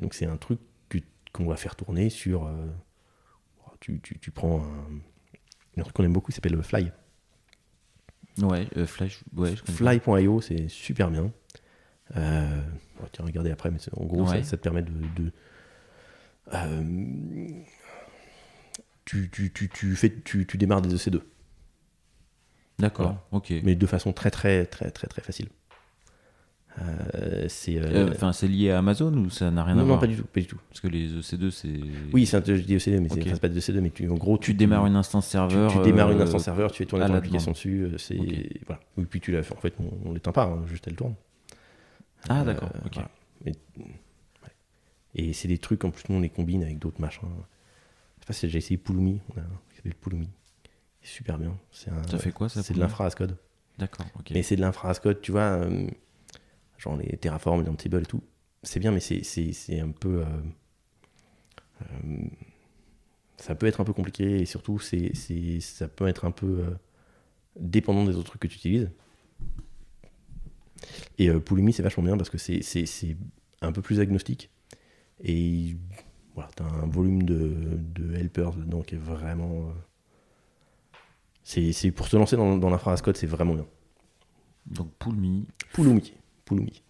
Donc 0.00 0.14
c'est 0.14 0.26
un 0.26 0.36
truc 0.36 0.58
qu'on 1.32 1.46
va 1.46 1.56
faire 1.56 1.76
tourner 1.76 2.10
sur. 2.10 2.50
Euh, 3.78 3.80
tu, 3.80 4.00
tu- 4.00 4.18
tu 4.18 4.30
prends 4.30 4.62
un, 4.62 5.80
un 5.80 5.82
truc 5.82 5.94
qu'on 5.94 6.04
aime 6.04 6.12
beaucoup, 6.12 6.30
qui 6.30 6.34
s'appelle 6.34 6.60
Fly. 6.62 6.90
Ouais, 8.42 8.68
euh, 8.76 8.86
Flash, 8.86 9.20
ouais. 9.36 9.56
Fly.io, 9.56 10.40
c'est 10.40 10.68
super 10.68 11.10
bien. 11.10 11.32
Euh, 12.16 12.62
bon, 13.00 13.06
tu 13.12 13.20
vas 13.20 13.26
regarder 13.26 13.50
après, 13.50 13.70
mais 13.70 13.78
en 13.96 14.04
gros, 14.04 14.26
ça- 14.26 14.34
Ouais. 14.36 14.42
ça, 14.44 14.56
te 14.56 14.62
permet 14.62 14.82
de. 14.82 14.92
de- 15.16 15.32
euh, 16.54 17.48
tu, 19.04 19.28
tu, 19.30 19.52
tu, 19.52 19.68
tu, 19.68 19.96
fais, 19.96 20.12
tu, 20.22 20.46
tu 20.46 20.56
démarres 20.58 20.82
des 20.82 20.94
EC2, 20.94 21.22
D'accord, 22.78 23.26
ok. 23.32 23.52
mais 23.64 23.74
de 23.74 23.86
façon 23.86 24.12
très, 24.12 24.30
très, 24.30 24.66
très, 24.66 24.90
très, 24.90 25.06
très 25.08 25.22
facile. 25.22 25.48
Euh, 26.80 27.46
c'est. 27.48 27.76
euh, 27.78 28.06
Euh, 28.06 28.10
Enfin, 28.12 28.32
c'est 28.32 28.46
lié 28.48 28.70
à 28.70 28.78
Amazon 28.78 29.12
ou 29.14 29.30
ça 29.30 29.50
n'a 29.50 29.64
rien 29.64 29.74
non, 29.74 29.80
à 29.80 29.82
non, 29.82 29.88
voir 29.88 30.00
pas 30.00 30.06
du 30.06 30.16
tout, 30.16 30.24
pas 30.24 30.40
du 30.40 30.46
tout. 30.46 30.58
Parce 30.68 30.80
que 30.80 30.88
les 30.88 31.08
EC2, 31.18 31.50
c'est. 31.50 31.68
Oui, 32.12 32.24
c'est 32.26 32.36
un, 32.36 32.42
je 32.54 32.60
dis 32.62 32.76
EC2, 32.76 33.00
mais 33.00 33.08
c'est 33.08 33.14
Ok. 33.14 33.22
enfin, 33.26 33.34
c'est 33.34 33.40
pas 33.40 33.48
des 33.48 33.58
EC2, 33.60 33.80
mais 33.80 33.90
tu, 33.90 34.08
en 34.08 34.14
gros, 34.14 34.38
Tu 34.38 34.54
démarres 34.54 34.86
une 34.86 34.96
instance 34.96 35.26
serveur. 35.26 35.72
tu 35.72 35.80
démarres 35.82 36.12
une 36.12 36.20
instance 36.20 36.44
serveur, 36.44 36.70
tu 36.70 36.78
fais 36.78 36.86
tourner 36.86 37.04
à 37.04 37.08
ton 37.08 37.14
application 37.14 37.52
dessus, 37.52 37.88
c'est 37.98 38.16
voilà. 38.66 38.80
Et 38.98 39.02
puis 39.02 39.20
tu 39.20 39.32
la. 39.32 39.40
En 39.40 39.42
fait, 39.60 39.74
on, 39.80 40.08
on 40.08 40.12
l'éteint 40.12 40.32
pas, 40.32 40.44
hein, 40.44 40.62
juste 40.66 40.86
elle 40.86 40.94
tourne. 40.94 41.14
Ah, 42.28 42.44
d'accord, 42.44 42.70
ok. 42.84 42.92
voilà. 42.94 43.10
Mais- 43.44 43.52
ouais. 43.78 43.86
Et 45.14 45.32
c'est 45.32 45.48
des 45.48 45.58
trucs, 45.58 45.84
en 45.84 45.90
plus, 45.90 46.02
nous, 46.08 46.16
on 46.16 46.20
les 46.20 46.28
combine 46.28 46.62
avec 46.62 46.78
d'autres 46.78 47.00
machins. 47.00 47.22
Je 47.28 48.22
sais 48.22 48.26
pas 48.26 48.32
si 48.32 48.48
j'ai 48.50 48.58
essayé 48.58 48.76
Pulumi, 48.78 49.20
on 49.34 49.38
a 49.38 49.42
un 49.42 49.48
qui 49.70 49.76
s'appelle 49.76 49.94
Pulumi. 49.94 50.28
Super 51.02 51.38
bien. 51.38 51.56
Un- 51.90 52.08
Ça 52.08 52.18
fait 52.18 52.32
quoi 52.32 52.48
ça 52.48 52.62
C'est 52.62 52.74
de 52.74 52.80
l'infra. 52.80 53.08
D'accord, 53.78 54.06
ok. 54.18 54.30
Mais 54.32 54.42
c'est 54.42 54.56
de 54.56 54.60
l'infra 54.60 54.92
code, 54.96 55.20
tu 55.20 55.30
vois, 55.32 55.40
euh, 55.42 55.86
genre 56.78 56.96
les 56.96 57.16
Terraform, 57.18 57.62
les 57.62 57.68
Ansible 57.68 58.00
et 58.02 58.06
tout. 58.06 58.22
C'est 58.62 58.80
bien, 58.80 58.90
mais 58.92 59.00
c'est- 59.00 59.80
un 59.80 59.90
peu. 59.90 60.22
euh, 60.22 60.24
euh, 61.82 62.18
ça 63.36 63.54
peut 63.54 63.66
être 63.66 63.80
un 63.80 63.84
peu 63.84 63.92
compliqué 63.92 64.40
et 64.40 64.46
surtout, 64.46 64.78
c'est 64.80 65.12
ça 65.60 65.88
peut 65.88 66.08
être 66.08 66.24
un 66.24 66.30
peu 66.32 66.46
euh, 66.46 66.70
dépendant 67.60 68.04
des 68.04 68.16
autres 68.16 68.30
trucs 68.30 68.42
que 68.42 68.48
tu 68.48 68.56
utilises. 68.56 68.90
Et 71.18 71.28
euh, 71.28 71.40
Pulumi, 71.40 71.72
c'est 71.72 71.82
vachement 71.82 72.02
bien 72.04 72.16
parce 72.16 72.30
que 72.30 72.38
c'est 72.38 72.62
un 73.60 73.72
peu 73.72 73.82
plus 73.82 74.00
agnostique. 74.00 74.50
Et 75.22 75.76
voilà, 76.34 76.50
tu 76.56 76.62
as 76.62 76.66
un 76.66 76.86
volume 76.86 77.22
de, 77.24 77.52
de 77.94 78.14
helpers 78.14 78.52
dedans 78.54 78.82
qui 78.82 78.94
est 78.94 78.98
vraiment. 78.98 79.68
euh, 79.68 79.72
c'est 81.42 81.90
pour 81.92 82.06
se 82.08 82.16
lancer 82.16 82.36
dans, 82.36 82.58
dans 82.58 82.70
l'infra 82.70 82.94
code, 82.96 83.16
c'est 83.16 83.26
vraiment 83.26 83.54
bien. 83.54 83.66
Donc 84.66 84.92
Pulmi. 84.98 85.46
Pulumi. 85.72 86.12
Pulumi. 86.48 86.82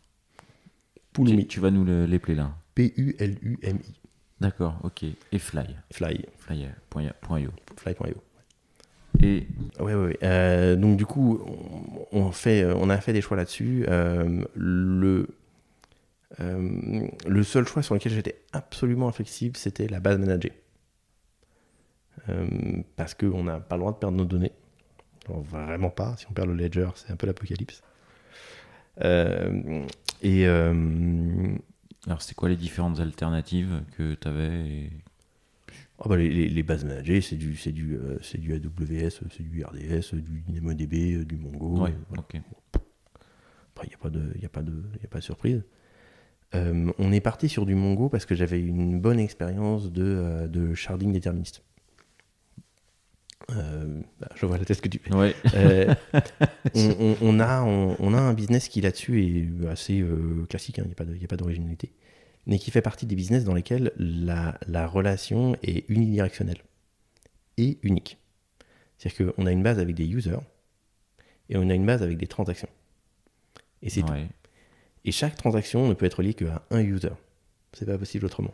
Pulumi. 1.12 1.46
tu 1.46 1.60
vas 1.60 1.70
nous 1.70 1.84
le- 1.84 2.06
l'épeler 2.06 2.34
là. 2.34 2.54
P-U-L-U-M-I. 2.74 4.00
D'accord, 4.40 4.78
ok. 4.84 5.02
Et 5.32 5.38
Fly. 5.38 5.66
Fly. 5.92 6.24
Fly.io. 6.38 7.50
Fly.io. 7.76 8.14
Et 9.20 9.48
Ouais, 9.80 9.94
ouais, 9.94 10.04
ouais. 10.04 10.18
Euh, 10.22 10.76
donc, 10.76 10.96
du 10.96 11.04
coup, 11.06 11.40
on, 12.12 12.30
fait, 12.30 12.64
on 12.64 12.88
a 12.88 12.98
fait 13.00 13.12
des 13.12 13.20
choix 13.20 13.36
là-dessus. 13.36 13.84
Euh, 13.88 14.44
le, 14.54 15.26
euh, 16.38 17.08
le 17.26 17.42
seul 17.42 17.66
choix 17.66 17.82
sur 17.82 17.94
lequel 17.94 18.12
j'étais 18.12 18.42
absolument 18.52 19.08
inflexible, 19.08 19.56
c'était 19.56 19.88
la 19.88 19.98
base 19.98 20.18
managée. 20.18 20.52
Euh, 22.28 22.46
parce 22.96 23.14
qu'on 23.14 23.44
n'a 23.44 23.58
pas 23.58 23.74
le 23.76 23.80
droit 23.80 23.92
de 23.92 23.98
perdre 23.98 24.16
nos 24.16 24.24
données. 24.24 24.52
Alors, 25.28 25.40
vraiment 25.42 25.90
pas. 25.90 26.16
Si 26.16 26.26
on 26.30 26.32
perd 26.32 26.48
le 26.48 26.54
ledger, 26.54 26.88
c'est 26.94 27.10
un 27.10 27.16
peu 27.16 27.26
l'apocalypse. 27.26 27.82
Euh, 29.02 29.84
et. 30.22 30.46
euh, 30.46 31.54
alors, 32.06 32.22
c'est 32.22 32.34
quoi 32.34 32.48
les 32.48 32.56
différentes 32.56 33.00
alternatives 33.00 33.82
que 33.96 34.14
tu 34.14 34.28
avais 34.28 34.90
Ah 35.98 36.08
bah, 36.08 36.16
les, 36.16 36.30
les- 36.30 36.48
les 36.48 36.62
bases 36.62 36.84
managées, 36.84 37.20
c'est 37.20 37.36
du, 37.36 37.56
c'est 37.56 37.72
du, 37.72 37.96
euh, 37.96 38.16
c'est 38.22 38.38
du 38.38 38.54
AWS, 38.54 39.10
c'est 39.30 39.42
du 39.42 39.62
RDS, 39.64 40.14
du 40.14 40.40
DynamoDB, 40.46 41.16
euh, 41.16 41.24
du 41.24 41.36
Mongo. 41.36 41.82
Ouais, 41.82 41.90
euh, 41.90 41.94
voilà. 42.08 42.22
Après, 43.74 43.86
il 43.86 43.88
n'y 43.90 43.94
a, 43.94 43.98
pas 43.98 44.10
de- 44.10 44.32
y 44.40 44.44
a, 44.46 44.48
pas 44.48 44.62
de- 44.62 44.84
y 45.02 45.04
a 45.04 45.08
pas 45.08 45.18
de 45.18 45.24
surprise. 45.24 45.62
Euh, 46.54 46.90
on 46.98 47.12
est 47.12 47.20
parti 47.20 47.48
sur 47.48 47.66
du 47.66 47.74
Mongo 47.74 48.08
parce 48.08 48.24
que 48.24 48.34
j'avais 48.34 48.60
une 48.60 48.98
bonne 49.00 49.18
expérience 49.18 49.92
de, 49.92 50.02
euh, 50.04 50.48
de 50.48 50.74
sharding 50.74 51.12
déterministe. 51.12 51.62
Euh, 53.52 54.02
bah, 54.20 54.28
je 54.34 54.44
vois 54.46 54.58
la 54.58 54.64
tête 54.64 54.80
que 54.80 54.88
tu 54.88 54.98
fais. 54.98 55.14
Ouais, 55.14 55.34
Euh, 55.54 55.94
on, 56.74 56.90
on- 57.00 57.16
on 57.22 57.40
a, 57.40 57.62
on, 57.62 57.96
on 57.98 58.14
a 58.14 58.18
un 58.20 58.34
business 58.34 58.68
qui 58.68 58.80
là-dessus 58.80 59.24
est 59.24 59.66
assez 59.68 60.00
euh, 60.00 60.44
classique, 60.50 60.78
il 60.78 60.84
n'y 60.84 61.24
a 61.24 61.28
pas 61.28 61.36
d'originalité, 61.36 61.92
mais 62.46 62.58
qui 62.58 62.70
fait 62.70 62.82
partie 62.82 63.06
des 63.06 63.16
business 63.16 63.44
dans 63.44 63.54
lesquels 63.54 63.92
la, 63.96 64.58
la 64.66 64.86
relation 64.86 65.56
est 65.62 65.88
unidirectionnelle 65.88 66.58
et 67.56 67.78
unique. 67.82 68.18
C'est-à-dire 68.98 69.34
qu'on 69.34 69.46
a 69.46 69.52
une 69.52 69.62
base 69.62 69.78
avec 69.78 69.94
des 69.94 70.06
users 70.06 70.40
et 71.48 71.56
on 71.56 71.70
a 71.70 71.74
une 71.74 71.86
base 71.86 72.02
avec 72.02 72.18
des 72.18 72.26
transactions. 72.26 72.68
Et 73.82 73.90
c'est 73.90 74.02
tout. 74.02 74.12
Et 75.04 75.12
chaque 75.12 75.36
transaction 75.36 75.88
ne 75.88 75.94
peut 75.94 76.04
être 76.06 76.22
liée 76.22 76.34
qu'à 76.34 76.62
un 76.70 76.80
user. 76.80 77.10
C'est 77.72 77.86
pas 77.86 77.96
possible 77.96 78.26
autrement. 78.26 78.52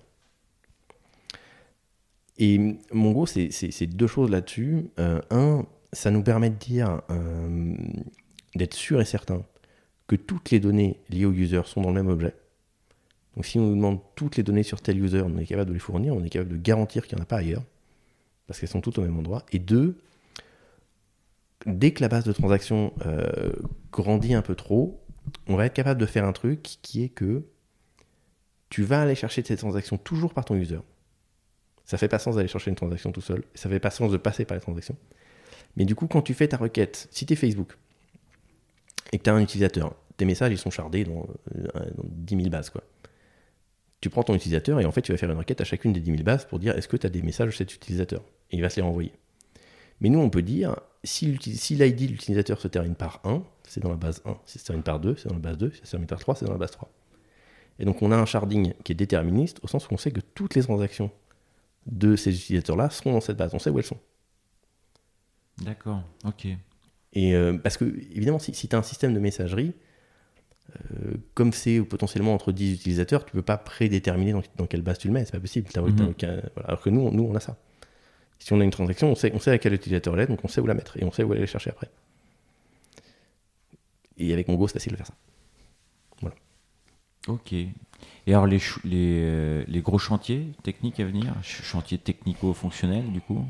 Et 2.38 2.78
Mongo, 2.92 3.26
c'est 3.26 3.50
c'est- 3.52 3.86
deux 3.86 4.06
choses 4.06 4.30
là-dessus. 4.30 4.90
Euh, 4.98 5.20
un, 5.30 5.66
ça 5.92 6.10
nous 6.10 6.22
permet 6.22 6.50
de 6.50 6.56
dire, 6.56 7.02
euh, 7.10 7.74
d'être 8.56 8.74
sûr 8.74 9.00
et 9.00 9.04
certain 9.04 9.44
que 10.08 10.16
toutes 10.16 10.50
les 10.50 10.60
données 10.60 11.00
liées 11.10 11.26
au 11.26 11.32
user 11.32 11.62
sont 11.64 11.80
dans 11.82 11.90
le 11.90 11.94
même 11.94 12.08
objet. 12.08 12.34
Donc 13.36 13.46
si 13.46 13.58
on 13.58 13.66
nous 13.66 13.76
demande 13.76 14.00
toutes 14.16 14.36
les 14.36 14.42
données 14.42 14.62
sur 14.62 14.80
tel 14.80 15.02
user, 15.02 15.22
on 15.22 15.36
est 15.38 15.46
capable 15.46 15.68
de 15.70 15.74
les 15.74 15.80
fournir, 15.80 16.14
on 16.14 16.22
est 16.24 16.30
capable 16.30 16.50
de 16.52 16.56
garantir 16.56 17.06
qu'il 17.06 17.16
n'y 17.16 17.22
en 17.22 17.24
a 17.24 17.26
pas 17.26 17.38
ailleurs, 17.38 17.64
parce 18.46 18.60
qu'elles 18.60 18.68
sont 18.68 18.80
toutes 18.80 18.98
au 18.98 19.02
même 19.02 19.18
endroit. 19.18 19.44
Et 19.52 19.58
deux, 19.58 19.98
dès 21.66 21.92
que 21.92 22.00
la 22.02 22.08
base 22.08 22.24
de 22.24 22.32
transaction 22.32 22.92
euh, 23.06 23.52
grandit 23.92 24.34
un 24.34 24.42
peu 24.42 24.54
trop, 24.54 25.00
on 25.46 25.56
va 25.56 25.66
être 25.66 25.74
capable 25.74 26.00
de 26.00 26.06
faire 26.06 26.24
un 26.24 26.32
truc 26.32 26.62
qui 26.82 27.02
est 27.02 27.08
que 27.08 27.44
tu 28.68 28.82
vas 28.82 29.02
aller 29.02 29.14
chercher 29.14 29.42
ces 29.42 29.56
transactions 29.56 29.96
toujours 29.98 30.34
par 30.34 30.44
ton 30.44 30.54
user. 30.56 30.80
Ça 31.84 31.98
fait 31.98 32.08
pas 32.08 32.18
sens 32.18 32.36
d'aller 32.36 32.48
chercher 32.48 32.70
une 32.70 32.76
transaction 32.76 33.12
tout 33.12 33.20
seul, 33.20 33.44
ça 33.54 33.68
fait 33.68 33.80
pas 33.80 33.90
sens 33.90 34.10
de 34.10 34.16
passer 34.16 34.44
par 34.44 34.56
les 34.56 34.60
transactions. 34.60 34.96
Mais 35.76 35.84
du 35.84 35.94
coup, 35.94 36.06
quand 36.06 36.22
tu 36.22 36.34
fais 36.34 36.48
ta 36.48 36.56
requête, 36.56 37.08
si 37.10 37.26
tu 37.26 37.32
es 37.32 37.36
Facebook 37.36 37.76
et 39.12 39.18
que 39.18 39.22
tu 39.22 39.30
as 39.30 39.34
un 39.34 39.40
utilisateur, 39.40 39.94
tes 40.16 40.24
messages 40.24 40.52
ils 40.52 40.58
sont 40.58 40.70
chardés 40.70 41.04
dans, 41.04 41.26
euh, 41.56 41.90
dans 41.96 42.04
10 42.04 42.36
000 42.36 42.48
bases. 42.48 42.70
Quoi. 42.70 42.82
Tu 44.00 44.08
prends 44.10 44.22
ton 44.22 44.34
utilisateur 44.34 44.80
et 44.80 44.84
en 44.84 44.92
fait, 44.92 45.02
tu 45.02 45.12
vas 45.12 45.18
faire 45.18 45.30
une 45.30 45.38
requête 45.38 45.60
à 45.60 45.64
chacune 45.64 45.92
des 45.92 46.00
10 46.00 46.12
000 46.12 46.22
bases 46.22 46.46
pour 46.46 46.58
dire 46.58 46.76
est-ce 46.76 46.88
que 46.88 46.96
tu 46.96 47.06
as 47.06 47.10
des 47.10 47.22
messages 47.22 47.48
de 47.48 47.54
cet 47.54 47.74
utilisateur? 47.74 48.22
Et 48.50 48.56
il 48.56 48.62
va 48.62 48.70
se 48.70 48.76
les 48.76 48.82
renvoyer. 48.82 49.12
Mais 50.00 50.08
nous, 50.08 50.20
on 50.20 50.30
peut 50.30 50.42
dire 50.42 50.76
si 51.02 51.26
l'ID 51.26 51.96
de 51.96 52.12
l'utilisateur 52.12 52.60
se 52.60 52.68
termine 52.68 52.94
par 52.94 53.20
1, 53.24 53.42
c'est 53.68 53.82
dans 53.82 53.90
la 53.90 53.96
base 53.96 54.22
1. 54.24 54.36
Si 54.46 54.58
ça 54.58 54.60
se 54.60 54.66
termine 54.66 54.82
par 54.82 55.00
2, 55.00 55.16
c'est 55.16 55.28
dans 55.28 55.34
la 55.34 55.40
base 55.40 55.58
2. 55.58 55.70
Si 55.70 55.78
ça 55.78 55.84
se 55.84 55.90
termine 55.92 56.06
par 56.06 56.18
3, 56.18 56.36
c'est 56.36 56.46
dans 56.46 56.52
la 56.52 56.58
base 56.58 56.72
3. 56.72 56.90
Et 57.78 57.84
donc, 57.84 58.02
on 58.02 58.12
a 58.12 58.16
un 58.16 58.26
sharding 58.26 58.72
qui 58.84 58.92
est 58.92 58.94
déterministe 58.94 59.58
au 59.62 59.68
sens 59.68 59.88
où 59.88 59.94
on 59.94 59.96
sait 59.96 60.10
que 60.10 60.20
toutes 60.20 60.54
les 60.54 60.62
transactions 60.62 61.10
de 61.86 62.16
ces 62.16 62.34
utilisateurs-là 62.34 62.90
seront 62.90 63.12
dans 63.12 63.20
cette 63.20 63.36
base. 63.36 63.54
On 63.54 63.58
sait 63.58 63.70
où 63.70 63.78
elles 63.78 63.84
sont. 63.84 63.98
D'accord, 65.62 66.02
ok. 66.24 66.46
Et 67.12 67.34
euh, 67.36 67.56
parce 67.58 67.76
que, 67.76 67.84
évidemment, 67.84 68.38
si, 68.38 68.52
tu 68.52 68.74
as 68.74 68.78
un 68.78 68.82
système 68.82 69.14
de 69.14 69.20
messagerie, 69.20 69.72
euh, 70.74 71.14
comme 71.34 71.52
c'est 71.52 71.80
potentiellement 71.82 72.34
entre 72.34 72.50
10 72.50 72.72
utilisateurs, 72.72 73.24
tu 73.24 73.32
peux 73.32 73.42
pas 73.42 73.56
prédéterminer 73.58 74.32
dans, 74.32 74.42
dans 74.56 74.66
quelle 74.66 74.82
base 74.82 74.98
tu 74.98 75.06
le 75.08 75.14
mets, 75.14 75.24
c'est 75.24 75.32
pas 75.32 75.40
possible. 75.40 75.68
Aucun- 76.08 76.40
voilà. 76.54 76.68
Alors 76.68 76.80
que 76.82 76.90
nous, 76.90 77.02
on- 77.02 77.12
nous, 77.12 77.22
on 77.24 77.34
a 77.36 77.40
ça. 77.40 77.56
Si 78.40 78.52
on 78.52 78.60
a 78.60 78.64
une 78.64 78.70
transaction, 78.70 79.10
on 79.10 79.14
sait, 79.14 79.30
on 79.32 79.38
sait 79.38 79.52
à 79.52 79.58
quel 79.58 79.72
utilisateur 79.74 80.14
elle 80.14 80.20
est, 80.22 80.26
donc 80.26 80.44
on 80.44 80.48
sait 80.48 80.60
où 80.60 80.66
la 80.66 80.74
mettre 80.74 80.96
et 80.96 81.04
on 81.04 81.12
sait 81.12 81.22
où 81.22 81.30
aller 81.32 81.42
la 81.42 81.46
chercher 81.46 81.70
après. 81.70 81.88
Et 84.16 84.32
avec 84.32 84.48
Mongo, 84.48 84.66
c'est 84.68 84.74
facile 84.74 84.92
de 84.92 84.96
faire 84.96 85.06
ça. 85.06 85.14
Ok. 87.26 87.54
Et 88.26 88.32
alors, 88.32 88.46
les, 88.46 88.60
euh, 88.84 89.64
les 89.68 89.80
gros 89.82 89.98
chantiers 89.98 90.48
techniques 90.62 90.98
à 91.00 91.04
venir 91.04 91.34
Ch- 91.42 91.62
Chantiers 91.62 91.98
technico-fonctionnels, 91.98 93.12
du 93.12 93.20
coup? 93.20 93.44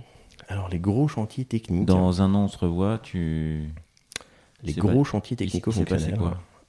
Alors, 0.49 0.68
les 0.68 0.78
gros 0.80 1.07
chantiers 1.09 1.45
techniques. 1.45 1.86
Dans 1.86 2.20
un 2.22 2.34
an, 2.34 2.45
on 2.45 2.49
se 2.49 2.59
revoit, 2.59 2.99
tu. 2.99 3.70
les 4.62 4.72
gros 4.74 5.05
pas- 5.05 5.11
chantiers 5.11 5.36
technico-fonctionnels. 5.36 6.18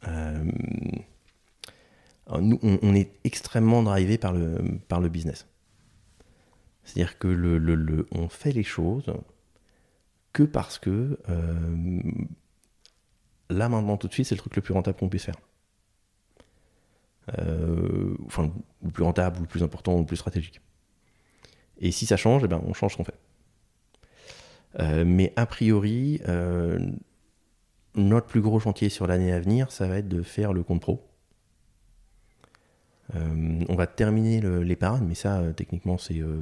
euh, 0.08 0.44
Alors, 2.28 2.42
nous, 2.42 2.60
on, 2.64 2.78
on 2.82 2.96
est 2.96 3.12
extrêmement 3.24 3.84
drivé 3.84 4.18
par 4.18 4.34
le, 4.34 4.80
par 4.88 5.00
le 5.02 5.10
business. 5.10 5.48
C'est-à-dire 6.84 7.18
que 7.18 7.28
le, 7.28 7.58
le- 7.58 7.74
le- 7.76 8.08
on 8.12 8.30
fait 8.30 8.52
les 8.52 8.64
choses 8.64 9.12
que 10.34 10.44
parce 10.44 10.78
que 10.78 11.18
euh, 11.30 12.02
là 13.50 13.70
maintenant 13.70 13.98
tout 13.98 14.08
de 14.08 14.14
suite 14.14 14.28
c'est 14.28 14.36
le 14.36 14.40
truc 14.40 14.56
le 14.56 14.62
plus 14.62 14.74
rentable 14.74 14.98
qu'on 14.98 15.10
puisse 15.10 15.24
faire. 15.26 15.36
Euh, 17.40 18.16
enfin, 18.26 18.52
le 18.84 18.92
plus 18.92 19.04
rentable, 19.04 19.40
ou 19.40 19.42
le 19.42 19.48
plus 19.48 19.64
important, 19.64 19.96
ou 19.96 20.00
le 20.00 20.06
plus 20.06 20.18
stratégique. 20.18 20.62
Et 21.80 21.92
si 21.92 22.06
ça 22.06 22.18
change, 22.18 22.44
eh 22.46 22.48
ben, 22.48 22.62
on 22.66 22.74
change 22.74 22.94
ce 22.94 22.98
qu'on 22.98 23.04
fait. 23.04 23.20
Euh, 24.80 25.04
mais 25.06 25.34
a 25.36 25.46
priori, 25.46 26.22
euh, 26.28 26.80
notre 27.96 28.28
plus 28.28 28.42
gros 28.42 28.60
chantier 28.60 28.90
sur 28.90 29.08
l'année 29.08 29.32
à 29.32 29.40
venir, 29.40 29.72
ça 29.72 29.88
va 29.88 29.98
être 29.98 30.08
de 30.08 30.22
faire 30.22 30.54
le 30.54 30.64
compte 30.64 30.82
pro. 30.82 31.08
Euh, 33.16 33.64
on 33.70 33.76
va 33.76 33.88
terminer 33.88 34.42
l'épargne, 34.42 35.06
mais 35.08 35.16
ça, 35.16 35.40
euh, 35.40 35.54
techniquement, 35.54 35.98
c'est 35.98 36.20
euh, 36.20 36.42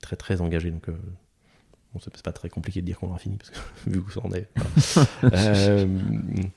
très 0.00 0.16
très 0.16 0.40
engagé. 0.40 0.70
Donc, 0.70 0.88
bon, 0.88 2.00
c'est 2.00 2.22
pas 2.22 2.32
très 2.32 2.48
compliqué 2.48 2.80
de 2.80 2.86
dire 2.86 2.98
qu'on 2.98 3.08
aura 3.08 3.18
fini, 3.18 3.36
parce 3.36 3.50
que 3.50 3.58
vu 3.90 3.98
où 3.98 4.10
ça 4.10 4.20
en 4.24 4.32
est. 4.32 4.48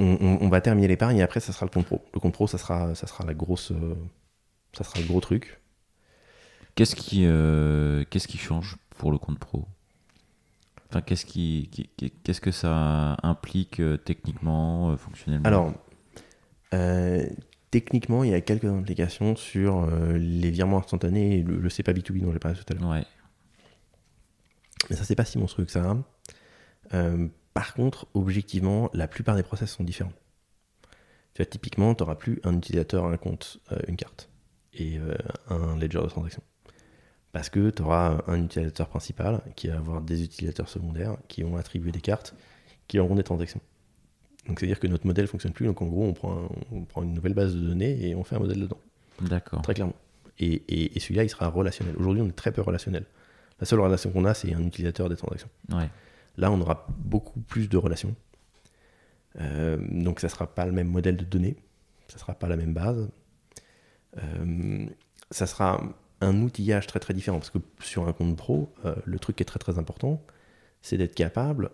on, 0.00 0.18
on- 0.20 0.38
on 0.42 0.48
va 0.48 0.60
terminer 0.60 0.88
l'épargne 0.88 1.18
et 1.18 1.22
après, 1.22 1.40
ça 1.40 1.52
sera 1.52 1.66
le 1.66 1.70
compte 1.70 1.86
pro. 1.86 2.02
Le 2.14 2.20
compte 2.20 2.32
pro, 2.34 2.46
ça 2.46 2.58
sera, 2.58 2.94
ça 2.94 3.06
sera 3.06 3.24
la 3.24 3.34
grosse. 3.34 3.72
euh, 3.72 3.94
ça 4.72 4.84
sera 4.84 5.00
le 5.00 5.06
gros 5.06 5.20
truc. 5.20 5.60
Qu'est-ce 6.74 6.96
qui, 6.96 7.24
euh, 7.26 8.04
qu'est-ce 8.10 8.28
qui 8.28 8.38
change 8.38 8.76
pour 8.96 9.12
le 9.12 9.18
compte 9.18 9.38
pro? 9.38 9.66
Enfin, 10.88 11.02
qu'est-ce 11.02 11.24
qui, 11.26 11.70
qu'est-ce 12.24 12.40
que 12.40 12.50
ça 12.50 13.16
implique 13.22 13.80
euh, 13.80 13.96
techniquement, 13.96 14.90
euh, 14.90 14.96
fonctionnellement? 14.96 15.46
Alors, 15.46 15.72
techniquement, 17.70 18.24
il 18.24 18.30
y 18.30 18.34
a 18.34 18.40
quelques 18.40 18.64
implications 18.64 19.36
sur 19.36 19.86
les 20.16 20.50
virements 20.50 20.78
instantanés 20.78 21.38
et 21.38 21.42
le, 21.42 21.56
le 21.58 21.70
CEPA 21.70 21.92
B2B 21.92 22.20
dont 22.22 22.32
j'ai 22.32 22.38
parlé 22.38 22.56
tout 22.58 22.72
à 22.72 22.74
l'heure. 22.76 22.90
Ouais. 22.90 23.04
Mais 24.88 24.96
ça, 24.96 25.04
c'est 25.04 25.14
pas 25.14 25.24
si 25.24 25.38
monstrueux 25.38 25.64
que 25.66 25.70
ça. 25.72 25.96
Par 27.54 27.74
contre, 27.74 28.06
objectivement, 28.14 28.90
la 28.94 29.08
plupart 29.08 29.36
des 29.36 29.42
process 29.42 29.70
sont 29.72 29.84
différents. 29.84 30.12
Tu 31.34 31.42
vois, 31.42 31.46
typiquement, 31.46 31.94
tu 31.94 32.02
n'auras 32.02 32.14
plus 32.16 32.40
un 32.44 32.56
utilisateur, 32.56 33.04
un 33.06 33.16
compte, 33.16 33.58
euh, 33.72 33.78
une 33.88 33.96
carte 33.96 34.28
et 34.72 34.98
euh, 34.98 35.14
un 35.48 35.76
ledger 35.76 36.00
de 36.00 36.06
transaction. 36.06 36.42
Parce 37.32 37.48
que 37.48 37.70
tu 37.70 37.82
auras 37.82 38.22
un 38.26 38.44
utilisateur 38.44 38.88
principal 38.88 39.40
qui 39.54 39.68
va 39.68 39.76
avoir 39.76 40.00
des 40.00 40.24
utilisateurs 40.24 40.68
secondaires 40.68 41.16
qui 41.28 41.42
vont 41.42 41.56
attribuer 41.56 41.92
des 41.92 42.00
cartes 42.00 42.34
qui 42.88 42.98
auront 42.98 43.14
des 43.14 43.22
transactions. 43.22 43.60
Donc, 44.48 44.58
c'est-à-dire 44.58 44.80
que 44.80 44.86
notre 44.88 45.06
modèle 45.06 45.26
fonctionne 45.28 45.52
plus. 45.52 45.66
Donc, 45.66 45.80
en 45.82 45.86
gros, 45.86 46.04
on 46.04 46.12
prend, 46.12 46.32
un- 46.44 46.48
on 46.72 46.84
prend 46.84 47.02
une 47.04 47.14
nouvelle 47.14 47.34
base 47.34 47.54
de 47.54 47.60
données 47.60 48.08
et 48.08 48.14
on 48.16 48.24
fait 48.24 48.34
un 48.36 48.40
modèle 48.40 48.60
dedans. 48.60 48.78
D'accord. 49.20 49.62
Très 49.62 49.74
clairement. 49.74 49.94
Et, 50.38 50.54
et- 50.68 50.96
et 50.96 51.00
celui-là, 51.00 51.22
il 51.22 51.28
sera 51.30 51.46
relationnel. 51.48 51.94
Aujourd'hui, 51.96 52.22
on 52.22 52.26
est 52.28 52.32
très 52.36 52.50
peu 52.50 52.62
relationnel. 52.62 53.04
La 53.60 53.66
seule 53.66 53.80
relation 53.80 54.10
qu'on 54.10 54.24
a, 54.24 54.34
c'est 54.34 54.52
un 54.54 54.62
utilisateur 54.66 55.08
des 55.08 55.16
transactions. 55.16 55.50
Ouais. 55.70 55.88
Là, 56.36 56.50
on 56.50 56.60
aura 56.60 56.86
beaucoup 56.98 57.40
plus 57.40 57.68
de 57.68 57.76
relations. 57.76 58.14
Euh, 59.40 59.78
donc, 59.90 60.20
ça 60.20 60.26
ne 60.26 60.30
sera 60.30 60.46
pas 60.46 60.66
le 60.66 60.72
même 60.72 60.88
modèle 60.88 61.16
de 61.16 61.24
données. 61.24 61.56
Ça 62.08 62.16
ne 62.16 62.20
sera 62.20 62.34
pas 62.34 62.48
la 62.48 62.56
même 62.56 62.74
base. 62.74 63.08
Euh, 64.16 64.86
ça 65.30 65.46
sera 65.46 65.82
un 66.20 66.42
outillage 66.42 66.86
très 66.86 67.00
très 67.00 67.14
différent. 67.14 67.38
Parce 67.38 67.50
que 67.50 67.58
sur 67.80 68.08
un 68.08 68.12
compte 68.12 68.36
pro, 68.36 68.72
euh, 68.84 68.94
le 69.04 69.18
truc 69.18 69.36
qui 69.36 69.42
est 69.42 69.46
très 69.46 69.58
très 69.58 69.78
important, 69.78 70.22
c'est 70.82 70.96
d'être 70.96 71.14
capable 71.14 71.70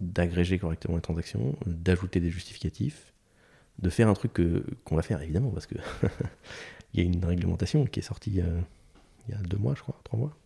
d'agréger 0.00 0.58
correctement 0.58 0.96
les 0.96 1.02
transactions, 1.02 1.56
d'ajouter 1.64 2.18
des 2.18 2.30
justificatifs, 2.30 3.12
de 3.78 3.88
faire 3.88 4.08
un 4.08 4.14
truc 4.14 4.40
qu'on 4.84 4.96
va 4.96 5.02
faire 5.02 5.22
évidemment, 5.22 5.50
parce 5.50 5.66
que 5.66 5.76
il 6.92 7.00
y 7.00 7.02
a 7.04 7.06
une 7.06 7.24
réglementation 7.24 7.84
qui 7.84 8.00
est 8.00 8.02
sortie 8.02 8.32
il 8.32 9.32
y 9.32 9.38
a 9.38 9.42
deux 9.42 9.58
mois, 9.58 9.76
je 9.76 9.82
crois, 9.82 10.00
trois 10.02 10.18
mois, 10.18 10.36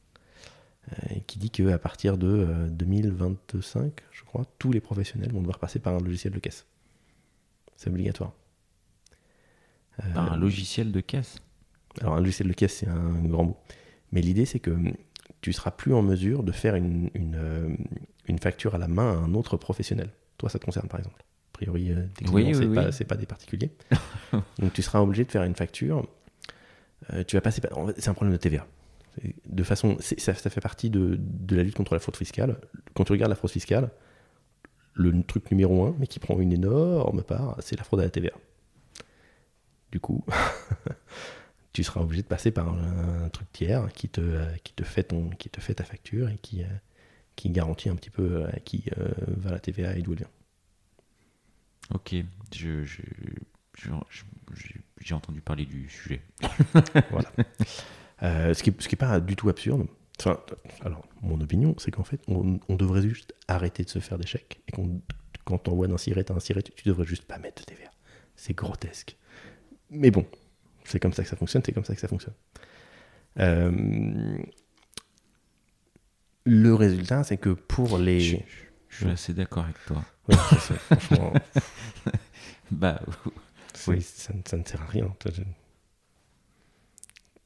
qui 1.27 1.39
dit 1.39 1.51
qu'à 1.51 1.79
partir 1.79 2.19
de 2.19 2.27
euh, 2.27 2.69
2025, 2.69 3.93
je 4.11 4.25
crois, 4.25 4.45
tous 4.59 4.73
les 4.73 4.81
professionnels 4.81 5.33
vont 5.33 5.41
devoir 5.41 5.59
passer 5.59 5.79
par 5.79 5.95
un 5.95 6.01
logiciel 6.01 6.33
de 6.33 6.39
caisse. 6.39 6.67
C'est 7.77 7.91
obligatoire. 7.91 8.33
Euh, 10.05 10.13
Par 10.13 10.33
un 10.33 10.37
logiciel 10.37 10.93
de 10.93 11.01
caisse. 11.01 11.41
alors, 12.01 12.15
un 12.15 12.21
logiciel 12.21 12.49
de 12.49 12.53
caisse, 12.55 12.77
c'est 12.79 12.89
un 12.89 13.23
grand 13.25 13.45
mot. 13.45 13.57
Mais 14.13 14.21
l'idée, 14.21 14.47
c'est 14.47 14.59
que 14.61 14.77
tu 15.41 15.53
seras 15.53 15.71
plus 15.71 15.95
en 15.95 16.03
mesure 16.03 16.43
de 16.43 16.53
faire 16.53 16.75
une, 16.75 17.11
une, 17.15 17.35
euh, 17.37 17.69
une 18.27 18.39
facture 18.39 18.75
à 18.75 18.79
la 18.79 18.89
main 18.89 19.13
à 19.13 19.17
un 19.17 19.35
autre 19.35 19.57
professionnel. 19.57 20.11
Toi, 20.39 20.49
ça 20.49 20.59
te 20.59 20.65
concerne, 20.65 20.89
par 20.89 20.99
exemple. 21.01 21.23
A 21.23 21.53
priori, 21.53 21.93
euh, 21.93 22.07
Oui, 22.33 22.53
c'est 22.55 22.67
oui. 22.67 23.05
pas, 23.07 23.17
des 23.17 23.27
particuliers. 23.27 23.71
Donc, 24.59 24.73
tu 24.73 24.83
seras 24.83 25.01
obligé 25.01 25.25
de 25.25 25.31
faire 25.31 25.43
une 25.45 25.55
facture. 25.55 26.07
Euh, 27.13 27.25
tu 27.25 27.37
vas 27.37 27.41
passer. 27.43 27.61
C'est 27.99 28.09
un 28.09 28.15
problème 28.15 28.33
de 28.33 28.39
TVA. 28.41 28.67
De 29.47 29.63
façon, 29.63 29.97
ça, 30.01 30.35
ça 30.35 30.51
fait 30.51 30.61
partie 30.61 30.91
de, 30.91 31.17
de 31.19 31.57
la 31.57 31.63
lutte 31.63 31.75
contre 31.75 31.95
la 31.95 32.01
fraude 32.01 32.17
fiscale. 32.17 32.59
Quand 32.95 33.05
tu 33.05 33.13
regardes 33.13 33.31
la 33.31 33.37
fraude 33.37 33.51
fiscale, 33.51 33.91
le 34.95 35.23
truc 35.23 35.51
numéro 35.51 35.85
un, 35.85 35.95
mais 35.99 36.07
qui 36.07 36.19
prend 36.19 36.39
une 36.41 36.53
énorme 36.53 37.23
part, 37.23 37.57
c'est 37.61 37.77
la 37.77 37.85
fraude 37.85 38.01
à 38.01 38.05
la 38.05 38.11
TVA. 38.11 38.33
Du 39.93 40.01
coup, 40.01 40.25
tu 41.73 41.83
seras 41.83 42.01
obligé 42.01 42.23
de 42.23 42.29
passer 42.29 42.51
par 42.51 42.69
un, 42.69 43.25
un 43.25 43.29
truc 43.29 43.51
tiers 43.53 43.93
qui 43.93 44.09
te, 44.09 44.21
euh, 44.21 44.55
qui, 44.63 44.73
te 44.73 44.85
fait 44.85 45.05
ton, 45.05 45.31
qui 45.31 45.51
te 45.51 45.61
fait 45.61 45.75
ta 45.75 45.85
facture 45.85 46.29
et 46.29 46.39
qui, 46.39 46.63
euh, 46.63 46.69
qui 47.37 47.51
garantit 47.51 47.89
un 47.89 47.97
petit 47.97 48.11
peu 48.11 48.47
à 48.47 48.61
qui 48.61 48.85
euh, 48.99 49.09
va 49.27 49.51
la 49.51 49.59
TVA 49.59 49.97
et 49.97 50.03
d'où 50.03 50.13
elle 50.13 50.19
vient. 50.19 50.31
Ok. 51.95 52.15
Je, 52.55 52.85
j'ai 55.01 55.15
entendu 55.15 55.41
parler 55.41 55.65
du 55.65 55.89
sujet. 55.89 56.21
Voilà. 57.11 57.33
Euh, 58.23 58.55
ce 58.55 58.63
qui 58.63 58.71
n'est 58.71 58.97
pas 58.97 59.21
du 59.21 59.37
tout 59.37 59.49
absurde. 59.49 59.87
Enfin, 60.19 60.39
alors, 60.85 61.05
mon 61.23 61.41
opinion, 61.41 61.75
c'est 61.79 61.91
qu'en 61.91 62.05
fait, 62.05 62.21
on, 62.29 62.61
on 62.69 62.77
devrait 62.77 63.03
juste 63.03 63.35
arrêter 63.49 63.85
de 63.85 63.89
se 63.89 63.99
faire 64.01 64.19
des 64.19 64.27
chèques 64.27 64.61
et 64.69 64.73
qu'on, 64.73 65.01
quand 65.45 65.67
on 65.69 65.73
envoie 65.73 65.89
d'un 65.89 65.97
siret 65.97 66.31
à 66.31 66.35
un 66.35 66.41
siret, 66.41 66.63
tu, 66.63 66.85
devrais 66.85 67.07
juste 67.07 67.25
pas 67.25 67.39
mettre 67.39 67.63
de 67.63 67.67
TVA. 67.67 67.91
C'est 68.37 68.55
grotesque. 68.55 69.17
Mais 69.91 70.11
bon, 70.11 70.27
c'est 70.85 71.01
comme 71.01 71.13
ça 71.13 71.23
que 71.23 71.29
ça 71.29 71.37
fonctionne, 71.37 71.63
c'est 71.65 71.73
comme 71.73 71.85
ça 71.85 71.95
que 71.95 72.01
ça 72.01 72.09
fonctionne. 72.09 72.35
Euh, 73.39 74.39
le 76.45 76.75
résultat, 76.75 77.25
c'est 77.25 77.39
que 77.39 77.51
pour 77.51 77.99
les. 77.99 78.21
Je, 78.21 78.37
je 78.89 78.97
suis 78.97 79.09
assez 79.11 79.35
d'accord 79.35 79.65
avec 79.65 79.77
toi. 79.87 80.05
Ouais, 80.29 80.37
sais, 80.59 80.75
franchement, 80.75 81.33
Bah, 82.71 83.01
Oui. 83.89 84.01
ça, 84.03 84.33
ça 84.47 84.57
ne 84.57 84.65
sert 84.65 84.83
à 84.83 84.87
rien. 84.87 85.15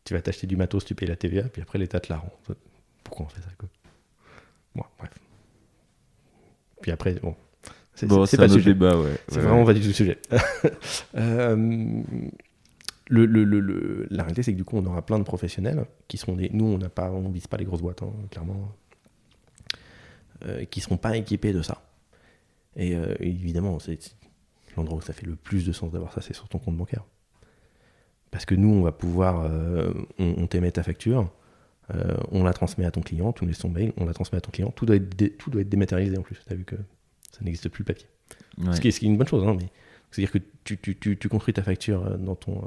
Tu 0.04 0.14
vas 0.14 0.20
t'acheter 0.22 0.46
du 0.46 0.56
matos, 0.56 0.84
tu 0.84 0.94
payes 0.94 1.08
la 1.08 1.16
TVA, 1.16 1.44
puis 1.48 1.62
après 1.62 1.78
l'État 1.78 1.98
te 2.00 2.12
la 2.12 2.18
rend. 2.18 2.32
Pourquoi 3.02 3.26
on 3.26 3.28
fait 3.28 3.40
ça 3.40 3.48
quoi? 3.58 3.68
Bon, 4.74 4.84
bref. 4.98 5.10
Puis 6.82 6.90
après, 6.90 7.14
bon. 7.14 7.34
C'est 7.94 8.06
bon, 8.06 8.26
pas 8.26 8.46
le 8.46 8.48
sujet. 8.52 8.74
débat, 8.74 8.98
ouais. 8.98 9.16
C'est 9.28 9.36
Ouais, 9.36 9.42
vraiment 9.42 9.60
ouais. 9.60 9.66
pas 9.66 9.72
du 9.74 9.80
tout 9.80 9.86
le 9.88 9.92
sujet. 9.92 10.18
Euh, 11.16 12.02
le, 13.08 13.26
le- 13.26 13.44
le- 13.44 13.60
le- 13.60 14.06
la 14.10 14.22
réalité, 14.24 14.42
c'est 14.42 14.52
que 14.52 14.56
du 14.56 14.64
coup, 14.64 14.76
on 14.78 14.84
aura 14.86 15.04
plein 15.04 15.18
de 15.18 15.24
professionnels 15.24 15.84
qui 16.08 16.16
seront 16.16 16.34
des. 16.36 16.48
Nous, 16.50 16.64
on 16.64 16.78
n'a 16.78 16.88
pas, 16.88 17.10
on 17.10 17.28
vise 17.30 17.46
pas 17.46 17.56
les 17.56 17.64
grosses 17.64 17.82
boîtes, 17.82 18.02
hein, 18.02 18.12
clairement, 18.30 18.72
euh, 20.46 20.64
qui 20.64 20.80
seront 20.80 20.96
pas 20.96 21.16
équipés 21.16 21.52
de 21.52 21.62
ça. 21.62 21.82
Et 22.76 22.94
euh, 22.96 23.14
évidemment, 23.20 23.78
c'est 23.78 24.16
l'endroit 24.76 24.98
où 24.98 25.02
ça 25.02 25.12
fait 25.12 25.26
le 25.26 25.36
plus 25.36 25.64
de 25.64 25.72
sens 25.72 25.92
d'avoir 25.92 26.12
ça, 26.12 26.20
c'est 26.20 26.34
sur 26.34 26.48
ton 26.48 26.58
compte 26.58 26.76
bancaire. 26.76 27.04
Parce 28.34 28.46
que 28.46 28.56
nous, 28.56 28.68
on 28.68 28.82
va 28.82 28.90
pouvoir, 28.90 29.42
euh, 29.48 29.92
on, 30.18 30.34
on 30.38 30.46
t'émet 30.48 30.72
ta 30.72 30.82
facture, 30.82 31.30
euh, 31.94 32.16
on 32.32 32.42
la 32.42 32.52
transmet 32.52 32.84
à 32.84 32.90
ton 32.90 33.00
client, 33.00 33.32
tu 33.32 33.44
nous 33.44 33.48
laisses 33.48 33.60
ton 33.60 33.68
mail, 33.68 33.92
on 33.96 34.06
la 34.06 34.12
transmet 34.12 34.38
à 34.38 34.40
ton 34.40 34.50
client, 34.50 34.72
tout 34.72 34.86
doit 34.86 34.96
être, 34.96 35.16
dé- 35.16 35.30
tout 35.30 35.50
doit 35.50 35.60
être 35.60 35.68
dématérialisé 35.68 36.18
en 36.18 36.22
plus. 36.22 36.36
Tu 36.44 36.52
as 36.52 36.56
vu 36.56 36.64
que 36.64 36.74
ça 37.30 37.38
n'existe 37.44 37.68
plus 37.68 37.82
le 37.82 37.94
papier. 37.94 38.08
Ouais. 38.58 38.74
Ce, 38.74 38.80
qui 38.80 38.88
est, 38.88 38.90
ce 38.90 38.98
qui 38.98 39.06
est 39.06 39.08
une 39.08 39.16
bonne 39.18 39.28
chose, 39.28 39.46
hein, 39.46 39.56
mais 39.56 39.68
c'est-à-dire 40.10 40.32
que 40.32 40.38
tu, 40.64 40.78
tu, 40.78 40.96
tu, 40.98 41.16
tu 41.16 41.28
construis 41.28 41.54
ta 41.54 41.62
facture 41.62 42.04
euh, 42.04 42.16
dans 42.16 42.34
ton, 42.34 42.60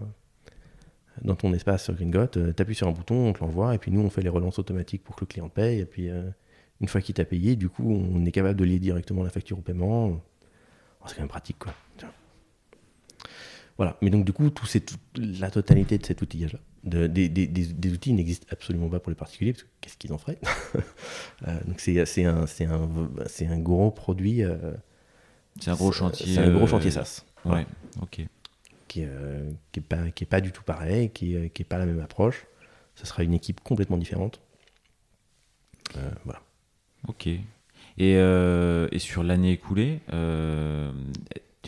dans 1.21 1.35
ton 1.35 1.51
espace 1.53 1.83
sur 1.83 1.95
Gringot, 1.95 2.27
tu 2.27 2.39
appuies 2.57 2.75
sur 2.75 2.87
un 2.87 2.91
bouton, 2.91 3.15
on 3.27 3.33
te 3.33 3.39
l'envoie, 3.41 3.75
et 3.75 3.77
puis 3.77 3.91
nous, 3.91 3.99
on 4.01 4.09
fait 4.09 4.21
les 4.21 4.29
relances 4.29 4.59
automatiques 4.59 5.03
pour 5.03 5.15
que 5.17 5.21
le 5.25 5.27
client 5.27 5.49
paye, 5.49 5.79
et 5.79 5.85
puis 5.85 6.09
euh, 6.09 6.23
une 6.79 6.87
fois 6.87 7.01
qu'il 7.01 7.13
t'a 7.15 7.25
payé, 7.25 7.57
du 7.57 7.67
coup, 7.67 7.91
on 7.91 8.23
est 8.25 8.31
capable 8.31 8.57
de 8.57 8.63
lier 8.63 8.79
directement 8.79 9.23
la 9.23 9.29
facture 9.31 9.57
au 9.57 9.61
paiement. 9.61 10.07
Oh, 10.07 11.03
c'est 11.07 11.15
quand 11.15 11.21
même 11.23 11.27
pratique, 11.29 11.59
quoi. 11.59 11.73
Voilà, 13.77 13.97
mais 14.01 14.09
donc 14.09 14.25
du 14.25 14.33
coup, 14.33 14.49
tout 14.49 14.65
la 15.15 15.51
totalité 15.51 15.97
de 15.97 16.05
cet 16.05 16.21
outillage-là. 16.21 16.59
De- 16.83 17.07
des, 17.07 17.29
des- 17.29 17.47
des- 17.47 17.65
des 17.67 17.91
outils 17.93 18.13
n'existent 18.13 18.47
absolument 18.49 18.89
pas 18.89 18.99
pour 18.99 19.09
les 19.11 19.15
particuliers, 19.15 19.53
parce 19.53 19.63
que 19.63 19.69
qu'est-ce 19.81 19.97
qu'ils 19.97 20.13
en 20.13 20.17
feraient 20.17 20.39
Euh, 21.47 21.59
Donc 21.67 21.79
c'est 21.79 22.25
un, 22.25 22.45
un, 22.45 23.51
un 23.51 23.59
gros 23.59 23.91
produit. 23.91 24.43
euh, 24.43 24.73
C'est 25.59 25.69
un 25.69 25.75
gros 25.75 25.91
chantier. 25.91 26.33
C'est 26.33 26.39
un 26.39 26.51
gros 26.51 26.63
euh, 26.63 26.67
chantier 26.67 26.89
SaaS. 26.91 27.23
Ouais, 27.45 27.65
ok. 28.01 28.21
Qui 28.87 29.01
est, 29.01 29.07
euh, 29.07 29.51
qui 29.71 29.79
est 29.79 29.83
pas, 29.83 30.09
qui 30.11 30.23
est 30.23 30.27
pas 30.27 30.41
du 30.41 30.51
tout 30.51 30.63
pareil, 30.63 31.11
qui 31.11 31.35
est, 31.35 31.49
qui 31.51 31.61
est 31.61 31.65
pas 31.65 31.77
la 31.77 31.85
même 31.85 31.99
approche. 31.99 32.45
Ce 32.95 33.05
sera 33.05 33.21
une 33.23 33.33
équipe 33.33 33.61
complètement 33.61 33.97
différente. 33.97 34.41
Euh, 35.97 36.09
voilà. 36.25 36.41
Ok. 37.07 37.27
Et, 37.27 37.41
euh, 37.99 38.87
et 38.91 38.99
sur 38.99 39.23
l'année 39.23 39.51
écoulée, 39.51 39.99
euh, 40.13 40.91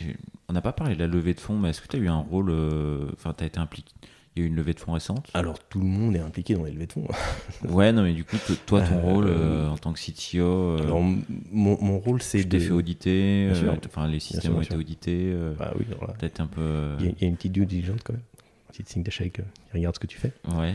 tu- 0.04 0.16
on 0.48 0.52
n'a 0.52 0.60
pas 0.62 0.72
parlé 0.72 0.94
de 0.94 1.00
la 1.00 1.06
levée 1.06 1.34
de 1.34 1.40
fonds, 1.40 1.58
mais 1.58 1.70
est-ce 1.70 1.80
que 1.80 1.88
tu 1.88 1.96
as 1.96 2.00
eu 2.00 2.08
un 2.08 2.18
rôle. 2.18 2.50
euh, 2.50 3.08
Enfin, 3.12 3.34
tu 3.36 3.44
as 3.44 3.46
été 3.46 3.58
impliqué. 3.60 3.92
Il 4.36 4.42
y 4.42 4.42
a 4.42 4.46
eu 4.46 4.48
une 4.50 4.56
levée 4.56 4.74
de 4.74 4.80
fonds 4.80 4.92
récente? 4.92 5.28
Alors 5.34 5.58
tout 5.58 5.80
le 5.80 5.86
monde 5.86 6.14
est 6.14 6.20
impliqué 6.20 6.54
dans 6.54 6.62
les 6.64 6.70
levées 6.70 6.86
de 6.86 6.92
fonds. 6.92 7.06
Ouais, 7.68 7.92
non, 7.92 8.02
mais 8.04 8.12
du 8.12 8.22
coup, 8.24 8.36
toi, 8.66 8.80
ton 8.80 8.96
Euh, 8.98 9.00
rôle 9.00 9.26
euh, 9.28 9.68
en 9.68 9.76
tant 9.76 9.92
que 9.92 9.98
CTO, 9.98 10.38
euh, 10.44 10.78
Alors 10.82 11.02
mon, 11.02 11.82
mon 11.82 11.98
rôle 11.98 12.22
c'est 12.22 12.38
tu 12.42 12.48
t'es 12.48 12.58
de... 12.58 12.62
fait 12.62 12.70
auditer, 12.70 13.48
euh, 13.52 13.74
enfin, 13.86 14.06
les 14.06 14.20
systèmes 14.20 14.52
sûr, 14.52 14.56
ont 14.58 14.62
été 14.62 14.76
audités. 14.76 15.34
Bah 15.58 15.72
oui, 15.78 15.84
voilà. 15.98 16.14
Peut-être 16.14 16.40
un 16.40 16.46
peu. 16.46 16.94
Il 17.00 17.06
y, 17.06 17.08
a- 17.08 17.12
il 17.18 17.22
y 17.22 17.24
a 17.24 17.28
une 17.28 17.36
petite 17.36 17.52
due 17.52 17.66
diligence 17.66 18.00
quand 18.04 18.12
même. 18.12 18.22
Un 18.68 18.72
petit 18.72 18.84
signe 18.86 19.02
euh, 19.40 19.42
il 19.74 19.78
regarde 19.78 19.96
ce 19.96 20.00
que 20.00 20.06
tu 20.06 20.18
fais. 20.18 20.32
Ouais. 20.56 20.74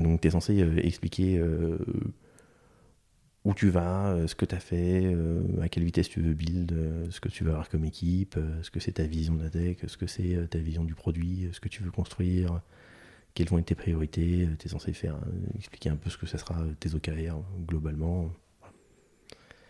Donc, 0.00 0.20
tu 0.20 0.28
es 0.28 0.30
censé 0.30 0.58
expliquer 0.82 1.40
où 3.44 3.54
tu 3.54 3.70
vas, 3.70 4.12
euh, 4.12 4.26
ce 4.28 4.34
que 4.34 4.44
tu 4.44 4.54
as 4.54 4.60
fait, 4.60 5.02
euh, 5.04 5.42
à 5.60 5.68
quelle 5.68 5.82
vitesse 5.84 6.08
tu 6.08 6.20
veux 6.20 6.34
build, 6.34 6.72
euh, 6.72 7.06
ce 7.10 7.20
que 7.20 7.28
tu 7.28 7.42
veux 7.44 7.50
avoir 7.50 7.68
comme 7.68 7.84
équipe, 7.84 8.38
ce 8.62 8.70
que 8.70 8.78
c'est 8.80 8.92
ta 8.92 9.04
vision 9.04 9.34
de 9.34 9.42
la 9.42 9.50
tech, 9.50 9.78
ce 9.86 9.96
que 9.96 10.06
c'est 10.06 10.46
ta 10.48 10.58
vision 10.58 10.84
du 10.84 10.94
produit, 10.94 11.48
ce 11.52 11.58
que 11.60 11.68
tu 11.68 11.82
veux 11.82 11.90
construire, 11.90 12.60
quelles 13.34 13.48
vont 13.48 13.58
être 13.58 13.66
tes 13.66 13.74
priorités. 13.74 14.48
tu 14.58 14.66
es 14.66 14.70
censé 14.70 14.92
faire, 14.92 15.16
expliquer 15.56 15.90
un 15.90 15.96
peu 15.96 16.08
ce 16.10 16.18
que 16.18 16.26
ça 16.26 16.38
sera 16.38 16.56
tes 16.78 16.94
OKR 16.94 17.36
globalement. 17.66 18.30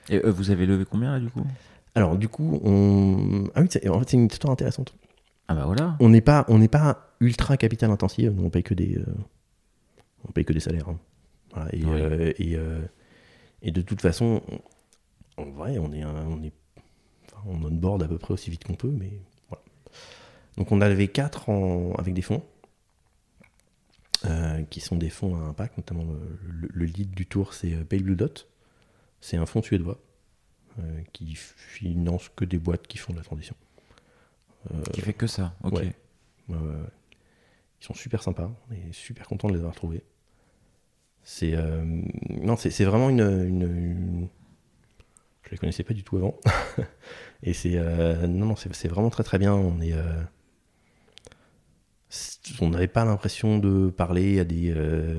Et 0.08 0.18
vous 0.18 0.50
avez 0.50 0.66
levé 0.66 0.84
combien 0.84 1.12
là 1.12 1.20
du 1.20 1.30
coup? 1.30 1.46
Alors, 1.94 2.16
du 2.16 2.28
coup, 2.28 2.60
on. 2.64 3.44
Ah 3.54 3.60
oui, 3.62 3.68
c'est- 3.70 3.86
en 3.88 3.98
fait, 4.00 4.10
c'est 4.10 4.16
une 4.16 4.26
histoire 4.26 4.52
intéressante. 4.52 4.94
Ah 5.48 5.54
bah 5.54 5.66
voilà. 5.66 5.96
On 6.00 6.08
n'est 6.08 6.20
pas, 6.22 6.44
on 6.48 6.58
n'est 6.58 6.68
pas 6.68 7.14
ultra 7.20 7.56
capital 7.56 7.90
intensif, 7.90 8.30
on 8.38 8.48
paye 8.50 8.62
que 8.62 8.74
des, 8.74 8.98
on 10.26 10.32
paye 10.32 10.44
que 10.44 10.52
des 10.52 10.60
salaires. 10.60 10.88
hein. 10.88 10.98
Voilà, 11.54 11.68
et, 11.74 11.84
Oui. 11.84 11.90
euh, 12.00 12.32
et, 12.38 12.56
euh, 12.56 12.80
et 13.62 13.70
de 13.70 13.82
toute 13.82 14.00
façon, 14.00 14.42
on- 15.38 15.42
en 15.42 15.50
vrai, 15.50 15.78
on 15.78 15.92
est, 15.92 16.02
un- 16.02 16.26
on 16.26 16.42
est, 16.42 16.52
enfin, 17.26 17.42
on 17.46 17.62
onboard 17.64 18.02
à 18.02 18.08
peu 18.08 18.18
près 18.18 18.34
aussi 18.34 18.50
vite 18.50 18.64
qu'on 18.64 18.74
peut, 18.74 18.90
mais 18.90 19.12
voilà. 19.48 19.62
Donc 20.56 20.70
on 20.72 20.80
a 20.80 20.88
levé 20.88 21.08
4 21.08 21.48
en, 21.48 21.92
avec 21.94 22.12
des 22.14 22.22
fonds, 22.22 22.44
euh, 24.24 24.62
qui 24.64 24.80
sont 24.80 24.96
des 24.96 25.10
fonds 25.10 25.36
à 25.36 25.40
impact, 25.48 25.78
notamment 25.78 26.04
le, 26.04 26.38
le- 26.48 26.68
le 26.72 26.84
lead 26.84 27.10
du 27.10 27.26
tour, 27.26 27.54
c'est 27.54 27.74
euh, 27.74 27.84
Pale 27.84 28.02
Blue 28.02 28.16
Dot. 28.16 28.48
C'est 29.20 29.36
un 29.36 29.46
fonds 29.46 29.62
suédois 29.62 29.98
euh, 30.78 31.00
qui 31.12 31.34
finance 31.34 32.28
que 32.34 32.44
des 32.44 32.58
boîtes 32.58 32.86
qui 32.86 32.98
font 32.98 33.12
de 33.12 33.18
la 33.18 33.24
transition. 33.24 33.54
Euh, 34.72 34.82
Qui 34.92 35.00
fait 35.00 35.12
que 35.12 35.26
ça. 35.26 35.54
Ok. 35.64 35.74
Ouais. 35.74 35.92
Ils 36.48 37.84
sont 37.84 37.94
super 37.94 38.22
sympas. 38.22 38.50
On 38.70 38.74
est 38.74 38.92
super 38.92 39.26
content 39.26 39.48
de 39.48 39.54
les 39.54 39.58
avoir 39.60 39.74
trouvés. 39.74 40.04
C'est 41.24 41.54
euh, 41.54 41.84
non, 42.30 42.56
c'est 42.56 42.84
vraiment 42.84 43.08
une, 43.10 43.20
une, 43.20 43.62
une- 43.62 44.28
Je 45.44 45.50
les 45.50 45.58
connaissais 45.58 45.84
pas 45.84 45.94
du 45.94 46.02
tout 46.04 46.16
avant. 46.16 46.38
Et 47.42 47.52
c'est 47.52 47.76
euh, 47.76 48.26
non, 48.26 48.46
non, 48.46 48.56
c'est 48.56 48.88
vraiment 48.88 49.10
très 49.10 49.24
très 49.24 49.38
bien. 49.38 49.54
On 49.54 49.80
est, 49.80 49.92
euh, 49.92 50.22
on 52.60 52.68
n'avait 52.70 52.88
pas 52.88 53.04
l'impression 53.04 53.58
de 53.58 53.88
parler 53.90 54.38
à 54.38 54.44
des 54.44 54.72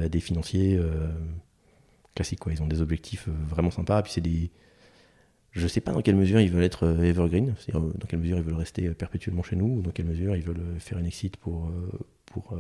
à 0.03 0.09
des 0.09 0.19
financiers 0.19 0.79
classiques 2.15 2.39
quoi. 2.39 2.51
Ils 2.53 2.61
ont 2.61 2.67
des 2.67 2.81
objectifs 2.81 3.27
vraiment 3.29 3.71
sympas. 3.71 4.01
Puis 4.03 4.21
des 4.21 4.51
je 5.51 5.67
sais 5.67 5.81
pas 5.81 5.91
dans 5.91 6.01
quelle 6.01 6.15
mesure 6.15 6.39
ils 6.39 6.49
veulent 6.51 6.63
être 6.63 6.87
evergreen, 7.03 7.53
dans 7.73 8.07
quelle 8.07 8.19
mesure 8.19 8.37
ils 8.37 8.43
veulent 8.43 8.55
rester 8.55 8.89
perpétuellement 8.89 9.43
chez 9.43 9.55
nous, 9.55 9.77
ou 9.77 9.81
dans 9.81 9.91
quelle 9.91 10.07
mesure 10.07 10.35
ils 10.35 10.41
veulent 10.43 10.79
faire 10.79 10.97
une 10.97 11.05
exit 11.05 11.37
pour, 11.37 11.69
pour 12.25 12.57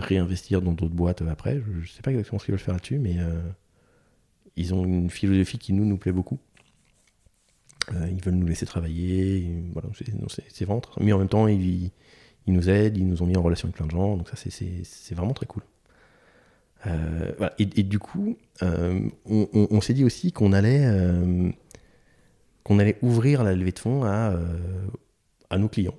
réinvestir 0.00 0.62
dans 0.62 0.72
d'autres 0.72 0.94
boîtes 0.94 1.22
euh, 1.22 1.30
après. 1.30 1.60
Je, 1.60 1.80
je 1.82 1.90
sais 1.90 2.02
pas 2.02 2.10
exactement 2.10 2.38
ce 2.38 2.44
qu'ils 2.44 2.52
veulent 2.52 2.60
faire 2.60 2.74
là-dessus, 2.74 2.98
mais 2.98 3.16
euh, 3.18 3.40
ils 4.56 4.74
ont 4.74 4.84
une 4.84 5.10
philosophie 5.10 5.58
qui 5.58 5.72
nous, 5.72 5.84
nous 5.84 5.96
plaît 5.98 6.12
beaucoup. 6.12 6.38
Euh, 7.92 8.08
ils 8.10 8.22
veulent 8.22 8.34
nous 8.34 8.46
laisser 8.46 8.66
travailler, 8.66 9.64
voilà, 9.72 9.88
c'est 9.96 10.04
très- 10.04 10.66
Mais 11.00 11.12
en 11.12 11.18
même 11.18 11.28
temps, 11.28 11.48
ils, 11.48 11.90
nous 12.46 12.68
aident, 12.68 12.96
ils 12.96 13.06
nous 13.06 13.22
ont 13.22 13.26
mis 13.26 13.36
en 13.36 13.42
relation 13.42 13.66
avec 13.66 13.76
plein 13.76 13.86
de 13.86 13.90
gens, 13.90 14.16
donc 14.16 14.28
ça 14.28 14.36
c'est- 14.36 15.14
vraiment 15.14 15.32
très 15.34 15.46
cool. 15.46 15.62
Euh, 16.86 17.32
et, 17.58 17.82
du 17.82 17.98
coup, 17.98 18.36
euh, 18.62 19.00
on, 19.26 19.80
s'est 19.80 19.92
dit 19.94 20.04
aussi 20.04 20.32
qu'on 20.32 20.52
allait, 20.52 20.84
euh, 20.84 21.50
qu'on 22.64 22.78
allait 22.78 22.96
ouvrir 23.02 23.44
la 23.44 23.54
levée 23.54 23.72
de 23.72 23.78
fonds 23.78 24.04
à, 24.04 24.30
euh, 24.32 24.86
à 25.50 25.58
nos 25.58 25.68
clients. 25.68 25.94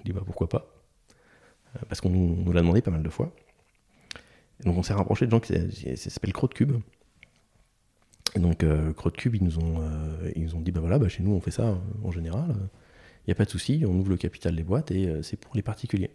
On 0.00 0.02
dit 0.04 0.12
bah, 0.12 0.22
pourquoi 0.24 0.48
pas 0.48 0.66
Euh, 0.66 0.77
Parce 1.88 2.00
qu'on 2.00 2.10
nous 2.10 2.52
l'a 2.52 2.60
demandé 2.60 2.80
pas 2.82 2.90
mal 2.90 3.02
de 3.02 3.08
fois. 3.08 3.32
Donc 4.64 4.76
on 4.76 4.82
s'est 4.82 4.94
rapproché 4.94 5.26
de 5.26 5.30
gens 5.30 5.40
qui 5.40 5.54
qui- 5.68 5.96
ça 5.96 6.10
s'appelle 6.10 6.32
Crowdcube. 6.32 6.72
Et 8.34 8.40
donc 8.40 8.62
euh, 8.62 8.92
Crowdcube, 8.92 9.34
ils 9.36 9.44
nous 9.44 9.58
ont, 9.58 9.80
euh, 9.80 10.30
ils 10.36 10.42
nous 10.44 10.54
ont 10.54 10.60
dit 10.60 10.70
bah 10.72 10.80
voilà, 10.80 10.98
bah, 10.98 11.08
chez 11.08 11.22
nous 11.22 11.32
on 11.32 11.40
fait 11.40 11.50
ça 11.50 11.62
euh, 11.68 11.76
en 12.04 12.10
général. 12.10 12.54
Il 13.26 13.30
n'y 13.30 13.32
a 13.32 13.34
pas 13.34 13.44
de 13.44 13.50
souci, 13.50 13.84
on 13.86 13.94
ouvre 13.98 14.10
le 14.10 14.16
capital 14.16 14.56
des 14.56 14.62
boîtes 14.62 14.90
et 14.90 15.06
euh, 15.08 15.22
c'est 15.22 15.36
pour 15.36 15.54
les 15.54 15.62
particuliers. 15.62 16.10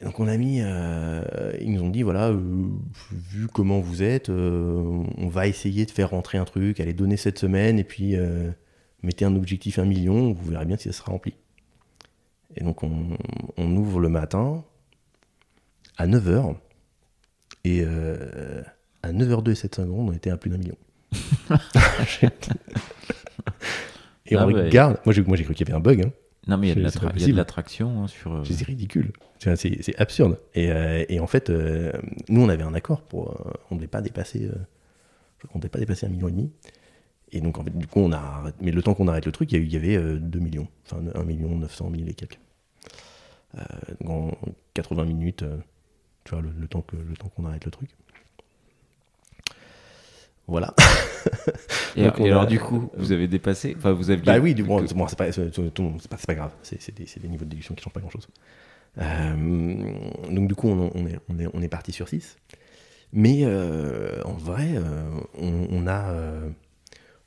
Et 0.00 0.04
donc 0.04 0.20
on 0.20 0.28
a 0.28 0.36
mis, 0.36 0.58
euh, 0.60 1.52
ils 1.60 1.72
nous 1.72 1.82
ont 1.82 1.88
dit 1.88 2.02
voilà, 2.02 2.28
euh, 2.28 2.66
vu 3.12 3.46
comment 3.48 3.80
vous 3.80 4.02
êtes, 4.02 4.28
euh, 4.28 5.02
on 5.16 5.28
va 5.28 5.46
essayer 5.46 5.86
de 5.86 5.90
faire 5.90 6.10
rentrer 6.10 6.36
un 6.38 6.44
truc, 6.44 6.80
allez 6.80 6.92
donner 6.92 7.16
cette 7.16 7.38
semaine 7.38 7.78
et 7.78 7.84
puis 7.84 8.14
euh, 8.16 8.50
mettez 9.02 9.24
un 9.24 9.34
objectif 9.36 9.78
1 9.78 9.84
million, 9.86 10.32
vous 10.32 10.50
verrez 10.50 10.66
bien 10.66 10.76
si 10.76 10.84
ça 10.84 10.92
sera 10.92 11.12
rempli. 11.12 11.34
Et 12.56 12.64
donc 12.64 12.82
on, 12.82 13.16
on 13.56 13.76
ouvre 13.76 14.00
le 14.00 14.08
matin 14.08 14.64
à 15.98 16.06
9h 16.06 16.56
et 17.64 17.82
euh, 17.84 18.62
à 19.02 19.12
9h02 19.12 19.50
et 19.50 19.54
7 19.54 19.74
secondes, 19.76 20.08
on 20.08 20.12
était 20.12 20.30
à 20.30 20.36
plus 20.36 20.50
d'un 20.50 20.58
million. 20.58 20.76
et 24.26 24.36
on 24.36 24.40
Ah 24.40 24.46
ouais. 24.46 24.64
regarde, 24.64 24.98
moi 25.04 25.12
j'ai, 25.12 25.22
moi 25.22 25.36
j'ai 25.36 25.44
cru 25.44 25.54
qu'il 25.54 25.66
y 25.66 25.70
avait 25.70 25.76
un 25.76 25.80
bug. 25.82 26.02
hein. 26.06 26.10
Non, 26.48 26.56
mais 26.58 26.66
il 26.68 26.68
y 26.68 26.72
a 26.72 26.74
de 26.76 27.36
l'attraction 27.36 28.04
hein, 28.04 28.06
sur. 28.06 28.32
euh, 28.34 28.44
C'est 28.44 28.64
ridicule. 28.64 29.12
C'est 29.38 29.56
c'est 29.56 29.96
absurde. 29.96 30.38
Et, 30.54 30.70
euh, 30.70 31.04
et 31.08 31.18
en 31.18 31.26
fait, 31.26 31.50
euh, 31.50 31.92
nous, 32.28 32.40
on 32.42 32.48
avait 32.48 32.62
un 32.62 32.74
accord 32.74 33.02
pour. 33.02 33.30
euh, 33.32 33.52
on 33.70 33.74
ne 33.74 33.80
devait 33.80 33.88
pas 33.88 34.00
dépasser. 34.00 34.40
ne 34.40 35.58
devait 35.60 35.68
pas 35.68 35.80
dépasser 35.80 36.06
un 36.06 36.08
million 36.10 36.28
et 36.28 36.32
demi. 36.32 36.52
Et 37.32 37.40
donc, 37.40 37.58
en 37.58 37.64
fait, 37.64 37.76
du 37.76 37.88
coup, 37.88 37.98
on 37.98 38.12
a. 38.12 38.18
arrêté- 38.18 38.58
Mais 38.60 38.70
le 38.70 38.80
temps 38.80 38.94
qu'on 38.94 39.08
arrête 39.08 39.26
le 39.26 39.32
truc, 39.32 39.50
il 39.50 39.64
y, 39.64 39.72
y 39.72 39.76
avait 39.76 39.96
euh, 39.96 40.18
2 40.20 40.38
millions. 40.38 40.68
Enfin, 40.84 41.02
1 41.16 41.24
million 41.24 41.48
900 41.56 41.90
000 41.96 42.08
et 42.08 42.14
quelques. 42.14 42.38
Euh, 43.58 43.62
en 44.06 44.30
80 44.74 45.04
minutes, 45.04 45.42
euh, 45.42 45.56
tu 46.24 46.32
vois, 46.34 46.42
le, 46.42 46.50
le 46.58 46.68
temps 46.68 46.82
que- 46.82 46.96
le 46.96 47.16
temps 47.16 47.28
qu'on 47.28 47.44
arrête 47.46 47.64
le 47.64 47.70
truc. 47.70 47.90
Voilà. 50.46 50.74
Et, 51.96 52.02
Donc, 52.04 52.18
et 52.20 52.22
on 52.22 52.26
alors, 52.26 52.42
a- 52.42 52.46
du 52.46 52.58
coup, 52.60 52.90
vous 52.96 53.12
avez 53.12 53.26
dépassé 53.28 53.74
Enfin, 53.76 53.92
vous 53.92 54.10
aviez. 54.10 54.24
Bah 54.24 54.38
oui, 54.38 54.54
du 54.54 54.62
bon, 54.62 54.80
que- 54.80 54.86
c'est 54.86 54.94
bon, 54.94 55.08
c'est 55.08 55.18
pas, 55.18 55.26
pas, 55.30 56.16
pas 56.26 56.34
grave. 56.34 56.52
C'est 56.62 56.94
des, 56.94 57.28
niveaux 57.28 57.44
de 57.44 57.50
déduction 57.50 57.74
qui 57.74 57.82
changent 57.82 57.92
pas 57.92 58.00
grand 58.00 58.10
chose. 58.10 58.28
donc 58.96 60.48
du 60.48 60.54
coup, 60.54 60.68
on, 60.68 60.90
on 60.94 61.06
est, 61.06 61.18
on, 61.28 61.38
est, 61.38 61.48
on 61.52 61.62
est 61.62 61.68
parti 61.68 61.92
sur 61.92 62.08
6. 62.08 62.36
Mais 63.12 63.40
euh, 63.44 64.22
en 64.24 64.34
vrai, 64.34 64.72
euh, 64.76 65.08
on, 65.38 65.66
on 65.70 65.86
a, 65.86 66.10
euh, 66.10 66.48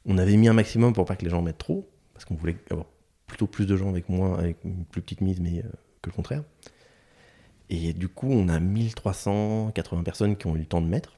on 0.05 0.17
avait 0.17 0.37
mis 0.37 0.47
un 0.47 0.53
maximum 0.53 0.93
pour 0.93 1.05
pas 1.05 1.15
que 1.15 1.23
les 1.23 1.29
gens 1.31 1.41
mettent 1.41 1.57
trop, 1.57 1.89
parce 2.13 2.25
qu'on 2.25 2.35
voulait 2.35 2.57
avoir 2.69 2.85
plutôt 3.27 3.47
plus 3.47 3.65
de 3.65 3.75
gens 3.75 3.89
avec 3.89 4.07
moins, 4.09 4.37
avec 4.37 4.57
une 4.63 4.85
plus 4.85 5.01
petite 5.01 5.21
mise, 5.21 5.39
mais 5.39 5.59
euh, 5.59 5.69
que 6.01 6.09
le 6.09 6.15
contraire. 6.15 6.43
Et 7.69 7.93
du 7.93 8.07
coup, 8.07 8.27
on 8.31 8.47
a 8.49 8.59
1380 8.59 10.03
personnes 10.03 10.35
qui 10.35 10.47
ont 10.47 10.55
eu 10.55 10.59
le 10.59 10.65
temps 10.65 10.81
de 10.81 10.87
mettre. 10.87 11.17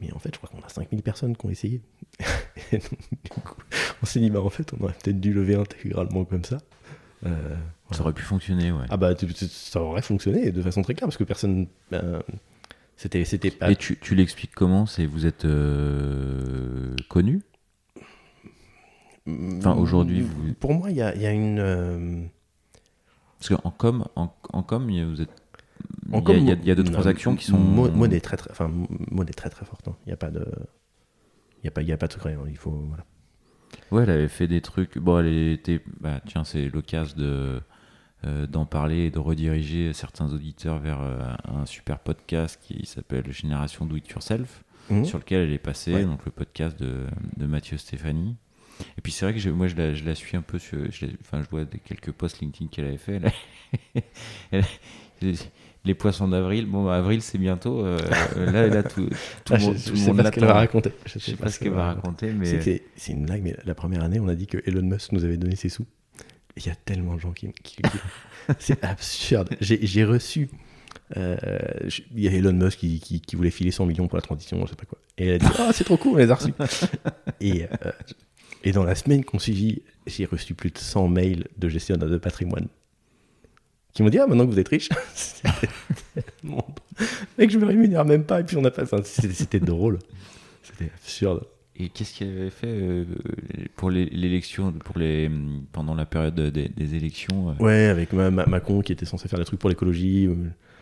Mais 0.00 0.12
en 0.12 0.18
fait, 0.18 0.30
je 0.34 0.38
crois 0.38 0.48
qu'on 0.50 0.64
a 0.66 0.68
5000 0.68 1.02
personnes 1.02 1.36
qui 1.36 1.46
ont 1.46 1.50
essayé. 1.50 1.80
Et 2.72 2.78
donc, 2.78 2.98
du 3.22 3.30
coup, 3.40 3.54
on 4.02 4.06
s'est 4.06 4.18
dit, 4.20 4.30
bah 4.30 4.40
en 4.40 4.50
fait, 4.50 4.72
on 4.78 4.82
aurait 4.84 4.94
peut-être 5.02 5.20
dû 5.20 5.32
lever 5.32 5.54
intégralement 5.54 6.24
comme 6.24 6.44
ça. 6.44 6.58
Euh, 7.24 7.54
Ça 7.92 8.00
aurait 8.02 8.12
pu 8.12 8.22
fonctionner, 8.22 8.72
ouais. 8.72 8.84
ah 8.90 8.96
bah, 8.96 9.14
ça 9.48 9.80
aurait 9.80 10.02
fonctionné 10.02 10.50
de 10.50 10.60
façon 10.62 10.82
très 10.82 10.94
claire, 10.94 11.06
parce 11.08 11.16
que 11.16 11.24
personne. 11.24 11.68
ben, 11.90 12.22
c'était, 12.96 13.24
c'était 13.24 13.50
pas. 13.52 13.70
Et 13.70 13.76
tu, 13.76 13.96
tu 13.98 14.14
l'expliques 14.14 14.54
comment? 14.54 14.84
C'est 14.86 15.06
vous 15.06 15.24
êtes 15.26 15.44
euh, 15.44 16.94
connu? 17.08 17.40
Enfin, 19.26 19.74
aujourd'hui, 19.74 20.20
vous- 20.20 20.52
Pour 20.54 20.74
moi, 20.74 20.90
il 20.90 20.96
y 20.96 21.02
a, 21.02 21.14
il 21.14 21.22
y 21.22 21.26
a 21.26 21.32
une. 21.32 21.58
euh, 21.60 22.24
Parce 23.48 23.60
qu'en 23.62 23.70
com, 23.70 24.04
en, 24.16 24.34
en 24.52 24.62
com, 24.62 24.88
il 24.90 24.96
y 24.96 25.00
a- 25.00 25.06
vous 25.06 25.20
êtes. 25.20 25.30
il 26.06 26.12
y 26.12 26.16
a- 26.16 26.34
il 26.36 26.44
y 26.46 26.50
a, 26.50 26.54
il 26.54 26.64
y 26.66 26.70
a 26.70 26.74
deux 26.74 26.82
non, 26.82 26.92
transactions 26.92 27.36
qui 27.36 27.44
sont. 27.46 27.58
Maud 27.58 28.12
est 28.12 28.20
très, 28.20 28.36
très, 28.36 28.50
enfin, 28.50 28.70
Maud 29.10 29.28
est 29.28 29.32
très 29.34 29.50
très 29.50 29.64
forte. 29.66 29.88
hein. 29.88 29.96
Il 30.06 30.08
n'y 30.08 30.12
a 30.12 30.16
pas 30.16 30.30
de. 30.30 30.46
Il 31.58 31.64
n'y 31.64 31.68
a, 31.68 31.70
pas- 31.70 31.82
il 31.82 31.88
y 31.88 31.92
a 31.92 31.96
pas 31.96 32.06
de 32.06 32.12
secret. 32.12 32.34
hein. 32.34 32.44
Il 32.48 32.56
faut. 32.56 32.70
Voilà. 32.88 33.04
Ouais, 33.90 34.02
elle 34.04 34.10
avait 34.10 34.28
fait 34.28 34.46
des 34.46 34.60
trucs. 34.60 34.98
Bon, 34.98 35.18
elle 35.18 35.26
était. 35.52 35.80
Bah, 36.00 36.20
tiens, 36.26 36.44
c'est 36.44 36.68
l'occasion 36.68 37.16
de 37.16 37.60
euh, 38.26 38.46
d'en 38.46 38.64
parler 38.64 39.06
et 39.06 39.10
de 39.10 39.18
rediriger 39.18 39.92
certains 39.92 40.32
auditeurs 40.32 40.78
vers 40.78 41.00
euh, 41.02 41.18
un 41.44 41.66
super 41.66 41.98
podcast 41.98 42.58
qui 42.62 42.86
s'appelle 42.86 43.30
Génération 43.32 43.84
Do 43.84 43.96
It 43.96 44.08
Yourself, 44.08 44.64
Mhm. 44.90 45.04
sur 45.04 45.18
lequel 45.18 45.42
elle 45.42 45.52
est 45.52 45.58
passée, 45.58 45.92
Ouais. 45.94 46.04
donc 46.04 46.24
le 46.24 46.30
podcast 46.30 46.78
de, 46.80 47.04
de 47.36 47.46
Mathieu 47.46 47.76
Stéphanie. 47.76 48.36
Et 48.98 49.00
puis 49.02 49.12
c'est 49.12 49.24
vrai 49.24 49.34
que 49.34 49.40
je- 49.40 49.50
moi 49.50 49.68
je 49.68 49.76
la, 49.76 49.94
je 49.94 50.04
la 50.04 50.14
suis 50.14 50.36
un 50.36 50.42
peu 50.42 50.58
sur, 50.58 50.78
je, 50.90 51.06
enfin 51.20 51.42
je 51.42 51.48
vois 51.50 51.64
quelques 51.84 52.12
posts 52.12 52.40
LinkedIn 52.40 52.68
qu'elle 52.70 52.86
avait 52.86 52.98
fait. 52.98 53.20
Elle, 53.92 54.02
elle- 54.52 54.64
les, 55.22 55.34
les 55.84 55.94
poissons 55.94 56.28
d'avril. 56.28 56.66
Bon, 56.66 56.84
bah, 56.84 56.96
avril, 56.96 57.22
c'est 57.22 57.38
bientôt. 57.38 57.84
euh, 57.84 57.98
là, 58.36 58.66
là, 58.68 58.82
tout, 58.82 59.08
tout 59.44 59.52
Ah, 59.54 59.58
le 59.58 59.60
je, 59.60 59.66
tout 59.66 59.90
le 59.90 59.96
sais 59.96 60.06
monde 60.08 60.16
pas 60.18 60.24
ce 60.24 60.30
qu'elle 60.32 60.44
va 60.44 60.54
raconter. 60.54 60.92
Je 61.06 61.18
sais 61.18 61.36
pas 61.36 61.50
ce 61.50 61.58
qu'elle 61.58 61.72
va 61.72 61.92
raconter, 61.94 62.32
mais 62.32 62.60
C'est 62.96 63.12
une 63.12 63.26
blague, 63.26 63.42
mais 63.42 63.56
la 63.64 63.74
première 63.74 64.02
année, 64.02 64.18
on 64.20 64.28
a 64.28 64.34
dit 64.34 64.46
que 64.46 64.58
Elon 64.66 64.82
Musk 64.82 65.12
nous 65.12 65.24
avait 65.24 65.36
donné 65.36 65.56
ses 65.56 65.68
sous. 65.68 65.86
Il 66.56 66.66
y 66.66 66.70
a 66.70 66.74
tellement 66.74 67.14
de 67.14 67.20
gens 67.20 67.32
qui, 67.32 67.48
qui. 67.62 67.76
C'est 68.58 68.82
absurde. 68.84 69.50
J'ai 69.60 70.04
reçu. 70.04 70.48
euh, 71.16 71.36
Il 72.14 72.20
y 72.22 72.28
a 72.28 72.32
Elon 72.32 72.52
Musk 72.52 72.78
qui, 72.78 73.00
qui- 73.00 73.20
qui 73.20 73.36
voulait 73.36 73.50
filer 73.50 73.70
100 73.70 73.86
millions 73.86 74.06
pour 74.08 74.16
la 74.16 74.22
transition, 74.22 74.60
je 74.64 74.70
sais 74.70 74.76
pas 74.76 74.84
quoi. 74.86 74.98
Et 75.18 75.26
elle 75.28 75.34
a 75.34 75.38
dit 75.38 75.46
Ah, 75.58 75.70
c'est 75.72 75.84
trop 75.84 75.96
cool, 75.96 76.14
on 76.14 76.16
les 76.16 76.30
a 76.30 76.34
reçus. 76.34 76.52
et, 77.40 77.64
euh, 77.64 77.68
et 78.64 78.72
dans 78.72 78.82
la 78.84 78.94
semaine 78.96 79.24
qu'on 79.24 79.38
suivit, 79.38 79.82
j'ai 80.06 80.24
reçu 80.24 80.54
plus 80.54 80.70
de 80.70 80.78
100 80.78 81.06
mails 81.08 81.46
de 81.58 81.68
gestionnaires 81.68 82.08
de 82.08 82.18
patrimoine 82.18 82.66
qui 83.92 84.02
m'ont 84.02 84.08
dit 84.08 84.18
Ah, 84.18 84.26
maintenant 84.26 84.44
que 84.46 84.50
vous 84.50 84.58
êtes 84.58 84.68
riche, 84.68 84.88
Mec, 87.38 87.50
je 87.50 87.58
me 87.58 87.66
rémunère 87.66 88.04
même 88.04 88.24
pas. 88.24 88.40
Et 88.40 88.44
puis 88.44 88.56
on 88.56 88.64
a 88.64 88.70
pas. 88.70 88.82
enfin, 88.82 88.98
C'était 89.04 89.60
drôle. 89.60 89.98
C'était 90.62 90.90
absurde. 90.94 91.44
Et 91.76 91.88
qu'est-ce 91.88 92.14
qu'il 92.14 92.28
avait 92.28 92.50
fait 92.50 92.68
euh, 92.68 93.04
pour 93.76 93.90
l'élection, 93.90 94.70
pour 94.72 94.96
les 94.98 95.28
pendant 95.72 95.94
la 95.96 96.06
période 96.06 96.38
des, 96.38 96.68
des 96.68 96.94
élections 96.94 97.50
euh, 97.50 97.54
Ouais, 97.62 97.86
avec 97.86 98.12
ma, 98.12 98.30
ma- 98.30 98.46
Macron 98.46 98.80
qui 98.80 98.92
était 98.92 99.04
censé 99.06 99.26
faire 99.28 99.40
des 99.40 99.44
trucs 99.44 99.58
pour 99.58 99.70
l'écologie. 99.70 100.28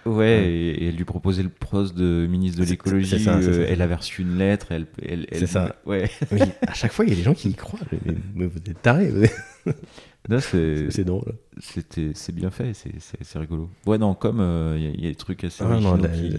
Ouais, 0.05 0.45
et, 0.49 0.71
et 0.85 0.89
elle 0.89 0.97
lui 0.97 1.05
proposait 1.05 1.43
le 1.45 1.49
poste 1.49 1.95
de 1.97 2.27
ministre 2.29 2.61
de 2.61 2.65
l'écologie. 2.67 3.25
euh, 3.29 3.67
elle 3.69 3.83
avait 3.83 3.95
reçu 3.95 4.23
une 4.23 4.37
lettre. 4.37 4.73
Elle, 4.73 4.87
elle, 5.01 5.27
elle- 5.31 5.39
C'est 5.39 5.47
ça. 5.47 5.77
Ouais. 5.87 6.11
Mais 6.33 6.41
à 6.67 6.75
chaque 6.75 6.93
fois, 6.93 7.05
il 7.05 7.11
y 7.11 7.13
a 7.13 7.17
des 7.17 7.23
gens 7.23 7.35
qui 7.35 7.51
y 7.51 7.55
croient. 7.55 7.79
Mais, 8.05 8.15
mais 8.35 8.47
vous 8.47 8.59
êtes 8.59 8.83
tarés. 8.83 9.09
vous 9.11 9.23
êtes- 9.23 9.37
c'est 10.41 10.91
C'est 10.91 11.05
drôle. 11.05 11.35
c'était 11.61 12.13
c'est 12.15 12.35
bien 12.35 12.51
fait. 12.51 12.73
C'est 12.75 13.39
rigolo. 13.39 13.71
Ouais, 13.87 13.99
non, 13.99 14.15
comme 14.15 14.41
euh, 14.41 14.75
il 14.77 14.85
y, 14.85 14.87
a- 14.89 14.91
il 14.91 15.05
y 15.05 15.07
a 15.07 15.11
des 15.11 15.15
trucs 15.17 15.45
assez 15.45 15.63
Ah, 15.65 15.79
non, 15.79 15.97
qui- 15.99 16.37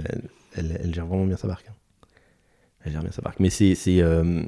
elle- 0.56 0.80
elle- 0.84 0.94
gère 0.94 1.06
vraiment 1.06 1.26
bien 1.26 1.38
sa 1.38 1.48
barque. 1.48 1.66
hein. 1.70 2.08
Elle 2.86 2.92
gère 2.92 3.02
bien 3.02 3.12
sa 3.12 3.22
barque. 3.22 3.40
Mais 3.40 3.50
c'est. 3.50 3.76
c'est, 3.76 4.02
euh, 4.02 4.44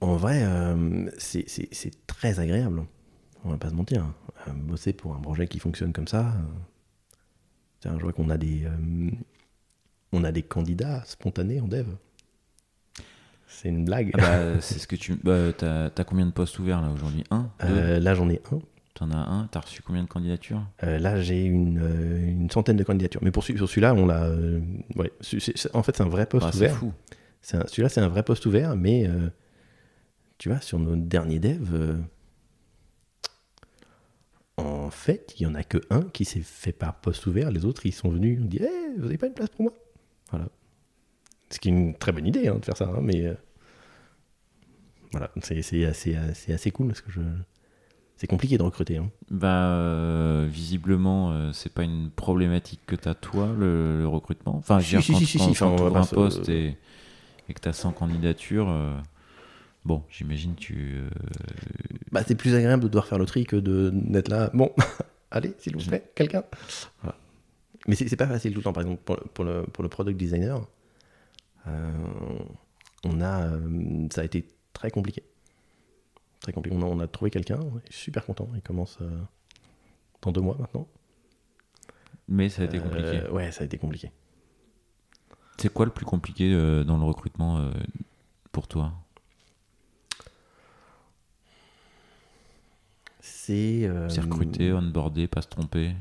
En 0.00 0.16
vrai, 0.16 0.42
euh, 0.44 1.10
c'est- 1.18 1.44
c'est 1.48 1.68
c'est 1.72 2.06
très 2.06 2.38
agréable. 2.40 2.82
On 3.44 3.50
va 3.50 3.56
pas 3.58 3.70
se 3.70 3.74
mentir. 3.74 4.04
Euh, 4.48 4.52
Bosser 4.54 4.92
pour 4.92 5.14
un 5.14 5.20
projet 5.20 5.46
qui 5.48 5.58
fonctionne 5.58 5.92
comme 5.92 6.08
ça. 6.08 6.28
euh, 6.28 6.32
tiens, 7.80 7.96
je 7.98 8.02
vois 8.02 8.12
qu'on 8.12 8.30
a 8.30 8.36
des. 8.36 8.64
euh, 8.64 9.10
On 10.12 10.24
a 10.24 10.32
des 10.32 10.42
candidats 10.42 11.02
spontanés 11.06 11.60
en 11.60 11.68
dev. 11.68 11.86
C'est 13.46 13.68
une 13.68 13.84
blague. 13.84 14.10
Ah 14.14 14.18
bah, 14.18 14.60
c'est 14.60 14.78
ce 14.78 14.86
que 14.86 14.96
tu. 14.96 15.14
Bah, 15.22 15.52
t'as 15.56 15.86
as 15.96 16.04
combien 16.04 16.26
de 16.26 16.32
postes 16.32 16.58
ouverts 16.58 16.80
là 16.82 16.90
aujourd'hui? 16.90 17.24
Un? 17.30 17.50
Deux? 17.60 17.68
Euh, 17.68 18.00
là, 18.00 18.14
j'en 18.14 18.28
ai 18.28 18.40
un. 18.52 18.58
T'en 18.94 19.10
as 19.10 19.16
un? 19.16 19.48
T'as 19.50 19.60
reçu 19.60 19.82
combien 19.82 20.02
de 20.02 20.08
candidatures? 20.08 20.62
Euh, 20.82 20.98
là, 20.98 21.20
j'ai 21.20 21.44
une, 21.44 21.78
euh, 21.82 22.26
une 22.28 22.50
centaine 22.50 22.76
de 22.76 22.84
candidatures. 22.84 23.20
Mais 23.24 23.30
pour, 23.32 23.42
sur 23.44 23.68
celui-là, 23.68 23.94
on 23.94 24.06
l'a. 24.06 24.24
euh, 24.24 24.60
ouais, 24.96 25.12
en 25.74 25.82
fait, 25.82 25.96
c'est 25.96 26.02
un 26.02 26.08
vrai 26.08 26.26
poste 26.26 26.46
Bah, 26.46 26.56
ouvert. 26.56 26.76
fou. 26.76 26.92
C'est 27.42 27.56
un- 27.56 27.66
Celui-là, 27.66 27.88
c'est 27.88 28.00
un 28.00 28.08
vrai 28.08 28.22
poste 28.22 28.46
ouvert, 28.46 28.76
mais 28.76 29.06
euh, 29.08 29.28
tu 30.38 30.48
vois, 30.48 30.60
sur 30.60 30.78
nos 30.78 30.96
derniers 30.96 31.38
devs, 31.40 31.74
euh, 31.74 31.96
en 34.56 34.90
fait, 34.90 35.34
il 35.38 35.42
y 35.44 35.46
en 35.46 35.54
a 35.54 35.64
que 35.64 35.78
un 35.90 36.02
qui 36.02 36.24
s'est 36.24 36.40
fait 36.42 36.72
par 36.72 36.96
poste 37.00 37.26
ouvert. 37.26 37.50
Les 37.50 37.64
autres, 37.64 37.86
ils 37.86 37.92
sont 37.92 38.10
venus, 38.10 38.40
on 38.42 38.46
dit 38.46 38.60
Eh, 38.62 38.96
Vous 38.98 39.04
n'avez 39.04 39.18
pas 39.18 39.26
une 39.26 39.34
place 39.34 39.50
pour 39.50 39.62
moi? 39.64 39.72
Voilà. 40.30 40.48
Ce 41.50 41.58
qui 41.58 41.68
est 41.68 41.72
une 41.72 41.94
très 41.94 42.12
bonne 42.12 42.26
idée 42.26 42.48
hein, 42.48 42.56
de 42.58 42.64
faire 42.64 42.76
ça, 42.76 42.86
hein, 42.86 43.00
mais 43.02 43.24
euh, 43.26 43.34
voilà, 45.12 45.30
c'est 45.42 45.58
assez, 45.84 46.16
assez, 46.16 46.52
assez 46.52 46.70
cool 46.70 46.88
parce 46.88 47.00
que 47.00 47.10
je. 47.10 47.20
C'est 48.16 48.28
compliqué 48.28 48.58
de 48.58 48.62
recruter. 48.62 48.98
hein. 48.98 49.10
Bah, 49.30 49.70
euh, 49.70 50.46
visiblement, 50.50 51.32
euh, 51.32 51.52
c'est 51.52 51.72
pas 51.72 51.82
une 51.84 52.10
problématique 52.10 52.80
que 52.86 52.96
t'as 52.96 53.14
toi, 53.14 53.48
le, 53.58 53.98
le 54.00 54.08
recrutement. 54.08 54.56
Enfin, 54.56 54.80
je 54.80 54.86
Si, 54.86 54.94
veux 54.96 55.02
si, 55.02 55.14
dire, 55.14 55.18
si, 55.18 55.26
quand, 55.26 55.26
si, 55.26 55.38
quand- 55.38 55.44
si, 55.44 55.50
enfin, 55.50 55.74
quand 55.76 55.88
on 55.88 55.92
pas 55.92 56.00
un 56.00 56.02
se- 56.02 56.14
poste 56.14 56.48
et, 56.48 56.76
et 57.48 57.54
que 57.54 57.60
t'as 57.60 57.72
100 57.72 57.92
candidatures, 57.92 58.68
euh, 58.70 58.96
bon, 59.84 60.02
j'imagine 60.08 60.54
tu. 60.54 60.94
euh, 60.96 61.08
Bah, 62.12 62.22
c'est 62.26 62.34
plus 62.34 62.54
agréable 62.54 62.82
de 62.84 62.88
devoir 62.88 63.06
faire 63.06 63.18
le 63.18 63.26
tri 63.26 63.44
que 63.44 63.56
de- 63.56 63.90
d'être 63.92 64.28
là. 64.28 64.50
Bon, 64.54 64.72
allez, 65.30 65.54
s'il 65.58 65.76
vous 65.76 65.84
plaît, 65.84 66.10
quelqu'un. 66.14 66.44
Voilà. 67.02 67.16
Mais 67.86 67.94
c'est 67.94 68.16
pas 68.16 68.26
facile 68.26 68.52
tout 68.52 68.60
le 68.60 68.64
temps. 68.64 68.72
Par 68.72 68.82
exemple, 68.82 69.02
pour, 69.04 69.16
le- 69.16 69.24
pour 69.34 69.44
le, 69.44 69.62
pour 69.64 69.82
le 69.82 69.88
product 69.88 70.16
designer, 70.18 70.66
euh, 71.66 71.92
on 73.04 73.20
a, 73.20 73.46
euh, 73.48 74.06
ça 74.12 74.22
a 74.22 74.24
été 74.24 74.48
très 74.72 74.90
compliqué. 74.90 75.22
Très 76.40 76.52
compliqué. 76.52 76.76
On 76.76 76.82
a, 76.82 76.86
on 76.86 77.00
a 77.00 77.06
trouvé 77.06 77.30
quelqu'un, 77.30 77.58
super 77.90 78.24
content. 78.26 78.48
Il 78.54 78.62
commence 78.62 78.98
dans 80.22 80.32
deux 80.32 80.40
mois 80.40 80.56
maintenant. 80.58 80.86
Mais 82.28 82.48
ça 82.48 82.62
a 82.62 82.64
été 82.64 82.78
compliqué. 82.78 83.22
ouais, 83.30 83.52
ça 83.52 83.62
a 83.62 83.64
été 83.66 83.76
compliqué. 83.78 84.10
C'est 85.58 85.72
quoi 85.72 85.84
le 85.86 85.92
plus 85.92 86.06
compliqué 86.06 86.50
dans 86.84 86.96
le 86.98 87.04
recrutement 87.04 87.70
pour 88.52 88.66
toi? 88.66 88.92
C'est 93.26 93.86
euh, 93.86 94.06
C'est 94.10 94.20
recruter, 94.20 94.70
onboarder, 94.74 95.28
pas 95.28 95.40
se 95.40 95.48
tromper 95.48 95.94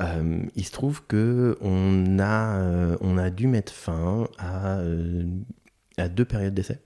Euh, 0.00 0.46
il 0.56 0.64
se 0.64 0.72
trouve 0.72 1.04
que 1.06 1.58
on 1.60 2.18
a, 2.18 2.56
euh, 2.60 2.96
on 3.02 3.18
a 3.18 3.30
dû 3.30 3.46
mettre 3.46 3.72
fin 3.72 4.28
à, 4.38 4.78
euh, 4.78 5.24
à 5.96 6.08
deux 6.08 6.24
périodes 6.24 6.54
d'essai 6.54 6.82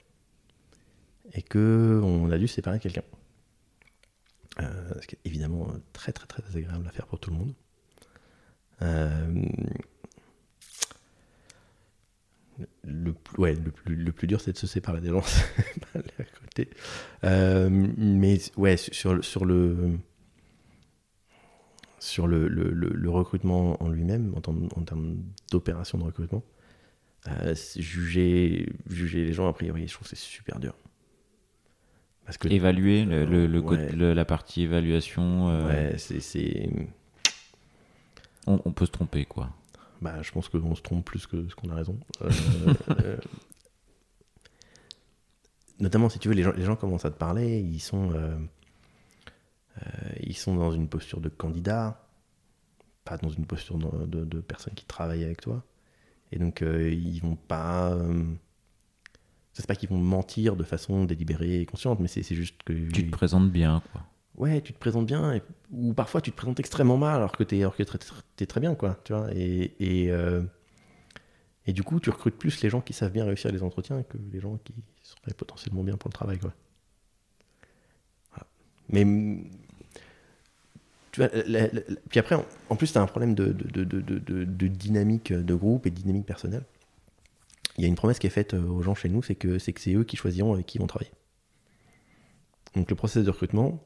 et 1.32 1.40
que 1.40 2.00
on 2.02 2.30
a 2.30 2.36
dû 2.36 2.46
séparer 2.48 2.78
quelqu'un. 2.78 3.04
Ce 4.58 5.06
qui 5.06 5.16
est 5.16 5.20
évidemment 5.24 5.68
très 5.92 6.12
très 6.12 6.26
très 6.26 6.42
désagréable 6.42 6.86
à 6.86 6.90
faire 6.90 7.06
pour 7.06 7.20
tout 7.20 7.30
le 7.30 7.36
monde. 7.36 7.54
Le, 12.84 13.12
plus- 13.12 13.38
ouais, 13.38 13.54
le, 13.54 13.70
plus, 13.70 13.94
le 13.96 14.12
plus 14.12 14.26
dur, 14.26 14.40
c'est 14.40 14.52
de 14.52 14.56
se 14.58 14.66
séparer 14.66 15.00
des 15.00 15.08
gens. 15.10 15.20
recruter. 16.18 16.70
Euh, 17.24 17.68
mais 17.70 18.38
ouais, 18.56 18.76
sur, 18.76 19.14
le- 19.14 19.22
sur 19.22 19.44
le 19.44 19.98
sur 21.98 22.26
le, 22.26 22.46
le- 22.48 23.10
recrutement 23.10 23.82
en 23.82 23.88
lui-même, 23.88 24.32
en, 24.36 24.40
termes- 24.40 24.68
en 24.76 24.82
termes 24.82 25.16
d'opération 25.50 25.98
de 25.98 26.04
recrutement, 26.04 26.44
euh, 27.28 27.54
juger, 27.76 28.68
juger 28.88 29.24
les 29.24 29.32
gens, 29.32 29.48
a 29.48 29.52
priori, 29.52 29.88
je 29.88 29.94
trouve 29.94 30.08
que 30.08 30.14
c'est 30.16 30.22
super 30.22 30.60
dur. 30.60 30.74
Parce 32.24 32.38
que 32.38 32.48
Évaluer 32.48 33.04
le, 33.04 33.58
Ouais. 33.60 34.14
la 34.14 34.24
partie 34.24 34.62
évaluation, 34.62 35.48
euh, 35.48 35.90
ouais, 35.92 35.98
c'est. 35.98 36.68
on, 38.46 38.60
on 38.64 38.72
peut 38.72 38.86
se 38.86 38.90
tromper 38.92 39.24
quoi. 39.24 39.50
Bah, 40.02 40.20
je 40.22 40.30
pense 40.32 40.48
qu'on 40.48 40.74
se 40.74 40.82
trompe 40.82 41.04
plus 41.04 41.26
que 41.26 41.48
ce 41.48 41.54
qu'on 41.54 41.70
a 41.70 41.74
raison. 41.74 41.98
Euh, 42.22 42.30
euh, 43.02 43.16
notamment, 45.80 46.08
si 46.08 46.18
tu 46.18 46.28
veux, 46.28 46.34
les 46.34 46.42
gens, 46.42 46.52
les 46.52 46.64
gens 46.64 46.76
commencent 46.76 47.04
à 47.04 47.10
te 47.10 47.18
parler, 47.18 47.60
ils 47.60 47.80
sont, 47.80 48.12
euh, 48.12 48.36
euh, 49.78 50.10
ils 50.22 50.36
sont 50.36 50.56
dans 50.56 50.72
une 50.72 50.88
posture 50.88 51.20
de 51.20 51.28
candidat, 51.28 52.02
pas 53.04 53.16
dans 53.18 53.28
une 53.30 53.46
posture 53.46 53.78
de, 53.78 54.06
de, 54.06 54.24
de 54.24 54.40
personne 54.40 54.74
qui 54.74 54.84
travaille 54.86 55.24
avec 55.24 55.40
toi. 55.40 55.62
Et 56.32 56.38
donc, 56.38 56.62
euh, 56.62 56.90
ils 56.92 57.20
vont 57.20 57.36
pas. 57.36 57.92
euh, 57.92 58.24
c'est 59.52 59.66
pas 59.66 59.76
qu'ils 59.76 59.88
vont 59.88 59.98
mentir 59.98 60.56
de 60.56 60.64
façon 60.64 61.04
délibérée 61.04 61.60
et 61.62 61.66
consciente, 61.66 62.00
mais 62.00 62.08
c'est 62.08 62.22
c'est 62.22 62.34
juste 62.34 62.62
que. 62.64 62.90
Tu 62.90 63.06
te 63.06 63.10
présentes 63.10 63.50
bien 63.50 63.82
quoi. 63.92 64.02
Ouais, 64.36 64.60
tu 64.60 64.72
te 64.72 64.78
présentes 64.78 65.06
bien, 65.06 65.40
ou 65.72 65.92
parfois 65.94 66.20
tu 66.20 66.30
te 66.30 66.36
présentes 66.36 66.60
extrêmement 66.60 66.96
mal 66.96 67.16
alors 67.16 67.32
que 67.32 67.42
t'es 67.42 67.64
t'es 68.36 68.46
très, 68.46 68.60
bien, 68.60 68.74
quoi, 68.74 68.98
tu 69.04 69.12
vois. 69.12 69.28
Et, 69.34 69.74
et, 69.80 70.10
euh, 70.10 70.42
et 71.66 71.72
du 71.72 71.82
coup, 71.82 72.00
tu 72.00 72.10
recrutes 72.10 72.36
plus 72.36 72.60
les 72.62 72.70
gens 72.70 72.80
qui 72.80 72.92
savent 72.92 73.12
bien 73.12 73.24
réussir 73.24 73.50
les 73.52 73.62
entretiens 73.62 74.02
que 74.02 74.18
les 74.32 74.40
gens 74.40 74.58
qui 74.64 74.74
seraient 75.02 75.34
potentiellement 75.34 75.82
bien 75.82 75.96
pour 75.96 76.08
le 76.08 76.14
travail, 76.14 76.38
quoi. 76.38 76.52
Mais 78.88 79.04
puis 81.12 82.18
après, 82.18 82.36
en, 82.68 82.76
plus, 82.76 82.92
tu 82.92 82.98
as 82.98 83.02
un 83.02 83.06
problème 83.06 83.34
de, 83.34 83.46
de, 83.46 83.84
de, 83.84 84.00
de, 84.44 84.66
dynamique 84.66 85.32
de 85.32 85.54
groupe 85.54 85.86
et 85.86 85.90
de 85.90 85.94
dynamique 85.94 86.26
personnelle. 86.26 86.64
Il 87.78 87.82
y 87.82 87.84
a 87.84 87.88
une 87.88 87.94
promesse 87.94 88.18
qui 88.18 88.26
est 88.26 88.30
faite 88.30 88.54
euh, 88.54 88.62
aux 88.62 88.82
gens 88.82 88.94
chez 88.94 89.08
nous, 89.08 89.22
c'est 89.22 89.34
que 89.34 89.58
c'est 89.58 89.94
eux 89.94 90.04
qui 90.04 90.16
choisiront 90.16 90.54
avec 90.54 90.66
qui 90.66 90.78
vont 90.78 90.86
travailler. 90.86 91.10
Donc 92.74 92.90
le 92.90 92.96
process 92.96 93.24
de 93.24 93.30
recrutement, 93.30 93.82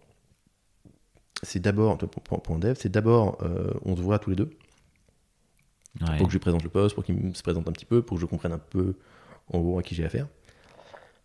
c'est 1.43 1.61
d'abord, 1.61 1.97
pour, 1.99 2.09
pour- 2.23 2.43
pour 2.43 2.55
un 2.57 2.59
dev, 2.59 2.75
c'est 2.79 2.89
d'abord, 2.91 3.39
euh, 3.43 3.73
on 3.85 3.97
se 3.97 4.03
voit 4.03 4.19
tous 4.19 4.31
les 4.31 4.37
deux, 4.37 4.51
Ouais. 6.01 6.17
pour 6.19 6.27
que 6.27 6.33
je 6.33 6.37
lui 6.37 6.41
présente 6.41 6.63
le 6.63 6.69
poste, 6.69 6.95
pour 6.95 7.03
qu'il 7.05 7.37
se 7.37 7.43
présente 7.43 7.69
un 7.69 7.73
petit 7.73 7.85
peu, 7.85 8.03
pour 8.03 8.17
que 8.17 8.21
je 8.21 8.27
comprenne 8.27 8.53
un 8.53 8.59
peu, 8.59 8.97
en 9.49 9.59
gros, 9.61 9.79
à 9.79 9.83
qui 9.83 9.95
j'ai 9.95 10.05
affaire. 10.05 10.29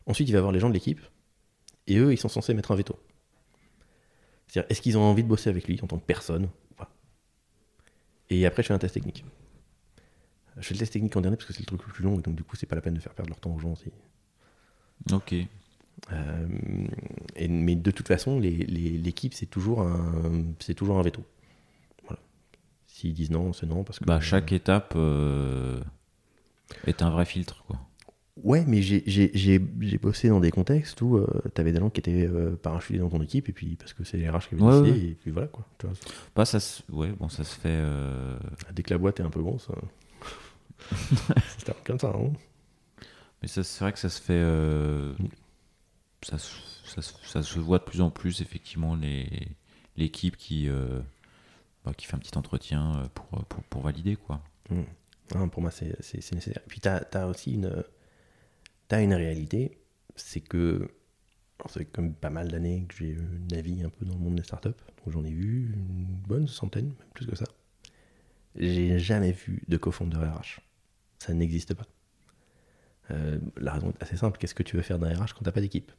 Ensuite, 0.07 0.27
il 0.27 0.31
va 0.33 0.41
voir 0.41 0.51
les 0.51 0.59
gens 0.59 0.69
de 0.69 0.73
l'équipe, 0.73 1.01
et 1.87 1.97
eux, 1.97 2.11
ils 2.13 2.17
sont 2.17 2.29
censés 2.29 2.53
mettre 2.53 2.71
un 2.71 2.75
veto. 2.75 2.97
C'est-à-dire, 4.47 4.69
est-ce 4.71 4.81
qu'ils 4.81 4.97
ont 4.97 5.03
envie 5.03 5.23
de 5.23 5.27
bosser 5.27 5.49
avec 5.49 5.67
lui 5.67 5.79
en 5.83 5.87
tant 5.87 5.97
que 5.97 6.05
personne 6.05 6.45
ou 6.71 6.73
pas? 6.75 6.89
Et 8.29 8.45
après, 8.45 8.63
je 8.63 8.67
fais 8.67 8.73
un 8.73 8.79
test 8.79 8.93
technique. 8.95 9.23
Je 10.57 10.61
fais 10.67 10.73
le 10.73 10.79
test 10.79 10.93
technique 10.93 11.15
en 11.15 11.21
dernier 11.21 11.35
parce 11.37 11.47
que 11.47 11.53
c'est 11.53 11.59
le 11.59 11.65
truc 11.65 11.85
le 11.85 11.91
plus 11.93 12.03
long, 12.03 12.17
et 12.17 12.21
donc 12.21 12.35
du 12.35 12.43
coup, 12.43 12.55
c'est 12.55 12.65
pas 12.65 12.75
la 12.75 12.81
peine 12.81 12.93
de 12.93 12.99
faire 12.99 13.13
perdre 13.13 13.29
leur 13.29 13.39
temps 13.39 13.53
aux 13.53 13.59
gens. 13.59 13.75
si- 13.75 13.91
Ok. 15.11 15.35
Euh, 16.13 16.47
et, 17.35 17.47
mais 17.47 17.75
de 17.75 17.91
toute 17.91 18.07
façon, 18.07 18.39
l'équipe, 18.39 19.33
c'est 19.33 19.47
toujours, 19.47 19.81
un, 19.81 20.43
toujours 20.75 20.99
un 20.99 21.01
veto. 21.01 21.23
Voilà. 22.07 22.19
S'ils 22.87 23.13
disent 23.13 23.31
non, 23.31 23.53
c'est 23.53 23.65
non. 23.65 23.83
Parce 23.83 23.99
que, 23.99 24.05
Bah, 24.05 24.19
chaque 24.19 24.51
étape 24.51 24.93
euh, 24.95 25.79
est 26.85 27.01
un 27.01 27.09
vrai 27.09 27.25
filtre, 27.25 27.63
quoi. 27.65 27.79
Ouais, 28.43 28.65
mais 28.67 28.81
j'ai- 28.81 29.97
bossé 29.97 30.27
dans 30.27 30.41
des 30.41 30.51
contextes 30.51 31.01
où 31.01 31.25
tu 31.55 31.61
avais 31.61 31.71
des 31.71 31.79
gens 31.79 31.89
qui 31.89 32.01
étaient 32.01 32.27
euh, 32.27 32.55
parachutés 32.57 32.99
dans 32.99 33.09
ton 33.09 33.21
équipe, 33.21 33.47
et 33.47 33.53
puis 33.53 33.75
parce 33.77 33.93
que 33.93 34.03
c'est 34.03 34.17
les 34.17 34.29
RH 34.29 34.49
qui 34.49 34.55
avaient 34.55 34.63
Ouais, 34.63 34.81
décidé, 34.83 35.07
et 35.11 35.13
puis 35.15 35.31
voilà 35.31 35.47
quoi. 35.47 35.65
Tu 35.79 35.87
vois, 35.87 35.95
Bah, 36.35 36.43
ça, 36.45 36.59
se- 36.59 36.83
ouais, 36.91 37.11
bon, 37.17 37.29
ça 37.29 37.45
se 37.45 37.55
fait. 37.55 37.69
euh, 37.71 38.37
dès 38.73 38.83
que 38.83 38.93
la 38.93 38.97
boîte 38.97 39.21
est 39.21 39.23
un 39.23 39.29
peu 39.29 39.41
grosse, 39.41 39.69
euh, 39.69 39.75
c'est 41.57 41.83
comme 41.85 41.97
ça. 41.99 42.09
hein. 42.15 42.33
Mais 43.41 43.47
c'est 43.47 43.61
vrai 43.79 43.93
que 43.93 43.99
ça 43.99 44.09
se 44.09 44.21
fait. 44.21 44.33
Euh, 46.33 46.37
ça, 46.85 47.41
se- 47.41 47.59
voit 47.59 47.79
de 47.79 47.83
plus 47.83 48.01
en 48.01 48.09
plus, 48.09 48.41
effectivement, 48.41 48.97
l'équipe 49.95 50.37
qui, 50.37 50.69
euh, 50.69 51.01
bah, 51.83 51.93
qui 51.95 52.05
fait 52.05 52.15
un 52.15 52.19
petit 52.19 52.37
entretien 52.37 52.97
euh, 52.97 53.07
pour, 53.13 53.45
pour, 53.69 53.81
valider, 53.81 54.15
quoi. 54.15 54.41
Hein, 55.33 55.47
pour 55.47 55.61
moi, 55.61 55.71
c'est 55.71 55.97
nécessaire. 56.13 56.61
Puis, 56.67 56.79
tu 56.79 56.87
as, 56.89 57.27
aussi 57.27 57.53
une, 57.53 57.83
t'as 58.87 59.01
une 59.01 59.13
réalité, 59.13 59.77
c'est 60.15 60.41
que 60.41 60.89
c'est 61.69 61.85
comme 61.85 62.13
pas 62.13 62.29
mal 62.29 62.49
d'années 62.49 62.85
que 62.87 62.95
j'ai 62.95 63.17
navigué 63.51 63.83
un 63.83 63.89
peu 63.89 64.05
dans 64.05 64.13
le 64.13 64.19
monde 64.19 64.35
des 64.35 64.43
startups, 64.43 64.69
donc 64.69 65.13
j'en 65.13 65.23
ai 65.23 65.31
vu 65.31 65.73
une 65.73 66.05
bonne 66.05 66.47
centaine, 66.47 66.87
même 66.87 67.09
plus 67.13 67.25
que 67.25 67.35
ça. 67.35 67.45
J'ai 68.55 68.99
jamais 68.99 69.31
vu 69.31 69.63
de 69.67 69.77
cofondeur 69.77 70.21
RH. 70.21 70.61
Ça 71.19 71.33
n'existe 71.33 71.73
pas. 71.73 71.85
Euh, 73.11 73.39
la 73.57 73.73
raison 73.73 73.91
est 73.91 74.03
assez 74.03 74.17
simple. 74.17 74.37
Qu'est-ce 74.37 74.55
que 74.55 74.63
tu 74.63 74.75
veux 74.75 74.81
faire 74.81 74.99
d'un 74.99 75.13
RH 75.13 75.33
quand 75.33 75.43
t'as 75.43 75.51
pas 75.51 75.61
d'équipe? 75.61 75.91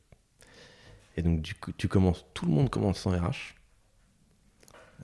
Et 1.17 1.23
donc, 1.23 1.41
du 1.41 1.55
coup, 1.55 1.73
tu 1.73 1.89
commences, 1.89 2.27
tout 2.35 2.47
le 2.47 2.53
monde 2.53 2.71
commence 2.71 2.99
sans 2.99 3.11
RH. 3.11 3.55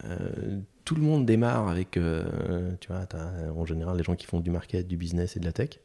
Euh, 0.04 0.60
tout 0.84 0.94
le 0.94 1.02
monde 1.02 1.26
démarre 1.26 1.68
avec, 1.68 1.96
euh, 1.96 2.74
tu 2.80 2.88
vois, 2.88 3.06
t'as, 3.06 3.50
en 3.50 3.64
général, 3.64 3.96
les 3.96 4.04
gens 4.04 4.16
qui 4.16 4.26
font 4.26 4.40
du 4.40 4.50
market, 4.50 4.86
du 4.86 4.96
business 4.96 5.36
et 5.36 5.40
de 5.40 5.44
la 5.44 5.52
tech. 5.52 5.80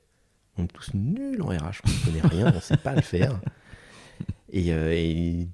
On 0.58 0.64
est 0.64 0.68
tous 0.68 0.94
nuls 0.94 1.42
en 1.42 1.48
RH, 1.48 1.82
on 1.86 1.90
ne 1.90 2.06
connaît 2.06 2.28
rien, 2.28 2.52
on 2.52 2.56
ne 2.56 2.60
sait 2.60 2.78
pas 2.78 2.96
le 2.96 3.02
faire. 3.02 3.40
Et, 4.50 4.74
euh, 4.74 5.46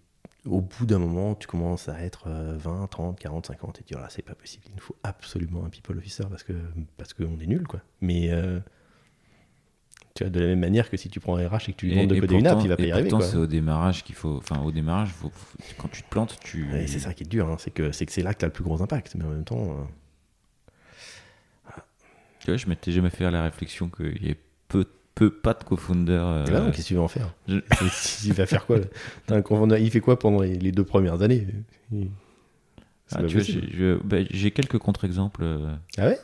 au 0.45 0.61
bout 0.61 0.85
d'un 0.85 0.99
moment, 0.99 1.35
tu 1.35 1.47
commences 1.47 1.89
à 1.89 2.01
être 2.01 2.25
euh, 2.27 2.55
20, 2.57 2.87
30, 2.87 3.19
40, 3.19 3.47
50 3.47 3.79
et 3.79 3.83
tu 3.83 3.93
dis, 3.93 3.99
là, 3.99 4.07
c'est 4.09 4.21
pas 4.21 4.35
possible, 4.35 4.65
il 4.69 4.75
nous 4.75 4.81
faut 4.81 4.95
absolument 5.03 5.65
un 5.65 5.69
people 5.69 5.97
officer 5.97 6.23
parce 6.29 6.43
que 6.43 6.53
parce 6.97 7.13
qu'on 7.13 7.39
est 7.39 7.47
nuls, 7.47 7.67
quoi. 7.67 7.81
Mais 8.01 8.29
euh, 8.31 8.59
tu 10.15 10.23
vois, 10.23 10.29
de 10.29 10.39
la 10.39 10.45
même 10.47 10.59
manière 10.59 10.89
que 10.89 10.97
si 10.97 11.09
tu 11.09 11.19
prends 11.19 11.37
un 11.37 11.47
RH 11.47 11.69
et 11.69 11.73
que 11.73 11.77
tu 11.77 11.85
lui 11.87 11.93
demandes 11.95 12.09
de 12.09 12.19
coder 12.21 12.35
une 12.35 12.47
app, 12.47 12.59
il 12.63 12.67
va 12.69 12.75
pas 12.77 12.83
y 12.83 12.91
arriver, 12.91 13.09
c'est 13.21 13.37
au 13.37 13.47
démarrage 13.47 14.03
qu'il 14.03 14.15
faut. 14.15 14.37
Enfin, 14.37 14.61
au 14.61 14.71
démarrage, 14.71 15.09
faut- 15.09 15.29
faut- 15.33 15.57
quand 15.77 15.87
tu 15.89 16.03
te 16.03 16.09
plantes, 16.09 16.37
tu. 16.43 16.67
C'est 16.87 16.99
ça 16.99 17.13
qui 17.13 17.23
est 17.23 17.27
dur, 17.27 17.49
hein, 17.49 17.55
c'est 17.59 17.71
que 17.71 17.91
c'est 17.91 18.21
là 18.21 18.33
que 18.33 18.39
tu 18.39 18.45
as 18.45 18.47
le 18.49 18.53
plus 18.53 18.63
gros 18.63 18.81
impact. 18.81 19.15
Mais 19.15 19.25
en 19.25 19.29
même 19.29 19.43
temps, 19.43 19.71
euh, 19.71 19.83
Tu 22.39 22.47
vois, 22.47 22.57
je 22.57 22.67
m'étais 22.67 22.91
jamais 22.91 23.09
fait 23.09 23.29
la 23.31 23.43
réflexion 23.43 23.89
qu'il 23.89 24.21
y 24.21 24.29
ait 24.29 24.37
peu, 24.67 24.85
peu 25.15 25.29
pas 25.31 25.53
de 25.53 25.63
co-founder. 25.63 26.11
euh, 26.11 26.43
ben 26.45 26.65
non, 26.65 26.71
qu'est-ce 26.71 26.81
que 26.83 26.87
tu 26.89 26.93
veux 26.95 26.99
en 26.99 27.07
faire 27.07 27.33
je- 27.47 27.59
Il 28.25 28.33
va 28.33 28.45
faire 28.45 28.65
quoi 28.65 28.79
un 29.29 29.41
confondeur- 29.41 29.77
Il 29.79 29.89
fait 29.91 30.01
quoi 30.01 30.19
pendant 30.19 30.41
les, 30.41 30.55
les 30.55 30.71
deux 30.73 30.83
premières 30.83 31.21
années? 31.21 31.47
Il- 31.93 32.09
Ah, 33.15 33.21
j'ai 33.27 33.97
bah, 34.03 34.17
j'ai 34.29 34.51
quelques 34.51 34.77
contre-exemples 34.79 35.41
euh, 35.43 35.73
Ah 35.97 36.07
ouais? 36.07 36.19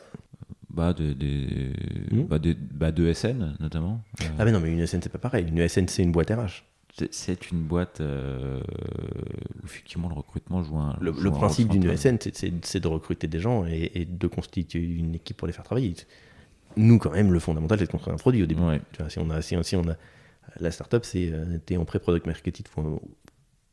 Bah, 0.72 0.92
de, 0.92 1.12
des- 1.12 1.72
Mhm. 2.12 2.26
bah, 2.26 2.38
des- 2.38 2.54
bah, 2.54 2.92
de 2.92 3.12
SN, 3.12 3.56
notamment. 3.60 4.02
Euh, 4.22 4.24
Ah 4.38 4.44
mais 4.44 4.52
non, 4.52 4.60
mais 4.60 4.72
une 4.72 4.78
ESN 4.80 5.00
c'est 5.02 5.08
pas 5.12 5.18
pareil. 5.18 5.46
Une 5.48 5.58
ESN 5.58 5.88
c'est 5.88 6.02
une 6.02 6.12
boîte 6.12 6.30
RH. 6.30 6.64
c'est- 7.10 7.50
une 7.50 7.62
boîte 7.62 8.00
euh, 8.00 8.60
où 9.62 9.66
effectivement 9.66 10.08
le 10.08 10.14
recrutement 10.14 10.62
joue 10.62 10.76
un. 10.76 10.96
Le, 11.00 11.12
joue 11.12 11.20
le 11.22 11.30
principe 11.30 11.68
d'une. 11.68 11.84
ESN, 11.84 12.18
c'est- 12.20 12.80
de 12.80 12.88
recruter 12.88 13.26
des 13.26 13.38
gens 13.40 13.64
et, 13.66 13.90
et 13.94 14.04
de 14.04 14.26
constituer 14.26 14.82
une 14.84 15.14
équipe 15.14 15.36
pour 15.36 15.46
les 15.46 15.52
faire 15.52 15.64
travailler. 15.64 15.94
Nous, 16.76 16.98
quand 16.98 17.10
même, 17.12 17.32
le 17.32 17.38
fondamental, 17.40 17.78
c'est 17.78 17.86
de 17.86 17.90
construire 17.90 18.14
un 18.14 18.18
produit 18.18 18.42
au 18.42 18.46
début. 18.46 18.60
Ouais. 18.62 18.80
Tu 18.92 19.00
vois, 19.02 19.10
si 19.10 19.18
on 19.18 19.28
a, 19.30 19.40
si, 19.42 19.56
si 19.62 19.76
on 19.76 19.88
a 19.88 19.96
la 20.60 20.70
startup, 20.70 21.04
c'est 21.04 21.30
euh, 21.32 21.58
t'es 21.64 21.76
en 21.76 21.84
pré-product 21.84 22.26
market 22.26 22.56
fit, 22.56 22.64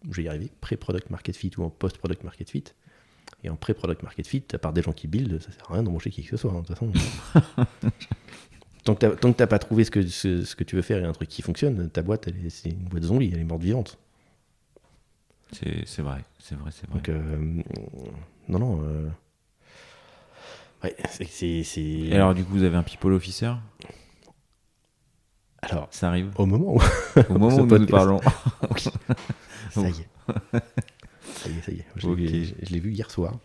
je 0.10 0.16
vais 0.16 0.24
y 0.24 0.28
arriver, 0.30 0.50
pré-product 0.62 1.10
market 1.10 1.36
fit 1.36 1.52
ou 1.58 1.64
en 1.64 1.70
post-product 1.70 2.24
market 2.24 2.50
fit. 2.50 2.64
Et 3.44 3.50
en 3.50 3.56
pré-product 3.56 4.02
market 4.04 4.26
fit, 4.28 4.44
à 4.54 4.58
part 4.58 4.74
des 4.74 4.82
gens 4.82 4.94
qui 4.94 5.08
build, 5.08 5.40
ça 5.42 5.52
sert 5.52 5.70
à 5.70 5.74
rien 5.76 5.84
d'embaucher 5.84 6.10
qui 6.10 6.24
que 6.24 6.30
ce 6.30 6.38
soit. 6.38 6.52
hein, 6.52 6.62
de 6.62 6.68
toute 6.68 6.76
façon. 6.78 6.92
tant 8.84 8.96
que 8.96 9.06
que 9.08 9.28
t'as 9.32 9.48
pas 9.48 9.60
trouvé 9.60 9.84
ce 9.84 9.92
que, 9.92 10.06
ce, 10.08 10.44
ce 10.44 10.56
que 10.56 10.64
tu 10.64 10.76
veux 10.76 10.82
faire 10.82 10.98
et 11.00 11.06
un 11.06 11.12
truc 11.12 11.30
qui 11.30 11.42
fonctionne, 11.42 11.90
ta 11.90 12.02
boîte, 12.02 12.30
c'est 12.50 12.70
une 12.70 12.86
boîte 12.86 13.04
zombie, 13.04 13.30
elle 13.34 13.40
est 13.40 13.44
morte 13.44 13.62
vivante. 13.62 13.98
C'est 15.52 15.86
c'est 15.86 16.02
vrai, 16.02 16.24
c'est 16.40 16.56
vrai, 16.58 16.72
c'est 16.72 16.88
vrai. 16.90 16.96
Donc, 16.98 17.10
euh, 17.10 17.62
non, 18.50 18.60
non. 18.60 18.82
euh, 18.84 19.08
Ouais, 20.84 20.96
c'est- 21.10 21.26
c'est. 21.26 21.64
c'est- 21.64 21.82
Et 21.82 22.14
alors, 22.16 22.34
du 22.36 22.44
coup, 22.44 22.54
vous 22.54 22.64
avez 22.64 22.76
un 22.78 22.84
people 22.84 23.12
officer? 23.14 23.52
Alors, 25.62 25.88
Ça 25.92 26.10
arrive? 26.10 26.32
au 26.38 26.46
moment 26.46 26.76
où. 26.76 26.82
Au 27.30 27.34
moment 27.34 27.48
où 27.58 27.66
nous 27.66 27.78
nous 27.80 27.86
parlons. 27.88 28.20
ça 29.72 29.90
y 29.90 30.02
est. 30.02 30.10
Ça 31.38 31.50
y 31.50 31.58
est, 31.58 31.62
ça 31.62 31.72
y 31.72 31.76
est. 31.80 31.86
Je 31.96 32.08
l'ai 32.10 32.16
vu- 32.28 32.54
je 32.62 32.74
l'ai 32.74 32.80
vu 32.80 32.92
hier 32.92 33.10
soir. 33.12 33.40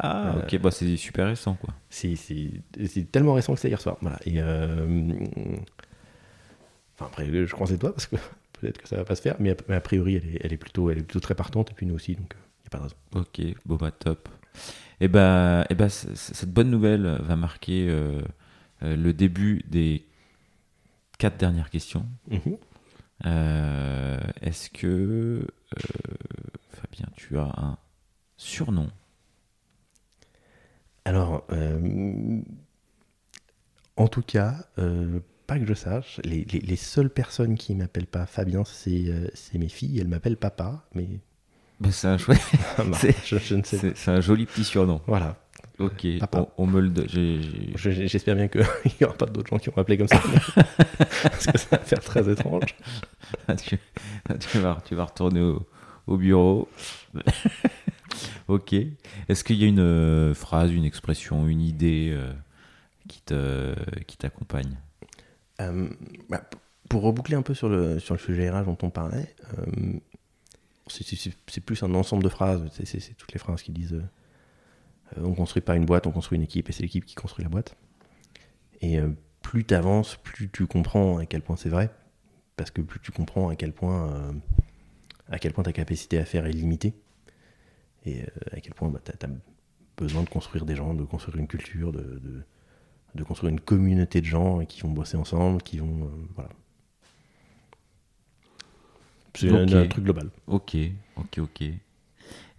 Ah, 0.00 0.36
Euh, 0.36 0.42
ok, 0.42 0.58
bah, 0.60 0.70
c'est 0.70 0.96
super 0.96 1.26
récent, 1.26 1.54
quoi. 1.54 1.74
C'est 1.90 2.14
c'est- 2.16 2.62
c'est 2.86 3.10
tellement 3.10 3.34
récent 3.34 3.54
que 3.54 3.60
c'est 3.60 3.68
hier 3.68 3.80
soir. 3.80 3.96
Voilà. 4.00 4.18
Et. 4.26 4.34
euh, 4.40 5.12
Enfin, 6.94 7.06
après, 7.06 7.26
je 7.46 7.52
crois 7.52 7.66
que 7.66 7.72
c'est 7.72 7.78
toi 7.78 7.92
parce 7.92 8.06
que 8.06 8.16
peut-être 8.60 8.78
que 8.82 8.88
ça 8.88 8.96
va 8.96 9.04
pas 9.04 9.14
se 9.14 9.22
faire. 9.22 9.36
Mais 9.38 9.50
a, 9.50 9.54
mais 9.68 9.76
a 9.76 9.80
priori, 9.80 10.16
elle 10.16 10.26
est, 10.26 10.38
elle, 10.44 10.52
est 10.52 10.56
plutôt, 10.56 10.90
elle 10.90 10.98
est 10.98 11.02
plutôt 11.02 11.20
très 11.20 11.34
partante. 11.36 11.70
Et 11.70 11.74
puis 11.74 11.86
nous 11.86 11.94
aussi, 11.94 12.14
donc 12.16 12.34
il 12.34 12.62
n'y 12.62 12.66
a 12.66 12.70
pas 12.70 12.78
de 12.78 12.82
raison. 12.84 12.96
Ok, 13.14 13.40
bon 13.66 13.76
bah 13.76 13.90
top. 13.92 14.28
Et 15.00 15.06
bah, 15.08 15.64
et 15.70 15.74
bah 15.76 15.88
c- 15.88 16.08
c- 16.16 16.34
cette 16.34 16.52
bonne 16.52 16.70
nouvelle 16.70 17.06
va 17.22 17.36
marquer 17.36 17.86
euh, 17.88 18.20
euh, 18.82 18.96
le 18.96 19.12
début 19.12 19.62
des 19.68 20.04
quatre 21.18 21.36
dernières 21.36 21.70
questions. 21.70 22.04
Mhm. 22.30 22.56
Euh, 23.26 24.18
Est-ce 24.42 24.70
que 24.70 24.86
euh, 24.86 25.42
Fabien, 26.80 27.06
tu 27.16 27.38
as 27.38 27.52
un 27.56 27.78
surnom 28.36 28.88
Alors, 31.04 31.44
euh, 31.52 32.40
en 33.96 34.08
tout 34.08 34.22
cas, 34.22 34.54
euh, 34.78 35.20
pas 35.46 35.58
que 35.58 35.66
je 35.66 35.74
sache, 35.74 36.20
les, 36.24 36.44
les- 36.44 36.60
les 36.60 36.76
seules 36.76 37.10
personnes 37.10 37.56
qui 37.56 37.74
m'appellent 37.74 38.06
pas 38.06 38.26
Fabien, 38.26 38.62
c'est 38.64 39.08
euh, 39.08 39.28
mes 39.54 39.68
filles. 39.68 39.98
Elles 39.98 40.08
m'appellent 40.08 40.36
papa, 40.36 40.84
mais 40.94 41.08
bah, 41.80 41.88
C'est 41.90 42.08
un 42.08 42.18
chouette. 42.18 42.40
C'est- 42.94 44.20
joli 44.20 44.46
petit 44.46 44.64
surnom. 44.64 45.00
Voilà. 45.06 45.36
Ok, 45.80 46.04
on, 46.32 46.48
on 46.58 46.66
me 46.66 46.80
le. 46.80 46.92
J'espère 47.76 48.34
bien 48.34 48.48
qu'il 48.48 48.62
n'y 49.00 49.06
aura 49.06 49.16
pas 49.16 49.26
d'autres 49.26 49.48
gens 49.50 49.58
qui 49.58 49.70
vont 49.70 49.76
appeler 49.80 49.96
comme 49.96 50.08
ça. 50.08 50.20
parce 51.22 51.46
que 51.46 51.56
ça 51.58 51.68
va 51.76 51.78
faire 51.78 52.00
très 52.00 52.28
étrange. 52.28 52.74
tu, 53.64 53.78
tu 54.40 54.58
vas, 54.58 54.78
tu 54.84 54.96
vas 54.96 55.04
retourner 55.04 55.40
au, 55.40 55.64
au 56.08 56.16
bureau. 56.16 56.68
ok. 58.48 58.74
Est-ce 59.28 59.44
qu'il 59.44 59.56
y 59.56 59.64
a 59.64 59.66
une 59.66 59.80
euh, 59.80 60.34
phrase, 60.34 60.72
une 60.72 60.84
expression, 60.84 61.46
une 61.46 61.60
idée 61.60 62.10
euh, 62.12 62.32
qui 63.08 63.20
te 63.22 63.74
qui 64.02 64.16
t'accompagne? 64.16 64.76
Euh, 65.60 65.88
bah, 66.28 66.42
pour 66.88 67.02
reboucler 67.02 67.36
un 67.36 67.42
peu 67.42 67.54
sur 67.54 67.68
le, 67.68 67.98
sur 67.98 68.14
le 68.14 68.20
sujet 68.20 68.50
RH 68.50 68.64
dont 68.64 68.78
on 68.82 68.90
parlait, 68.90 69.34
c'est- 70.88 71.60
plus 71.60 71.82
un 71.82 71.94
ensemble 71.94 72.22
de 72.22 72.28
phrases. 72.28 72.64
C'est- 72.72 73.14
toutes 73.16 73.32
les 73.32 73.38
phrases 73.38 73.62
qui 73.62 73.72
disent 73.72 74.00
on 75.16 75.34
construit 75.34 75.62
pas 75.62 75.76
une 75.76 75.86
boîte, 75.86 76.06
on 76.06 76.10
construit 76.10 76.36
une 76.36 76.44
équipe 76.44 76.68
et 76.68 76.72
c'est 76.72 76.82
l'équipe 76.82 77.04
qui 77.04 77.14
construit 77.14 77.42
la 77.44 77.48
boîte. 77.48 77.76
Et 78.80 78.98
plus 79.42 79.64
tu 79.64 79.74
avances, 79.74 80.16
plus 80.16 80.48
tu 80.50 80.66
comprends 80.66 81.18
à 81.18 81.26
quel 81.26 81.42
point 81.42 81.56
c'est 81.56 81.68
vrai. 81.68 81.90
Parce 82.56 82.70
que 82.70 82.80
plus 82.82 83.00
tu 83.00 83.12
comprends 83.12 83.48
à 83.48 83.56
quel 83.56 83.72
point, 83.72 84.34
à 85.30 85.38
quel 85.38 85.52
point 85.52 85.64
ta 85.64 85.72
capacité 85.72 86.18
à 86.18 86.24
faire 86.24 86.46
est 86.46 86.52
limitée. 86.52 86.94
Et 88.04 88.22
euh, 88.22 88.26
à 88.52 88.60
quel 88.60 88.74
point 88.74 88.92
tu 89.04 89.10
as, 89.26 89.28
besoin 89.96 90.22
de 90.22 90.28
construire 90.28 90.64
des 90.64 90.76
gens, 90.76 90.94
de 90.94 91.04
construire 91.04 91.36
une 91.38 91.48
culture, 91.48 91.92
de, 91.92 92.00
de- 92.00 92.42
de 93.14 93.24
construire 93.24 93.50
une 93.52 93.60
communauté 93.60 94.20
de 94.20 94.26
gens 94.26 94.64
qui 94.66 94.80
vont 94.82 94.90
bosser 94.90 95.16
ensemble, 95.16 95.62
qui 95.62 95.78
vont. 95.78 96.04
euh, 96.04 96.26
voilà. 96.34 96.50
C'est 99.34 99.50
un, 99.50 99.86
truc 99.86 100.04
global. 100.04 100.30
Ok, 100.46 100.76
ok, 101.16 101.38
ok. 101.38 101.62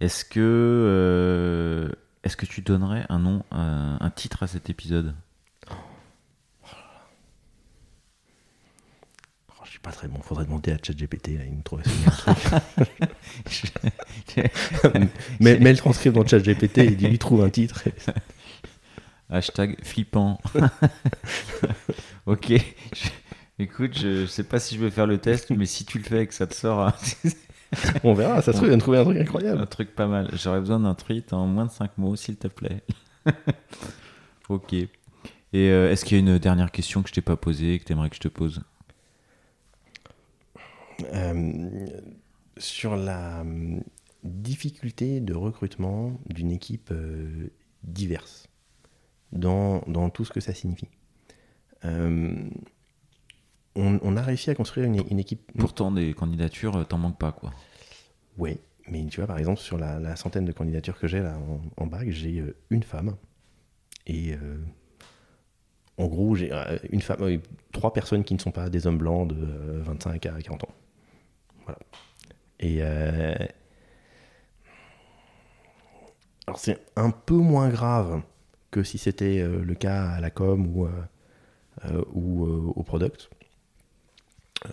Est-ce 0.00 0.24
que 0.24 0.40
euh, 0.40 1.90
est-ce 2.24 2.36
que 2.36 2.46
tu 2.46 2.62
donnerais 2.62 3.04
un 3.10 3.18
nom, 3.18 3.44
un, 3.50 3.98
un 4.00 4.10
titre 4.10 4.42
à 4.42 4.46
cet 4.46 4.70
épisode 4.70 5.14
Oh, 9.48 9.64
je 9.64 9.69
suis 9.80 9.82
pas 9.82 9.92
très 9.92 10.08
bon, 10.08 10.20
faudrait 10.20 10.44
demander 10.44 10.72
à 10.72 10.78
ChatGPT, 10.82 11.38
là, 11.38 11.44
il 11.46 11.54
me 11.54 11.62
trouve 11.62 11.80
mais, 15.40 15.58
mais 15.58 15.72
le 15.72 15.76
transcript 15.76 16.14
dans 16.14 16.26
ChatGPT, 16.26 16.78
il 16.78 17.08
lui 17.08 17.18
trouve 17.18 17.42
un 17.42 17.50
titre. 17.50 17.84
Hashtag 19.30 19.76
flippant. 19.82 20.38
ok. 22.26 22.52
Écoute, 23.58 23.98
je, 23.98 24.26
sais 24.26 24.44
pas 24.44 24.58
si 24.58 24.74
je 24.74 24.84
vais 24.84 24.90
faire 24.90 25.06
le 25.06 25.18
test, 25.18 25.50
mais 25.50 25.66
si 25.66 25.84
tu 25.84 25.98
le 25.98 26.04
fais 26.04 26.24
et 26.24 26.26
que 26.26 26.34
ça 26.34 26.46
te 26.46 26.54
sort. 26.54 26.80
Hein, 26.80 26.94
On 28.04 28.12
verra, 28.12 28.42
ça 28.42 28.52
se 28.52 28.56
trouve, 28.56 28.68
il 28.68 28.72
va 28.72 28.78
trouver 28.78 28.98
un 28.98 29.04
truc 29.04 29.18
incroyable. 29.18 29.60
Un 29.60 29.66
truc 29.66 29.94
pas 29.94 30.08
mal. 30.08 30.30
J'aurais 30.32 30.60
besoin 30.60 30.80
d'un 30.80 30.94
tweet 30.94 31.32
en 31.32 31.46
moins 31.46 31.66
de 31.66 31.70
5 31.70 31.96
mots, 31.98 32.16
s'il 32.16 32.36
te 32.36 32.48
plaît. 32.48 32.82
ok. 34.48 34.72
Et 34.72 34.88
euh, 35.54 35.90
est-ce 35.90 36.04
qu'il 36.04 36.16
y 36.16 36.20
a 36.20 36.32
une 36.32 36.38
dernière 36.38 36.70
question 36.70 37.02
que 37.02 37.08
je 37.08 37.14
t'ai 37.14 37.22
pas 37.22 37.36
posée 37.36 37.78
que 37.78 37.84
tu 37.84 37.92
aimerais 37.92 38.10
que 38.10 38.16
je 38.16 38.20
te 38.20 38.28
pose? 38.28 38.62
Sur 42.56 42.96
la 42.96 43.40
hum, 43.40 43.82
difficulté 44.22 45.20
de 45.20 45.34
recrutement 45.34 46.12
d'une 46.28 46.50
équipe 46.50 46.90
euh, 46.92 47.48
diverse, 47.84 48.48
dans, 49.32 49.82
dans, 49.86 50.10
tout 50.10 50.24
ce 50.24 50.32
que 50.32 50.40
ça 50.40 50.52
signifie. 50.52 50.88
On, 53.76 54.16
a 54.16 54.22
réussi 54.22 54.50
à 54.50 54.54
construire 54.54 54.86
une, 54.86 55.18
équipe. 55.18 55.50
Pourtant, 55.58 55.90
des 55.90 56.12
candidatures, 56.12 56.86
t'en 56.86 56.98
manques 56.98 57.18
pas, 57.18 57.32
quoi. 57.32 57.52
Oui, 58.36 58.58
mais 58.88 59.06
tu 59.06 59.20
vois, 59.20 59.26
par 59.26 59.38
exemple, 59.38 59.60
sur 59.60 59.78
la, 59.78 60.16
centaine 60.16 60.44
de 60.44 60.52
candidatures 60.52 60.98
que 60.98 61.06
j'ai 61.06 61.20
là 61.20 61.38
en, 61.76 61.86
bac, 61.86 62.10
j'ai 62.10 62.40
euh, 62.40 62.56
une 62.70 62.82
femme. 62.82 63.16
Et 64.06 64.34
euh, 64.34 64.58
en 65.96 66.06
gros, 66.06 66.34
j'ai 66.34 66.52
euh, 66.52 66.78
une 66.90 67.00
femme, 67.00 67.40
trois 67.72 67.92
personnes 67.92 68.24
qui 68.24 68.34
ne 68.34 68.40
sont 68.40 68.50
pas 68.50 68.68
des 68.68 68.86
hommes 68.86 68.98
blancs 68.98 69.28
de 69.28 69.80
25 69.82 70.26
à 70.26 70.42
40 70.42 70.64
ans. 70.64 70.74
Et. 72.60 72.82
alors, 72.82 73.48
c'est 76.58 76.80
un 76.96 77.10
peu 77.10 77.36
moins 77.36 77.68
grave 77.68 78.22
que 78.70 78.82
si 78.82 78.98
c'était 78.98 79.46
le 79.46 79.74
cas 79.74 80.10
à 80.10 80.20
la 80.20 80.30
com 80.30 80.66
ou, 80.66 80.88
ou 82.12 82.72
au 82.76 82.82
product. 82.82 83.30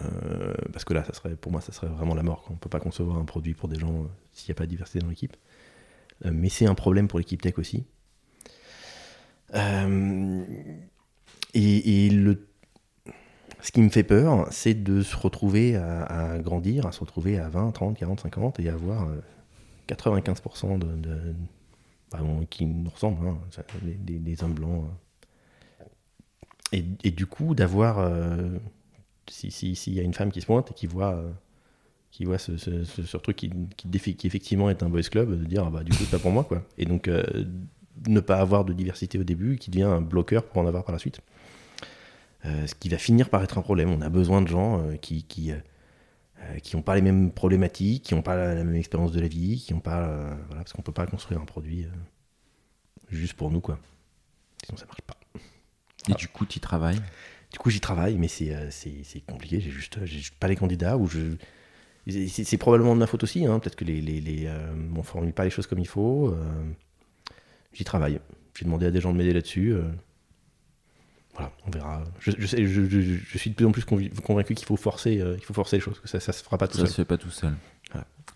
Euh, 0.02 0.54
parce 0.74 0.86
que 0.86 0.94
là, 0.94 1.04
ça 1.04 1.14
serait, 1.14 1.36
pour 1.36 1.52
moi, 1.52 1.62
ça 1.62 1.72
serait 1.72 1.88
vraiment 1.88 2.16
la 2.16 2.24
mort. 2.24 2.46
On 2.50 2.54
ne 2.54 2.58
peut 2.58 2.70
pas 2.70 2.80
concevoir 2.80 3.18
un 3.18 3.26
produit 3.26 3.54
pour 3.54 3.70
des 3.70 3.80
gens 3.80 4.04
euh, 4.04 4.08
s'il 4.34 4.52
n'y 4.52 4.52
a 4.52 4.56
pas 4.56 4.66
de 4.66 4.70
diversité 4.70 5.00
dans 5.00 5.10
l'équipe. 5.10 5.38
Euh, 6.26 6.32
mais 6.34 6.50
c'est 6.50 6.66
un 6.66 6.76
problème 6.76 7.08
pour 7.08 7.20
l'équipe 7.20 7.42
tech 7.42 7.58
aussi. 7.58 7.86
et, 11.54 12.10
le, 12.10 12.48
ce 13.62 13.72
qui 13.72 13.82
me 13.82 13.90
fait 13.90 14.04
peur, 14.04 14.48
c'est 14.52 14.74
de 14.74 15.02
se 15.02 15.16
retrouver 15.16 15.76
à, 15.76 16.38
grandir, 16.40 16.86
à 16.86 16.92
se 16.92 17.00
retrouver 17.00 17.40
à 17.40 17.50
20, 17.50 17.72
30, 17.72 17.98
40, 17.98 18.22
50 18.22 18.60
et 18.60 18.70
avoir 18.70 19.10
95% 19.88 20.80
de, 20.80 20.88
bah, 22.12 22.20
qui 22.50 22.66
nous 22.66 22.90
ressemblent, 22.90 23.28
hein, 23.28 23.38
des, 24.00 24.44
hommes 24.44 24.54
blancs. 24.54 24.86
Et, 26.72 26.84
et, 27.04 27.12
du 27.12 27.26
coup, 27.26 27.56
d'avoir 27.56 28.00
s'il 29.32 29.76
si, 29.76 29.92
y 29.92 30.00
a 30.00 30.04
une 30.04 30.14
femme 30.14 30.32
qui 30.32 30.42
se 30.42 30.46
pointe 30.46 30.72
et 30.72 30.74
qui 30.74 30.88
voit, 30.88 31.14
euh, 31.14 31.30
qui 32.12 32.26
voit 32.26 32.38
ce, 32.38 33.18
truc 33.18 33.36
qui, 33.38 33.50
effectivement 34.24 34.70
est 34.70 34.84
un 34.84 34.90
boys 34.90 35.02
club, 35.02 35.40
de 35.40 35.46
dire 35.46 35.66
ah 35.68 35.70
bah, 35.70 35.84
du 35.84 35.92
coup 35.92 36.00
c'est 36.00 36.12
pas 36.12 36.20
pour 36.20 36.32
moi 36.32 36.44
quoi. 36.44 36.64
Et 36.78 36.86
donc 36.86 37.08
euh, 37.08 37.24
ne 38.08 38.20
pas 38.20 38.38
avoir 38.38 38.66
de 38.66 38.74
diversité 38.74 39.18
au 39.20 39.24
début 39.24 39.58
qui 39.58 39.72
devient 39.72 39.84
un 39.84 40.02
bloqueur 40.02 40.44
pour 40.44 40.62
en 40.62 40.68
avoir 40.68 40.84
par 40.84 40.94
la 40.94 41.00
suite. 41.00 41.22
Euh, 42.46 42.68
ce 42.68 42.76
qui 42.76 42.90
va 42.90 42.98
finir 42.98 43.30
par 43.30 43.44
être 43.44 43.58
un 43.58 43.62
problème. 43.62 43.90
On 43.90 44.02
a 44.02 44.10
besoin 44.10 44.42
de 44.42 44.48
gens 44.48 44.84
qui, 45.02 45.24
qui 45.24 45.52
qui 46.64 46.76
n'ont 46.76 46.84
pas 46.84 46.96
les 46.96 47.02
mêmes 47.02 47.32
problématiques, 47.32 48.04
qui 48.04 48.16
n'ont 48.16 48.22
pas 48.22 48.36
la, 48.36 48.64
même 48.64 48.76
expérience 48.76 49.12
de 49.12 49.20
la 49.20 49.28
vie, 49.28 49.60
qui 49.60 49.74
n'ont 49.74 49.80
pas. 49.80 50.08
voilà, 50.48 50.62
parce 50.62 50.72
qu'on 50.72 50.82
ne 50.82 50.86
peut 50.86 50.94
pas 50.94 51.08
construire 51.08 51.42
un 51.42 51.46
produit 51.46 51.88
juste 53.10 53.34
pour 53.34 53.52
nous, 53.52 53.60
quoi. 53.60 53.80
Sinon, 54.66 54.78
ça 54.78 54.86
marche 54.86 55.02
pas. 55.02 55.18
Et 56.10 56.14
du 56.14 56.28
coup, 56.28 56.46
tu 56.46 56.60
travailles? 56.60 57.02
Du 57.52 57.60
coup, 57.60 57.70
j'y 57.70 57.80
travaille, 57.80 58.18
mais 58.18 58.28
c'est 58.28 58.54
euh, 58.54 58.70
compliqué. 59.28 59.60
J'ai 59.60 59.72
juste, 59.72 60.04
juste 60.06 60.36
pas 60.36 60.48
les 60.48 60.56
candidats. 60.56 60.98
Ou 60.98 61.08
je... 61.08 61.36
C'est 62.30 62.58
probablement 62.58 62.94
de 62.94 63.00
ma 63.00 63.08
faute 63.08 63.24
aussi. 63.24 63.46
Hein. 63.46 63.60
Peut-être 63.60 63.76
que 63.76 63.86
les, 63.86 64.02
les, 64.02 64.22
les 64.22 64.46
euh, 64.48 64.74
on 64.96 65.04
formule 65.04 65.34
pas 65.34 65.44
les 65.44 65.50
choses 65.50 65.68
comme 65.68 65.80
il 65.80 65.88
faut. 65.88 66.30
Euh. 66.30 66.64
j'y 67.74 67.84
travaille. 67.84 68.20
J'ai 68.54 68.66
demandé 68.66 68.86
à 68.86 68.92
des 68.92 69.02
gens 69.02 69.12
de 69.12 69.18
m'aider 69.18 69.34
là-dessus. 69.34 69.76
Voilà, 71.38 71.52
on 71.68 71.72
verra. 71.72 72.04
Je, 72.20 72.32
je, 72.38 72.46
je, 72.66 73.38
suis 73.38 73.52
de 73.52 73.56
plus 73.56 73.66
en 73.66 73.72
plus 73.72 73.86
convaincu 73.86 74.56
qu'il 74.56 74.66
faut 74.66 74.76
forcer, 74.76 75.24
il 75.38 75.46
faut 75.46 75.54
forcer 75.54 75.78
les 75.78 75.82
choses, 75.82 76.00
que 76.00 76.08
ça, 76.08 76.20
ça 76.20 76.34
se 76.34 76.44
fera 76.44 76.58
pas 76.58 76.68
tout 76.68 76.78
seul. 76.78 76.88
Ça 76.88 76.92
se 76.92 76.96
fait 76.96 77.06
pas 77.06 77.18
tout 77.18 77.30
seul. 77.30 77.54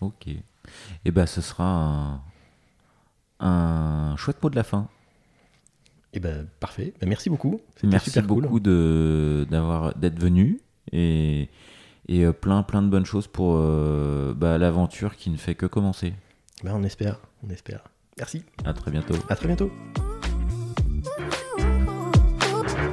Ok. 0.00 0.28
Et 0.28 0.42
eh 1.04 1.10
ben, 1.10 1.26
ce 1.26 1.40
sera 1.40 1.64
un, 1.64 2.22
un 3.40 4.16
chouette 4.16 4.42
mot 4.42 4.50
de 4.50 4.56
la 4.56 4.64
fin. 4.64 4.88
Eh 6.12 6.20
ben, 6.20 6.46
parfait. 6.60 6.92
Ben, 7.00 7.08
merci 7.08 7.30
beaucoup. 7.30 7.60
Merci 7.82 8.20
beaucoup 8.20 8.60
de, 8.60 9.46
d'avoir, 9.50 9.94
d'être 9.96 10.18
venu 10.18 10.60
et, 10.92 11.48
et 12.08 12.24
euh, 12.24 12.32
plein, 12.32 12.62
plein 12.62 12.82
de 12.82 12.88
bonnes 12.88 13.06
choses 13.06 13.26
pour 13.26 13.56
euh, 13.56 14.34
bah, 14.34 14.58
l'aventure 14.58 15.16
qui 15.16 15.30
ne 15.30 15.36
fait 15.36 15.54
que 15.54 15.66
commencer. 15.66 16.14
Ben, 16.62 16.72
on 16.74 16.84
espère, 16.84 17.20
on 17.44 17.50
espère. 17.50 17.84
Merci. 18.18 18.44
À 18.64 18.72
très 18.72 18.90
bientôt. 18.90 19.14
À 19.28 19.36
très 19.36 19.46
bientôt. 19.46 19.72